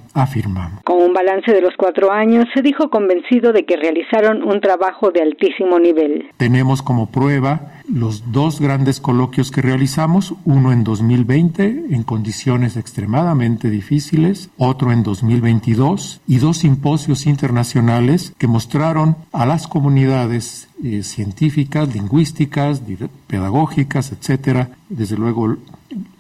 Con 0.84 1.02
un 1.02 1.14
balance 1.14 1.54
de 1.54 1.62
los 1.62 1.76
cuatro 1.78 2.12
años, 2.12 2.46
se 2.54 2.62
dijo 2.62 2.90
convencido 2.90 3.54
de 3.54 3.64
que 3.64 3.78
realizaron 3.78 4.44
un 4.44 4.60
trabajo 4.60 5.12
de 5.12 5.22
altísimo 5.22 5.80
nivel. 5.80 6.26
Tenemos 6.36 6.82
como 6.82 7.10
prueba 7.10 7.80
los 7.88 8.32
dos 8.32 8.60
grandes 8.60 9.00
coloquios 9.00 9.50
que 9.52 9.62
realizamos, 9.62 10.34
uno 10.46 10.72
en 10.72 10.84
2020 10.84 11.86
en 11.92 12.04
condiciones 12.04 12.78
extremadamente 12.78 13.70
difíciles, 13.70 14.50
otro 14.58 14.92
en 14.92 15.04
2022, 15.04 16.22
y 16.28 16.38
dos 16.40 16.58
simposios 16.58 17.26
internacionales 17.26 18.34
que 18.38 18.48
mostraron 18.48 19.16
a 19.32 19.46
las 19.46 19.68
comunidades 19.68 20.68
eh, 20.84 21.04
científicas, 21.04 21.94
lingüísticas, 21.94 22.82
pedagógicas, 23.28 24.12
etcétera, 24.12 24.72
desde 24.90 25.18
luego 25.18 25.58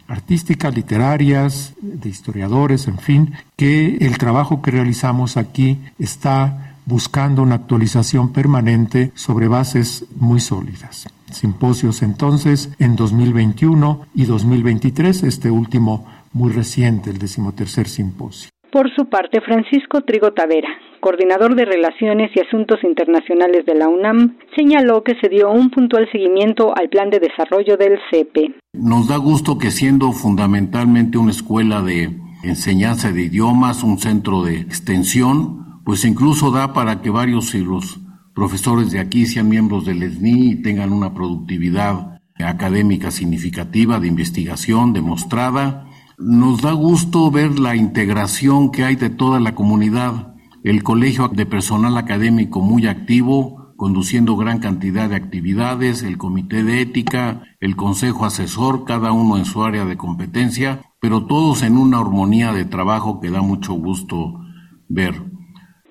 artísticas, 0.09 0.75
literarias, 0.75 1.73
de 1.81 2.09
historiadores, 2.09 2.87
en 2.87 2.97
fin, 2.97 3.33
que 3.55 3.97
el 4.01 4.17
trabajo 4.17 4.61
que 4.61 4.71
realizamos 4.71 5.37
aquí 5.37 5.79
está 5.99 6.75
buscando 6.85 7.43
una 7.43 7.55
actualización 7.55 8.33
permanente 8.33 9.11
sobre 9.13 9.47
bases 9.47 10.05
muy 10.15 10.39
sólidas. 10.39 11.07
Simposios 11.31 12.01
entonces 12.01 12.69
en 12.79 12.95
2021 12.95 14.01
y 14.15 14.25
2023, 14.25 15.23
este 15.23 15.51
último 15.51 16.05
muy 16.33 16.51
reciente, 16.51 17.11
el 17.11 17.19
decimotercer 17.19 17.87
simposio. 17.87 18.49
Por 18.71 18.93
su 18.95 19.09
parte, 19.09 19.41
Francisco 19.41 20.01
Trigo 20.01 20.31
Tavera, 20.33 20.69
coordinador 20.99 21.55
de 21.55 21.65
Relaciones 21.65 22.29
y 22.35 22.39
Asuntos 22.39 22.77
Internacionales 22.83 23.65
de 23.65 23.73
la 23.73 23.87
UNAM, 23.87 24.37
señaló 24.55 25.03
que 25.03 25.15
se 25.19 25.27
dio 25.27 25.49
un 25.49 25.71
puntual 25.71 26.07
seguimiento 26.11 26.75
al 26.77 26.89
plan 26.89 27.09
de 27.09 27.19
desarrollo 27.19 27.77
del 27.77 27.97
CEPE. 28.11 28.53
Nos 28.73 29.07
da 29.07 29.17
gusto 29.17 29.57
que 29.57 29.71
siendo 29.71 30.11
fundamentalmente 30.11 31.17
una 31.17 31.31
escuela 31.31 31.81
de 31.81 32.15
enseñanza 32.43 33.11
de 33.11 33.23
idiomas, 33.23 33.83
un 33.83 33.97
centro 33.97 34.43
de 34.43 34.57
extensión, 34.57 35.81
pues 35.83 36.05
incluso 36.05 36.51
da 36.51 36.71
para 36.71 37.01
que 37.01 37.09
varios 37.09 37.51
de 37.53 37.61
los 37.61 37.99
profesores 38.35 38.91
de 38.91 38.99
aquí 38.99 39.25
sean 39.25 39.49
miembros 39.49 39.85
del 39.85 40.03
ESNI 40.03 40.51
y 40.51 40.61
tengan 40.61 40.93
una 40.93 41.13
productividad 41.15 42.19
académica 42.37 43.11
significativa 43.11 43.99
de 43.99 44.07
investigación 44.07 44.93
demostrada. 44.93 45.88
Nos 46.19 46.61
da 46.61 46.73
gusto 46.73 47.31
ver 47.31 47.59
la 47.59 47.75
integración 47.75 48.71
que 48.71 48.83
hay 48.83 48.95
de 48.95 49.09
toda 49.09 49.39
la 49.39 49.55
comunidad 49.55 50.29
el 50.63 50.83
colegio 50.83 51.29
de 51.29 51.45
personal 51.45 51.97
académico 51.97 52.59
muy 52.61 52.87
activo, 52.87 53.73
conduciendo 53.77 54.35
gran 54.35 54.59
cantidad 54.59 55.09
de 55.09 55.15
actividades, 55.15 56.03
el 56.03 56.17
comité 56.17 56.63
de 56.63 56.81
ética, 56.81 57.43
el 57.59 57.75
consejo 57.75 58.25
asesor, 58.25 58.83
cada 58.85 59.11
uno 59.11 59.37
en 59.37 59.45
su 59.45 59.63
área 59.63 59.85
de 59.85 59.97
competencia, 59.97 60.81
pero 60.99 61.25
todos 61.25 61.63
en 61.63 61.77
una 61.77 61.99
armonía 61.99 62.51
de 62.51 62.65
trabajo 62.65 63.21
que 63.21 63.31
da 63.31 63.41
mucho 63.41 63.73
gusto 63.73 64.41
ver. 64.89 65.13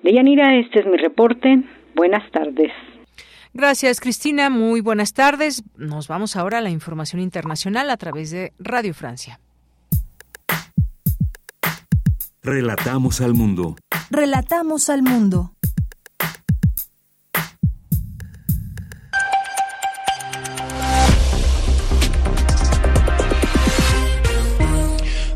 Deyanira, 0.03 0.55
este 0.55 0.81
es 0.81 0.85
mi 0.85 0.97
reporte. 0.97 1.63
Buenas 1.95 2.29
tardes. 2.31 2.71
Gracias, 3.53 3.99
Cristina. 3.99 4.51
Muy 4.51 4.81
buenas 4.81 5.13
tardes. 5.13 5.63
Nos 5.75 6.07
vamos 6.07 6.35
ahora 6.35 6.59
a 6.59 6.61
la 6.61 6.69
información 6.69 7.21
internacional 7.21 7.89
a 7.89 7.97
través 7.97 8.29
de 8.29 8.53
Radio 8.59 8.93
Francia. 8.93 9.39
Relatamos 12.41 13.19
al 13.19 13.33
mundo. 13.33 13.75
Relatamos 14.09 14.89
al 14.89 15.03
mundo. 15.03 15.53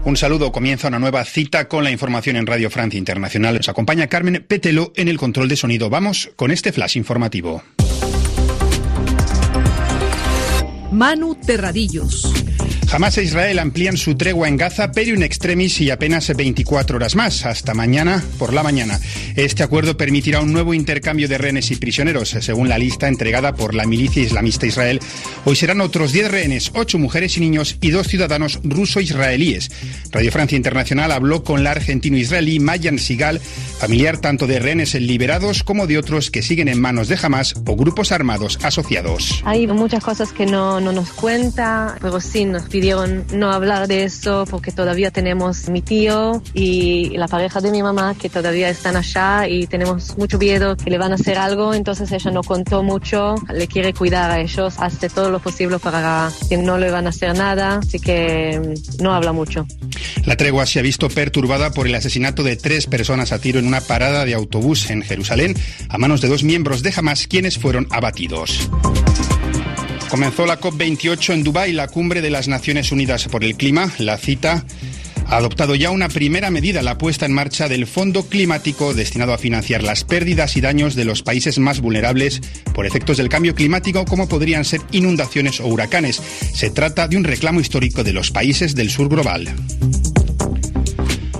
Un 0.05 0.17
saludo, 0.17 0.51
comienza 0.53 0.88
una 0.88 0.99
nueva 0.99 1.25
cita 1.25 1.67
con 1.67 1.84
la 1.84 1.91
información 1.91 2.38
en 2.38 2.47
Radio 2.47 2.69
Francia 2.69 2.97
Internacional. 2.97 3.55
Nos 3.55 3.67
acompaña 3.67 4.07
Carmen 4.07 4.45
Petelo 4.47 4.93
en 4.95 5.09
el 5.09 5.17
control 5.17 5.49
de 5.49 5.57
sonido. 5.57 5.89
Vamos 5.89 6.31
con 6.38 6.51
este 6.51 6.71
flash 6.71 6.95
informativo. 6.97 7.63
Manu 10.91 11.35
Terradillos. 11.35 12.52
Hamas 12.94 13.18
e 13.18 13.24
Israel 13.24 13.57
amplían 13.57 13.98
su 13.98 14.14
tregua 14.14 14.48
en 14.48 14.56
Gaza, 14.56 14.91
pero 14.91 15.15
in 15.15 15.24
extremis 15.24 15.82
y 15.82 15.90
apenas 15.90 16.32
24 16.32 16.98
horas 16.98 17.15
más, 17.15 17.44
hasta 17.44 17.74
mañana 17.74 18.24
por 18.38 18.53
la 18.53 18.61
mañana. 18.61 18.99
Este 19.36 19.64
acuerdo 19.64 19.98
permitirá 19.98 20.41
un 20.41 20.53
nuevo 20.53 20.76
intercambio 20.76 21.28
de 21.28 21.40
rehenes 21.40 21.72
y 21.72 21.76
prisioneros, 21.76 22.30
según 22.30 22.70
la 22.70 22.78
lista 22.78 23.07
entregada 23.07 23.56
por 23.56 23.74
la 23.74 23.88
milicia 23.88 24.22
islamista 24.22 24.68
Israel. 24.68 24.99
Hoy 25.44 25.56
serán 25.56 25.82
otros 25.82 26.11
10 26.11 26.30
rehenes, 26.30 26.70
8 26.76 26.99
mujeres 26.99 27.36
y 27.38 27.40
niños 27.40 27.78
y 27.82 27.90
2 27.90 28.07
ciudadanos 28.07 28.60
ruso-israelíes. 28.64 29.72
Radio 30.11 30.32
Francia 30.32 30.56
Internacional 30.56 31.14
habló 31.14 31.44
con 31.44 31.64
la 31.64 31.72
argentino-israelí 31.72 32.60
Mayan 32.60 32.99
Sigal, 32.99 33.40
familiar 33.40 34.20
tanto 34.20 34.45
de 34.45 34.60
rehenes 34.60 34.94
liberados 34.94 35.64
como 35.64 35.88
de 35.88 35.98
otros 35.98 36.30
que 36.30 36.44
siguen 36.44 36.68
en 36.68 36.80
manos 36.80 37.07
de 37.07 37.18
Hamas 37.20 37.56
o 37.65 37.76
grupos 37.76 38.11
armados 38.11 38.60
asociados. 38.61 39.41
Hay 39.45 39.65
muchas 39.65 40.03
cosas 40.03 40.32
que 40.32 40.45
no, 40.45 40.80
no 40.80 40.91
nos 40.91 41.10
cuenta, 41.10 41.98
pero 41.99 42.22
sí 42.22 42.45
nos 42.45 42.70
pide 42.70 42.82
no 42.84 43.51
hablar 43.51 43.88
de 43.88 44.03
eso 44.03 44.45
porque 44.49 44.73
todavía 44.73 45.10
tenemos 45.10 45.69
mi 45.69 45.81
tío 45.81 46.43
y 46.53 47.15
la 47.15 47.30
pareja 47.30 47.61
de 47.61 47.72
mi 47.72 47.81
mamá 47.81 48.14
que 48.14 48.27
todavía 48.27 48.68
están 48.68 48.97
allá 48.97 49.47
y 49.47 49.68
tenemos 49.68 50.18
mucho 50.18 50.38
miedo 50.38 50.76
que 50.76 50.89
le 50.89 50.97
van 50.97 51.14
a 51.14 51.15
hacer 51.15 51.38
algo, 51.38 51.73
entonces 51.73 52.11
ella 52.11 52.31
no 52.31 52.43
contó 52.43 52.84
mucho, 52.84 53.35
le 53.53 53.68
quiere 53.68 53.93
cuidar 53.93 54.31
a 54.31 54.41
ellos, 54.41 54.76
hace 54.80 55.07
todo 55.10 55.31
lo 55.31 55.39
posible 55.39 55.80
para 55.80 56.30
que 56.49 56.57
no 56.57 56.77
le 56.77 56.91
van 56.91 57.05
a 57.05 57.10
hacer 57.10 57.38
nada, 57.38 57.77
así 57.77 57.99
que 57.99 58.60
mm, 58.60 59.01
no 59.01 59.14
habla 59.14 59.31
mucho. 59.31 59.65
La 60.26 60.35
tregua 60.35 60.65
se 60.65 60.80
ha 60.80 60.81
visto 60.81 61.07
perturbada 61.07 61.72
por 61.72 61.88
el 61.88 61.95
asesinato 61.95 62.43
de 62.43 62.57
tres 62.57 62.88
personas 62.88 63.31
a 63.31 63.39
tiro 63.39 63.60
en 63.60 63.68
una 63.68 63.80
parada 63.80 64.26
de 64.26 64.34
autobús 64.34 64.89
en 64.89 65.03
Jerusalén 65.03 65.55
a 65.88 65.97
manos 65.97 66.19
de 66.19 66.27
dos 66.27 66.43
miembros 66.43 66.84
de 66.84 66.93
Hamas 66.95 67.27
quienes 67.27 67.57
fueron 67.57 67.88
abatidos. 67.91 68.69
Comenzó 70.14 70.45
la 70.45 70.60
COP28 70.60 71.34
en 71.34 71.44
Dubái, 71.44 71.72
la 71.72 71.88
cumbre 71.88 72.22
de 72.22 72.30
las 72.30 72.48
Naciones 72.48 72.91
Unidas 72.91 73.27
por 73.30 73.44
el 73.44 73.56
Clima. 73.56 73.91
La 73.98 74.19
cita 74.19 74.64
ha 75.26 75.38
adoptado 75.38 75.73
ya 75.73 75.90
una 75.90 76.07
primera 76.07 76.52
medida, 76.52 76.84
la 76.84 76.99
puesta 76.99 77.26
en 77.26 77.34
marcha 77.34 77.68
del 77.68 77.88
Fondo 77.88 78.30
Climático 78.30 78.94
destinado 78.94 79.34
a 79.34 79.40
financiar 79.40 79.81
las 79.81 80.03
pérdidas 80.03 80.56
y 80.56 80.61
daños 80.61 80.94
de 80.94 81.06
los 81.06 81.23
países 81.23 81.57
más 81.57 81.81
vulnerables 81.81 82.41
por 82.76 82.85
efectos 82.85 83.18
del 83.18 83.27
cambio 83.27 83.56
climático, 83.56 84.06
como 84.06 84.30
podrían 84.30 84.65
ser 84.65 84.81
inundaciones 84.91 85.60
o 85.60 85.65
huracanes. 85.65 86.22
Se 86.53 86.69
trata 86.69 87.07
de 87.07 87.18
un 87.18 87.23
reclamo 87.23 87.60
histórico 87.60 88.03
de 88.03 88.14
los 88.14 88.30
países 88.30 88.76
del 88.76 88.91
sur 88.91 89.10
global. 89.10 89.49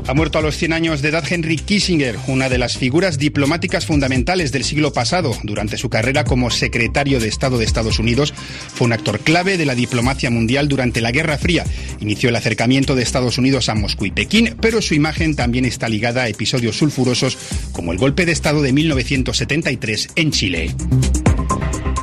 Ha 0.06 0.14
muerto 0.14 0.38
a 0.38 0.42
los 0.42 0.58
100 0.58 0.74
años 0.74 1.02
de 1.02 1.10
edad 1.10 1.24
Henry 1.28 1.56
Kissinger, 1.56 2.18
una 2.28 2.50
de 2.50 2.58
las 2.58 2.78
figuras 2.78 3.18
diplomáticas 3.18 3.86
fundamentales 3.86 4.52
del 4.52 4.66
siglo 4.66 4.92
pasado. 4.92 5.34
Durante 5.44 5.78
su 5.78 5.90
carrera 5.90 6.26
como 6.26 6.50
secretario 6.50 7.22
de 7.22 7.30
Estado 7.30 7.58
de 7.58 7.64
Estados 7.64 8.00
Unidos, 8.00 8.34
fue 8.74 8.86
un 8.86 8.94
actor 8.94 9.22
clave 9.22 9.58
de 9.58 9.66
la 9.66 9.76
diplomacia 9.76 10.30
mundial 10.30 10.68
durante 10.68 11.00
la 11.00 11.12
Guerra 11.12 11.38
Fría. 11.38 11.64
Inició 12.02 12.30
el 12.30 12.36
acercamiento 12.36 12.96
de 12.96 13.04
Estados 13.04 13.38
Unidos 13.38 13.70
a 13.70 13.76
Moscú 13.76 14.06
y 14.06 14.12
Pekín, 14.12 14.56
pero 14.60 14.82
su 14.82 14.94
imagen 14.94 15.36
también 15.36 15.64
está 15.64 15.88
ligada 15.88 16.24
a 16.24 16.28
episodios 16.28 16.78
sulfurosos 16.78 17.38
como 17.72 17.94
el 17.94 17.98
golpe 17.98 18.26
de 18.26 18.34
Estado 18.34 18.62
de 18.62 18.74
1973 18.74 20.10
en 20.16 20.32
Chile. 20.32 20.76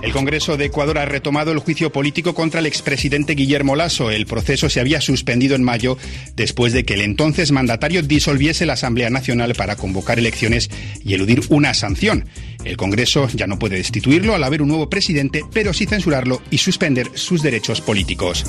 El 0.02 0.12
Congreso 0.12 0.56
de 0.56 0.64
Ecuador 0.64 0.96
ha 0.98 1.04
retomado 1.04 1.52
el 1.52 1.58
juicio 1.58 1.92
político 1.92 2.34
contra 2.34 2.60
el 2.60 2.66
expresidente 2.66 3.34
Guillermo 3.34 3.76
Lasso. 3.76 4.10
El 4.10 4.24
proceso 4.24 4.70
se 4.70 4.80
había 4.80 5.00
suspendido 5.02 5.54
en 5.54 5.62
mayo 5.62 5.98
después 6.36 6.72
de 6.72 6.84
que 6.84 6.94
el 6.94 7.02
entonces 7.02 7.52
mandatario 7.52 8.02
disolviese 8.02 8.64
la 8.64 8.72
Asamblea 8.72 9.10
Nacional 9.10 9.54
para 9.54 9.76
convocar 9.76 10.18
elecciones 10.18 10.70
y 11.04 11.12
eludir 11.12 11.42
una 11.50 11.74
sanción. 11.74 12.24
El 12.64 12.76
Congreso 12.76 13.28
ya 13.28 13.46
no 13.46 13.58
puede 13.58 13.76
destituirlo 13.76 14.34
al 14.34 14.44
haber 14.44 14.62
un 14.62 14.68
nuevo 14.68 14.90
presidente, 14.90 15.44
pero 15.52 15.72
sí 15.72 15.86
censurarlo 15.86 16.42
y 16.50 16.58
suspender 16.58 17.10
sus 17.14 17.42
derechos 17.42 17.80
políticos. 17.80 18.44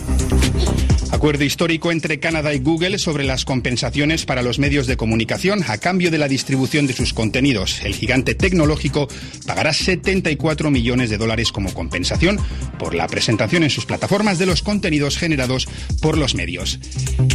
Acuerdo 1.11 1.43
histórico 1.43 1.91
entre 1.91 2.19
Canadá 2.19 2.53
y 2.53 2.59
Google 2.59 2.97
sobre 2.97 3.25
las 3.25 3.43
compensaciones 3.43 4.25
para 4.25 4.41
los 4.41 4.59
medios 4.59 4.87
de 4.87 4.95
comunicación 4.95 5.61
a 5.67 5.77
cambio 5.77 6.09
de 6.09 6.17
la 6.17 6.29
distribución 6.29 6.87
de 6.87 6.93
sus 6.93 7.13
contenidos. 7.13 7.81
El 7.83 7.93
gigante 7.93 8.33
tecnológico 8.33 9.07
pagará 9.45 9.73
74 9.73 10.71
millones 10.71 11.09
de 11.09 11.17
dólares 11.17 11.51
como 11.51 11.73
compensación 11.73 12.39
por 12.79 12.95
la 12.95 13.07
presentación 13.07 13.63
en 13.63 13.69
sus 13.69 13.85
plataformas 13.85 14.39
de 14.39 14.45
los 14.45 14.61
contenidos 14.61 15.17
generados 15.17 15.67
por 16.01 16.17
los 16.17 16.33
medios. 16.33 16.79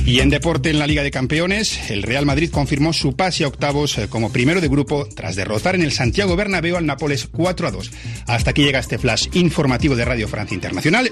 Y 0.07 0.21
en 0.21 0.31
deporte 0.31 0.71
en 0.71 0.79
la 0.79 0.87
Liga 0.87 1.03
de 1.03 1.11
Campeones, 1.11 1.91
el 1.91 2.03
Real 2.03 2.27
Madrid 2.27 2.51
confirmó 2.51 2.93
su 2.93 3.15
pase 3.15 3.45
a 3.45 3.49
octavos 3.49 3.99
eh, 3.99 4.09
como 4.09 4.33
primero 4.33 4.61
de 4.61 4.69
grupo 4.69 5.07
tras 5.15 5.37
derrotar 5.37 5.75
en 5.75 5.83
el 5.83 5.93
Santiago 5.93 6.35
Bernabéu 6.35 6.66
al 6.75 6.87
Nápoles 6.87 7.29
4 7.31 7.69
a 7.69 7.71
2. 7.71 7.91
Hasta 8.27 8.51
aquí 8.51 8.65
llega 8.65 8.81
este 8.81 8.99
flash 8.99 9.29
informativo 9.35 9.95
de 9.95 10.05
Radio 10.05 10.27
Francia 10.27 10.55
Internacional. 10.55 11.11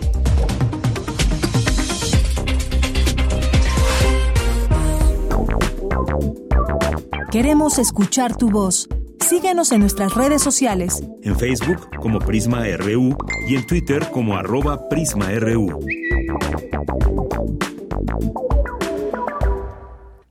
Queremos 7.30 7.80
escuchar 7.80 8.36
tu 8.36 8.48
voz. 8.48 8.88
Síguenos 9.18 9.72
en 9.72 9.80
nuestras 9.80 10.14
redes 10.14 10.40
sociales. 10.40 11.02
En 11.22 11.36
Facebook 11.36 11.88
como 12.00 12.20
Prisma 12.20 12.64
RU 12.76 13.16
y 13.48 13.56
en 13.56 13.66
Twitter 13.66 14.08
como 14.12 14.36
arroba 14.36 14.88
PrismaRU. 14.88 15.80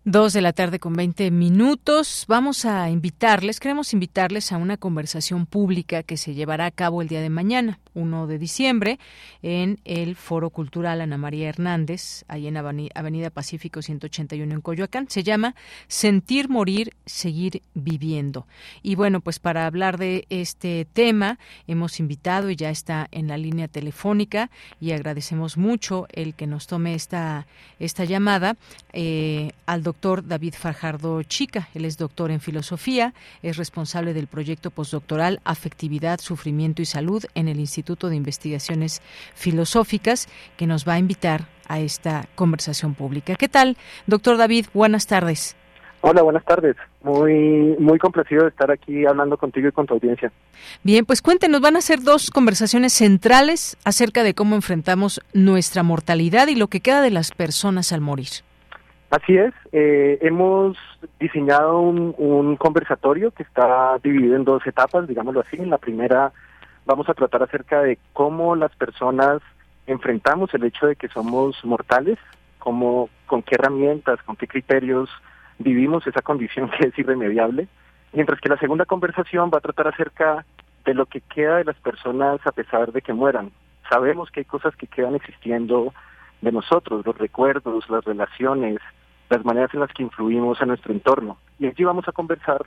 Dos 0.06 0.34
de 0.34 0.42
la 0.42 0.52
tarde 0.52 0.80
con 0.80 0.92
20 0.92 1.32
minutos. 1.32 2.26
Vamos 2.28 2.66
a 2.66 2.90
invitarles, 2.90 3.62
queremos 3.62 3.94
invitarles 3.94 4.52
a 4.52 4.58
una 4.58 4.76
conversación 4.76 5.46
pública 5.46 6.04
que 6.04 6.18
se 6.18 6.34
llevará 6.34 6.66
a 6.66 6.72
cabo 6.72 7.02
el 7.02 7.08
día 7.08 7.22
de 7.22 7.30
mañana. 7.30 7.80
1 7.94 8.28
de 8.28 8.38
diciembre 8.40 9.00
en 9.42 9.80
el 9.86 10.16
Foro 10.16 10.50
Cultural 10.50 11.02
Ana 11.02 11.18
María 11.18 11.50
Hernández, 11.50 12.24
ahí 12.28 12.48
en 12.48 12.58
Avenida 12.58 13.30
Pacífico 13.30 13.82
181 13.82 14.54
en 14.54 14.62
Coyoacán. 14.62 15.10
Se 15.10 15.24
llama 15.24 15.56
Sentir, 15.88 16.50
Morir, 16.50 16.96
Seguir 17.06 17.62
Viviendo. 17.74 18.48
Y 18.82 18.96
bueno, 18.96 19.22
pues 19.22 19.40
para 19.40 19.66
hablar 19.66 19.98
de 19.98 20.26
este 20.30 20.86
tema 20.92 21.38
hemos 21.68 22.00
invitado 22.00 22.50
y 22.50 22.56
ya 22.56 22.70
está 22.70 23.08
en 23.12 23.28
la 23.28 23.38
línea 23.38 23.68
telefónica 23.68 24.50
y 24.80 24.92
agradecemos 24.92 25.58
mucho 25.58 26.08
el 26.14 26.34
que 26.34 26.48
nos 26.48 26.68
tome 26.68 26.96
esta, 26.96 27.46
esta 27.80 28.06
llamada 28.06 28.56
eh, 28.94 29.52
al 29.66 29.84
doctor 29.84 30.26
David 30.26 30.56
Fajardo 30.58 31.22
Chica. 31.24 31.70
Él 31.74 31.86
es 31.86 31.98
doctor 31.98 32.32
en 32.32 32.40
filosofía, 32.40 33.14
es 33.42 33.58
responsable 33.58 34.14
del 34.14 34.28
proyecto 34.28 34.72
postdoctoral 34.72 35.42
Afectividad, 35.44 36.20
Sufrimiento 36.20 36.82
y 36.82 36.86
Salud 36.86 37.26
en 37.36 37.48
el 37.48 37.60
Instituto 37.60 37.83
Instituto 37.84 38.08
de 38.08 38.16
Investigaciones 38.16 39.02
Filosóficas, 39.36 40.30
que 40.56 40.68
nos 40.68 40.88
va 40.88 40.94
a 40.94 41.00
invitar 41.00 41.42
a 41.68 41.82
esta 41.82 42.28
conversación 42.36 42.94
pública. 42.96 43.36
¿Qué 43.36 43.50
tal, 43.50 43.76
doctor 44.08 44.38
David? 44.38 44.68
Buenas 44.74 45.06
tardes. 45.06 45.58
Hola, 46.00 46.22
buenas 46.22 46.46
tardes. 46.46 46.78
Muy, 47.04 47.76
muy 47.80 48.00
complacido 48.00 48.44
de 48.44 48.50
estar 48.50 48.72
aquí 48.72 49.06
hablando 49.06 49.38
contigo 49.38 49.68
y 49.68 49.72
con 49.74 49.86
tu 49.86 49.96
audiencia. 49.96 50.32
Bien, 50.84 51.06
pues 51.06 51.22
cuéntenos, 51.22 51.60
van 51.60 51.76
a 51.76 51.82
ser 51.82 52.00
dos 52.02 52.32
conversaciones 52.32 52.94
centrales 52.94 53.78
acerca 53.84 54.24
de 54.24 54.34
cómo 54.34 54.56
enfrentamos 54.56 55.22
nuestra 55.34 55.84
mortalidad 55.84 56.48
y 56.48 56.56
lo 56.56 56.68
que 56.68 56.80
queda 56.80 57.02
de 57.02 57.12
las 57.12 57.32
personas 57.32 57.92
al 57.92 58.00
morir. 58.00 58.30
Así 59.10 59.38
es, 59.38 59.54
eh, 59.74 60.20
hemos 60.22 60.78
diseñado 61.20 61.80
un, 61.82 62.16
un, 62.18 62.56
conversatorio 62.56 63.30
que 63.32 63.44
está 63.44 64.00
dividido 64.02 64.36
en 64.36 64.44
dos 64.44 64.66
etapas, 64.66 65.08
digámoslo 65.08 65.42
así. 65.42 65.58
En 65.58 65.70
la 65.70 65.78
primera 65.78 66.34
vamos 66.86 67.10
a 67.10 67.14
tratar 67.14 67.44
acerca 67.44 67.82
de 67.82 67.98
cómo 68.14 68.56
las 68.56 68.76
personas 68.76 69.42
enfrentamos 69.88 70.54
el 70.54 70.64
hecho 70.64 70.88
de 70.88 70.96
que 70.96 71.10
somos 71.10 71.64
mortales, 71.64 72.18
cómo, 72.60 73.10
con 73.26 73.42
qué 73.42 73.56
herramientas, 73.56 74.22
con 74.24 74.36
qué 74.36 74.48
criterios 74.48 75.10
vivimos 75.60 76.06
esa 76.08 76.22
condición 76.22 76.70
que 76.78 76.88
es 76.88 76.98
irremediable, 76.98 77.68
mientras 78.12 78.40
que 78.40 78.50
la 78.50 78.58
segunda 78.58 78.86
conversación 78.86 79.50
va 79.54 79.58
a 79.58 79.62
tratar 79.62 79.88
acerca 79.88 80.46
de 80.86 80.94
lo 80.94 81.06
que 81.06 81.22
queda 81.22 81.58
de 81.58 81.66
las 81.66 81.78
personas 81.78 82.40
a 82.46 82.52
pesar 82.52 82.92
de 82.92 83.02
que 83.02 83.14
mueran. 83.14 83.52
Sabemos 83.90 84.32
que 84.32 84.42
hay 84.42 84.46
cosas 84.46 84.76
que 84.76 84.88
quedan 84.88 85.16
existiendo 85.16 85.94
de 86.42 86.52
nosotros, 86.52 87.06
los 87.06 87.18
recuerdos, 87.18 87.90
las 87.90 88.04
relaciones, 88.04 88.80
las 89.30 89.46
maneras 89.46 89.74
en 89.74 89.80
las 89.80 89.92
que 89.94 90.04
influimos 90.04 90.62
en 90.62 90.68
nuestro 90.70 90.94
entorno. 90.94 91.38
Y 91.58 91.68
aquí 91.68 91.84
vamos 91.84 92.08
a 92.08 92.12
conversar 92.12 92.66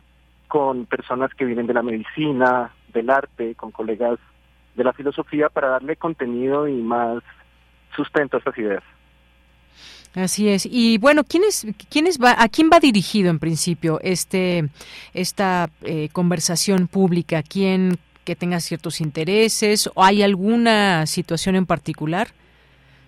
con 0.49 0.87
personas 0.87 1.33
que 1.35 1.45
vienen 1.45 1.67
de 1.67 1.75
la 1.75 1.83
medicina, 1.83 2.71
del 2.97 3.11
arte, 3.11 3.55
con 3.55 3.71
colegas 3.71 4.19
de 4.75 4.85
la 4.85 4.93
filosofía 4.93 5.49
para 5.49 5.69
darle 5.69 5.97
contenido 5.97 6.67
y 6.67 6.75
más 6.83 7.23
sustento 7.95 8.37
a 8.37 8.39
estas 8.39 8.59
ideas. 8.59 8.83
Así 10.15 10.49
es. 10.49 10.67
Y 10.71 10.97
bueno, 10.97 11.25
¿quién 11.25 11.45
es, 11.45 11.67
quién 11.91 12.07
es 12.07 12.19
va, 12.19 12.35
¿a 12.39 12.49
quién 12.49 12.71
va 12.73 12.81
dirigido 12.81 13.29
en 13.29 13.39
principio 13.39 14.01
este 14.03 14.71
esta 15.13 15.69
eh, 15.83 16.09
conversación 16.11 16.89
pública? 16.89 17.43
¿Quién 17.43 17.99
que 18.25 18.35
tenga 18.35 18.59
ciertos 18.61 19.01
intereses 19.01 19.91
o 19.95 20.03
hay 20.03 20.23
alguna 20.23 21.07
situación 21.07 21.55
en 21.55 21.67
particular? 21.67 22.29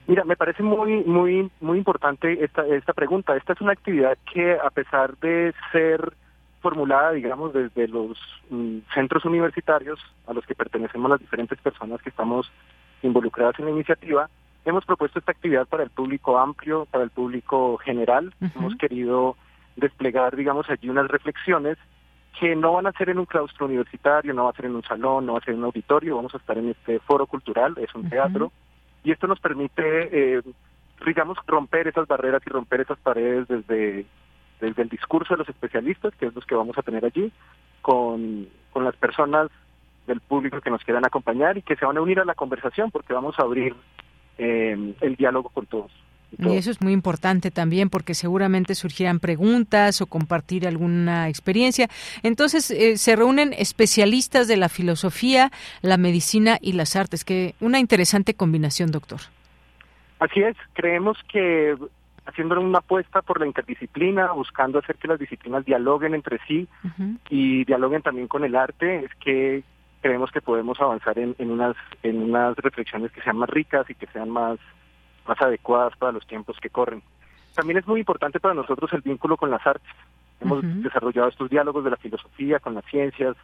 Mira, 0.06 0.24
me 0.24 0.36
parece 0.36 0.62
muy 0.62 1.02
muy 1.05 1.51
muy 1.60 1.78
importante 1.78 2.44
esta 2.44 2.66
esta 2.66 2.93
pregunta. 2.93 3.36
Esta 3.36 3.55
es 3.55 3.60
una 3.62 3.73
actividad 3.73 4.19
que 4.32 4.52
a 4.52 4.69
pesar 4.69 5.16
de 5.19 5.55
ser 5.73 6.12
formulada, 6.60 7.12
digamos, 7.12 7.52
desde 7.52 7.89
los 7.89 8.18
mm, 8.51 8.78
centros 8.94 9.24
universitarios 9.24 9.98
a 10.26 10.32
los 10.32 10.44
que 10.47 10.55
pertenecemos 10.55 11.10
las 11.10 11.20
diferentes 11.20 11.59
personas 11.60 12.02
que 12.02 12.10
estamos 12.10 12.51
involucradas 13.02 13.59
en 13.59 13.66
la 13.66 13.70
iniciativa, 13.70 14.28
hemos 14.64 14.85
propuesto 14.85 15.18
esta 15.18 15.32
actividad 15.32 15.66
para 15.66 15.85
el 15.85 15.90
público 15.90 16.39
amplio, 16.39 16.86
para 16.90 17.05
el 17.05 17.10
público 17.10 17.78
general. 17.78 18.35
Hemos 18.55 18.74
querido 18.76 19.36
desplegar, 19.76 20.36
digamos, 20.36 20.68
allí 20.68 20.89
unas 20.89 21.09
reflexiones 21.09 21.78
que 22.39 22.55
no 22.55 22.74
van 22.74 22.86
a 22.86 22.93
ser 22.93 23.10
en 23.10 23.18
un 23.18 23.26
claustro 23.26 23.66
universitario, 23.66 24.35
no 24.35 24.44
va 24.44 24.51
a 24.51 24.55
ser 24.55 24.66
en 24.66 24.76
un 24.76 24.82
salón, 24.82 25.26
no 25.26 25.32
va 25.32 25.39
a 25.39 25.43
ser 25.43 25.55
en 25.55 25.60
un 25.60 25.66
auditorio, 25.66 26.16
vamos 26.16 26.35
a 26.35 26.39
estar 26.39 26.56
en 26.59 26.70
este 26.70 27.01
foro 27.01 27.26
cultural, 27.26 27.74
es 27.78 27.93
un 27.94 28.09
teatro, 28.09 28.52
y 29.02 29.10
esto 29.10 29.26
nos 29.26 29.40
permite, 29.40 30.36
eh, 30.36 30.43
digamos, 31.05 31.39
romper 31.47 31.89
esas 31.89 32.06
barreras 32.06 32.43
y 32.47 32.51
romper 32.51 32.82
esas 32.82 32.98
paredes 32.98 33.48
desde 33.48 34.06
desde 34.60 34.82
el 34.82 34.89
discurso 34.89 35.35
de 35.35 35.39
los 35.39 35.48
especialistas, 35.48 36.14
que 36.16 36.26
es 36.26 36.35
los 36.35 36.44
que 36.47 36.55
vamos 36.55 36.76
a 36.78 36.82
tener 36.82 37.05
allí, 37.05 37.32
con, 37.82 38.48
con 38.72 38.85
las 38.85 38.97
personas 38.97 39.51
del 40.06 40.20
público 40.20 40.60
que 40.60 40.70
nos 40.70 40.82
quieran 40.82 41.05
acompañar 41.05 41.59
y 41.59 41.62
que 41.62 41.76
se 41.76 41.85
van 41.85 41.97
a 41.97 42.01
unir 42.01 42.18
a 42.18 42.24
la 42.24 42.35
conversación 42.35 42.90
porque 42.90 43.12
vamos 43.12 43.39
a 43.39 43.43
abrir 43.43 43.74
eh, 44.39 44.94
el 45.01 45.16
diálogo 45.16 45.51
con 45.51 45.66
todos. 45.66 45.93
Y 46.36 46.56
eso 46.56 46.70
es 46.70 46.82
muy 46.82 46.93
importante 46.93 47.51
también 47.51 47.89
porque 47.89 48.12
seguramente 48.12 48.74
surgirán 48.74 49.18
preguntas 49.18 50.02
o 50.02 50.06
compartir 50.06 50.66
alguna 50.68 51.28
experiencia. 51.28 51.89
Entonces, 52.22 52.70
eh, 52.70 52.98
se 52.98 53.16
reúnen 53.16 53.55
especialistas 53.55 54.47
de 54.47 54.59
la 54.59 54.68
filosofía, 54.68 55.51
la 55.80 55.97
medicina 55.97 56.59
y 56.60 56.72
las 56.72 56.97
artes, 56.97 57.24
que 57.24 57.55
una 57.60 57.78
interesante 57.78 58.35
combinación, 58.35 58.90
doctor. 58.90 59.20
Así 60.18 60.40
es, 60.40 60.56
creemos 60.74 61.16
que 61.32 61.76
haciendo 62.29 62.61
una 62.61 62.79
apuesta 62.79 63.23
por 63.23 63.41
la 63.41 63.47
interdisciplina, 63.47 64.33
buscando 64.33 64.79
hacer 64.79 64.97
que 64.97 65.09
las 65.09 65.19
disciplinas 65.19 65.65
dialoguen 65.65 66.15
entre 66.15 66.39
sí 66.47 66.69
y 67.31 67.65
dialoguen 67.65 68.03
también 68.03 68.29
con 68.29 68.45
el 68.45 68.55
arte, 68.55 69.05
es 69.05 69.15
que 69.15 69.65
creemos 70.03 70.31
que 70.31 70.43
podemos 70.43 70.79
avanzar 70.81 71.19
en, 71.19 71.35
unas 71.39 71.75
en 72.03 72.23
unas 72.23 72.57
reflexiones 72.59 73.11
que 73.13 73.23
sean 73.23 73.39
más 73.39 73.49
ricas 73.49 73.89
y 73.89 73.95
que 73.95 74.07
sean 74.09 74.29
más 74.29 74.59
más 75.27 75.41
adecuadas 75.41 75.97
para 75.97 76.13
los 76.13 76.27
tiempos 76.27 76.57
que 76.61 76.71
corren. 76.71 77.03
También 77.55 77.79
es 77.79 77.87
muy 77.87 78.01
importante 78.01 78.41
para 78.41 78.55
nosotros 78.55 78.93
el 78.93 79.03
vínculo 79.03 79.37
con 79.37 79.51
las 79.51 79.67
artes. 79.67 79.91
Hemos 80.41 80.63
desarrollado 80.83 81.29
estos 81.29 81.51
diálogos 81.51 81.83
de 81.85 81.91
la 81.91 81.97
filosofía, 81.97 82.61
con 82.61 82.75
las 82.75 82.85
ciencias, 82.85 83.37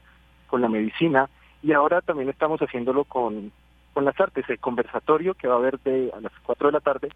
con 0.46 0.60
la 0.60 0.68
medicina 0.68 1.28
y 1.62 1.72
ahora 1.72 2.02
también 2.02 2.28
estamos 2.28 2.60
haciéndolo 2.60 3.04
con 3.04 3.50
con 3.94 4.04
las 4.04 4.20
artes. 4.20 4.44
El 4.48 4.58
conversatorio 4.58 5.34
que 5.34 5.48
va 5.48 5.54
a 5.54 5.58
haber 5.58 5.78
de 5.80 6.10
a 6.14 6.20
las 6.20 6.32
4 6.44 6.68
de 6.68 6.72
la 6.72 6.80
tarde 6.80 7.08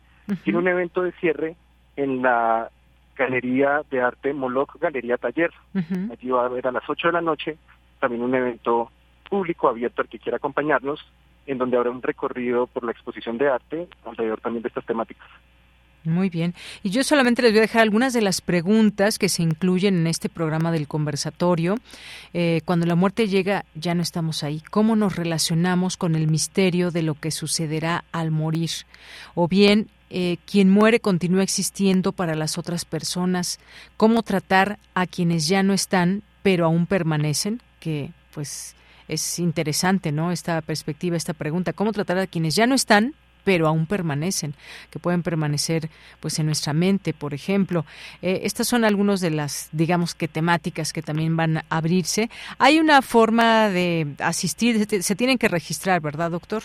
tiene 0.45 0.59
un 0.59 0.69
evento 0.69 1.03
de 1.03 1.13
cierre 1.13 1.57
en 1.97 2.23
la 2.23 2.71
Galería 3.17 3.83
de 3.91 4.01
Arte 4.01 4.33
Moloch 4.33 4.79
Galería 4.81 5.19
Taller. 5.19 5.51
Allí 5.75 6.31
va 6.31 6.43
a 6.43 6.47
haber 6.47 6.67
a 6.67 6.73
las 6.73 6.89
8 6.89 7.09
de 7.09 7.13
la 7.13 7.21
noche 7.21 7.59
también 7.99 8.23
un 8.23 8.35
evento 8.35 8.91
público 9.29 9.69
abierto 9.69 10.03
al 10.03 10.09
que 10.09 10.19
quiera 10.19 10.37
acompañarnos, 10.37 11.05
en 11.47 11.59
donde 11.59 11.77
habrá 11.77 11.91
un 11.91 12.03
recorrido 12.03 12.67
por 12.67 12.85
la 12.85 12.93
exposición 12.93 13.37
de 13.37 13.49
arte 13.49 13.89
alrededor 14.05 14.41
también 14.41 14.63
de 14.63 14.69
estas 14.69 14.87
temáticas. 14.87 15.29
Muy 16.05 16.31
bien. 16.31 16.55
Y 16.83 16.91
yo 16.91 17.03
solamente 17.05 17.43
les 17.43 17.53
voy 17.53 17.59
a 17.59 17.63
dejar 17.63 17.83
algunas 17.83 18.13
de 18.13 18.23
las 18.23 18.41
preguntas 18.41 19.19
que 19.19 19.29
se 19.29 19.43
incluyen 19.43 19.97
en 19.97 20.07
este 20.07 20.29
programa 20.29 20.71
del 20.73 20.89
conversatorio. 20.89 21.77
Eh, 22.33 22.63
cuando 22.65 22.87
la 22.87 22.95
muerte 22.95 23.29
llega, 23.29 23.65
ya 23.75 23.95
no 23.95 24.03
estamos 24.03 24.43
ahí. 24.43 24.63
¿Cómo 24.71 24.97
nos 24.97 25.17
relacionamos 25.17 25.97
con 25.97 26.15
el 26.15 26.29
misterio 26.29 26.91
de 26.91 27.03
lo 27.03 27.15
que 27.15 27.31
sucederá 27.31 28.05
al 28.13 28.31
morir? 28.31 28.71
O 29.35 29.49
bien, 29.49 29.89
eh, 30.11 30.39
quien 30.47 30.71
muere 30.71 31.01
continúa 31.01 31.43
existiendo 31.43 32.13
para 32.13 32.35
las 32.35 32.57
otras 32.59 32.85
personas. 32.85 33.59
¿Cómo 33.97 34.23
tratar 34.23 34.79
a 34.95 35.07
quienes 35.07 35.49
ya 35.49 35.63
no 35.63 35.75
están, 35.75 36.23
pero 36.43 36.65
aún 36.65 36.87
permanecen? 36.87 37.61
Que, 37.81 38.13
pues, 38.33 38.77
es 39.09 39.39
interesante, 39.39 40.13
¿no? 40.13 40.33
Esta 40.33 40.61
perspectiva, 40.63 41.17
esta 41.17 41.35
pregunta. 41.35 41.73
¿Cómo 41.73 41.93
tratar 41.93 42.19
a 42.19 42.27
quienes 42.27 42.55
ya 42.55 42.67
no 42.67 42.75
están, 42.75 43.15
pero 43.49 43.67
aún 43.67 43.87
permanecen, 43.87 44.53
que 44.91 44.99
pueden 44.99 45.23
permanecer 45.23 45.89
pues 46.21 46.39
en 46.39 46.45
nuestra 46.45 46.75
mente, 46.75 47.15
por 47.15 47.33
ejemplo. 47.33 47.87
Eh, 48.21 48.41
estas 48.43 48.69
son 48.69 48.85
algunas 48.85 49.23
de 49.23 49.31
las, 49.31 49.71
digamos 49.73 50.15
que 50.15 50.29
temáticas 50.29 50.93
que 50.93 51.01
también 51.01 51.35
van 51.35 51.57
a 51.57 51.65
abrirse. 51.71 52.29
Hay 52.59 52.79
una 52.79 53.01
forma 53.01 53.71
de 53.71 54.09
asistir, 54.19 54.85
se 55.03 55.17
tienen 55.17 55.39
que 55.39 55.49
registrar, 55.49 56.03
¿verdad, 56.03 56.31
doctor? 56.31 56.65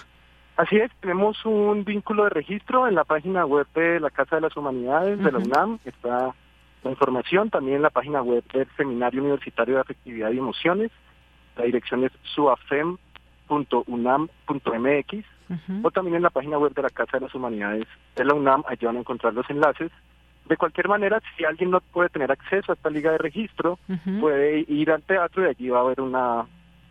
Así 0.58 0.76
es, 0.76 0.92
tenemos 1.00 1.46
un 1.46 1.86
vínculo 1.86 2.26
de 2.26 2.32
registro 2.32 2.86
en 2.86 2.96
la 2.96 3.06
página 3.06 3.46
web 3.46 3.66
de 3.74 4.02
la 4.02 4.10
Casa 4.10 4.36
de 4.36 4.42
las 4.42 4.58
Humanidades 4.58 5.24
de 5.24 5.32
la 5.32 5.38
UNAM, 5.38 5.80
está 5.86 6.36
la 6.84 6.92
información, 6.92 7.50
también 7.50 7.78
en 7.78 7.84
la 7.84 7.92
página 7.92 8.22
web 8.22 8.44
del 8.52 8.68
Seminario 8.76 9.22
Universitario 9.22 9.76
de 9.76 9.82
Afectividad 9.82 10.34
y 10.34 10.38
Emociones, 10.38 10.92
la 11.56 11.64
dirección 11.64 12.04
es 12.04 12.12
suafem.unam.mx 12.36 15.33
o 15.84 15.92
también 15.92 16.16
en 16.18 16.24
la 16.24 16.30
página 16.30 16.58
web 16.58 16.74
de 16.74 16.82
la 16.82 16.90
Casa 16.90 17.18
de 17.18 17.26
las 17.26 17.36
Humanidades 17.36 17.88
de 18.16 18.26
la 18.26 18.34
UNAM, 18.34 18.64
allí 18.68 18.86
van 18.86 18.98
a 18.98 19.00
encontrar 19.00 19.34
los 19.34 19.50
enlaces. 19.50 19.92
De 20.48 20.58
cualquier 20.58 20.90
manera, 20.90 21.22
si 21.38 21.46
alguien 21.46 21.72
no 21.72 21.80
puede 21.80 22.10
tener 22.10 22.32
acceso 22.32 22.72
a 22.72 22.76
esta 22.76 22.90
liga 22.90 23.12
de 23.12 23.18
registro, 23.18 23.80
puede 24.20 24.66
ir 24.68 24.92
al 24.92 25.02
teatro 25.04 25.44
y 25.44 25.50
allí 25.50 25.70
va 25.70 25.80
a 25.80 25.82
haber 25.82 26.02
una 26.02 26.46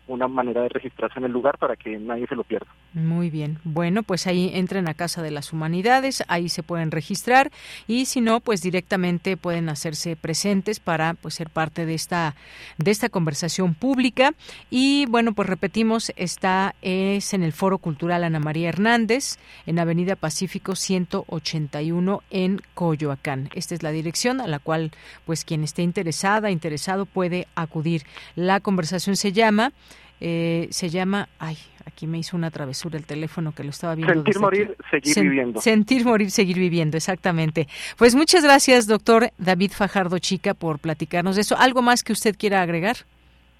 una 0.07 0.27
manera 0.27 0.61
de 0.61 0.69
registrarse 0.69 1.19
en 1.19 1.25
el 1.25 1.31
lugar 1.31 1.57
para 1.57 1.75
que 1.75 1.97
nadie 1.97 2.27
se 2.27 2.35
lo 2.35 2.43
pierda. 2.43 2.67
Muy 2.93 3.29
bien. 3.29 3.59
Bueno, 3.63 4.03
pues 4.03 4.27
ahí 4.27 4.51
entren 4.53 4.87
a 4.87 4.93
Casa 4.93 5.21
de 5.21 5.31
las 5.31 5.53
Humanidades, 5.53 6.23
ahí 6.27 6.49
se 6.49 6.61
pueden 6.61 6.91
registrar 6.91 7.51
y 7.87 8.05
si 8.05 8.21
no, 8.21 8.39
pues 8.39 8.61
directamente 8.61 9.37
pueden 9.37 9.69
hacerse 9.69 10.15
presentes 10.15 10.79
para 10.79 11.13
pues 11.13 11.35
ser 11.35 11.49
parte 11.49 11.85
de 11.85 11.93
esta 11.93 12.35
de 12.77 12.91
esta 12.91 13.09
conversación 13.09 13.73
pública 13.73 14.33
y 14.69 15.05
bueno, 15.07 15.33
pues 15.33 15.47
repetimos, 15.47 16.11
está 16.15 16.75
es 16.81 17.33
en 17.33 17.43
el 17.43 17.53
Foro 17.53 17.77
Cultural 17.77 18.23
Ana 18.23 18.39
María 18.39 18.69
Hernández 18.69 19.37
en 19.65 19.79
Avenida 19.79 20.15
Pacífico 20.15 20.75
181 20.75 22.21
en 22.29 22.61
Coyoacán. 22.73 23.49
Esta 23.55 23.75
es 23.75 23.83
la 23.83 23.91
dirección 23.91 24.41
a 24.41 24.47
la 24.47 24.59
cual 24.59 24.91
pues 25.25 25.45
quien 25.45 25.63
esté 25.63 25.81
interesada, 25.81 26.51
interesado 26.51 27.05
puede 27.05 27.47
acudir. 27.55 28.03
La 28.35 28.59
conversación 28.59 29.15
se 29.15 29.31
llama 29.31 29.71
eh, 30.19 30.67
se 30.71 30.89
llama, 30.89 31.27
ay, 31.39 31.57
aquí 31.85 32.07
me 32.07 32.17
hizo 32.17 32.37
una 32.37 32.51
travesura 32.51 32.97
el 32.97 33.05
teléfono 33.05 33.51
que 33.53 33.63
lo 33.63 33.69
estaba 33.69 33.95
viendo. 33.95 34.13
Sentir 34.13 34.39
morir, 34.39 34.77
seguir 34.89 35.23
viviendo. 35.23 35.61
Sentir 35.61 36.05
morir, 36.05 36.31
seguir 36.31 36.57
viviendo, 36.57 36.97
exactamente. 36.97 37.67
Pues 37.97 38.15
muchas 38.15 38.43
gracias, 38.43 38.87
doctor 38.87 39.29
David 39.37 39.71
Fajardo 39.71 40.19
Chica, 40.19 40.53
por 40.53 40.79
platicarnos 40.79 41.35
de 41.35 41.41
eso. 41.41 41.57
¿Algo 41.57 41.81
más 41.81 42.03
que 42.03 42.13
usted 42.13 42.35
quiera 42.37 42.61
agregar? 42.61 42.97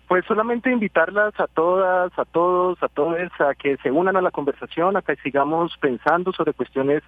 Pues 0.08 0.26
solamente 0.26 0.72
invitarlas 0.72 1.34
a 1.40 1.48
todas, 1.48 2.12
a 2.18 2.26
todos, 2.26 2.82
a 2.84 2.88
todos 2.88 3.18
a 3.40 3.56
que 3.56 3.78
se 3.78 3.90
unan 3.90 4.16
a 4.16 4.22
la 4.22 4.32
conversación, 4.32 4.96
a 4.98 5.02
que 5.02 5.16
sigamos 5.18 5.76
pensando 5.80 6.32
sobre 6.34 6.54
cuestiones 6.54 7.04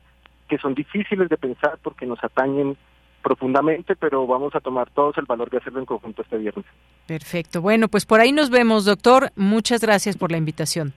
que 0.47 0.57
son 0.57 0.73
difíciles 0.73 1.29
de 1.29 1.37
pensar 1.37 1.77
porque 1.81 2.05
nos 2.05 2.23
atañen 2.23 2.77
profundamente, 3.25 3.95
pero 3.95 4.27
vamos 4.27 4.53
a 4.53 4.59
tomar 4.59 4.87
todos 4.91 5.17
el 5.17 5.25
valor 5.25 5.49
de 5.49 5.57
hacerlo 5.57 5.79
en 5.79 5.87
conjunto 5.87 6.21
este 6.21 6.37
viernes. 6.37 6.63
Perfecto. 7.07 7.59
Bueno, 7.59 7.87
pues 7.87 8.05
por 8.05 8.19
ahí 8.19 8.31
nos 8.31 8.51
vemos, 8.51 8.85
doctor. 8.85 9.31
Muchas 9.35 9.81
gracias 9.81 10.15
por 10.15 10.29
la 10.31 10.37
invitación. 10.37 10.93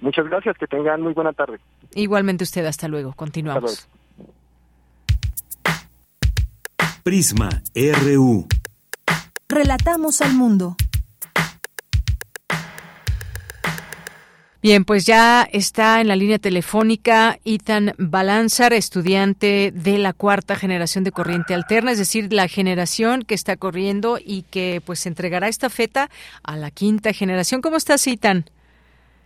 Muchas 0.00 0.26
gracias, 0.26 0.58
que 0.58 0.66
tengan 0.66 1.00
muy 1.00 1.12
buena 1.12 1.32
tarde. 1.32 1.60
Igualmente 1.94 2.42
usted, 2.42 2.66
hasta 2.66 2.88
luego. 2.88 3.12
Continuamos. 3.12 3.88
Prisma 7.04 7.48
RU. 7.76 8.48
Relatamos 9.48 10.20
al 10.20 10.34
mundo. 10.34 10.74
Bien, 14.60 14.84
pues 14.84 15.06
ya 15.06 15.44
está 15.52 16.00
en 16.00 16.08
la 16.08 16.16
línea 16.16 16.40
telefónica 16.40 17.38
Ethan 17.44 17.92
Balanzar, 17.96 18.72
estudiante 18.72 19.72
de 19.72 19.98
la 19.98 20.12
cuarta 20.12 20.56
generación 20.56 21.04
de 21.04 21.12
corriente 21.12 21.54
alterna, 21.54 21.92
es 21.92 21.98
decir, 21.98 22.32
la 22.32 22.48
generación 22.48 23.22
que 23.22 23.36
está 23.36 23.56
corriendo 23.56 24.18
y 24.18 24.42
que 24.50 24.82
pues 24.84 25.06
entregará 25.06 25.46
esta 25.46 25.70
feta 25.70 26.10
a 26.42 26.56
la 26.56 26.72
quinta 26.72 27.12
generación. 27.12 27.60
¿Cómo 27.60 27.76
estás, 27.76 28.04
Ethan? 28.08 28.46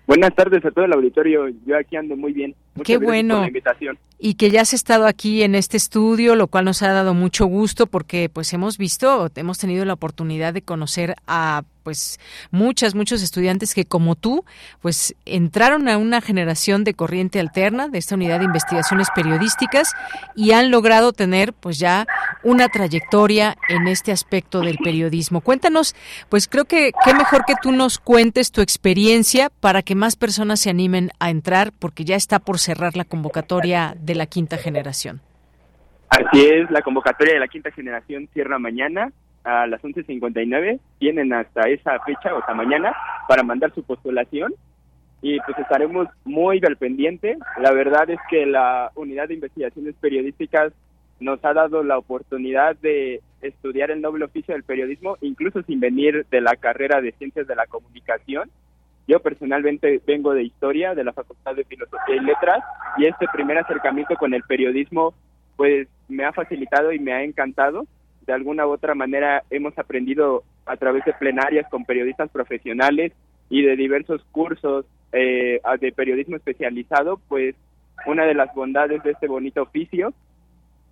Buenas 0.06 0.34
tardes 0.34 0.62
a 0.66 0.70
todo 0.70 0.84
el 0.84 0.92
auditorio. 0.92 1.48
Yo 1.64 1.78
aquí 1.78 1.96
ando 1.96 2.14
muy 2.14 2.34
bien. 2.34 2.54
Muchas 2.74 2.86
Qué 2.86 3.05
bueno. 3.05 3.35
Por 3.35 3.43
la 3.43 3.49
invitación. 3.49 3.99
Y 4.19 4.35
que 4.35 4.51
ya 4.51 4.61
has 4.61 4.73
estado 4.73 5.07
aquí 5.07 5.43
en 5.43 5.57
este 5.57 5.77
estudio, 5.77 6.36
lo 6.36 6.47
cual 6.47 6.65
nos 6.65 6.82
ha 6.82 6.93
dado 6.93 7.12
mucho 7.12 7.47
gusto 7.47 7.86
porque 7.86 8.28
pues 8.28 8.53
hemos 8.53 8.78
visto, 8.78 9.28
hemos 9.35 9.59
tenido 9.59 9.85
la 9.85 9.94
oportunidad 9.94 10.55
de 10.55 10.62
conocer 10.62 11.16
a 11.27 11.65
pues 11.82 12.19
muchas, 12.51 12.94
muchos 12.94 13.23
estudiantes 13.23 13.74
que 13.74 13.85
como 13.85 14.15
tú, 14.15 14.44
pues 14.81 15.15
entraron 15.24 15.89
a 15.89 15.99
una 15.99 16.20
generación 16.20 16.85
de 16.85 16.94
corriente 16.94 17.40
alterna 17.40 17.89
de 17.89 17.99
esta 17.99 18.15
unidad 18.15 18.39
de 18.39 18.47
investigaciones 18.47 19.09
periodísticas 19.15 19.93
y 20.35 20.53
han 20.53 20.70
logrado 20.70 21.12
tener 21.12 21.53
pues 21.53 21.78
ya 21.78 22.07
una 22.43 22.69
trayectoria 22.69 23.57
en 23.69 23.89
este 23.89 24.12
aspecto 24.12 24.61
del 24.61 24.78
periodismo. 24.78 25.40
Cuéntanos, 25.40 25.94
pues 26.28 26.49
creo 26.49 26.65
que 26.65 26.93
qué 27.05 27.15
mejor 27.15 27.44
que 27.44 27.55
tú 27.61 27.73
nos 27.73 27.99
cuentes 27.99 28.53
tu 28.53 28.61
experiencia 28.61 29.51
para 29.61 29.82
que 29.82 29.94
más 29.94 30.16
personas 30.16 30.61
se 30.61 30.70
animen 30.70 31.11
a 31.19 31.31
entrar 31.31 31.73
porque 31.73 32.05
ya 32.05 32.16
está 32.16 32.39
por 32.39 32.59
cerrar 32.62 32.97
la 32.97 33.05
convocatoria 33.05 33.94
de 33.98 34.14
la 34.14 34.26
quinta 34.26 34.56
generación. 34.56 35.20
Así 36.09 36.44
es, 36.44 36.70
la 36.70 36.82
convocatoria 36.82 37.34
de 37.34 37.40
la 37.40 37.48
quinta 37.48 37.70
generación 37.70 38.28
cierra 38.32 38.59
mañana 38.59 39.12
a 39.44 39.66
las 39.66 39.82
11.59. 39.82 40.78
Tienen 40.98 41.32
hasta 41.32 41.68
esa 41.68 41.98
fecha, 42.01 42.34
o 42.34 42.39
hasta 42.39 42.55
mañana, 42.55 42.94
para 43.28 43.43
mandar 43.43 43.72
su 43.74 43.82
postulación 43.82 44.55
y 45.22 45.39
pues 45.40 45.56
estaremos 45.59 46.09
muy 46.24 46.60
al 46.66 46.76
pendiente. 46.76 47.39
La 47.60 47.72
verdad 47.72 48.10
es 48.10 48.18
que 48.28 48.44
la 48.44 48.90
unidad 48.97 49.28
de 49.28 49.34
investigaciones 49.34 49.94
periodísticas 50.01 50.72
nos 51.20 51.43
ha 51.44 51.55
dado 51.55 51.84
la 51.84 51.97
oportunidad 51.97 52.76
de 52.76 53.22
estudiar 53.40 53.93
el 53.93 54.02
noble 54.02 54.24
oficio 54.24 54.52
del 54.52 54.64
periodismo, 54.64 55.16
incluso 55.20 55.62
sin 55.62 55.78
venir 55.78 56.26
de 56.30 56.40
la 56.40 56.56
carrera 56.56 57.01
de 57.01 57.12
ciencias 57.12 57.47
de 57.47 57.55
la 57.55 57.66
comunicación. 57.66 58.51
Yo 59.06 59.20
personalmente 59.20 60.00
vengo 60.06 60.32
de 60.32 60.44
historia, 60.44 60.94
de 60.94 61.04
la 61.04 61.12
Facultad 61.12 61.54
de 61.54 61.64
Filosofía 61.64 62.16
y 62.16 62.20
Letras, 62.20 62.62
y 62.96 63.06
este 63.06 63.26
primer 63.32 63.58
acercamiento 63.58 64.16
con 64.16 64.32
el 64.34 64.42
periodismo, 64.44 65.14
pues 65.56 65.88
me 66.08 66.24
ha 66.24 66.32
facilitado 66.32 66.92
y 66.92 66.98
me 66.98 67.12
ha 67.12 67.22
encantado. 67.22 67.86
De 68.26 68.32
alguna 68.32 68.66
u 68.66 68.70
otra 68.70 68.94
manera 68.94 69.42
hemos 69.50 69.76
aprendido 69.78 70.44
a 70.66 70.76
través 70.76 71.04
de 71.04 71.12
plenarias 71.14 71.68
con 71.68 71.84
periodistas 71.84 72.30
profesionales 72.30 73.12
y 73.50 73.62
de 73.62 73.76
diversos 73.76 74.24
cursos 74.30 74.86
eh, 75.12 75.60
de 75.80 75.92
periodismo 75.92 76.36
especializado, 76.36 77.20
pues 77.28 77.56
una 78.06 78.24
de 78.24 78.34
las 78.34 78.54
bondades 78.54 79.02
de 79.02 79.10
este 79.10 79.26
bonito 79.26 79.62
oficio 79.62 80.14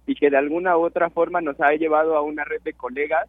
y 0.07 0.15
que 0.15 0.31
de 0.31 0.37
alguna 0.37 0.77
u 0.77 0.83
otra 0.83 1.11
forma 1.11 1.41
nos 1.41 1.61
ha 1.61 1.73
llevado 1.73 2.17
a 2.17 2.23
una 2.23 2.45
red 2.45 2.61
de 2.63 2.73
colegas 2.73 3.29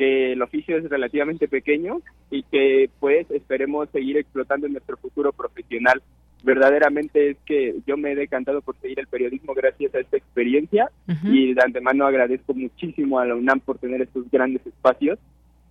que 0.00 0.32
el 0.32 0.40
oficio 0.40 0.78
es 0.78 0.88
relativamente 0.88 1.46
pequeño 1.46 2.00
y 2.30 2.42
que 2.44 2.88
pues 3.00 3.30
esperemos 3.30 3.86
seguir 3.90 4.16
explotando 4.16 4.66
en 4.66 4.72
nuestro 4.72 4.96
futuro 4.96 5.30
profesional. 5.30 6.00
Verdaderamente 6.42 7.32
es 7.32 7.36
que 7.44 7.76
yo 7.86 7.98
me 7.98 8.12
he 8.12 8.14
decantado 8.14 8.62
por 8.62 8.76
seguir 8.80 8.98
el 8.98 9.08
periodismo 9.08 9.52
gracias 9.52 9.94
a 9.94 9.98
esta 9.98 10.16
experiencia 10.16 10.90
y 11.22 11.52
de 11.52 11.62
antemano 11.62 12.06
agradezco 12.06 12.54
muchísimo 12.54 13.18
a 13.18 13.26
la 13.26 13.34
UNAM 13.34 13.60
por 13.60 13.76
tener 13.76 14.00
estos 14.00 14.24
grandes 14.30 14.66
espacios 14.66 15.18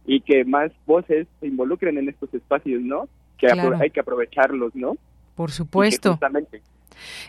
y 0.05 0.21
que 0.21 0.45
más 0.45 0.71
voces 0.85 1.25
se 1.39 1.47
involucren 1.47 1.97
en 1.97 2.09
estos 2.09 2.31
espacios, 2.31 2.83
¿no? 2.83 3.09
Que 3.39 3.47
hay 3.47 3.89
que 3.89 3.99
aprovecharlos, 3.99 4.75
¿no? 4.75 4.95
Por 5.33 5.49
supuesto. 5.49 6.19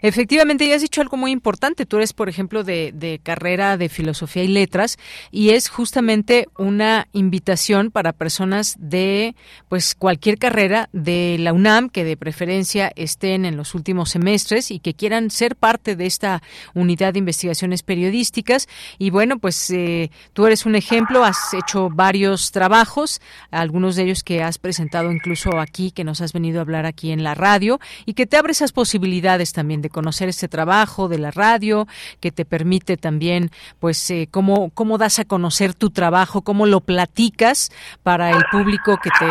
Efectivamente, 0.03 0.67
ya 0.67 0.77
has 0.77 0.83
dicho 0.83 1.01
algo 1.01 1.17
muy 1.17 1.31
importante. 1.31 1.87
Tú 1.87 1.97
eres, 1.97 2.13
por 2.13 2.29
ejemplo, 2.29 2.65
de, 2.65 3.21
carrera 3.23 3.77
de 3.77 3.89
filosofía 3.89 4.45
y 4.45 4.49
letras 4.49 4.99
y 5.31 5.51
es 5.51 5.69
justamente 5.69 6.49
una 6.59 7.09
invitación 7.13 7.91
para 7.91 8.13
personas 8.13 8.77
de 8.79 9.35
pues 9.69 9.95
cualquier 9.95 10.39
carrera 10.39 10.89
de 10.93 11.37
la 11.39 11.53
UNAM 11.53 11.89
que 11.89 12.05
de 12.05 12.17
preferencia 12.17 12.93
estén 12.97 13.45
en 13.45 13.57
los 13.57 13.75
últimos 13.75 14.11
semestres 14.11 14.71
y 14.71 14.81
que 14.81 14.95
quieran 14.95 15.31
ser 15.31 15.57
parte 15.57 15.97
de 15.97 16.07
esta 16.07 16.43
unidad 16.75 17.13
de 17.13 17.21
investigaciones 17.21 17.83
periodísticas. 17.83 18.69
Y 18.99 19.11
bueno, 19.11 19.39
pues 19.39 19.71
eh, 19.71 20.11
tú 20.33 20.47
eres 20.47 20.67
un 20.67 20.75
ejemplo, 20.75 21.25
has 21.25 21.55
hecho 21.55 21.89
varios 21.91 22.53
trabajos, 22.53 23.21
algunos 23.51 23.97
de 23.97 24.05
ellos 24.05 24.23
que 24.23 24.43
has 24.43 24.59
presentado 24.59 25.11
incluso 25.13 25.59
aquí, 25.59 25.91
que 25.91 26.05
nos 26.05 26.21
has 26.21 26.33
venido 26.33 26.59
a 26.59 26.63
hablar 26.63 26.87
aquí 26.87 27.13
en 27.13 27.23
la 27.23 27.35
radio 27.35 27.81
y 28.07 28.15
que 28.15 28.27
te 28.27 28.37
abre 28.37 28.53
esas 28.53 28.73
posibilidades 28.73 29.53
también 29.53 29.60
de 29.63 29.91
conocer 29.91 30.29
este 30.29 30.49
trabajo 30.49 31.09
de 31.09 31.19
la 31.19 31.31
radio, 31.31 31.87
que 32.21 32.33
te 32.33 32.45
permite 32.45 32.97
también, 32.97 33.51
pues, 33.79 34.11
eh, 34.11 34.27
cómo, 34.31 34.71
cómo 34.71 34.99
das 34.99 35.19
a 35.19 35.25
conocer 35.25 35.75
tu 35.75 35.91
trabajo, 35.91 36.43
cómo 36.43 36.67
lo 36.67 36.81
platicas 36.81 37.71
para 38.03 38.31
el 38.31 38.43
público 38.51 38.99
que 39.03 39.11
te, 39.11 39.27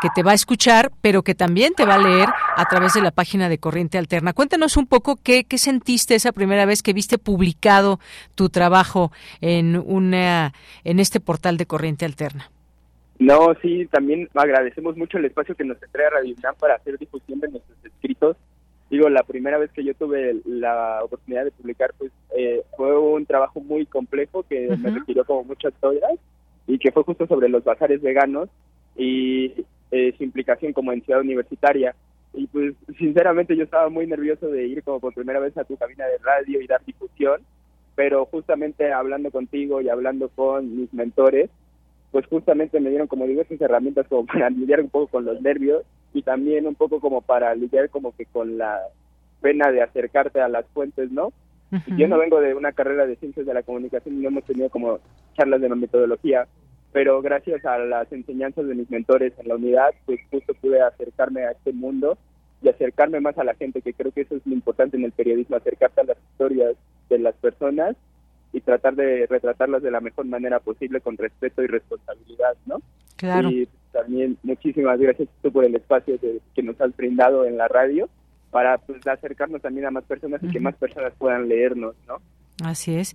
que 0.00 0.08
te 0.14 0.22
va 0.22 0.30
a 0.30 0.34
escuchar, 0.34 0.92
pero 1.00 1.22
que 1.22 1.34
también 1.34 1.74
te 1.74 1.84
va 1.84 1.94
a 1.94 1.98
leer 1.98 2.28
a 2.56 2.64
través 2.66 2.94
de 2.94 3.02
la 3.02 3.10
página 3.10 3.48
de 3.48 3.58
Corriente 3.58 3.98
Alterna. 3.98 4.32
Cuéntanos 4.32 4.76
un 4.76 4.86
poco 4.86 5.16
qué, 5.16 5.44
qué 5.44 5.58
sentiste 5.58 6.14
esa 6.14 6.32
primera 6.32 6.66
vez 6.66 6.82
que 6.82 6.92
viste 6.92 7.18
publicado 7.18 7.98
tu 8.34 8.48
trabajo 8.48 9.10
en, 9.40 9.76
una, 9.76 10.52
en 10.84 11.00
este 11.00 11.20
portal 11.20 11.56
de 11.56 11.66
Corriente 11.66 12.04
Alterna. 12.04 12.50
No, 13.18 13.54
sí, 13.62 13.86
también 13.86 14.28
agradecemos 14.34 14.96
mucho 14.96 15.18
el 15.18 15.26
espacio 15.26 15.54
que 15.54 15.64
nos 15.64 15.80
entrega 15.82 16.10
Radio 16.10 16.34
UNAM 16.36 16.56
para 16.56 16.74
hacer 16.74 16.98
difusión 16.98 17.38
de 17.40 17.48
nuestros 17.48 17.78
escritos 17.84 18.36
digo, 18.90 19.08
la 19.08 19.22
primera 19.22 19.58
vez 19.58 19.70
que 19.72 19.84
yo 19.84 19.94
tuve 19.94 20.40
la 20.44 21.00
oportunidad 21.02 21.44
de 21.44 21.50
publicar, 21.50 21.92
pues 21.98 22.12
eh, 22.36 22.62
fue 22.76 22.98
un 22.98 23.26
trabajo 23.26 23.60
muy 23.60 23.86
complejo 23.86 24.42
que 24.42 24.68
me 24.76 24.90
requirió 24.90 25.24
como 25.24 25.44
muchas 25.44 25.72
horas 25.80 26.12
y 26.66 26.78
que 26.78 26.92
fue 26.92 27.02
justo 27.02 27.26
sobre 27.26 27.48
los 27.48 27.64
bazares 27.64 28.00
veganos 28.02 28.48
y 28.96 29.64
eh, 29.90 30.14
su 30.16 30.24
implicación 30.24 30.72
como 30.72 30.92
entidad 30.92 31.20
universitaria. 31.20 31.94
Y 32.32 32.46
pues 32.48 32.74
sinceramente 32.98 33.56
yo 33.56 33.64
estaba 33.64 33.88
muy 33.88 34.06
nervioso 34.06 34.48
de 34.48 34.66
ir 34.66 34.82
como 34.82 35.00
por 35.00 35.14
primera 35.14 35.38
vez 35.38 35.56
a 35.56 35.64
tu 35.64 35.76
cabina 35.76 36.04
de 36.06 36.18
radio 36.18 36.60
y 36.60 36.66
dar 36.66 36.84
difusión, 36.84 37.40
pero 37.94 38.26
justamente 38.26 38.92
hablando 38.92 39.30
contigo 39.30 39.80
y 39.80 39.88
hablando 39.88 40.28
con 40.28 40.80
mis 40.80 40.92
mentores, 40.92 41.48
pues 42.14 42.28
justamente 42.28 42.78
me 42.78 42.90
dieron 42.90 43.08
como 43.08 43.26
diversas 43.26 43.60
herramientas 43.60 44.06
como 44.06 44.24
para 44.32 44.48
lidiar 44.48 44.80
un 44.80 44.88
poco 44.88 45.08
con 45.08 45.24
los 45.24 45.42
nervios 45.42 45.82
y 46.12 46.22
también 46.22 46.64
un 46.64 46.76
poco 46.76 47.00
como 47.00 47.22
para 47.22 47.52
lidiar 47.56 47.90
como 47.90 48.14
que 48.14 48.24
con 48.26 48.56
la 48.56 48.78
pena 49.40 49.72
de 49.72 49.82
acercarte 49.82 50.40
a 50.40 50.46
las 50.46 50.64
fuentes, 50.66 51.10
¿no? 51.10 51.32
Yo 51.96 52.06
no 52.06 52.18
vengo 52.18 52.40
de 52.40 52.54
una 52.54 52.70
carrera 52.70 53.04
de 53.04 53.16
ciencias 53.16 53.44
de 53.46 53.52
la 53.52 53.64
comunicación 53.64 54.14
y 54.14 54.18
no 54.18 54.28
hemos 54.28 54.44
tenido 54.44 54.70
como 54.70 55.00
charlas 55.36 55.60
de 55.60 55.68
metodología, 55.70 56.46
pero 56.92 57.20
gracias 57.20 57.64
a 57.64 57.78
las 57.78 58.12
enseñanzas 58.12 58.68
de 58.68 58.76
mis 58.76 58.88
mentores 58.92 59.32
en 59.40 59.48
la 59.48 59.56
unidad, 59.56 59.90
pues 60.06 60.20
justo 60.30 60.54
pude 60.54 60.80
acercarme 60.80 61.42
a 61.42 61.50
este 61.50 61.72
mundo 61.72 62.16
y 62.62 62.68
acercarme 62.68 63.18
más 63.18 63.36
a 63.38 63.44
la 63.44 63.54
gente, 63.54 63.82
que 63.82 63.92
creo 63.92 64.12
que 64.12 64.20
eso 64.20 64.36
es 64.36 64.46
lo 64.46 64.54
importante 64.54 64.96
en 64.96 65.02
el 65.02 65.10
periodismo, 65.10 65.56
acercarte 65.56 66.02
a 66.02 66.04
las 66.04 66.18
historias 66.30 66.76
de 67.08 67.18
las 67.18 67.34
personas 67.34 67.96
y 68.54 68.60
tratar 68.60 68.94
de 68.94 69.26
retratarlas 69.26 69.82
de 69.82 69.90
la 69.90 70.00
mejor 70.00 70.26
manera 70.26 70.60
posible 70.60 71.00
con 71.00 71.18
respeto 71.18 71.62
y 71.62 71.66
responsabilidad, 71.66 72.54
¿no? 72.66 72.80
Claro. 73.16 73.50
Y 73.50 73.68
también 73.92 74.38
muchísimas 74.44 74.98
gracias 74.98 75.28
por 75.52 75.64
el 75.64 75.74
espacio 75.74 76.18
que 76.54 76.62
nos 76.62 76.80
has 76.80 76.96
brindado 76.96 77.44
en 77.44 77.58
la 77.58 77.68
radio 77.68 78.08
para 78.50 78.78
pues, 78.78 79.04
acercarnos 79.04 79.60
también 79.60 79.86
a 79.86 79.90
más 79.90 80.04
personas 80.04 80.40
y 80.44 80.48
que 80.48 80.60
más 80.60 80.76
personas 80.76 81.12
puedan 81.18 81.48
leernos, 81.48 81.96
¿no? 82.06 82.18
Así 82.64 82.94
es. 82.94 83.12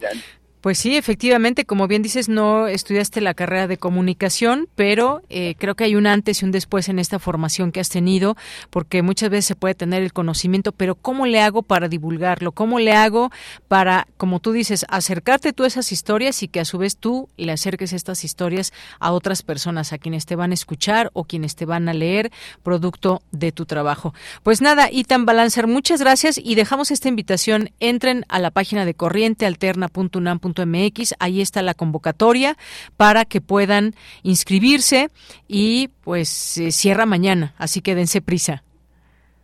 Pues 0.62 0.78
sí, 0.78 0.98
efectivamente, 0.98 1.64
como 1.64 1.88
bien 1.88 2.02
dices, 2.02 2.28
no 2.28 2.68
estudiaste 2.68 3.22
la 3.22 3.34
carrera 3.34 3.68
de 3.68 3.78
comunicación, 3.78 4.68
pero 4.76 5.22
eh, 5.30 5.56
creo 5.58 5.76
que 5.76 5.86
hay 5.86 5.96
un 5.96 6.06
antes 6.06 6.42
y 6.42 6.46
un 6.46 6.52
después 6.52 6.90
en 6.90 7.00
esta 7.00 7.18
formación 7.18 7.72
que 7.72 7.80
has 7.80 7.88
tenido, 7.88 8.36
porque 8.70 9.02
muchas 9.02 9.30
veces 9.30 9.46
se 9.46 9.56
puede 9.56 9.74
tener 9.74 10.04
el 10.04 10.12
conocimiento, 10.12 10.74
pero 10.74 10.96
¿cómo 10.96 11.26
le 11.26 11.40
hago 11.40 11.62
para 11.62 11.88
divulgarlo? 11.88 12.52
¿Cómo 12.52 12.80
le 12.80 12.92
hago 12.92 13.32
para, 13.70 14.06
como 14.18 14.42
tú 14.42 14.52
dices, 14.52 14.86
acercarte 14.90 15.54
tú 15.54 15.64
a 15.64 15.68
esas 15.68 15.94
historias 15.94 16.44
y 16.44 16.50
que 16.50 16.60
a 16.60 16.66
su 16.66 16.78
vez 16.78 16.98
tú 16.98 17.30
le 17.38 17.54
acerques 17.54 17.94
estas 17.94 18.26
historias 18.26 18.74
a 19.00 19.14
otras 19.14 19.44
personas, 19.44 19.94
a 19.94 19.98
quienes 19.98 20.26
te 20.26 20.36
van 20.36 20.52
a 20.52 20.56
escuchar 20.56 21.10
o 21.14 21.24
quienes 21.24 21.56
te 21.56 21.66
van 21.66 21.88
a 21.88 21.94
leer, 21.94 22.34
producto 22.64 23.22
de 23.32 23.54
tu 23.54 23.66
trabajo? 23.66 24.14
Pues 24.44 24.60
nada, 24.62 24.90
Itan 24.92 25.26
Balancer, 25.26 25.68
muchas 25.68 26.02
gracias 26.02 26.38
y 26.38 26.56
dejamos 26.56 26.92
esta 26.92 27.08
invitación. 27.08 27.70
Entren 27.80 28.26
a 28.28 28.40
la 28.40 28.52
página 28.52 28.84
de 28.84 28.94
corrientealterna.unam 28.94 30.49
mx 30.58 31.16
Ahí 31.20 31.42
está 31.42 31.62
la 31.62 31.74
convocatoria 31.74 32.58
para 32.98 33.26
que 33.26 33.42
puedan 33.42 33.94
inscribirse 34.24 35.10
y 35.48 35.90
pues 36.04 36.30
cierra 36.30 37.06
mañana, 37.06 37.54
así 37.58 37.82
que 37.82 37.96
dense 37.96 38.22
prisa. 38.22 38.64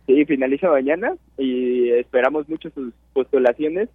Sí, 0.06 0.24
finaliza 0.24 0.70
mañana 0.70 1.14
y 1.36 1.90
esperamos 1.90 2.48
mucho 2.48 2.70
sus 2.70 2.92
postulaciones. 3.12 3.88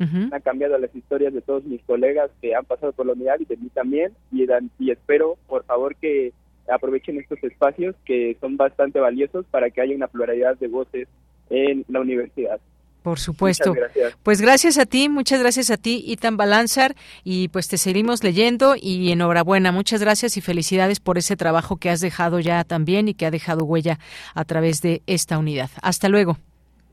Han 0.00 0.30
cambiado 0.44 0.78
las 0.78 0.94
historias 0.94 1.34
de 1.34 1.40
todos 1.40 1.64
mis 1.64 1.82
colegas 1.82 2.30
que 2.40 2.54
han 2.54 2.64
pasado 2.64 2.92
por 2.92 3.06
la 3.06 3.14
unidad 3.14 3.40
y 3.40 3.46
de 3.46 3.56
mí 3.56 3.68
también. 3.74 4.12
Y, 4.30 4.46
y 4.78 4.90
espero, 4.92 5.36
por 5.48 5.64
favor, 5.64 5.96
que 5.96 6.32
aprovechen 6.72 7.18
estos 7.18 7.42
espacios 7.42 7.96
que 8.04 8.36
son 8.40 8.56
bastante 8.56 9.00
valiosos 9.00 9.44
para 9.46 9.70
que 9.70 9.80
haya 9.80 9.96
una 9.96 10.06
pluralidad 10.06 10.56
de 10.58 10.68
voces 10.68 11.08
en 11.50 11.84
la 11.88 12.00
universidad. 12.00 12.60
Por 13.08 13.18
supuesto. 13.18 13.74
Pues 14.22 14.42
gracias 14.42 14.76
a 14.76 14.84
ti, 14.84 15.08
muchas 15.08 15.40
gracias 15.40 15.70
a 15.70 15.78
ti, 15.78 16.04
Itan 16.06 16.36
Balanzar, 16.36 16.94
y 17.24 17.48
pues 17.48 17.66
te 17.66 17.78
seguimos 17.78 18.22
leyendo 18.22 18.74
y 18.78 19.10
enhorabuena, 19.10 19.72
muchas 19.72 20.02
gracias 20.02 20.36
y 20.36 20.42
felicidades 20.42 21.00
por 21.00 21.16
ese 21.16 21.34
trabajo 21.34 21.78
que 21.78 21.88
has 21.88 22.02
dejado 22.02 22.38
ya 22.38 22.64
también 22.64 23.08
y 23.08 23.14
que 23.14 23.24
ha 23.24 23.30
dejado 23.30 23.64
huella 23.64 23.98
a 24.34 24.44
través 24.44 24.82
de 24.82 25.00
esta 25.06 25.38
unidad. 25.38 25.70
Hasta 25.80 26.10
luego. 26.10 26.36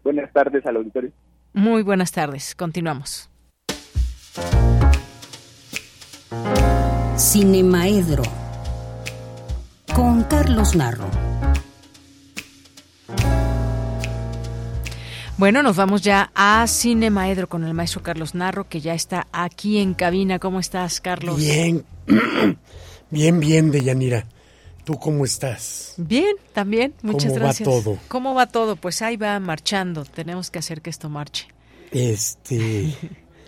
Buenas 0.06 0.32
tardes 0.32 0.66
al 0.66 0.78
auditorio. 0.78 1.12
Muy 1.52 1.84
buenas 1.84 2.14
tardes, 2.14 2.56
continuamos. 2.56 3.30
Cinemaedro 7.18 8.24
con 9.94 10.24
Carlos 10.24 10.78
Narro. 10.78 11.25
Bueno, 15.38 15.62
nos 15.64 15.76
vamos 15.76 16.02
ya 16.02 16.32
a 16.34 16.66
Cine 16.68 17.10
Maedro 17.10 17.50
con 17.50 17.66
el 17.66 17.74
maestro 17.74 18.02
Carlos 18.02 18.36
Narro, 18.36 18.70
que 18.70 18.80
ya 18.80 18.94
está 18.94 19.28
aquí 19.34 19.80
en 19.80 19.94
cabina. 19.94 20.40
¿Cómo 20.40 20.62
estás, 20.62 21.02
Carlos? 21.02 21.38
Bien, 21.38 21.84
bien, 23.12 23.40
bien, 23.42 23.70
Deyanira. 23.70 24.28
¿Tú 24.86 24.94
cómo 24.98 25.26
estás? 25.26 25.96
Bien, 25.98 26.36
también. 26.54 26.94
Muchas 27.02 27.34
¿Cómo 27.34 27.44
gracias. 27.44 27.68
¿Cómo 27.68 27.78
va 27.78 27.84
todo? 27.84 28.00
¿Cómo 28.08 28.34
va 28.34 28.46
todo? 28.48 28.76
Pues 28.78 29.02
ahí 29.02 29.18
va 29.18 29.38
marchando. 29.42 30.06
Tenemos 30.06 30.52
que 30.52 30.60
hacer 30.60 30.82
que 30.82 30.90
esto 30.90 31.10
marche. 31.10 31.48
Este, 31.92 32.96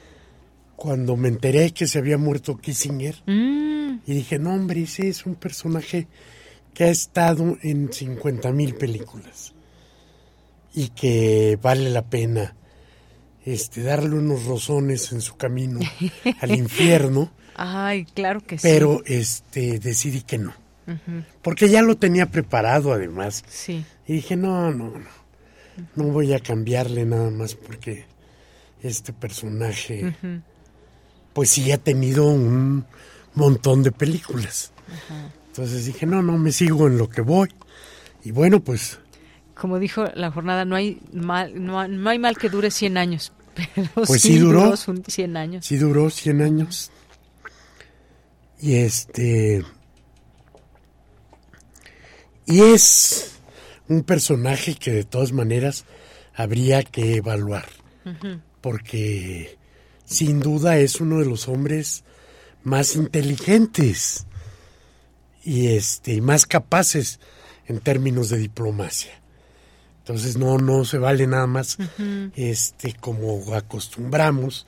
cuando 0.76 1.15
me 1.15 1.30
enteré 1.30 1.72
que 1.72 1.88
se 1.88 1.99
había 1.99 2.18
muerto 2.18 2.57
Kissinger, 2.57 3.15
Mm. 3.26 4.01
y 4.05 4.14
dije, 4.14 4.39
no, 4.39 4.53
hombre, 4.53 4.81
ese 4.84 5.07
es 5.07 5.26
un 5.26 5.35
personaje 5.35 6.07
que 6.73 6.84
ha 6.84 6.89
estado 6.89 7.57
en 7.61 7.93
50 7.93 8.51
mil 8.51 8.76
películas 8.76 9.53
y 10.73 10.89
que 10.89 11.57
vale 11.61 11.89
la 11.89 12.03
pena 12.03 12.56
este, 13.45 13.81
darle 13.81 14.15
unos 14.15 14.45
rozones 14.45 15.11
en 15.11 15.22
su 15.22 15.38
camino 15.38 15.80
al 16.41 16.52
infierno, 16.56 17.31
Ay, 17.56 18.06
claro 18.06 18.41
que 18.41 18.57
sí. 18.57 18.68
pero 18.68 19.02
este, 19.06 19.80
decidí 19.80 20.22
que 20.22 20.38
no. 20.38 20.53
Porque 21.41 21.68
ya 21.69 21.81
lo 21.81 21.98
tenía 21.98 22.27
preparado 22.27 22.94
además. 22.94 23.44
Sí. 23.49 23.84
Y 24.07 24.14
dije, 24.14 24.38
no, 24.38 24.72
no, 24.72 24.91
no. 24.91 25.18
No 25.95 26.03
voy 26.06 26.34
a 26.34 26.39
cambiarle 26.39 27.06
nada 27.06 27.30
más 27.30 27.56
porque 27.56 28.06
este 28.81 29.11
personaje, 29.11 30.15
pues 31.34 31.49
sí 31.49 31.72
ha 31.72 31.77
tenido 31.77 32.26
un 32.27 32.85
montón 33.34 33.84
de 33.84 33.91
películas. 33.91 34.72
Ajá. 34.88 35.31
Entonces 35.48 35.85
dije, 35.85 36.06
no, 36.06 36.22
no, 36.22 36.38
me 36.38 36.52
sigo 36.52 36.88
en 36.88 36.98
lo 36.98 37.10
que 37.10 37.22
voy. 37.22 37.49
Y 38.23 38.31
bueno, 38.31 38.60
pues 38.60 38.99
Como 39.59 39.79
dijo 39.79 40.05
la 40.13 40.31
jornada, 40.31 40.65
no 40.65 40.75
hay 40.75 40.99
mal, 41.13 41.51
no, 41.63 41.79
ha- 41.79 41.88
no 41.88 42.09
hay 42.09 42.19
mal 42.19 42.38
que 42.38 42.49
dure 42.49 42.69
100 42.71 42.97
años. 42.97 43.31
Pero 43.75 43.89
Pues 44.05 44.21
sí 44.21 44.38
duró. 44.38 44.75
su- 44.77 45.01
100 45.07 45.35
años. 45.38 45.65
sí 45.65 45.77
duró 45.77 46.09
100 46.09 46.41
años. 46.41 46.91
Y 48.59 48.75
este... 48.75 49.63
Y 52.45 52.61
es 52.61 53.31
un 53.89 54.03
personaje 54.03 54.75
que 54.75 54.91
de 54.91 55.03
todas 55.03 55.31
maneras 55.34 55.85
habría 56.34 56.84
que 56.84 57.15
evaluar. 57.17 57.65
Porque 58.61 59.57
sin 60.05 60.39
duda 60.39 60.77
es 60.77 61.01
uno 61.01 61.19
de 61.19 61.25
los 61.25 61.49
hombres 61.49 62.05
más 62.63 62.95
inteligentes 62.95 64.25
y 65.43 65.67
este 65.67 66.13
y 66.13 66.21
más 66.21 66.45
capaces 66.45 67.19
en 67.65 67.79
términos 67.81 68.29
de 68.29 68.38
diplomacia. 68.38 69.11
Entonces 70.07 70.38
no 70.38 70.57
no 70.57 70.85
se 70.85 70.99
vale 70.99 71.27
nada 71.27 71.47
más 71.47 71.77
este 72.34 72.93
como 72.93 73.53
acostumbramos 73.53 74.65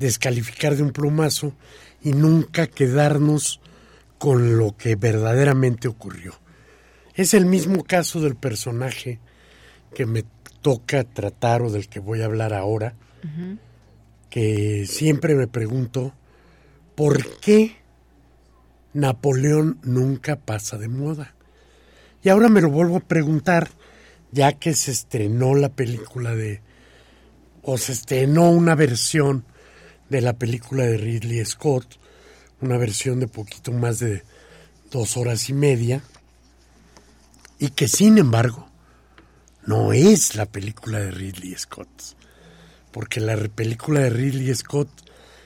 descalificar 0.00 0.74
de 0.74 0.82
un 0.82 0.90
plumazo 0.90 1.54
y 2.02 2.10
nunca 2.10 2.66
quedarnos 2.66 3.60
con 4.18 4.58
lo 4.58 4.76
que 4.76 4.96
verdaderamente 4.96 5.86
ocurrió. 5.86 6.34
Es 7.14 7.32
el 7.32 7.46
mismo 7.46 7.84
caso 7.84 8.20
del 8.20 8.34
personaje 8.34 9.20
que 9.94 10.04
me 10.04 10.24
toca 10.62 11.04
tratar 11.04 11.62
o 11.62 11.70
del 11.70 11.88
que 11.88 12.00
voy 12.00 12.22
a 12.22 12.24
hablar 12.24 12.52
ahora, 12.52 12.96
que 14.30 14.84
siempre 14.88 15.36
me 15.36 15.46
pregunto 15.46 16.12
por 16.96 17.38
qué 17.38 17.76
Napoleón 18.94 19.78
nunca 19.84 20.34
pasa 20.34 20.76
de 20.76 20.88
moda. 20.88 21.36
Y 22.24 22.30
ahora 22.30 22.48
me 22.48 22.60
lo 22.60 22.68
vuelvo 22.68 22.96
a 22.96 23.00
preguntar, 23.00 23.68
ya 24.32 24.54
que 24.54 24.74
se 24.74 24.90
estrenó 24.90 25.54
la 25.54 25.68
película 25.68 26.34
de, 26.34 26.62
o 27.62 27.78
se 27.78 27.92
estrenó 27.92 28.50
una 28.50 28.74
versión 28.74 29.44
de 30.08 30.22
la 30.22 30.32
película 30.32 30.84
de 30.84 30.96
Ridley 30.96 31.44
Scott, 31.44 31.98
una 32.60 32.78
versión 32.78 33.20
de 33.20 33.28
poquito 33.28 33.72
más 33.72 33.98
de 33.98 34.24
dos 34.90 35.16
horas 35.16 35.48
y 35.48 35.52
media, 35.52 36.02
y 37.58 37.68
que 37.68 37.88
sin 37.88 38.18
embargo 38.18 38.68
no 39.66 39.92
es 39.92 40.34
la 40.34 40.46
película 40.46 40.98
de 40.98 41.10
Ridley 41.10 41.54
Scott, 41.54 41.88
porque 42.90 43.20
la 43.20 43.36
película 43.36 44.00
de 44.00 44.10
Ridley 44.10 44.54
Scott 44.54 44.88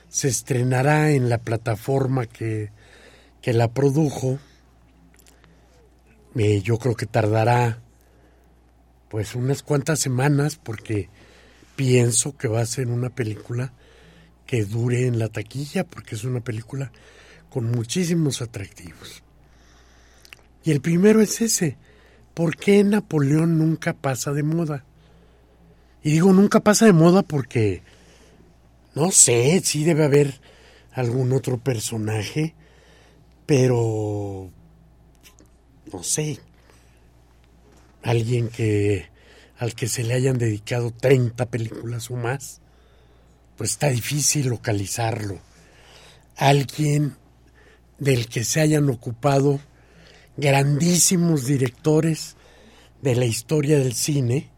se 0.09 0.29
estrenará 0.29 1.11
en 1.11 1.29
la 1.29 1.37
plataforma 1.39 2.25
que, 2.25 2.71
que 3.41 3.53
la 3.53 3.73
produjo. 3.73 4.39
Eh, 6.35 6.61
yo 6.61 6.77
creo 6.77 6.95
que 6.95 7.05
tardará 7.05 7.81
pues 9.09 9.35
unas 9.35 9.63
cuantas 9.63 9.99
semanas 9.99 10.59
porque 10.61 11.09
pienso 11.75 12.35
que 12.35 12.47
va 12.47 12.61
a 12.61 12.65
ser 12.65 12.87
una 12.87 13.09
película 13.09 13.73
que 14.45 14.65
dure 14.65 15.07
en 15.07 15.19
la 15.19 15.29
taquilla 15.29 15.85
porque 15.85 16.15
es 16.15 16.23
una 16.23 16.39
película 16.39 16.91
con 17.49 17.71
muchísimos 17.71 18.41
atractivos. 18.41 19.23
Y 20.63 20.71
el 20.71 20.81
primero 20.81 21.21
es 21.21 21.41
ese, 21.41 21.77
¿por 22.33 22.57
qué 22.57 22.83
Napoleón 22.83 23.57
nunca 23.57 23.93
pasa 23.93 24.33
de 24.33 24.43
moda? 24.43 24.85
Y 26.03 26.11
digo 26.11 26.33
nunca 26.33 26.59
pasa 26.61 26.85
de 26.85 26.93
moda 26.93 27.23
porque, 27.23 27.83
no 28.95 29.11
sé, 29.11 29.61
sí 29.63 29.83
debe 29.83 30.05
haber 30.05 30.39
algún 30.93 31.31
otro 31.31 31.57
personaje, 31.57 32.55
pero, 33.45 34.49
no 35.91 36.03
sé, 36.03 36.39
alguien 38.03 38.49
que 38.49 39.09
al 39.57 39.73
que 39.73 39.87
se 39.87 40.03
le 40.03 40.13
hayan 40.13 40.37
dedicado 40.37 40.91
30 40.91 41.47
películas 41.47 42.11
o 42.11 42.15
más, 42.15 42.61
pues 43.57 43.71
está 43.71 43.89
difícil 43.89 44.47
localizarlo. 44.47 45.39
Alguien 46.35 47.15
del 47.97 48.27
que 48.27 48.43
se 48.43 48.61
hayan 48.61 48.87
ocupado 48.89 49.59
grandísimos 50.37 51.45
directores 51.45 52.35
de 53.01 53.15
la 53.15 53.25
historia 53.25 53.79
del 53.79 53.93
cine. 53.93 54.51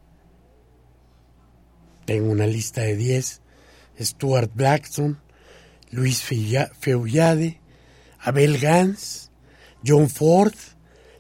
Tengo 2.06 2.32
una 2.32 2.48
lista 2.48 2.82
de 2.82 2.96
10. 2.96 3.42
Stuart 4.02 4.52
Blackstone, 4.54 5.18
Luis 5.92 6.22
Feuilla- 6.24 6.72
Feuillade, 6.80 7.60
Abel 8.20 8.58
Gans, 8.60 9.32
John 9.86 10.10
Ford, 10.10 10.54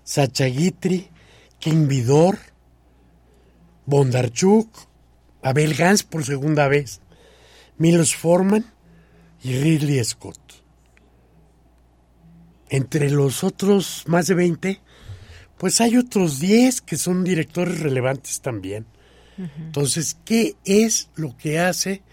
Sacha 0.03 0.45
Guitry, 0.45 1.09
King 1.59 1.87
Vidor, 1.87 2.37
Bondarchuk, 3.85 4.69
Abel 5.41 5.75
Gans 5.75 6.03
por 6.03 6.23
segunda 6.25 6.67
vez, 6.67 7.01
Milos 7.77 8.15
Forman 8.15 8.65
y 9.43 9.53
Ridley 9.53 10.03
Scott. 10.03 10.39
Entre 12.69 13.09
los 13.09 13.43
otros 13.43 14.03
más 14.07 14.27
de 14.27 14.35
20, 14.35 14.81
pues 15.57 15.81
hay 15.81 15.97
otros 15.97 16.39
10 16.39 16.81
que 16.81 16.97
son 16.97 17.23
directores 17.23 17.79
relevantes 17.79 18.41
también. 18.41 18.85
Entonces, 19.57 20.17
¿qué 20.25 20.55
es 20.65 21.09
lo 21.15 21.37
que 21.37 21.59
hace 21.59 22.03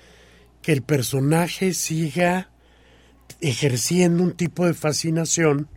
que 0.63 0.73
el 0.73 0.83
personaje 0.83 1.75
siga 1.75 2.51
ejerciendo 3.41 4.23
un 4.23 4.33
tipo 4.33 4.65
de 4.65 4.75
fascinación 4.75 5.69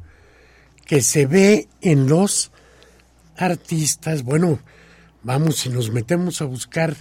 que 0.85 1.01
se 1.01 1.25
ve 1.25 1.67
en 1.81 2.07
los 2.07 2.51
artistas? 3.41 4.23
Bueno, 4.23 4.59
vamos, 5.23 5.57
si 5.57 5.69
nos 5.69 5.91
metemos 5.91 6.41
a 6.41 6.45
buscar 6.45 6.95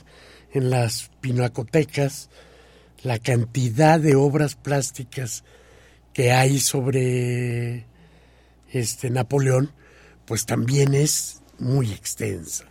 en 0.52 0.70
las 0.70 1.10
pinacotecas 1.20 2.30
la 3.02 3.18
cantidad 3.18 4.00
de 4.00 4.16
obras 4.16 4.56
plásticas 4.56 5.44
que 6.12 6.32
hay 6.32 6.58
sobre 6.58 7.86
este 8.72 9.10
Napoleón, 9.10 9.72
pues 10.24 10.46
también 10.46 10.94
es 10.94 11.42
muy 11.58 11.92
extensa. 11.92 12.64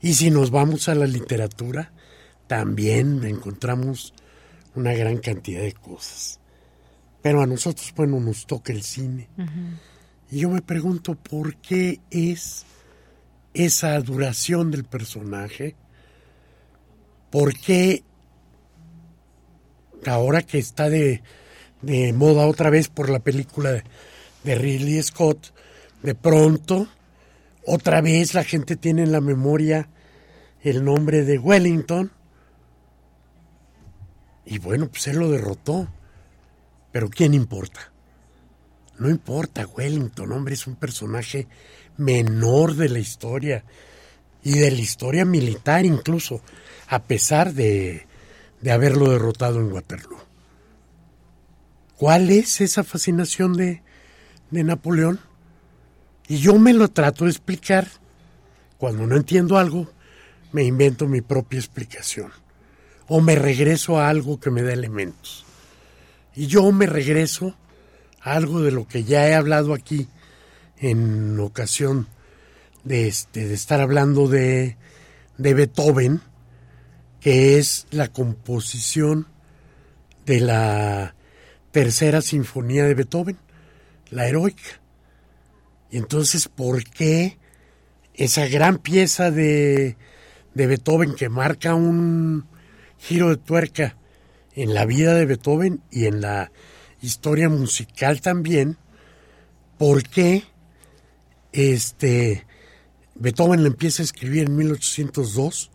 Y 0.00 0.14
si 0.14 0.30
nos 0.30 0.50
vamos 0.50 0.88
a 0.88 0.94
la 0.94 1.06
literatura, 1.06 1.92
también 2.46 3.24
encontramos 3.24 4.14
una 4.74 4.92
gran 4.94 5.18
cantidad 5.18 5.62
de 5.62 5.72
cosas. 5.72 6.40
Pero 7.22 7.42
a 7.42 7.46
nosotros, 7.46 7.92
bueno, 7.94 8.18
nos 8.18 8.46
toca 8.46 8.72
el 8.72 8.82
cine. 8.82 9.28
Y 10.32 10.38
yo 10.38 10.48
me 10.48 10.62
pregunto 10.62 11.14
por 11.14 11.56
qué 11.56 12.00
es 12.10 12.64
esa 13.52 14.00
duración 14.00 14.70
del 14.70 14.84
personaje, 14.84 15.76
por 17.28 17.52
qué 17.52 18.02
ahora 20.06 20.40
que 20.40 20.58
está 20.58 20.88
de, 20.88 21.22
moda 22.14 22.46
otra 22.46 22.70
vez 22.70 22.88
por 22.88 23.10
la 23.10 23.18
película 23.18 23.72
de, 23.72 23.84
de 24.44 24.54
Ridley 24.54 25.02
Scott, 25.02 25.52
de 26.02 26.14
pronto 26.14 26.88
otra 27.66 28.00
vez 28.00 28.32
la 28.32 28.42
gente 28.42 28.76
tiene 28.76 29.02
en 29.02 29.12
la 29.12 29.20
memoria 29.20 29.90
el 30.62 30.82
nombre 30.82 31.24
de 31.24 31.38
Wellington. 31.38 32.10
Y 34.46 34.58
bueno, 34.60 34.88
pues 34.88 35.08
él 35.08 35.18
lo 35.18 35.30
derrotó. 35.30 35.88
Pero 36.90 37.10
¿quién 37.10 37.34
importa? 37.34 37.91
No 39.02 39.10
importa, 39.10 39.66
Wellington, 39.66 40.30
hombre, 40.30 40.54
es 40.54 40.68
un 40.68 40.76
personaje 40.76 41.48
menor 41.96 42.76
de 42.76 42.88
la 42.88 43.00
historia 43.00 43.64
y 44.44 44.52
de 44.52 44.70
la 44.70 44.80
historia 44.80 45.24
militar 45.24 45.84
incluso, 45.84 46.40
a 46.86 47.02
pesar 47.02 47.52
de, 47.52 48.06
de 48.60 48.70
haberlo 48.70 49.10
derrotado 49.10 49.58
en 49.58 49.72
Waterloo. 49.72 50.20
¿Cuál 51.96 52.30
es 52.30 52.60
esa 52.60 52.84
fascinación 52.84 53.54
de, 53.54 53.82
de 54.52 54.62
Napoleón? 54.62 55.18
Y 56.28 56.36
yo 56.38 56.56
me 56.60 56.72
lo 56.72 56.88
trato 56.88 57.24
de 57.24 57.30
explicar. 57.32 57.88
Cuando 58.78 59.04
no 59.08 59.16
entiendo 59.16 59.58
algo, 59.58 59.90
me 60.52 60.62
invento 60.62 61.08
mi 61.08 61.22
propia 61.22 61.58
explicación. 61.58 62.30
o 63.08 63.20
me 63.20 63.34
regreso 63.34 63.98
a 63.98 64.08
algo 64.08 64.38
que 64.38 64.50
me 64.50 64.62
da 64.62 64.72
elementos. 64.72 65.44
Y 66.34 66.46
yo 66.46 66.70
me 66.72 66.86
regreso 66.86 67.54
algo 68.22 68.62
de 68.62 68.70
lo 68.70 68.86
que 68.86 69.04
ya 69.04 69.28
he 69.28 69.34
hablado 69.34 69.74
aquí 69.74 70.08
en 70.78 71.38
ocasión 71.40 72.08
de, 72.84 73.08
este, 73.08 73.46
de 73.46 73.54
estar 73.54 73.80
hablando 73.80 74.28
de, 74.28 74.76
de 75.38 75.54
Beethoven, 75.54 76.20
que 77.20 77.58
es 77.58 77.86
la 77.90 78.08
composición 78.08 79.28
de 80.24 80.40
la 80.40 81.14
tercera 81.70 82.20
sinfonía 82.20 82.84
de 82.84 82.94
Beethoven, 82.94 83.38
la 84.10 84.28
heroica. 84.28 84.80
Y 85.90 85.98
entonces, 85.98 86.48
¿por 86.48 86.84
qué 86.84 87.38
esa 88.14 88.46
gran 88.46 88.78
pieza 88.78 89.30
de, 89.30 89.96
de 90.54 90.66
Beethoven 90.66 91.14
que 91.14 91.28
marca 91.28 91.74
un 91.74 92.46
giro 92.98 93.30
de 93.30 93.36
tuerca 93.36 93.96
en 94.54 94.74
la 94.74 94.84
vida 94.84 95.14
de 95.14 95.26
Beethoven 95.26 95.82
y 95.90 96.06
en 96.06 96.20
la 96.20 96.52
historia 97.02 97.48
musical 97.48 98.20
también, 98.20 98.78
¿por 99.78 100.04
qué 100.04 100.44
este, 101.52 102.46
Beethoven 103.14 103.62
la 103.62 103.68
empieza 103.68 104.02
a 104.02 104.04
escribir 104.04 104.46
en 104.46 104.56
1802 104.56 105.70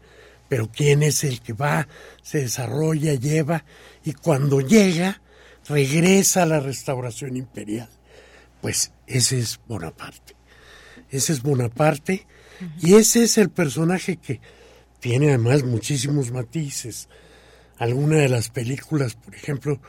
pero 0.47 0.69
quién 0.71 1.03
es 1.03 1.23
el 1.23 1.41
que 1.41 1.53
va, 1.53 1.87
se 2.21 2.39
desarrolla, 2.39 3.13
lleva, 3.13 3.65
y 4.03 4.13
cuando 4.13 4.61
llega, 4.61 5.21
regresa 5.67 6.43
a 6.43 6.45
la 6.45 6.59
restauración 6.59 7.37
imperial. 7.37 7.89
Pues 8.61 8.91
ese 9.07 9.39
es 9.39 9.59
Bonaparte. 9.67 10.40
Ese 11.11 11.33
es 11.33 11.43
Bonaparte, 11.43 12.25
y 12.79 12.95
ese 12.95 13.23
es 13.23 13.37
el 13.37 13.49
personaje 13.49 14.17
que 14.17 14.39
tiene 14.99 15.29
además 15.29 15.63
muchísimos 15.63 16.31
matices. 16.31 17.09
Alguna 17.77 18.17
de 18.17 18.29
las 18.29 18.49
películas, 18.49 19.15
por 19.15 19.35
ejemplo, 19.35 19.81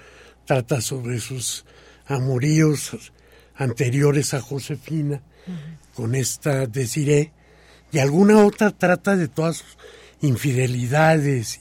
trata 0.44 0.80
sobre 0.80 1.20
sus 1.20 1.64
amoríos 2.06 3.12
anteriores 3.54 4.34
a 4.34 4.40
Josefina 4.40 5.22
con 5.94 6.14
esta 6.14 6.66
Desiree 6.66 7.32
y 7.92 7.98
alguna 7.98 8.44
otra 8.44 8.70
trata 8.70 9.16
de 9.16 9.28
todas 9.28 9.58
sus 9.58 9.76
infidelidades. 10.22 11.60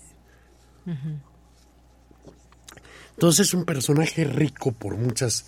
Entonces 3.11 3.47
es 3.47 3.53
un 3.53 3.65
personaje 3.65 4.23
rico 4.23 4.71
por 4.71 4.97
muchas 4.97 5.45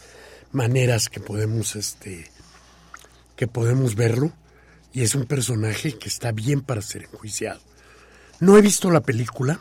maneras 0.51 1.09
que 1.09 1.19
podemos 1.19 1.75
este 1.75 2.29
que 3.43 3.47
podemos 3.47 3.95
verlo 3.95 4.31
y 4.93 5.01
es 5.01 5.15
un 5.15 5.25
personaje 5.25 5.97
que 5.97 6.07
está 6.07 6.31
bien 6.31 6.61
para 6.61 6.81
ser 6.81 7.03
enjuiciado. 7.03 7.59
No 8.39 8.57
he 8.57 8.61
visto 8.61 8.89
la 8.89 9.01
película, 9.01 9.59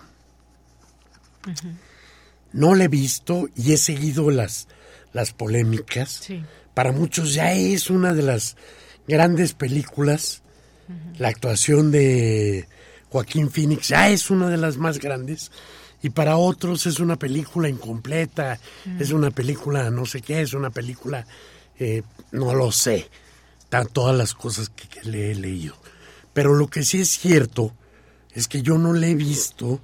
no 2.52 2.76
la 2.76 2.84
he 2.84 2.88
visto 2.88 3.48
y 3.56 3.72
he 3.72 3.76
seguido 3.76 4.30
las, 4.30 4.68
las 5.12 5.32
polémicas. 5.32 6.28
Para 6.74 6.92
muchos 6.92 7.34
ya 7.34 7.54
es 7.54 7.90
una 7.90 8.14
de 8.14 8.22
las 8.22 8.56
grandes 9.08 9.52
películas. 9.52 10.42
La 11.18 11.26
actuación 11.26 11.90
de 11.90 12.68
Joaquín 13.08 13.50
Phoenix 13.50 13.88
ya 13.88 14.10
es 14.10 14.30
una 14.30 14.48
de 14.48 14.58
las 14.58 14.76
más 14.76 15.00
grandes. 15.00 15.50
Y 16.04 16.10
para 16.10 16.36
otros 16.36 16.86
es 16.86 17.00
una 17.00 17.16
película 17.16 17.68
incompleta, 17.68 18.60
es 19.00 19.10
una 19.10 19.32
película 19.32 19.90
no 19.90 20.06
sé 20.06 20.22
qué, 20.22 20.42
es 20.42 20.54
una 20.54 20.70
película, 20.70 21.26
eh, 21.80 22.04
no 22.30 22.54
lo 22.54 22.70
sé, 22.70 23.08
todas 23.92 24.16
las 24.16 24.34
cosas 24.34 24.68
que, 24.68 24.86
que 24.88 25.08
le 25.08 25.30
he 25.30 25.34
leído. 25.34 25.74
Pero 26.32 26.54
lo 26.54 26.68
que 26.68 26.82
sí 26.82 27.00
es 27.00 27.10
cierto 27.10 27.74
es 28.34 28.48
que 28.48 28.62
yo 28.62 28.78
no 28.78 28.92
le 28.92 29.10
he 29.10 29.14
visto 29.14 29.80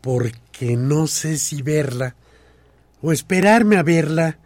porque 0.00 0.76
no 0.76 1.06
sé 1.06 1.38
si 1.38 1.62
verla 1.62 2.14
o 3.00 3.12
esperarme 3.12 3.76
a 3.76 3.82
verla 3.82 4.38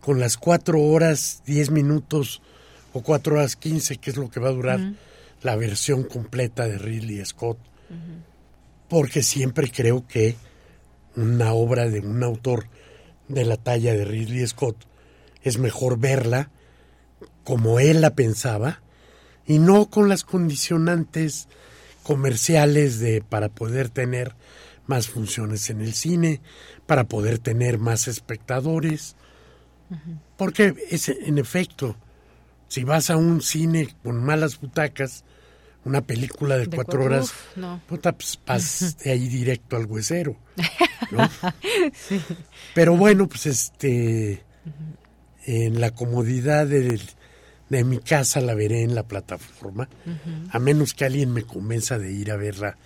con 0.00 0.20
las 0.20 0.36
cuatro 0.36 0.80
horas 0.80 1.42
diez 1.46 1.70
minutos 1.70 2.40
o 2.92 3.02
cuatro 3.02 3.36
horas 3.36 3.56
quince, 3.56 3.98
que 3.98 4.10
es 4.10 4.16
lo 4.16 4.30
que 4.30 4.40
va 4.40 4.48
a 4.48 4.52
durar 4.52 4.80
la 5.42 5.56
versión 5.56 6.04
completa 6.04 6.66
de 6.66 6.78
Ridley 6.78 7.24
Scott. 7.24 7.58
Porque 8.88 9.22
siempre 9.22 9.70
creo 9.70 10.06
que 10.06 10.36
una 11.16 11.52
obra 11.52 11.88
de 11.88 12.00
un 12.00 12.22
autor 12.22 12.68
de 13.28 13.44
la 13.44 13.56
talla 13.56 13.92
de 13.92 14.04
Ridley 14.04 14.46
Scott 14.46 14.76
es 15.42 15.58
mejor 15.58 15.98
verla 15.98 16.50
como 17.48 17.80
él 17.80 18.02
la 18.02 18.10
pensaba 18.10 18.82
y 19.46 19.58
no 19.58 19.86
con 19.86 20.10
las 20.10 20.22
condicionantes 20.22 21.48
comerciales 22.02 23.00
de 23.00 23.22
para 23.22 23.48
poder 23.48 23.88
tener 23.88 24.34
más 24.86 25.08
funciones 25.08 25.70
en 25.70 25.80
el 25.80 25.94
cine, 25.94 26.42
para 26.84 27.04
poder 27.04 27.38
tener 27.38 27.78
más 27.78 28.06
espectadores. 28.06 29.16
Porque 30.36 30.74
es, 30.90 31.08
en 31.08 31.38
efecto, 31.38 31.96
si 32.68 32.84
vas 32.84 33.08
a 33.08 33.16
un 33.16 33.40
cine 33.40 33.96
con 34.02 34.22
malas 34.22 34.60
butacas, 34.60 35.24
una 35.86 36.02
película 36.02 36.58
de, 36.58 36.66
cuatro, 36.66 37.02
horas, 37.02 37.32
puta, 37.88 38.12
pues 38.12 38.38
vas 38.46 38.98
de 38.98 39.10
ahí 39.10 39.26
directo 39.26 39.76
al 39.76 39.86
huesero. 39.86 40.36
Pero 42.74 42.94
bueno, 42.94 43.26
pues 43.26 43.46
este, 43.46 44.44
en 45.46 45.80
la 45.80 45.92
comodidad 45.92 46.66
de, 46.66 47.00
de, 47.68 47.84
mi 47.84 47.98
casa 47.98 48.40
la 48.40 48.54
veré 48.54 48.82
en 48.82 48.94
la 48.94 49.02
plataforma, 49.02 49.88
a 50.50 50.58
menos 50.58 50.94
que 50.94 51.04
alguien 51.04 51.32
me 51.32 51.42
convenza 51.42 51.98
de 51.98 52.12
ir 52.12 52.30
a 52.30 52.36
verla 52.36 52.76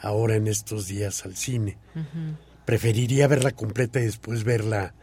ahora 0.00 0.36
en 0.36 0.46
estos 0.46 0.86
días 0.86 1.24
al 1.24 1.36
cine. 1.36 1.78
Preferiría 2.64 3.26
verla 3.26 3.52
completa 3.52 4.00
y 4.00 4.04
después 4.04 4.44
ver 4.44 4.64
la, 4.64 4.94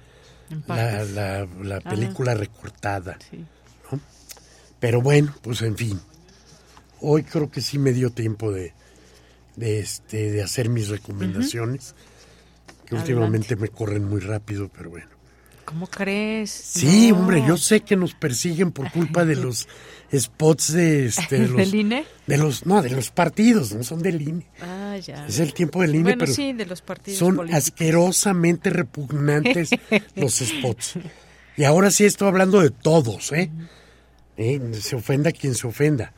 la, 0.68 1.82
película 1.82 2.34
recortada. 2.34 3.18
Pero 4.80 5.02
bueno, 5.02 5.34
pues 5.42 5.62
en 5.62 5.76
fin. 5.76 6.00
Hoy 7.00 7.24
creo 7.24 7.52
que 7.52 7.62
sí 7.62 7.78
me 7.78 7.94
dio 7.94 8.10
tiempo 8.10 8.52
de, 8.52 8.74
de, 9.56 9.80
este, 9.80 10.32
de 10.32 10.42
hacer 10.42 10.70
mis 10.70 10.88
recomendaciones, 10.88 11.96
que 12.86 12.96
últimamente 12.96 13.56
me 13.56 13.68
corren 13.68 14.06
muy 14.06 14.22
rápido, 14.22 14.70
pero 14.70 14.90
bueno. 14.90 15.17
¿Cómo 15.68 15.88
crees? 15.88 16.50
Sí, 16.50 17.12
hombre, 17.12 17.44
yo 17.46 17.58
sé 17.58 17.82
que 17.82 17.98
nos 17.98 18.14
persiguen 18.14 18.72
por 18.72 18.90
culpa 18.90 19.26
de 19.26 19.36
los 19.36 19.68
spots 20.16 20.72
de 20.72 21.08
este 21.08 21.40
de 21.42 21.48
los, 21.50 21.58
¿Del 21.58 21.76
INE? 21.76 22.06
De 22.26 22.38
los 22.38 22.66
no, 22.66 22.82
de 22.82 22.90
los 22.90 23.12
partidos, 23.12 23.76
no 23.76 23.84
son 23.84 24.02
del 24.02 24.22
INE. 24.22 24.48
Ah, 24.62 24.96
ya. 24.96 25.28
Es 25.28 25.40
el 25.40 25.54
tiempo 25.54 25.82
del 25.82 25.96
INE, 25.96 26.04
bueno, 26.04 26.20
pero 26.20 26.34
sí, 26.34 26.54
de 26.54 26.66
los 26.66 26.82
partidos 26.82 27.20
son 27.20 27.36
políticos. 27.36 27.66
asquerosamente 27.66 28.70
repugnantes 28.70 29.72
los 30.16 30.36
spots. 30.36 31.00
Y 31.58 31.66
ahora 31.66 31.92
sí 31.92 32.06
estoy 32.06 32.30
hablando 32.30 32.62
de 32.62 32.70
todos, 32.70 33.34
¿eh? 33.34 33.52
¿Eh? 34.38 34.62
Se 34.80 34.96
ofenda 34.96 35.34
quien 35.34 35.54
se 35.54 35.68
ofenda. 35.68 36.14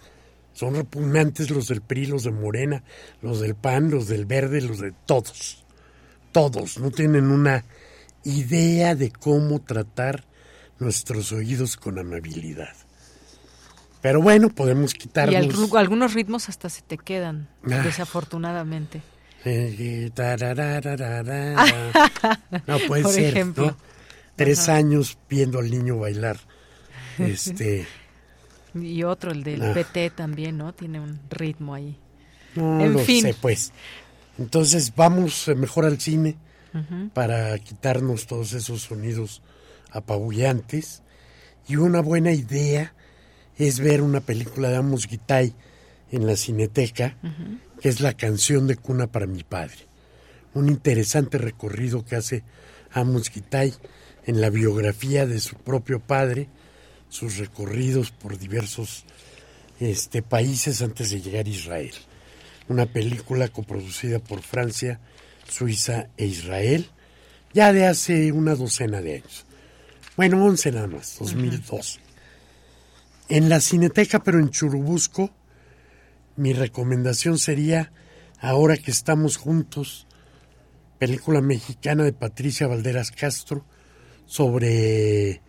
Son 0.54 0.76
repugnantes 0.76 1.50
los 1.50 1.70
del 1.70 1.82
PRI, 1.82 2.06
los 2.06 2.24
de 2.24 2.30
Morena, 2.32 2.84
los 3.24 3.40
del 3.40 3.56
PAN, 3.56 3.90
los 3.90 4.08
del 4.08 4.28
Verde, 4.28 4.62
los 4.62 4.78
de 4.78 4.94
todos. 5.08 5.66
Todos. 6.32 6.78
No 6.78 6.92
tienen 6.92 7.32
una 7.32 7.66
idea 8.30 8.96
de 8.96 9.12
cómo 9.12 9.60
tratar 9.62 10.24
nuestros 10.80 11.32
oídos 11.32 11.76
con 11.78 12.00
amabilidad. 12.00 12.74
Pero 14.02 14.22
bueno, 14.22 14.50
podemos 14.50 14.96
Y 14.96 14.98
quitarnos... 14.98 15.36
al- 15.74 15.78
algunos 15.78 16.14
ritmos 16.14 16.48
hasta 16.48 16.70
se 16.70 16.82
te 16.82 16.98
quedan, 16.98 17.50
Ah. 17.64 17.82
desafortunadamente. 17.84 19.02
Eh. 19.46 20.10
No 22.68 22.78
puede 22.88 23.04
Por 23.04 23.14
ser, 23.14 23.26
ejemplo. 23.26 23.68
¿no? 23.68 23.78
Tres 24.36 24.70
Ajá. 24.70 24.76
años 24.78 25.18
viendo 25.30 25.60
al 25.60 25.70
niño 25.70 25.98
bailar. 25.98 26.38
Este, 27.20 27.86
Y 28.74 29.04
otro, 29.04 29.32
el 29.32 29.44
del 29.44 29.62
Ah. 29.62 29.74
PT 29.74 30.12
también, 30.12 30.58
¿no? 30.58 30.74
Tiene 30.74 31.00
un 31.02 31.20
ritmo 31.30 31.74
ahí. 31.74 31.98
no 32.56 32.80
en 32.84 32.94
lo 32.94 33.00
fin. 33.00 33.22
sé, 33.24 33.36
pues. 33.40 33.74
Entonces 34.38 34.94
vamos 34.96 35.50
mejor 35.58 35.84
al 35.86 36.00
cine 36.00 36.38
Para 37.14 37.58
quitarnos 37.60 38.28
todos 38.28 38.54
esos 38.54 38.84
sonidos 38.84 39.42
apabullantes. 39.92 41.02
Y 41.68 41.76
una 41.78 42.02
buena 42.02 42.32
idea 42.32 42.94
es 43.58 43.80
ver 43.80 44.02
una 44.02 44.22
película 44.22 44.70
de 44.70 44.78
Amos 44.78 45.06
Gitay 45.06 45.54
en 46.12 46.26
la 46.26 46.36
Cineteca, 46.36 47.18
que 47.82 47.90
es 47.90 48.02
la 48.02 48.14
canción 48.14 48.68
de 48.68 48.76
cuna 48.76 49.08
para 49.08 49.28
mi 49.28 49.44
padre. 49.44 49.88
Un 50.54 50.70
interesante 50.70 51.38
recorrido 51.38 52.04
que 52.06 52.16
hace 52.16 52.44
Amos 52.92 53.30
Gitay 53.30 53.74
en 54.26 54.42
la 54.42 54.50
biografía 54.50 55.26
de 55.26 55.40
su 55.40 55.56
propio 55.56 56.00
padre, 56.00 56.48
sus 57.10 57.38
recorridos 57.38 58.12
por 58.12 58.38
diversos 58.38 59.06
este, 59.80 60.22
países 60.22 60.82
antes 60.82 61.12
de 61.12 61.22
llegar 61.22 61.46
a 61.46 61.50
Israel. 61.50 61.94
Una 62.68 62.86
película 62.86 63.48
coproducida 63.48 64.20
por 64.20 64.42
Francia, 64.42 65.00
Suiza 65.50 66.10
e 66.18 66.26
Israel, 66.26 66.88
ya 67.54 67.74
de 67.74 67.86
hace 67.86 68.32
una 68.32 68.56
docena 68.56 69.02
de 69.02 69.16
años. 69.16 69.46
Bueno, 70.16 70.44
once 70.44 70.72
nada 70.72 70.88
más, 70.88 71.18
2002. 71.20 72.00
En 73.30 73.50
la 73.50 73.60
Cineteca, 73.60 74.24
pero 74.24 74.40
en 74.40 74.50
Churubusco, 74.50 75.32
mi 76.36 76.54
recomendación 76.54 77.38
sería, 77.38 77.92
ahora 78.40 78.78
que 78.78 78.92
estamos 78.92 79.38
juntos, 79.38 80.08
película 80.98 81.42
mexicana 81.42 82.04
de 82.04 82.14
Patricia 82.14 82.68
Valderas 82.68 83.12
Castro 83.12 83.66
sobre 84.26 85.42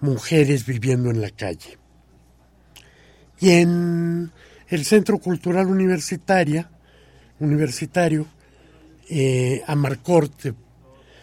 mujeres 0.00 0.66
viviendo 0.66 1.10
en 1.10 1.20
la 1.20 1.30
calle. 1.30 1.78
Y 3.40 3.50
en 3.50 4.32
el 4.68 4.84
Centro 4.84 5.18
Cultural 5.18 5.66
Universitaria, 5.66 6.70
Universitario, 7.40 8.26
eh, 9.14 9.62
Amarcord 9.66 10.30
de 10.42 10.54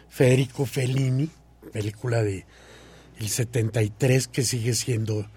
Federico 0.10 0.68
Fellini, 0.68 1.28
película 1.74 2.22
de 2.22 2.46
el 3.20 3.30
73 3.30 4.28
que 4.28 4.44
sigue 4.44 4.76
siendo 4.76 5.28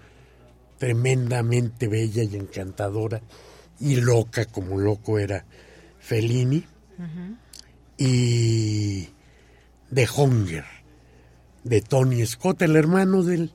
tremendamente 0.77 1.87
bella 1.87 2.21
y 2.21 2.35
encantadora 2.35 3.21
y 3.79 3.95
loca 3.95 4.45
como 4.45 4.77
loco 4.77 5.17
era 5.17 5.45
Fellini 5.99 6.63
y 7.97 9.09
The 9.91 10.07
Hunger 10.15 10.65
de 11.63 11.81
Tony 11.81 12.23
Scott, 12.25 12.61
el 12.61 12.75
hermano 12.75 13.23
del, 13.23 13.51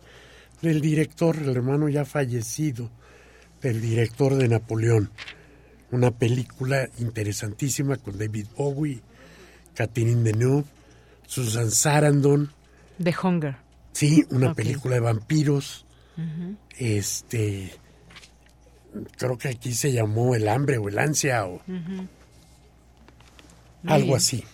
del 0.61 0.81
director, 0.81 1.37
el 1.37 1.51
hermano 1.51 1.89
ya 1.89 2.05
fallecido 2.05 2.91
del 3.63 3.81
director 3.81 4.35
de 4.35 4.49
Napoleón. 4.49 5.11
Una 5.91 6.11
película 6.11 6.89
interesantísima 6.99 7.97
con 7.97 8.19
David 8.19 8.47
Bowie, 8.57 9.01
Catherine 9.75 10.23
Deneuve, 10.23 10.65
Susan 11.27 11.71
Sarandon. 11.71 12.51
The 13.03 13.15
Hunger. 13.23 13.57
Sí, 13.93 14.25
una 14.31 14.55
película 14.55 14.95
de 14.97 15.01
vampiros. 15.01 15.87
Este, 16.77 17.73
creo 19.17 19.39
que 19.39 19.49
aquí 19.49 19.73
se 19.73 19.93
llamó 19.93 20.35
El 20.35 20.49
hambre 20.49 20.79
o 20.79 20.89
el 20.89 20.99
ansia 20.99 21.47
o 21.47 21.61
algo 23.87 24.07
bien. 24.07 24.17
así. 24.17 24.45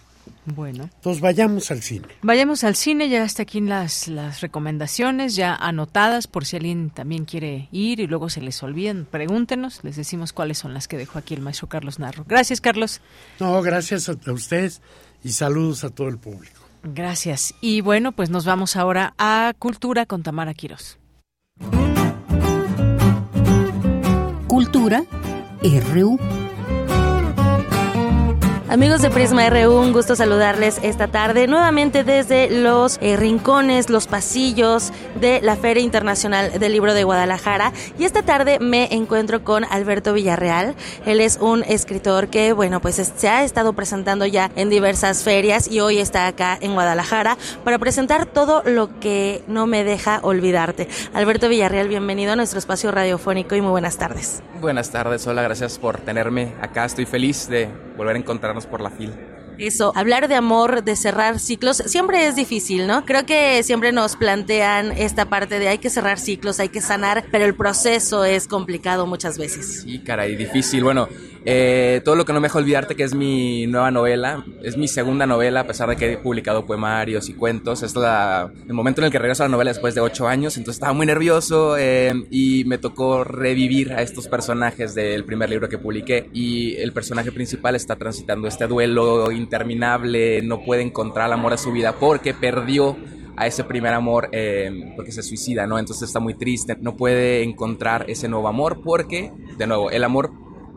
Bueno. 0.46 0.90
Entonces 0.94 1.20
vayamos 1.22 1.70
al 1.70 1.82
cine. 1.82 2.06
Vayamos 2.22 2.64
al 2.64 2.76
cine, 2.76 3.08
ya 3.08 3.22
hasta 3.22 3.42
aquí 3.42 3.60
las, 3.60 4.08
las 4.08 4.40
recomendaciones 4.40 5.36
ya 5.36 5.54
anotadas 5.54 6.26
por 6.26 6.44
si 6.44 6.56
alguien 6.56 6.90
también 6.90 7.24
quiere 7.24 7.68
ir 7.72 8.00
y 8.00 8.06
luego 8.06 8.28
se 8.28 8.40
les 8.40 8.62
olvidan, 8.62 9.06
pregúntenos, 9.10 9.82
les 9.84 9.96
decimos 9.96 10.32
cuáles 10.32 10.58
son 10.58 10.74
las 10.74 10.88
que 10.88 10.98
dejó 10.98 11.18
aquí 11.18 11.34
el 11.34 11.40
maestro 11.40 11.68
Carlos 11.68 11.98
Narro. 11.98 12.24
Gracias, 12.28 12.60
Carlos. 12.60 13.00
No, 13.40 13.60
gracias 13.62 14.08
a, 14.08 14.12
a 14.26 14.32
ustedes 14.32 14.82
y 15.22 15.30
saludos 15.30 15.84
a 15.84 15.90
todo 15.90 16.08
el 16.08 16.18
público. 16.18 16.60
Gracias. 16.82 17.54
Y 17.60 17.80
bueno, 17.80 18.12
pues 18.12 18.28
nos 18.28 18.44
vamos 18.44 18.76
ahora 18.76 19.14
a 19.16 19.54
Cultura 19.58 20.04
con 20.04 20.22
Tamara 20.22 20.52
Quiroz. 20.52 20.98
Cultura 24.46 25.04
RU. 25.62 26.43
Amigos 28.74 29.02
de 29.02 29.10
Prisma 29.10 29.48
RU, 29.51 29.72
un 29.78 29.92
gusto 29.92 30.16
saludarles 30.16 30.80
esta 30.82 31.06
tarde 31.06 31.46
nuevamente 31.46 32.02
desde 32.02 32.51
los 32.51 32.98
eh, 33.01 33.16
rincones, 33.16 33.88
los 33.88 34.09
pasillos 34.09 34.92
de 35.20 35.40
la 35.42 35.55
Feria 35.55 35.80
Internacional 35.80 36.59
del 36.59 36.72
Libro 36.72 36.92
de 36.92 37.05
Guadalajara. 37.05 37.72
Y 38.01 38.05
esta 38.05 38.22
tarde 38.22 38.59
me 38.59 38.92
encuentro 38.92 39.44
con 39.44 39.62
Alberto 39.62 40.12
Villarreal. 40.12 40.74
Él 41.06 41.20
es 41.20 41.38
un 41.40 41.62
escritor 41.62 42.26
que, 42.26 42.52
bueno, 42.52 42.80
pues 42.80 42.98
es- 42.98 43.12
se 43.16 43.28
ha 43.28 43.44
estado 43.44 43.74
presentando 43.74 44.26
ya 44.26 44.51
en 44.56 44.70
diversas 44.70 45.22
ferias 45.22 45.70
y 45.70 45.78
hoy 45.78 45.98
está 46.01 46.26
acá 46.26 46.59
en 46.60 46.74
Guadalajara 46.74 47.38
para 47.62 47.78
presentar 47.78 48.26
todo 48.26 48.64
lo 48.64 48.98
que 48.98 49.44
no 49.46 49.68
me 49.68 49.84
deja 49.84 50.18
olvidarte. 50.22 50.88
Alberto 51.14 51.48
Villarreal, 51.48 51.86
bienvenido 51.86 52.32
a 52.32 52.36
nuestro 52.36 52.59
espacio 52.59 52.90
radiofónico 52.90 53.55
y 53.55 53.60
muy 53.60 53.70
buenas 53.70 53.98
tardes. 53.98 54.42
Buenas 54.60 54.90
tardes, 54.90 55.24
hola, 55.28 55.42
gracias 55.42 55.78
por 55.78 55.98
tenerme 55.98 56.55
acá. 56.60 56.86
Estoy 56.86 57.06
feliz 57.06 57.46
de 57.48 57.68
volver 57.96 58.16
a 58.16 58.18
encontrarnos 58.18 58.63
por 58.66 58.80
la 58.80 58.90
fila. 58.90 59.14
Eso, 59.58 59.92
hablar 59.94 60.26
de 60.28 60.34
amor, 60.34 60.82
de 60.82 60.96
cerrar 60.96 61.38
ciclos, 61.38 61.76
siempre 61.86 62.26
es 62.26 62.34
difícil, 62.34 62.86
¿no? 62.86 63.04
Creo 63.04 63.24
que 63.24 63.62
siempre 63.62 63.92
nos 63.92 64.16
plantean 64.16 64.90
esta 64.92 65.26
parte 65.26 65.58
de 65.58 65.68
hay 65.68 65.78
que 65.78 65.90
cerrar 65.90 66.18
ciclos, 66.18 66.58
hay 66.58 66.70
que 66.70 66.80
sanar, 66.80 67.24
pero 67.30 67.44
el 67.44 67.54
proceso 67.54 68.24
es 68.24 68.48
complicado 68.48 69.06
muchas 69.06 69.38
veces. 69.38 69.82
Sí, 69.82 70.00
caray, 70.00 70.34
difícil. 70.34 70.82
Bueno, 70.82 71.08
eh, 71.44 72.00
todo 72.04 72.16
lo 72.16 72.24
que 72.24 72.32
no 72.32 72.40
me 72.40 72.46
deja 72.46 72.58
olvidarte, 72.58 72.94
que 72.94 73.02
es 73.02 73.14
mi 73.14 73.66
nueva 73.66 73.90
novela, 73.90 74.44
es 74.62 74.76
mi 74.76 74.88
segunda 74.88 75.26
novela, 75.26 75.60
a 75.60 75.66
pesar 75.66 75.88
de 75.88 75.96
que 75.96 76.12
he 76.12 76.16
publicado 76.16 76.66
poemarios 76.66 77.28
y 77.28 77.34
cuentos. 77.34 77.82
Es 77.82 77.94
la, 77.96 78.50
el 78.66 78.72
momento 78.72 79.00
en 79.00 79.06
el 79.06 79.10
que 79.12 79.18
regreso 79.18 79.42
a 79.42 79.46
la 79.46 79.52
novela 79.52 79.70
después 79.70 79.94
de 79.94 80.00
ocho 80.00 80.26
años, 80.26 80.56
entonces 80.56 80.76
estaba 80.76 80.92
muy 80.92 81.06
nervioso 81.06 81.76
eh, 81.78 82.12
y 82.30 82.64
me 82.64 82.78
tocó 82.78 83.24
revivir 83.24 83.92
a 83.92 84.02
estos 84.02 84.28
personajes 84.28 84.94
del 84.94 85.24
primer 85.24 85.50
libro 85.50 85.68
que 85.68 85.78
publiqué. 85.78 86.28
Y 86.32 86.76
el 86.76 86.92
personaje 86.92 87.32
principal 87.32 87.74
está 87.74 87.96
transitando 87.96 88.48
este 88.48 88.66
duelo 88.66 89.30
interminable, 89.30 90.42
no 90.42 90.62
puede 90.64 90.82
encontrar 90.82 91.26
el 91.26 91.34
amor 91.34 91.52
a 91.52 91.58
su 91.58 91.72
vida 91.72 91.94
porque 91.98 92.34
perdió 92.34 92.96
a 93.36 93.46
ese 93.46 93.64
primer 93.64 93.92
amor 93.92 94.28
eh, 94.32 94.92
porque 94.96 95.12
se 95.12 95.22
suicida, 95.22 95.66
¿no? 95.66 95.78
Entonces 95.78 96.08
está 96.08 96.20
muy 96.20 96.34
triste, 96.34 96.76
no 96.80 96.96
puede 96.96 97.42
encontrar 97.42 98.08
ese 98.08 98.28
nuevo 98.28 98.48
amor 98.48 98.80
porque, 98.82 99.32
de 99.58 99.66
nuevo, 99.66 99.90
el 99.90 100.04
amor, 100.04 100.30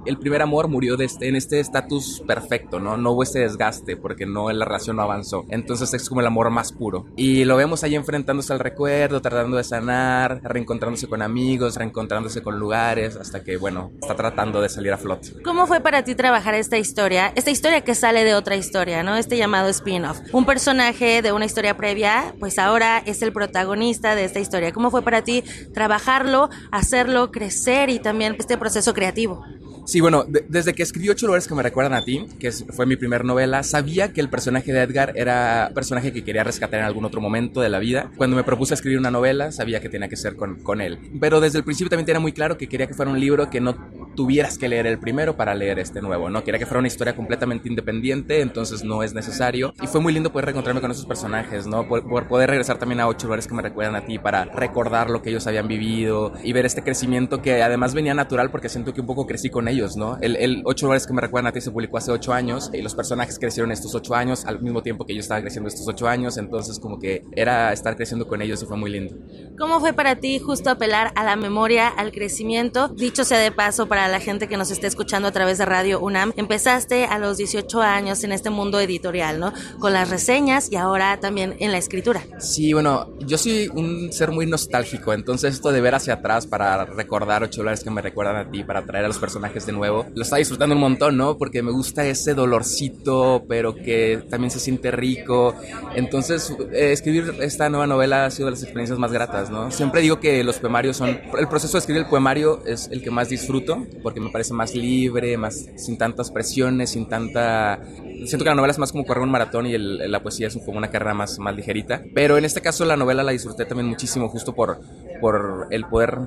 el 0.08 0.18
primer 0.18 0.42
amor 0.42 0.68
murió 0.68 0.98
de 0.98 1.06
este- 1.06 1.28
en 1.28 1.36
este 1.36 1.60
estatus 1.60 2.22
perfecto, 2.26 2.80
¿no? 2.80 2.98
No 2.98 3.12
hubo 3.12 3.24
ese 3.24 3.40
desgaste 3.40 3.98
porque 3.98 4.26
no, 4.26 4.52
la 4.52 4.66
relación 4.66 4.96
no 4.98 5.04
avanzó. 5.04 5.46
Entonces 5.50 5.94
es 5.94 6.08
como 6.10 6.22
el 6.22 6.28
amor 6.28 6.50
más 6.50 6.72
puro. 6.72 7.06
Y 7.16 7.46
lo 7.46 7.56
vemos 7.58 7.84
ahí 7.84 7.96
enfrentándose 7.96 8.54
al 8.54 8.60
recuerdo, 8.60 9.22
tratando 9.22 9.58
de 9.58 9.64
sanar, 9.64 10.40
reencontrándose 10.44 11.08
con 11.08 11.22
amigos, 11.22 11.76
reencontrándose 11.76 12.42
con 12.42 12.60
lugares, 12.60 13.16
hasta 13.16 13.44
que, 13.44 13.58
bueno, 13.58 13.92
está 14.02 14.16
tratando 14.16 14.62
de 14.62 14.70
salir 14.70 14.94
a 14.94 14.98
flote. 14.98 15.34
¿Cómo 15.44 15.68
fue 15.68 15.80
para 15.82 16.04
ti 16.04 16.16
trabajar 16.16 16.54
esta 16.56 16.78
historia? 16.78 17.32
Esta 17.36 17.52
historia 17.52 17.82
que 17.82 17.96
sale 17.96 18.24
de 18.24 18.36
otra 18.36 18.56
historia, 18.56 19.04
¿no? 19.04 19.16
Este 19.16 19.38
llamado 19.38 19.70
spin-off. 19.70 20.20
Un 20.32 20.46
personaje 20.46 21.22
de 21.22 21.32
una 21.32 21.46
historia 21.46 21.78
previa, 21.78 22.34
pues 22.40 22.60
ahora 22.60 23.02
es 23.06 23.22
el 23.22 23.34
protagonista 23.34 24.16
de 24.16 24.26
esta 24.26 24.40
historia. 24.40 24.72
¿Cómo 24.72 24.92
fue 24.92 25.02
para 25.02 25.24
ti 25.24 25.44
trabajarlo, 25.74 26.50
hacerlo 26.72 27.32
crecer 27.32 27.90
y 27.90 28.00
también 28.00 28.36
este 28.40 28.58
proceso 28.58 28.94
creativo? 28.94 29.44
Sí, 29.88 30.01
bueno, 30.01 30.26
desde 30.49 30.73
que 30.73 30.84
escribí 30.84 31.07
Ocho 31.07 31.27
lugares 31.27 31.47
que 31.47 31.55
me 31.55 31.64
recuerdan 31.64 31.93
a 31.93 32.03
ti, 32.03 32.26
que 32.39 32.51
fue 32.51 32.85
mi 32.85 32.97
primera 32.97 33.23
novela, 33.23 33.64
sabía 33.64 34.11
que 34.11 34.19
el 34.19 34.30
personaje 34.30 34.73
de 34.73 34.81
Edgar 34.81 35.14
era 35.15 35.72
personaje 35.73 36.11
que 36.11 36.26
quería 36.26 36.43
rescatar 36.43 36.81
en 36.81 36.85
algún 36.85 37.05
otro 37.05 37.22
momento 37.22 37.61
de 37.61 37.69
la 37.69 37.80
vida. 37.80 38.11
Cuando 38.18 38.35
me 38.35 38.43
propuse 38.43 38.73
escribir 38.73 38.99
una 38.99 39.11
novela, 39.11 39.53
sabía 39.53 39.80
que 39.80 39.88
tenía 39.88 40.09
que 40.09 40.18
ser 40.18 40.35
con, 40.35 40.55
con 40.55 40.81
él. 40.81 40.99
Pero 41.22 41.39
desde 41.39 41.59
el 41.59 41.64
principio 41.64 41.89
también 41.89 42.05
tenía 42.05 42.19
muy 42.19 42.34
claro 42.34 42.57
que 42.57 42.68
quería 42.68 42.85
que 42.85 42.95
fuera 42.95 43.09
un 43.09 43.19
libro 43.22 43.49
que 43.49 43.61
no 43.61 43.77
tuvieras 44.18 44.57
que 44.57 44.68
leer 44.68 44.88
el 44.88 44.97
primero 44.97 45.38
para 45.38 45.55
leer 45.55 45.80
este 45.80 46.01
nuevo, 46.01 46.30
¿no? 46.30 46.43
Quería 46.43 46.59
que 46.59 46.65
fuera 46.65 46.80
una 46.80 46.88
historia 46.88 47.15
completamente 47.15 47.69
independiente, 47.69 48.41
entonces 48.41 48.84
no 48.84 49.03
es 49.03 49.14
necesario. 49.14 49.73
Y 49.81 49.88
fue 49.88 50.01
muy 50.01 50.11
lindo 50.11 50.34
poder 50.34 50.45
reencontrarme 50.45 50.81
con 50.81 50.91
esos 50.91 51.05
personajes, 51.05 51.68
¿no? 51.68 51.88
Por, 51.88 52.27
poder 52.27 52.49
regresar 52.49 52.77
también 52.80 52.99
a 52.99 53.07
ocho 53.07 53.27
lugares 53.27 53.47
que 53.47 53.53
me 53.53 53.61
recuerdan 53.61 53.95
a 53.95 54.05
ti 54.05 54.18
para 54.18 54.45
recordar 54.45 55.09
lo 55.11 55.22
que 55.22 55.30
ellos 55.30 55.45
habían 55.47 55.68
vivido 55.68 56.34
y 56.43 56.51
ver 56.51 56.65
este 56.65 56.81
crecimiento 56.81 57.41
que 57.41 57.61
además 57.61 57.93
venía 57.93 58.15
natural 58.15 58.49
porque 58.49 58.69
siento 58.69 58.93
que 58.93 59.01
un 59.01 59.07
poco 59.07 59.27
crecí 59.27 59.51
con 59.51 59.68
ellos, 59.68 59.77
¿no? 59.95 60.18
El, 60.22 60.36
el 60.38 60.62
ocho 60.66 60.86
lugares 60.86 61.06
que 61.06 61.14
me 61.14 61.22
recuerdan 61.22 61.49
a 61.49 61.54
ti 61.54 61.62
se 61.62 61.72
publicó 61.72 61.98
hace 61.98 62.12
ocho 62.12 62.34
años 62.34 62.70
y 62.74 62.82
los 62.82 62.95
personajes 62.95 63.38
crecieron 63.40 63.72
estos 63.72 63.94
ocho 63.95 64.16
años 64.16 64.45
al 64.45 64.62
mismo 64.62 64.82
tiempo 64.82 65.06
que 65.06 65.14
yo 65.14 65.20
estaba 65.20 65.41
creciendo 65.41 65.68
estos 65.68 65.88
ocho 65.88 66.08
años, 66.08 66.38
entonces 66.38 66.80
como 66.80 66.99
que 66.99 67.24
era 67.34 67.72
estar 67.74 67.95
creciendo 67.95 68.28
con 68.28 68.41
ellos 68.41 68.62
y 68.64 68.66
fue 68.66 68.78
muy 68.78 68.91
lindo. 68.91 69.16
¿Cómo 69.58 69.80
fue 69.80 69.94
para 69.94 70.16
ti 70.16 70.40
justo 70.40 70.70
apelar 70.70 71.12
a 71.16 71.24
la 71.24 71.36
memoria, 71.36 71.88
al 71.88 72.12
crecimiento? 72.12 72.90
Dicho 72.90 73.24
sea 73.24 73.40
de 73.40 73.52
paso 73.52 73.88
para 73.88 74.08
la 74.08 74.20
gente 74.20 74.48
que 74.48 74.58
nos 74.58 74.72
está 74.72 74.88
escuchando 74.88 75.28
a 75.28 75.32
través 75.32 75.58
de 75.58 75.66
Radio 75.66 75.99
UNAM, 75.99 76.34
empezaste 76.36 77.06
a 77.06 77.18
los 77.20 77.38
18 77.38 77.82
años 77.82 78.24
en 78.24 78.32
este 78.32 78.49
mundo 78.49 78.80
editorial, 78.80 79.40
¿no? 79.40 79.54
Con 79.80 79.94
las 79.94 80.10
reseñas 80.10 80.72
y 80.72 80.76
ahora 80.76 81.20
también 81.20 81.56
en 81.60 81.72
la 81.72 81.78
escritura. 81.78 82.24
Sí, 82.40 82.74
bueno, 82.74 83.10
yo 83.20 83.38
soy 83.38 83.70
un 83.74 84.12
ser 84.12 84.32
muy 84.32 84.45
nostálgico, 84.45 85.14
entonces 85.14 85.56
esto 85.56 85.72
de 85.72 85.82
ver 85.82 85.95
hacia 85.95 86.16
atrás 86.16 86.48
para 86.48 86.86
recordar 86.86 87.44
ocho 87.44 87.62
lugares 87.62 87.84
que 87.84 87.90
me 87.90 88.02
recuerdan 88.02 88.36
a 88.36 88.52
ti, 88.52 88.64
para 88.64 88.86
traer 88.86 89.06
a 89.06 89.08
los 89.08 89.18
personajes 89.18 89.66
de 89.68 89.73
nuevo, 89.73 90.07
lo 90.15 90.23
estaba 90.23 90.39
disfrutando 90.39 90.73
un 90.73 90.81
montón, 90.81 91.18
¿no? 91.18 91.38
Porque 91.38 91.61
me 91.61 91.72
gusta 91.72 92.06
ese 92.06 92.34
dolorcito, 92.34 93.45
pero 93.48 93.76
que 93.76 94.23
también 94.30 94.49
se 94.49 94.60
siente 94.60 94.89
rico. 94.89 95.53
Entonces, 95.95 96.52
eh, 96.73 96.91
escribir 96.91 97.35
esta 97.41 97.69
nueva 97.69 97.85
novela 97.85 98.26
ha 98.26 98.31
sido 98.31 98.48
de 98.48 98.52
las 98.52 98.64
experiencias 98.64 98.98
más 98.98 99.11
gratas, 99.11 99.52
¿no? 99.52 99.69
Siempre 99.69 100.02
digo 100.02 100.19
que 100.19 100.44
los 100.44 100.57
poemarios 100.57 100.98
son, 100.98 101.19
el 101.38 101.48
proceso 101.48 101.73
de 101.73 101.80
escribir 101.80 102.03
el 102.03 102.10
poemario 102.10 102.65
es 102.65 102.89
el 102.91 103.03
que 103.03 103.11
más 103.11 103.30
disfruto, 103.30 103.85
porque 104.02 104.19
me 104.19 104.31
parece 104.31 104.53
más 104.53 104.73
libre, 104.73 105.38
más 105.38 105.68
sin 105.76 105.98
tantas 105.98 106.31
presiones, 106.31 106.91
sin 106.91 107.07
tanta 107.07 107.80
siento 108.26 108.44
que 108.44 108.49
la 108.49 108.56
novela 108.56 108.72
es 108.72 108.80
más 108.80 108.91
como 108.91 109.06
correr 109.06 109.23
un 109.23 109.31
maratón 109.31 109.68
y 109.68 109.77
la 109.77 110.22
poesía 110.22 110.48
es 110.48 110.57
como 110.65 110.77
una 110.77 110.89
carrera 110.89 111.14
más, 111.14 111.38
más 111.39 111.56
ligerita. 111.56 112.02
Pero 112.14 112.38
en 112.38 112.45
este 112.45 112.61
caso 112.61 112.85
la 112.85 112.98
novela 112.98 113.23
la 113.23 113.31
disfruté 113.31 113.65
también 113.65 113.88
muchísimo 113.88 114.30
justo 114.30 114.53
por, 114.53 114.80
por 115.19 115.68
el 115.72 115.85
poder 115.85 116.18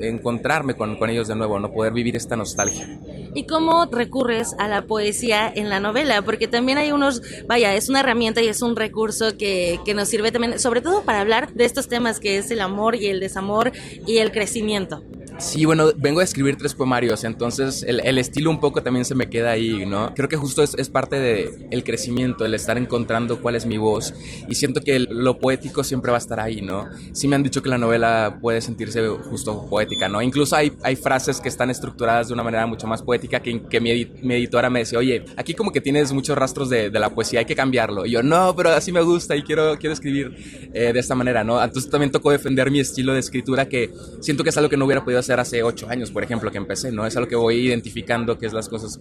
encontrarme 0.00 0.74
con, 0.74 0.96
con, 0.96 1.10
ellos 1.10 1.28
de 1.28 1.36
nuevo, 1.36 1.58
no 1.58 1.72
poder 1.72 1.92
vivir 1.92 2.16
esta 2.16 2.36
nostalgia. 2.36 2.98
¿Y 3.34 3.46
cómo 3.46 3.86
recurres 3.86 4.54
a 4.58 4.68
la 4.68 4.82
poesía 4.82 5.52
en 5.52 5.68
la 5.68 5.80
novela? 5.80 6.22
Porque 6.22 6.46
también 6.48 6.78
hay 6.78 6.92
unos, 6.92 7.22
vaya, 7.46 7.74
es 7.74 7.88
una 7.88 8.00
herramienta 8.00 8.42
y 8.42 8.48
es 8.48 8.62
un 8.62 8.76
recurso 8.76 9.36
que, 9.36 9.80
que 9.84 9.94
nos 9.94 10.08
sirve 10.08 10.30
también, 10.30 10.58
sobre 10.58 10.80
todo 10.80 11.02
para 11.02 11.20
hablar 11.20 11.52
de 11.52 11.64
estos 11.64 11.88
temas 11.88 12.20
que 12.20 12.38
es 12.38 12.50
el 12.50 12.60
amor 12.60 12.94
y 12.94 13.06
el 13.06 13.20
desamor 13.20 13.72
y 14.06 14.18
el 14.18 14.30
crecimiento. 14.32 15.02
Sí, 15.38 15.64
bueno, 15.64 15.90
vengo 15.96 16.20
a 16.20 16.24
escribir 16.24 16.56
tres 16.56 16.74
poemarios, 16.74 17.24
entonces 17.24 17.82
el, 17.82 17.98
el, 18.00 18.18
estilo 18.18 18.50
un 18.50 18.60
poco 18.60 18.82
también 18.82 19.04
se 19.04 19.16
me 19.16 19.28
queda 19.28 19.50
ahí, 19.50 19.84
¿no? 19.84 20.14
Creo 20.14 20.28
que 20.28 20.36
justo 20.36 20.62
es, 20.62 20.74
es 20.78 20.88
parte 20.88 21.16
del 21.16 21.66
el 21.72 21.82
crecimiento, 21.82 22.44
el 22.44 22.54
estar 22.54 22.78
encontrando 22.78 23.40
cuál 23.42 23.56
es 23.56 23.66
mi 23.66 23.76
voz 23.76 24.14
y 24.48 24.54
siento 24.54 24.80
que 24.80 25.00
lo 25.00 25.38
poético 25.38 25.82
siempre 25.82 26.12
va 26.12 26.18
a 26.18 26.20
estar 26.20 26.38
ahí, 26.38 26.62
¿no? 26.62 26.88
Sí 27.12 27.26
me 27.26 27.34
han 27.34 27.42
dicho 27.42 27.62
que 27.62 27.68
la 27.68 27.78
novela 27.78 28.38
puede 28.40 28.60
sentirse 28.60 29.06
justo 29.08 29.66
poética, 29.68 30.08
¿no? 30.08 30.22
Incluso 30.22 30.54
hay, 30.54 30.72
hay 30.82 30.94
frases 30.94 31.40
que 31.40 31.48
están 31.48 31.68
estructuradas 31.68 32.28
de 32.28 32.34
una 32.34 32.44
manera 32.44 32.66
mucho 32.66 32.86
más 32.86 33.02
poética 33.02 33.40
que, 33.40 33.60
que 33.62 33.80
mi, 33.80 33.90
editora 33.90 34.70
me 34.70 34.80
decía, 34.80 35.00
oye, 35.00 35.24
aquí 35.36 35.52
como 35.54 35.72
que 35.72 35.80
tienes 35.80 36.12
muchos 36.12 36.38
rastros 36.38 36.70
de, 36.70 36.90
de, 36.90 36.98
la 37.00 37.10
poesía, 37.10 37.40
hay 37.40 37.46
que 37.46 37.56
cambiarlo. 37.56 38.06
Y 38.06 38.12
yo, 38.12 38.22
no, 38.22 38.54
pero 38.54 38.70
así 38.70 38.92
me 38.92 39.02
gusta 39.02 39.34
y 39.34 39.42
quiero, 39.42 39.76
quiero 39.78 39.94
escribir 39.94 40.70
eh, 40.72 40.92
de 40.92 41.00
esta 41.00 41.16
manera, 41.16 41.42
¿no? 41.42 41.62
Entonces 41.62 41.90
también 41.90 42.12
tocó 42.12 42.30
defender 42.30 42.70
mi 42.70 42.78
estilo 42.78 43.12
de 43.12 43.20
escritura 43.20 43.68
que 43.68 43.90
siento 44.20 44.44
que 44.44 44.50
es 44.50 44.56
algo 44.56 44.70
que 44.70 44.76
no 44.76 44.84
hubiera 44.84 45.04
podido 45.04 45.23
hacer 45.24 45.40
hace 45.40 45.62
ocho 45.62 45.88
años, 45.88 46.10
por 46.10 46.22
ejemplo, 46.22 46.50
que 46.50 46.58
empecé, 46.58 46.92
¿no? 46.92 47.06
Es 47.06 47.16
algo 47.16 47.28
que 47.28 47.36
voy 47.36 47.56
identificando, 47.56 48.38
que 48.38 48.46
es 48.46 48.52
las 48.52 48.68
cosas 48.68 49.00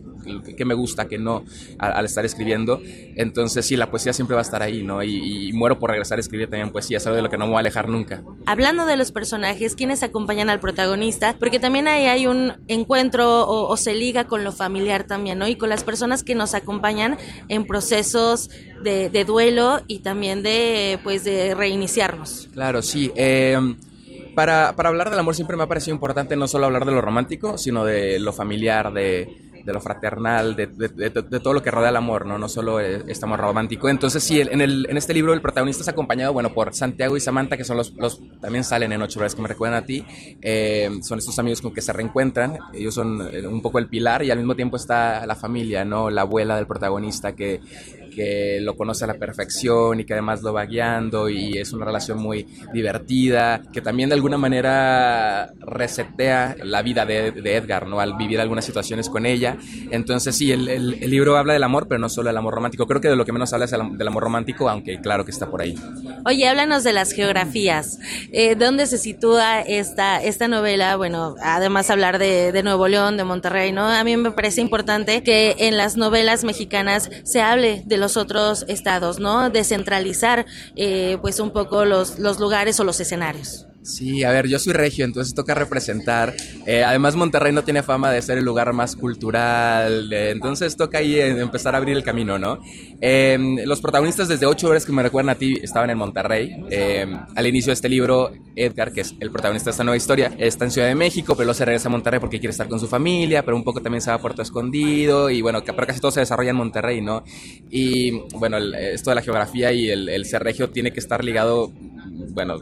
que, 0.57 0.65
me 0.65 0.73
gusta, 0.73 1.07
que 1.07 1.17
no, 1.17 1.43
al, 1.77 2.05
estar 2.05 2.25
escribiendo. 2.25 2.81
Entonces, 3.15 3.65
sí, 3.65 3.75
la 3.75 3.91
poesía 3.91 4.13
siempre 4.13 4.35
va 4.35 4.41
a 4.41 4.43
estar 4.43 4.61
ahí, 4.61 4.83
¿no? 4.83 5.03
Y, 5.03 5.51
muero 5.53 5.77
por 5.77 5.91
regresar 5.91 6.17
a 6.17 6.21
escribir 6.21 6.49
también 6.49 6.71
poesía, 6.71 6.97
es 6.97 7.05
algo 7.05 7.17
de 7.17 7.21
lo 7.21 7.29
que 7.29 7.37
no 7.37 7.45
me 7.45 7.51
voy 7.51 7.57
a 7.57 7.59
alejar 7.59 7.87
nunca. 7.89 8.23
Hablando 8.45 8.85
de 8.85 8.97
los 8.97 9.11
personajes, 9.11 9.75
¿quiénes 9.75 10.01
acompañan 10.03 10.49
al 10.49 10.59
protagonista? 10.59 11.35
Porque 11.37 11.59
también 11.59 11.87
ahí 11.87 12.05
hay 12.05 12.25
un 12.27 12.53
encuentro 12.67 13.47
o, 13.47 13.77
se 13.77 13.93
liga 13.93 14.25
con 14.25 14.43
lo 14.43 14.51
familiar 14.51 15.03
también, 15.03 15.37
¿no? 15.37 15.47
Y 15.47 15.55
con 15.55 15.69
las 15.69 15.83
personas 15.83 16.23
que 16.23 16.35
nos 16.35 16.53
acompañan 16.53 17.17
en 17.49 17.65
procesos 17.65 18.49
de, 18.83 19.09
de 19.09 19.25
duelo 19.25 19.81
y 19.87 19.99
también 19.99 20.43
de, 20.43 20.99
pues, 21.03 21.23
de 21.23 21.53
reiniciarnos. 21.53 22.49
Claro, 22.53 22.81
sí. 22.81 23.11
Eh, 23.15 23.57
para, 24.35 24.75
para 24.75 24.89
hablar 24.89 25.09
del 25.09 25.19
amor 25.19 25.35
siempre 25.35 25.57
me 25.57 25.63
ha 25.63 25.67
parecido 25.67 25.93
importante 25.93 26.35
no 26.35 26.47
solo 26.47 26.65
hablar 26.65 26.85
de 26.85 26.91
lo 26.91 27.01
romántico, 27.01 27.57
sino 27.57 27.85
de 27.85 28.19
lo 28.19 28.33
familiar, 28.33 28.93
de, 28.93 29.53
de 29.63 29.73
lo 29.73 29.79
fraternal, 29.79 30.55
de, 30.55 30.67
de, 30.67 30.89
de, 30.89 31.39
todo 31.39 31.53
lo 31.53 31.63
que 31.63 31.71
rodea 31.71 31.89
el 31.89 31.95
amor, 31.95 32.25
¿no? 32.25 32.37
No 32.37 32.49
solo 32.49 32.79
este 32.79 33.25
amor 33.25 33.39
romántico. 33.39 33.87
Entonces, 33.89 34.23
sí, 34.23 34.41
en, 34.41 34.61
el, 34.61 34.87
en 34.89 34.97
este 34.97 35.13
libro 35.13 35.33
el 35.33 35.41
protagonista 35.41 35.83
es 35.83 35.87
acompañado, 35.87 36.33
bueno, 36.33 36.53
por 36.53 36.73
Santiago 36.73 37.15
y 37.15 37.21
Samantha, 37.21 37.55
que 37.55 37.63
son 37.63 37.77
los, 37.77 37.93
los 37.95 38.21
también 38.41 38.63
salen 38.63 38.91
en 38.91 39.01
Ocho 39.01 39.19
Horas 39.19 39.35
que 39.35 39.41
me 39.41 39.47
recuerdan 39.47 39.81
a 39.81 39.85
ti. 39.85 40.05
Eh, 40.41 40.89
son 41.01 41.19
estos 41.19 41.39
amigos 41.39 41.61
con 41.61 41.73
que 41.73 41.81
se 41.81 41.93
reencuentran. 41.93 42.57
Ellos 42.73 42.93
son 42.93 43.21
eh, 43.31 43.47
un 43.47 43.61
poco 43.61 43.79
el 43.79 43.87
pilar 43.87 44.23
y 44.23 44.31
al 44.31 44.37
mismo 44.37 44.55
tiempo 44.55 44.75
está 44.75 45.25
la 45.25 45.35
familia, 45.35 45.85
¿no? 45.85 46.09
La 46.09 46.21
abuela 46.21 46.57
del 46.57 46.67
protagonista 46.67 47.35
que 47.35 47.61
que 48.13 48.59
lo 48.61 48.75
conoce 48.75 49.03
a 49.05 49.07
la 49.07 49.15
perfección 49.15 49.99
y 49.99 50.05
que 50.05 50.13
además 50.13 50.41
lo 50.41 50.53
va 50.53 50.65
guiando 50.65 51.29
y 51.29 51.57
es 51.57 51.73
una 51.73 51.85
relación 51.85 52.19
muy 52.19 52.47
divertida, 52.73 53.61
que 53.71 53.81
también 53.81 54.09
de 54.09 54.15
alguna 54.15 54.37
manera 54.37 55.51
resetea 55.59 56.55
la 56.63 56.81
vida 56.81 57.05
de, 57.05 57.33
Edgar, 57.53 57.87
¿no? 57.87 57.99
Al 57.99 58.15
vivir 58.15 58.39
algunas 58.39 58.65
situaciones 58.65 59.09
con 59.09 59.25
ella. 59.25 59.57
Entonces 59.91 60.35
sí, 60.35 60.51
el, 60.51 60.67
el, 60.67 61.09
libro 61.09 61.37
habla 61.37 61.53
del 61.53 61.63
amor, 61.63 61.87
pero 61.87 61.99
no 61.99 62.09
solo 62.09 62.29
del 62.29 62.37
amor 62.37 62.55
romántico. 62.55 62.87
Creo 62.87 63.01
que 63.01 63.09
de 63.09 63.15
lo 63.15 63.25
que 63.25 63.31
menos 63.31 63.53
habla 63.53 63.65
es 63.65 63.71
del 63.71 64.07
amor 64.07 64.23
romántico, 64.23 64.69
aunque 64.69 64.99
claro 64.99 65.25
que 65.25 65.31
está 65.31 65.49
por 65.49 65.61
ahí. 65.61 65.75
Oye, 66.25 66.47
háblanos 66.47 66.83
de 66.83 66.93
las 66.93 67.11
geografías. 67.11 67.99
Eh, 68.31 68.55
¿Dónde 68.55 68.87
se 68.87 68.97
sitúa 68.97 69.61
esta, 69.61 70.23
esta 70.23 70.47
novela? 70.47 70.95
Bueno, 70.95 71.35
además 71.41 71.89
hablar 71.89 72.17
de, 72.17 72.51
de 72.51 72.63
Nuevo 72.63 72.87
León, 72.87 73.17
de 73.17 73.23
Monterrey, 73.23 73.71
¿no? 73.71 73.87
A 73.87 74.03
mí 74.03 74.17
me 74.17 74.31
parece 74.31 74.61
importante 74.61 75.23
que 75.23 75.55
en 75.59 75.77
las 75.77 75.97
novelas 75.97 76.43
mexicanas 76.43 77.09
se 77.23 77.41
hable 77.41 77.83
de 77.85 77.97
los 78.03 78.17
otros 78.17 78.65
estados, 78.67 79.19
¿no? 79.19 79.49
Descentralizar 79.49 80.45
eh, 80.75 81.17
pues 81.21 81.39
un 81.39 81.51
poco 81.51 81.85
los, 81.85 82.19
los 82.19 82.39
lugares 82.39 82.79
o 82.79 82.83
los 82.83 82.99
escenarios. 82.99 83.67
Sí, 83.83 84.23
a 84.23 84.31
ver, 84.31 84.47
yo 84.47 84.59
soy 84.59 84.71
regio, 84.71 85.03
entonces 85.03 85.35
toca 85.35 85.53
representar. 85.53 86.33
Eh, 86.65 86.85
además, 86.85 87.17
Monterrey 87.17 87.51
no 87.51 87.65
tiene 87.65 87.83
fama 87.83 88.11
de 88.11 88.21
ser 88.21 88.37
el 88.37 88.45
lugar 88.45 88.71
más 88.71 88.95
cultural, 88.95 90.11
entonces 90.13 90.77
toca 90.77 90.99
ahí 90.99 91.19
empezar 91.19 91.75
a 91.75 91.79
abrir 91.79 91.97
el 91.97 92.03
camino, 92.03 92.39
¿no? 92.39 92.59
Em, 93.01 93.57
los 93.65 93.81
protagonistas 93.81 94.29
desde 94.29 94.45
ocho 94.45 94.69
horas 94.69 94.85
que 94.85 94.93
me 94.93 95.03
recuerdan 95.03 95.31
a 95.31 95.35
ti 95.35 95.59
estaban 95.61 95.89
en 95.89 95.97
Monterrey. 95.97 96.63
Em, 96.69 97.19
al 97.35 97.45
inicio 97.45 97.71
de 97.71 97.73
este 97.73 97.89
libro, 97.89 98.31
Edgar, 98.55 98.93
que 98.93 99.01
es 99.01 99.15
el 99.19 99.29
protagonista 99.31 99.69
de 99.69 99.71
esta 99.71 99.83
nueva 99.83 99.97
historia, 99.97 100.31
está 100.37 100.63
en 100.63 100.71
Ciudad 100.71 100.87
de 100.87 100.95
México, 100.95 101.35
pero 101.35 101.47
luego 101.47 101.55
se 101.55 101.65
regresa 101.65 101.89
a 101.89 101.91
Monterrey 101.91 102.21
porque 102.21 102.39
quiere 102.39 102.51
estar 102.51 102.69
con 102.69 102.79
su 102.79 102.87
familia, 102.87 103.43
pero 103.43 103.57
un 103.57 103.65
poco 103.65 103.81
también 103.81 104.01
se 104.01 104.11
va 104.11 104.15
a 104.15 104.21
Puerto 104.21 104.41
Escondido 104.41 105.29
y 105.29 105.41
bueno, 105.41 105.61
pero 105.61 105.85
casi 105.85 105.99
todo 105.99 106.11
se 106.11 106.21
desarrolla 106.21 106.51
en 106.51 106.55
Monterrey, 106.55 107.01
¿no? 107.01 107.25
Y 107.69 108.11
bueno, 108.37 108.57
esto 108.59 109.11
de 109.11 109.15
la 109.15 109.21
geografía 109.21 109.73
y 109.73 109.89
el, 109.89 110.07
el 110.07 110.25
ser 110.25 110.41
regio 110.41 110.69
tiene 110.69 110.93
que 110.93 111.01
estar 111.01 111.21
ligado, 111.21 111.73
bueno, 112.29 112.61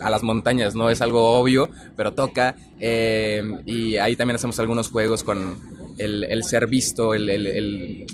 a 0.00 0.10
las 0.10 0.22
montañas, 0.22 0.74
no 0.74 0.90
es 0.90 1.00
algo 1.00 1.38
obvio, 1.38 1.68
pero 1.96 2.12
toca. 2.12 2.56
Eh, 2.80 3.42
y 3.66 3.96
ahí 3.96 4.16
también 4.16 4.36
hacemos 4.36 4.58
algunos 4.58 4.90
juegos 4.90 5.22
con, 5.22 5.56
el, 6.04 6.44
ser 6.44 6.66
visto, 6.66 7.14
el, 7.14 8.06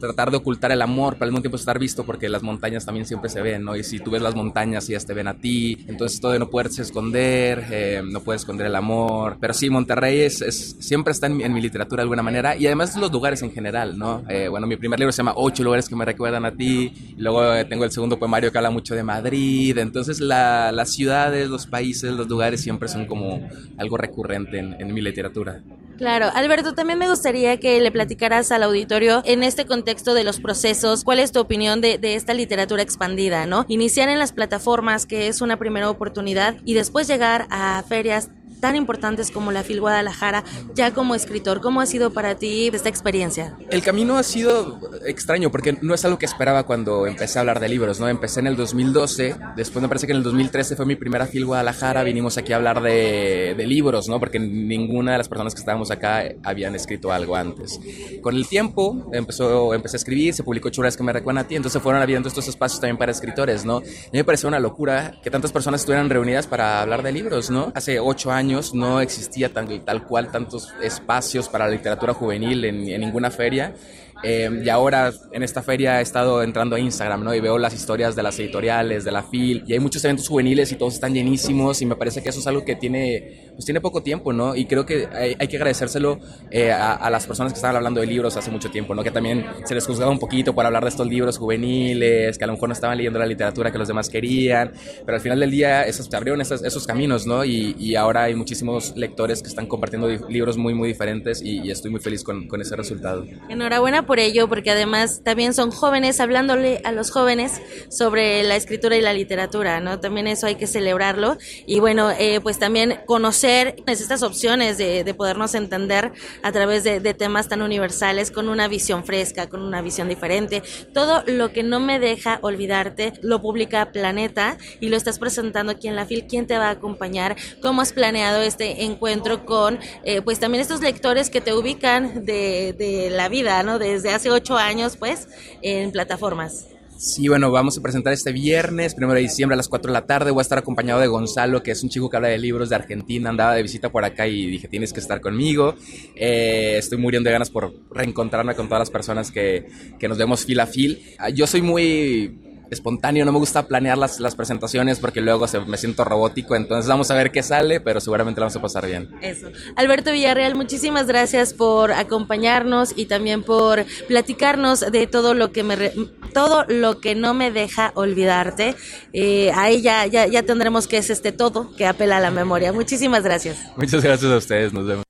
tratar 0.00 0.30
de 0.30 0.36
ocultar 0.36 0.72
el 0.72 0.82
amor, 0.82 1.14
pero 1.14 1.24
al 1.26 1.30
mismo 1.30 1.42
tiempo 1.42 1.56
estar 1.56 1.78
visto, 1.78 2.04
porque 2.04 2.28
las 2.28 2.42
montañas 2.42 2.84
también 2.84 3.06
siempre 3.06 3.30
se 3.30 3.42
ven, 3.42 3.64
¿no? 3.64 3.76
Y 3.76 3.84
si 3.84 3.98
tú 4.00 4.10
ves 4.10 4.22
las 4.22 4.34
montañas, 4.34 4.88
ellas 4.88 5.06
te 5.06 5.14
ven 5.14 5.28
a 5.28 5.34
ti, 5.34 5.84
entonces 5.88 6.20
todo 6.20 6.32
de 6.32 6.38
no 6.38 6.48
poderse 6.48 6.82
esconder, 6.82 7.64
eh, 7.70 8.02
no 8.04 8.20
puedes 8.20 8.42
esconder 8.42 8.66
el 8.66 8.76
amor. 8.76 9.36
Pero 9.40 9.54
sí, 9.54 9.70
Monterrey 9.70 10.20
es, 10.20 10.76
siempre 10.78 11.12
está 11.12 11.26
en, 11.26 11.52
mi 11.52 11.60
literatura 11.60 12.00
de 12.00 12.04
alguna 12.04 12.22
manera, 12.22 12.56
y 12.56 12.66
además 12.66 12.96
los 12.96 13.10
lugares 13.10 13.42
en 13.42 13.52
general, 13.52 13.98
¿no? 13.98 14.24
Eh, 14.28 14.48
bueno, 14.48 14.66
mi 14.66 14.76
primer 14.76 14.98
libro 14.98 15.12
se 15.12 15.18
llama 15.18 15.32
Ocho 15.36 15.62
lugares 15.62 15.88
que 15.88 15.96
me 15.96 16.04
recuerdan 16.04 16.44
a 16.44 16.52
ti, 16.52 16.92
y 17.16 17.20
luego 17.20 17.54
eh, 17.54 17.64
tengo 17.64 17.84
el 17.84 17.90
segundo 17.90 18.18
poemario 18.18 18.52
que 18.52 18.58
habla 18.58 18.70
mucho 18.70 18.94
de 18.94 19.02
Madrid, 19.02 19.76
entonces 19.78 20.20
las 20.20 20.90
ciudades, 20.90 21.48
los 21.48 21.66
países, 21.66 22.12
los 22.12 22.28
lugares 22.28 22.60
siempre 22.60 22.88
son 22.88 23.06
como 23.06 23.48
algo 23.76 23.96
recurrente 23.96 24.58
en, 24.58 24.76
en 24.78 24.94
mi 24.94 25.00
literatura. 25.00 25.62
Claro, 25.98 26.30
Alberto, 26.32 26.74
también 26.74 26.96
me 27.00 27.08
gustaría 27.08 27.58
que 27.58 27.80
le 27.80 27.90
platicaras 27.90 28.52
al 28.52 28.62
auditorio 28.62 29.20
en 29.24 29.42
este 29.42 29.66
contexto 29.66 30.14
de 30.14 30.22
los 30.22 30.38
procesos, 30.38 31.02
cuál 31.02 31.18
es 31.18 31.32
tu 31.32 31.40
opinión 31.40 31.80
de, 31.80 31.98
esta 32.00 32.34
literatura 32.34 32.82
expandida, 32.82 33.46
¿no? 33.46 33.66
Iniciar 33.66 34.08
en 34.08 34.20
las 34.20 34.32
plataformas, 34.32 35.06
que 35.06 35.26
es 35.26 35.40
una 35.40 35.56
primera 35.56 35.90
oportunidad, 35.90 36.54
y 36.64 36.74
después 36.74 37.08
llegar 37.08 37.48
a 37.50 37.82
ferias 37.82 38.30
tan 38.60 38.76
importantes 38.76 39.30
como 39.30 39.52
la 39.52 39.62
FIL 39.62 39.80
Guadalajara, 39.80 40.44
ya 40.74 40.92
como 40.92 41.14
escritor. 41.14 41.60
¿Cómo 41.60 41.80
ha 41.80 41.86
sido 41.86 42.12
para 42.12 42.34
ti 42.36 42.70
esta 42.72 42.88
experiencia? 42.88 43.56
El 43.70 43.82
camino 43.82 44.16
ha 44.16 44.22
sido 44.22 44.80
extraño 45.06 45.50
porque 45.50 45.78
no 45.80 45.94
es 45.94 46.04
algo 46.04 46.18
que 46.18 46.26
esperaba 46.26 46.64
cuando 46.64 47.06
empecé 47.06 47.38
a 47.38 47.40
hablar 47.40 47.60
de 47.60 47.68
libros, 47.68 48.00
¿no? 48.00 48.08
Empecé 48.08 48.40
en 48.40 48.46
el 48.48 48.56
2012, 48.56 49.36
después 49.56 49.82
me 49.82 49.88
parece 49.88 50.06
que 50.06 50.12
en 50.12 50.18
el 50.18 50.24
2013 50.24 50.76
fue 50.76 50.86
mi 50.86 50.96
primera 50.96 51.26
FIL 51.26 51.46
Guadalajara, 51.46 52.02
vinimos 52.02 52.38
aquí 52.38 52.52
a 52.52 52.56
hablar 52.56 52.82
de, 52.82 53.54
de 53.56 53.66
libros, 53.66 54.08
¿no? 54.08 54.18
Porque 54.18 54.38
ninguna 54.38 55.12
de 55.12 55.18
las 55.18 55.28
personas 55.28 55.54
que 55.54 55.60
estábamos 55.60 55.90
acá 55.90 56.24
habían 56.42 56.74
escrito 56.74 57.12
algo 57.12 57.36
antes. 57.36 57.78
Con 58.22 58.34
el 58.34 58.46
tiempo 58.46 59.10
empezó, 59.12 59.74
empecé 59.74 59.96
a 59.96 59.98
escribir, 59.98 60.34
se 60.34 60.42
publicó 60.42 60.70
Churas 60.70 60.96
que 60.96 61.02
me 61.02 61.12
recuerdan 61.12 61.44
a 61.44 61.48
ti, 61.48 61.56
entonces 61.56 61.80
fueron 61.82 62.02
habiendo 62.02 62.28
estos 62.28 62.48
espacios 62.48 62.80
también 62.80 62.96
para 62.96 63.12
escritores, 63.12 63.64
¿no? 63.64 63.82
Y 64.12 64.16
me 64.16 64.24
pareció 64.24 64.48
una 64.48 64.58
locura 64.58 65.14
que 65.22 65.30
tantas 65.30 65.52
personas 65.52 65.80
estuvieran 65.82 66.10
reunidas 66.10 66.46
para 66.46 66.80
hablar 66.80 67.02
de 67.02 67.12
libros, 67.12 67.50
¿no? 67.50 67.72
Hace 67.74 68.00
ocho 68.00 68.30
años 68.30 68.47
no 68.74 69.00
existía 69.00 69.52
tan, 69.52 69.84
tal 69.84 70.04
cual 70.04 70.30
tantos 70.30 70.72
espacios 70.82 71.48
para 71.48 71.66
la 71.66 71.72
literatura 71.72 72.14
juvenil 72.14 72.64
en, 72.64 72.88
en 72.88 73.00
ninguna 73.00 73.30
feria 73.30 73.74
eh, 74.22 74.62
y 74.64 74.68
ahora 74.68 75.12
en 75.32 75.42
esta 75.42 75.62
feria 75.62 76.00
he 76.00 76.02
estado 76.02 76.42
entrando 76.42 76.76
a 76.76 76.80
Instagram, 76.80 77.22
¿no? 77.22 77.34
Y 77.34 77.40
veo 77.40 77.58
las 77.58 77.74
historias 77.74 78.16
de 78.16 78.22
las 78.22 78.38
editoriales, 78.38 79.04
de 79.04 79.12
la 79.12 79.22
FIL, 79.22 79.64
y 79.66 79.72
hay 79.72 79.78
muchos 79.78 80.04
eventos 80.04 80.28
juveniles 80.28 80.72
y 80.72 80.76
todos 80.76 80.94
están 80.94 81.14
llenísimos 81.14 81.80
y 81.82 81.86
me 81.86 81.96
parece 81.96 82.22
que 82.22 82.28
eso 82.28 82.40
es 82.40 82.46
algo 82.46 82.64
que 82.64 82.76
tiene, 82.76 83.50
pues 83.54 83.64
tiene 83.64 83.80
poco 83.80 84.02
tiempo, 84.02 84.32
¿no? 84.32 84.56
Y 84.56 84.66
creo 84.66 84.84
que 84.84 85.08
hay, 85.12 85.36
hay 85.38 85.48
que 85.48 85.56
agradecérselo 85.56 86.18
eh, 86.50 86.72
a, 86.72 86.94
a, 86.94 87.10
las 87.10 87.26
personas 87.26 87.52
que 87.52 87.56
estaban 87.56 87.76
hablando 87.76 88.00
de 88.00 88.06
libros 88.06 88.36
hace 88.36 88.50
mucho 88.50 88.70
tiempo, 88.70 88.94
¿no? 88.94 89.04
Que 89.04 89.10
también 89.10 89.44
se 89.64 89.74
les 89.74 89.86
juzgaba 89.86 90.10
un 90.10 90.18
poquito 90.18 90.54
por 90.54 90.66
hablar 90.66 90.82
de 90.82 90.88
estos 90.90 91.06
libros 91.06 91.38
juveniles, 91.38 92.36
que 92.38 92.44
a 92.44 92.46
lo 92.46 92.54
mejor 92.54 92.68
no 92.68 92.72
estaban 92.72 92.96
leyendo 92.96 93.18
la 93.18 93.26
literatura 93.26 93.70
que 93.70 93.78
los 93.78 93.88
demás 93.88 94.08
querían, 94.08 94.72
pero 95.04 95.16
al 95.16 95.22
final 95.22 95.38
del 95.40 95.50
día 95.50 95.82
esos, 95.82 96.06
se 96.06 96.16
abrieron 96.16 96.40
esos, 96.40 96.64
esos 96.64 96.86
caminos, 96.86 97.26
¿no? 97.26 97.44
Y, 97.44 97.76
y, 97.78 97.94
ahora 97.94 98.24
hay 98.24 98.34
muchísimos 98.34 98.96
lectores 98.96 99.42
que 99.42 99.48
están 99.48 99.66
compartiendo 99.66 100.08
libros 100.28 100.56
muy, 100.56 100.74
muy 100.74 100.88
diferentes 100.88 101.42
y, 101.42 101.60
y 101.60 101.70
estoy 101.70 101.90
muy 101.90 102.00
feliz 102.00 102.22
con, 102.22 102.46
con 102.46 102.60
ese 102.60 102.76
resultado. 102.76 103.24
Enhorabuena 103.48 104.06
por 104.08 104.18
ello, 104.18 104.48
porque 104.48 104.70
además 104.70 105.20
también 105.22 105.52
son 105.52 105.70
jóvenes 105.70 106.18
hablándole 106.18 106.80
a 106.82 106.92
los 106.92 107.10
jóvenes 107.10 107.60
sobre 107.90 108.42
la 108.42 108.56
escritura 108.56 108.96
y 108.96 109.02
la 109.02 109.12
literatura, 109.12 109.80
¿no? 109.80 110.00
También 110.00 110.26
eso 110.26 110.46
hay 110.46 110.54
que 110.54 110.66
celebrarlo 110.66 111.36
y 111.66 111.78
bueno, 111.78 112.10
eh, 112.10 112.40
pues 112.42 112.58
también 112.58 113.00
conocer 113.06 113.76
estas 113.86 114.22
opciones 114.22 114.78
de, 114.78 115.04
de 115.04 115.14
podernos 115.14 115.54
entender 115.54 116.12
a 116.42 116.52
través 116.52 116.84
de, 116.84 117.00
de, 117.00 117.12
temas 117.12 117.48
tan 117.48 117.60
universales 117.60 118.30
con 118.30 118.48
una 118.48 118.66
visión 118.66 119.04
fresca, 119.04 119.48
con 119.48 119.60
una 119.60 119.82
visión 119.82 120.08
diferente. 120.08 120.62
Todo 120.94 121.22
lo 121.26 121.52
que 121.52 121.62
no 121.62 121.78
me 121.78 121.98
deja 122.00 122.38
olvidarte 122.40 123.12
lo 123.20 123.42
publica 123.42 123.92
Planeta 123.92 124.56
y 124.80 124.88
lo 124.88 124.96
estás 124.96 125.18
presentando 125.18 125.72
aquí 125.72 125.86
en 125.86 125.96
la 125.96 126.06
FIL. 126.06 126.26
¿Quién 126.26 126.46
te 126.46 126.56
va 126.56 126.68
a 126.68 126.70
acompañar? 126.70 127.36
¿Cómo 127.60 127.82
has 127.82 127.92
planeado 127.92 128.40
este 128.40 128.84
encuentro 128.84 129.44
con, 129.44 129.78
eh, 130.04 130.22
pues 130.22 130.40
también 130.40 130.62
estos 130.62 130.80
lectores 130.80 131.28
que 131.28 131.42
te 131.42 131.52
ubican 131.52 132.24
de, 132.24 132.74
de 132.78 133.10
la 133.10 133.28
vida, 133.28 133.62
¿no? 133.62 133.78
Desde 133.98 134.14
hace 134.14 134.30
ocho 134.30 134.56
años, 134.56 134.96
pues, 134.96 135.26
en 135.60 135.90
plataformas. 135.90 136.68
Sí, 136.96 137.26
bueno, 137.26 137.50
vamos 137.50 137.76
a 137.76 137.80
presentar 137.80 138.12
este 138.12 138.30
viernes, 138.30 138.94
primero 138.94 139.14
de 139.14 139.22
diciembre 139.22 139.54
a 139.54 139.56
las 139.56 139.66
4 139.66 139.88
de 139.88 139.92
la 139.92 140.06
tarde. 140.06 140.30
Voy 140.30 140.40
a 140.40 140.42
estar 140.42 140.56
acompañado 140.56 141.00
de 141.00 141.08
Gonzalo, 141.08 141.64
que 141.64 141.72
es 141.72 141.82
un 141.82 141.88
chico 141.88 142.08
que 142.08 142.16
habla 142.16 142.28
de 142.28 142.38
libros 142.38 142.68
de 142.68 142.76
Argentina. 142.76 143.28
Andaba 143.28 143.56
de 143.56 143.62
visita 143.62 143.90
por 143.90 144.04
acá 144.04 144.28
y 144.28 144.46
dije, 144.46 144.68
tienes 144.68 144.92
que 144.92 145.00
estar 145.00 145.20
conmigo. 145.20 145.74
Eh, 146.14 146.76
estoy 146.78 146.98
muriendo 146.98 147.26
de 147.26 147.32
ganas 147.32 147.50
por 147.50 147.74
reencontrarme 147.90 148.54
con 148.54 148.68
todas 148.68 148.82
las 148.82 148.90
personas 148.90 149.32
que, 149.32 149.66
que 149.98 150.06
nos 150.06 150.16
vemos 150.16 150.44
fil 150.44 150.60
a 150.60 150.66
fil. 150.68 151.02
Yo 151.34 151.48
soy 151.48 151.60
muy 151.60 152.38
espontáneo, 152.70 153.24
no 153.24 153.32
me 153.32 153.38
gusta 153.38 153.66
planear 153.66 153.98
las, 153.98 154.20
las 154.20 154.34
presentaciones 154.34 154.98
porque 154.98 155.20
luego 155.20 155.46
se, 155.48 155.60
me 155.60 155.76
siento 155.76 156.04
robótico, 156.04 156.56
entonces 156.56 156.88
vamos 156.88 157.10
a 157.10 157.14
ver 157.14 157.30
qué 157.30 157.42
sale, 157.42 157.80
pero 157.80 158.00
seguramente 158.00 158.40
la 158.40 158.46
vamos 158.46 158.56
a 158.56 158.62
pasar 158.62 158.86
bien. 158.86 159.10
Eso. 159.22 159.48
Alberto 159.76 160.12
Villarreal, 160.12 160.54
muchísimas 160.54 161.06
gracias 161.06 161.54
por 161.54 161.92
acompañarnos 161.92 162.92
y 162.96 163.06
también 163.06 163.42
por 163.42 163.84
platicarnos 164.06 164.80
de 164.80 165.06
todo 165.06 165.34
lo 165.34 165.52
que 165.52 165.62
me 165.62 165.76
re, 165.76 165.92
todo 166.32 166.64
lo 166.68 167.00
que 167.00 167.14
no 167.14 167.34
me 167.34 167.50
deja 167.50 167.92
olvidarte. 167.94 168.74
Eh, 169.12 169.50
ahí 169.54 169.82
ya, 169.82 170.06
ya, 170.06 170.26
ya 170.26 170.42
tendremos 170.42 170.86
que 170.86 170.98
es 170.98 171.10
este 171.10 171.32
todo 171.32 171.74
que 171.76 171.86
apela 171.86 172.18
a 172.18 172.20
la 172.20 172.30
memoria. 172.30 172.72
Muchísimas 172.72 173.22
gracias. 173.22 173.58
Muchas 173.76 174.02
gracias 174.02 174.30
a 174.30 174.36
ustedes, 174.36 174.72
nos 174.72 174.86
vemos. 174.86 175.07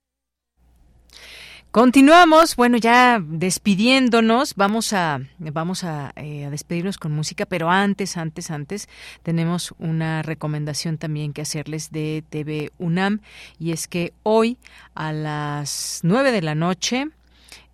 Continuamos, 1.70 2.56
bueno, 2.56 2.78
ya 2.78 3.20
despidiéndonos, 3.22 4.54
vamos 4.54 4.94
a 4.94 5.20
vamos 5.38 5.84
a, 5.84 6.14
eh, 6.16 6.46
a, 6.46 6.50
despedirnos 6.50 6.96
con 6.96 7.12
música, 7.12 7.44
pero 7.44 7.68
antes, 7.68 8.16
antes, 8.16 8.50
antes 8.50 8.88
tenemos 9.22 9.74
una 9.78 10.22
recomendación 10.22 10.96
también 10.96 11.34
que 11.34 11.42
hacerles 11.42 11.90
de 11.90 12.24
TV 12.30 12.72
UNAM 12.78 13.20
y 13.58 13.72
es 13.72 13.86
que 13.86 14.14
hoy 14.22 14.56
a 14.94 15.12
las 15.12 16.00
9 16.04 16.32
de 16.32 16.40
la 16.40 16.54
noche 16.54 17.08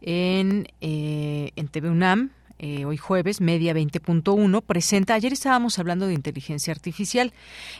en, 0.00 0.66
eh, 0.80 1.52
en 1.54 1.68
TV 1.68 1.88
UNAM 1.88 2.30
eh, 2.64 2.86
hoy 2.86 2.96
jueves, 2.96 3.42
Media 3.42 3.74
20.1, 3.74 4.62
presenta, 4.62 5.12
ayer 5.12 5.34
estábamos 5.34 5.78
hablando 5.78 6.06
de 6.06 6.14
inteligencia 6.14 6.72
artificial 6.72 7.34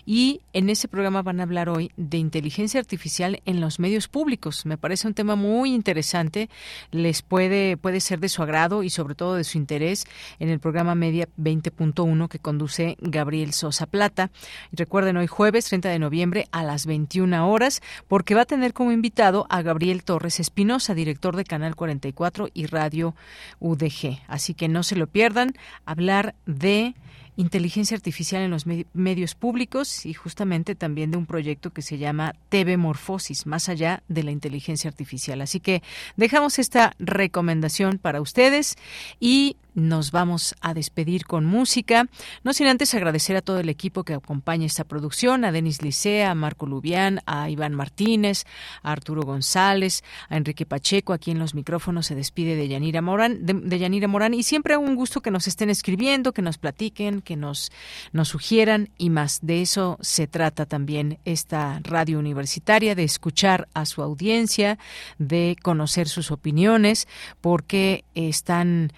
y 0.05 0.43
en 0.53 0.69
ese 0.69 0.89
programa 0.89 1.23
van 1.23 1.41
a 1.41 1.45
hablar 1.45 1.71
hoy 1.71 1.91
de 1.97 2.19
inteligencia 2.19 2.81
artificial 2.81 3.41
en 3.47 3.63
los 3.63 3.79
medios 3.79 4.09
públicos. 4.09 4.67
Me 4.67 4.77
parece 4.77 5.09
un 5.09 5.15
tema 5.15 5.37
muy 5.37 5.73
interesante, 5.73 6.51
les 6.91 7.23
puede, 7.23 7.79
puede 7.79 8.01
ser 8.01 8.21
de 8.21 8.29
su 8.29 8.43
agrado 8.43 8.83
y 8.83 8.91
sobre 8.91 9.15
todo 9.15 9.37
de 9.37 9.45
su 9.45 9.57
interés 9.57 10.05
en 10.39 10.51
el 10.51 10.61
programa 10.61 10.95
Media 10.95 11.31
20.1 11.41 12.29
que 12.29 12.39
conduce 12.39 12.99
Gabriel 13.01 13.55
Sosa 13.55 13.87
Plata. 13.87 14.31
Recuerden, 14.71 15.17
hoy 15.17 15.29
jueves 15.29 15.65
30 15.65 15.89
de 15.89 15.99
noviembre 15.99 16.47
a 16.53 16.63
las 16.63 16.85
21 16.85 17.51
horas, 17.51 17.81
porque 18.07 18.35
va 18.35 18.43
a 18.43 18.45
tener 18.45 18.75
como 18.75 18.93
invitado 18.93 19.47
a 19.49 19.63
Gabriel 19.63 20.05
Torres 20.05 20.41
Espinosa, 20.41 20.93
director 20.93 21.37
de 21.37 21.45
Canal 21.45 21.75
44 21.75 22.49
y 22.53 22.67
Radio 22.67 23.15
UDG. 23.61 24.21
Así 24.29 24.53
que 24.53 24.74
no 24.75 24.83
se 24.83 24.97
lo 24.97 25.07
pierdan, 25.07 25.55
hablar 25.87 26.35
de 26.45 26.95
inteligencia 27.37 27.97
artificial 27.97 28.43
en 28.43 28.51
los 28.51 28.67
med 28.67 28.87
medios 28.93 29.35
públicos 29.35 30.07
y 30.07 30.15
justamente 30.15 30.75
también 30.75 31.11
de 31.11 31.17
un 31.17 31.27
proyecto 31.27 31.71
que 31.71 31.83
se 31.83 31.99
llama 31.99 32.35
TV 32.49 32.77
Morfosis, 32.77 33.47
más 33.47 33.69
allá 33.69 34.03
de 34.09 34.23
la 34.23 34.31
inteligencia 34.31 34.89
artificial. 34.89 35.41
Así 35.41 35.59
que 35.61 35.83
dejamos 36.17 36.59
esta 36.59 36.93
recomendación 36.99 37.99
para 37.99 38.21
ustedes 38.21 38.77
y 39.19 39.57
nos 39.75 40.11
vamos 40.11 40.55
a 40.61 40.75
despedir 40.75 41.27
con 41.27 41.45
música, 41.45 42.09
no 42.43 42.53
sin 42.53 42.67
antes 42.67 42.95
agradecer 42.95 43.37
a 43.37 43.43
todo 43.43 43.59
el 43.59 43.69
equipo 43.69 44.05
que 44.05 44.15
acompaña 44.15 44.67
esta 44.67 44.85
producción, 44.85 45.45
a 45.45 45.53
Denis 45.53 45.83
Licea, 45.83 46.31
a 46.31 46.35
Marco 46.35 46.67
Lubián, 46.67 47.21
a 47.27 47.51
Iván 47.51 47.75
Martínez, 47.75 48.45
a 48.83 48.93
Arturo 48.93 49.23
González, 49.23 50.05
a 50.29 50.37
Enrique 50.37 50.67
Pacheco, 50.67 51.13
aquí 51.13 51.31
en 51.31 51.39
los 51.39 51.55
micrófonos 51.55 52.07
se 52.07 52.15
despide 52.15 52.57
de 52.57 52.69
Yanira 52.69 53.03
Morán, 53.03 53.45
de, 53.45 53.55
de 53.55 53.79
Yanira 53.79 54.09
Morán 54.09 54.35
y 54.35 54.43
siempre 54.43 54.77
un 54.77 54.95
gusto 54.95 55.21
que 55.21 55.31
nos 55.31 55.49
estén 55.49 55.71
escribiendo, 55.71 56.33
que 56.33 56.43
nos 56.43 56.59
platiquen, 56.59 57.21
que 57.21 57.37
nos, 57.37 57.73
nos 58.13 58.29
sugieran 58.29 58.91
y 58.99 59.11
más. 59.11 59.41
De 59.43 59.63
eso 59.63 59.99
se 60.01 60.27
trata 60.27 60.67
también 60.67 61.19
esta 61.25 61.81
radio 61.83 62.19
universitaria, 62.19 62.95
de 62.95 63.05
escuchar 63.05 63.69
a 63.75 63.87
su 63.87 64.03
audiencia, 64.03 64.79
de 65.19 65.57
conocer 65.63 66.09
sus 66.09 66.31
opiniones, 66.31 67.09
porque 67.41 68.05
están 68.15 68.93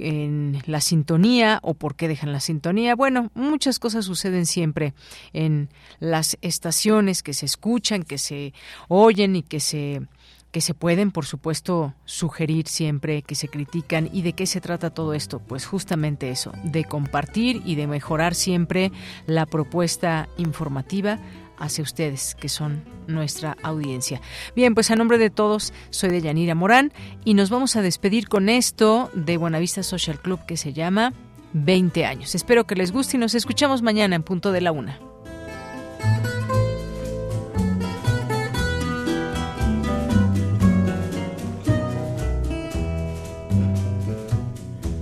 en 0.00 0.62
la 0.66 0.80
sintonía 0.80 1.60
o 1.62 1.74
por 1.74 1.96
qué 1.96 2.08
dejan 2.08 2.32
la 2.32 2.40
sintonía. 2.40 2.94
Bueno, 2.94 3.30
muchas 3.34 3.78
cosas 3.78 4.04
suceden 4.04 4.46
siempre 4.46 4.94
en 5.32 5.68
las 6.00 6.38
estaciones 6.42 7.22
que 7.22 7.34
se 7.34 7.46
escuchan, 7.46 8.02
que 8.02 8.18
se 8.18 8.52
oyen 8.88 9.36
y 9.36 9.42
que 9.42 9.60
se 9.60 10.02
que 10.50 10.60
se 10.62 10.72
pueden, 10.72 11.10
por 11.10 11.26
supuesto, 11.26 11.94
sugerir 12.06 12.68
siempre, 12.68 13.22
que 13.22 13.34
se 13.34 13.48
critican. 13.48 14.08
¿Y 14.12 14.22
de 14.22 14.32
qué 14.32 14.46
se 14.46 14.60
trata 14.60 14.90
todo 14.90 15.12
esto? 15.12 15.40
Pues 15.40 15.66
justamente 15.66 16.30
eso, 16.30 16.52
de 16.64 16.84
compartir 16.84 17.62
y 17.66 17.74
de 17.74 17.86
mejorar 17.86 18.34
siempre 18.34 18.90
la 19.26 19.44
propuesta 19.44 20.28
informativa 20.38 21.18
hacia 21.58 21.82
ustedes, 21.82 22.34
que 22.34 22.48
son 22.48 22.84
nuestra 23.06 23.56
audiencia. 23.62 24.20
Bien, 24.54 24.74
pues 24.74 24.90
a 24.90 24.96
nombre 24.96 25.18
de 25.18 25.30
todos, 25.30 25.72
soy 25.90 26.10
de 26.10 26.20
Yanira 26.20 26.54
Morán 26.54 26.92
y 27.24 27.34
nos 27.34 27.50
vamos 27.50 27.76
a 27.76 27.82
despedir 27.82 28.28
con 28.28 28.48
esto 28.48 29.10
de 29.14 29.36
Buenavista 29.36 29.82
Social 29.82 30.20
Club 30.20 30.44
que 30.46 30.56
se 30.56 30.72
llama 30.72 31.12
20 31.52 32.04
años. 32.04 32.34
Espero 32.34 32.66
que 32.66 32.74
les 32.74 32.92
guste 32.92 33.16
y 33.16 33.20
nos 33.20 33.34
escuchamos 33.34 33.82
mañana 33.82 34.16
en 34.16 34.22
punto 34.22 34.52
de 34.52 34.60
la 34.60 34.72
una. 34.72 35.00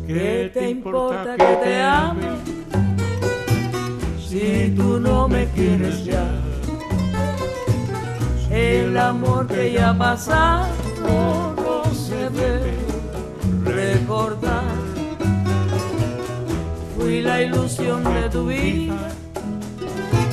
¿Qué 0.06 0.50
te 0.54 0.70
importa 0.70 1.36
que 1.36 1.56
te 1.64 1.80
ame 1.82 2.26
si 4.18 4.72
tú 4.76 5.00
no 5.00 5.28
me 5.28 5.46
quieres 5.48 6.04
ya? 6.04 6.45
el 8.66 8.96
amor 8.98 9.46
que 9.46 9.72
ya 9.72 9.94
pasado 9.96 10.66
no 11.56 11.84
se 11.94 12.28
ve 12.30 12.74
recordar. 13.64 14.64
Fui 16.96 17.22
la 17.22 17.42
ilusión 17.42 18.02
de 18.02 18.28
tu 18.30 18.46
vida, 18.46 19.08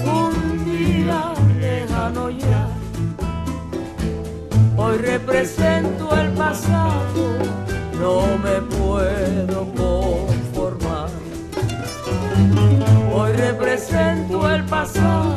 un 0.06 0.66
día 0.66 1.34
lejano 1.60 2.30
ya. 2.30 2.68
Hoy 4.78 4.98
represento 4.98 6.16
el 6.16 6.30
pasado, 6.32 7.24
no 8.00 8.38
me 8.46 8.56
puedo 8.76 9.60
conformar. 9.84 11.10
Hoy 13.14 13.32
represento 13.34 14.50
el 14.50 14.64
pasado. 14.66 15.33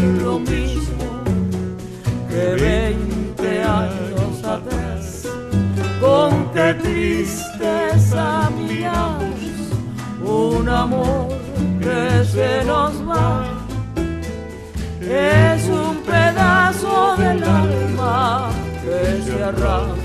lo 0.00 0.38
mismo 0.38 1.24
que 2.28 2.54
20 2.62 3.62
años 3.62 4.44
atrás. 4.44 5.28
Con 6.00 6.50
qué 6.52 6.74
tristeza 6.74 8.50
miramos 8.56 9.40
un 10.22 10.68
amor 10.68 11.28
que 11.80 12.24
se 12.24 12.64
nos 12.64 12.92
va. 13.08 13.44
Es 15.00 15.64
un 15.68 15.96
pedazo 15.98 17.16
del 17.16 17.42
alma 17.44 18.50
que 18.82 19.22
se 19.22 19.44
arranca. 19.44 19.99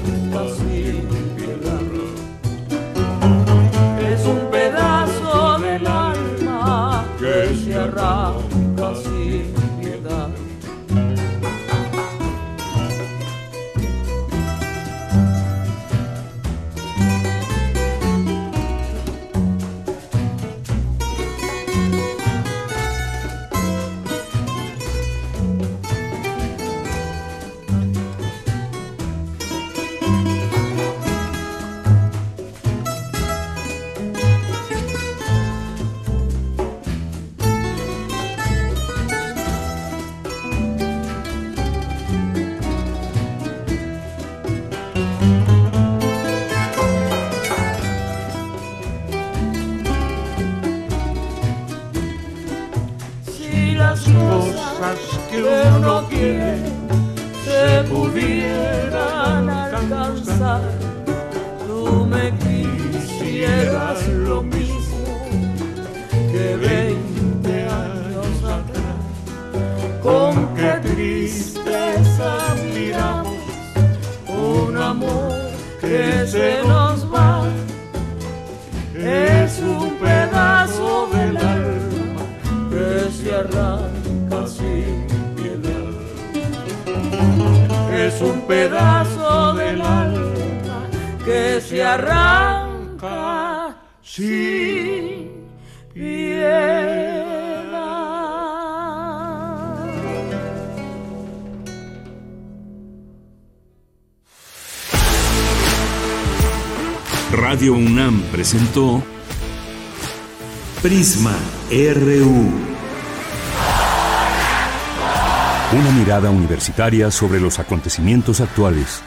universitaria 116.36 117.10
sobre 117.12 117.40
los 117.40 117.60
acontecimientos 117.60 118.42
actuales. 118.42 119.02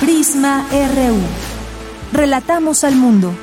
Prisma 0.00 0.66
RU. 0.70 1.20
Relatamos 2.12 2.84
al 2.84 2.96
mundo. 2.96 3.34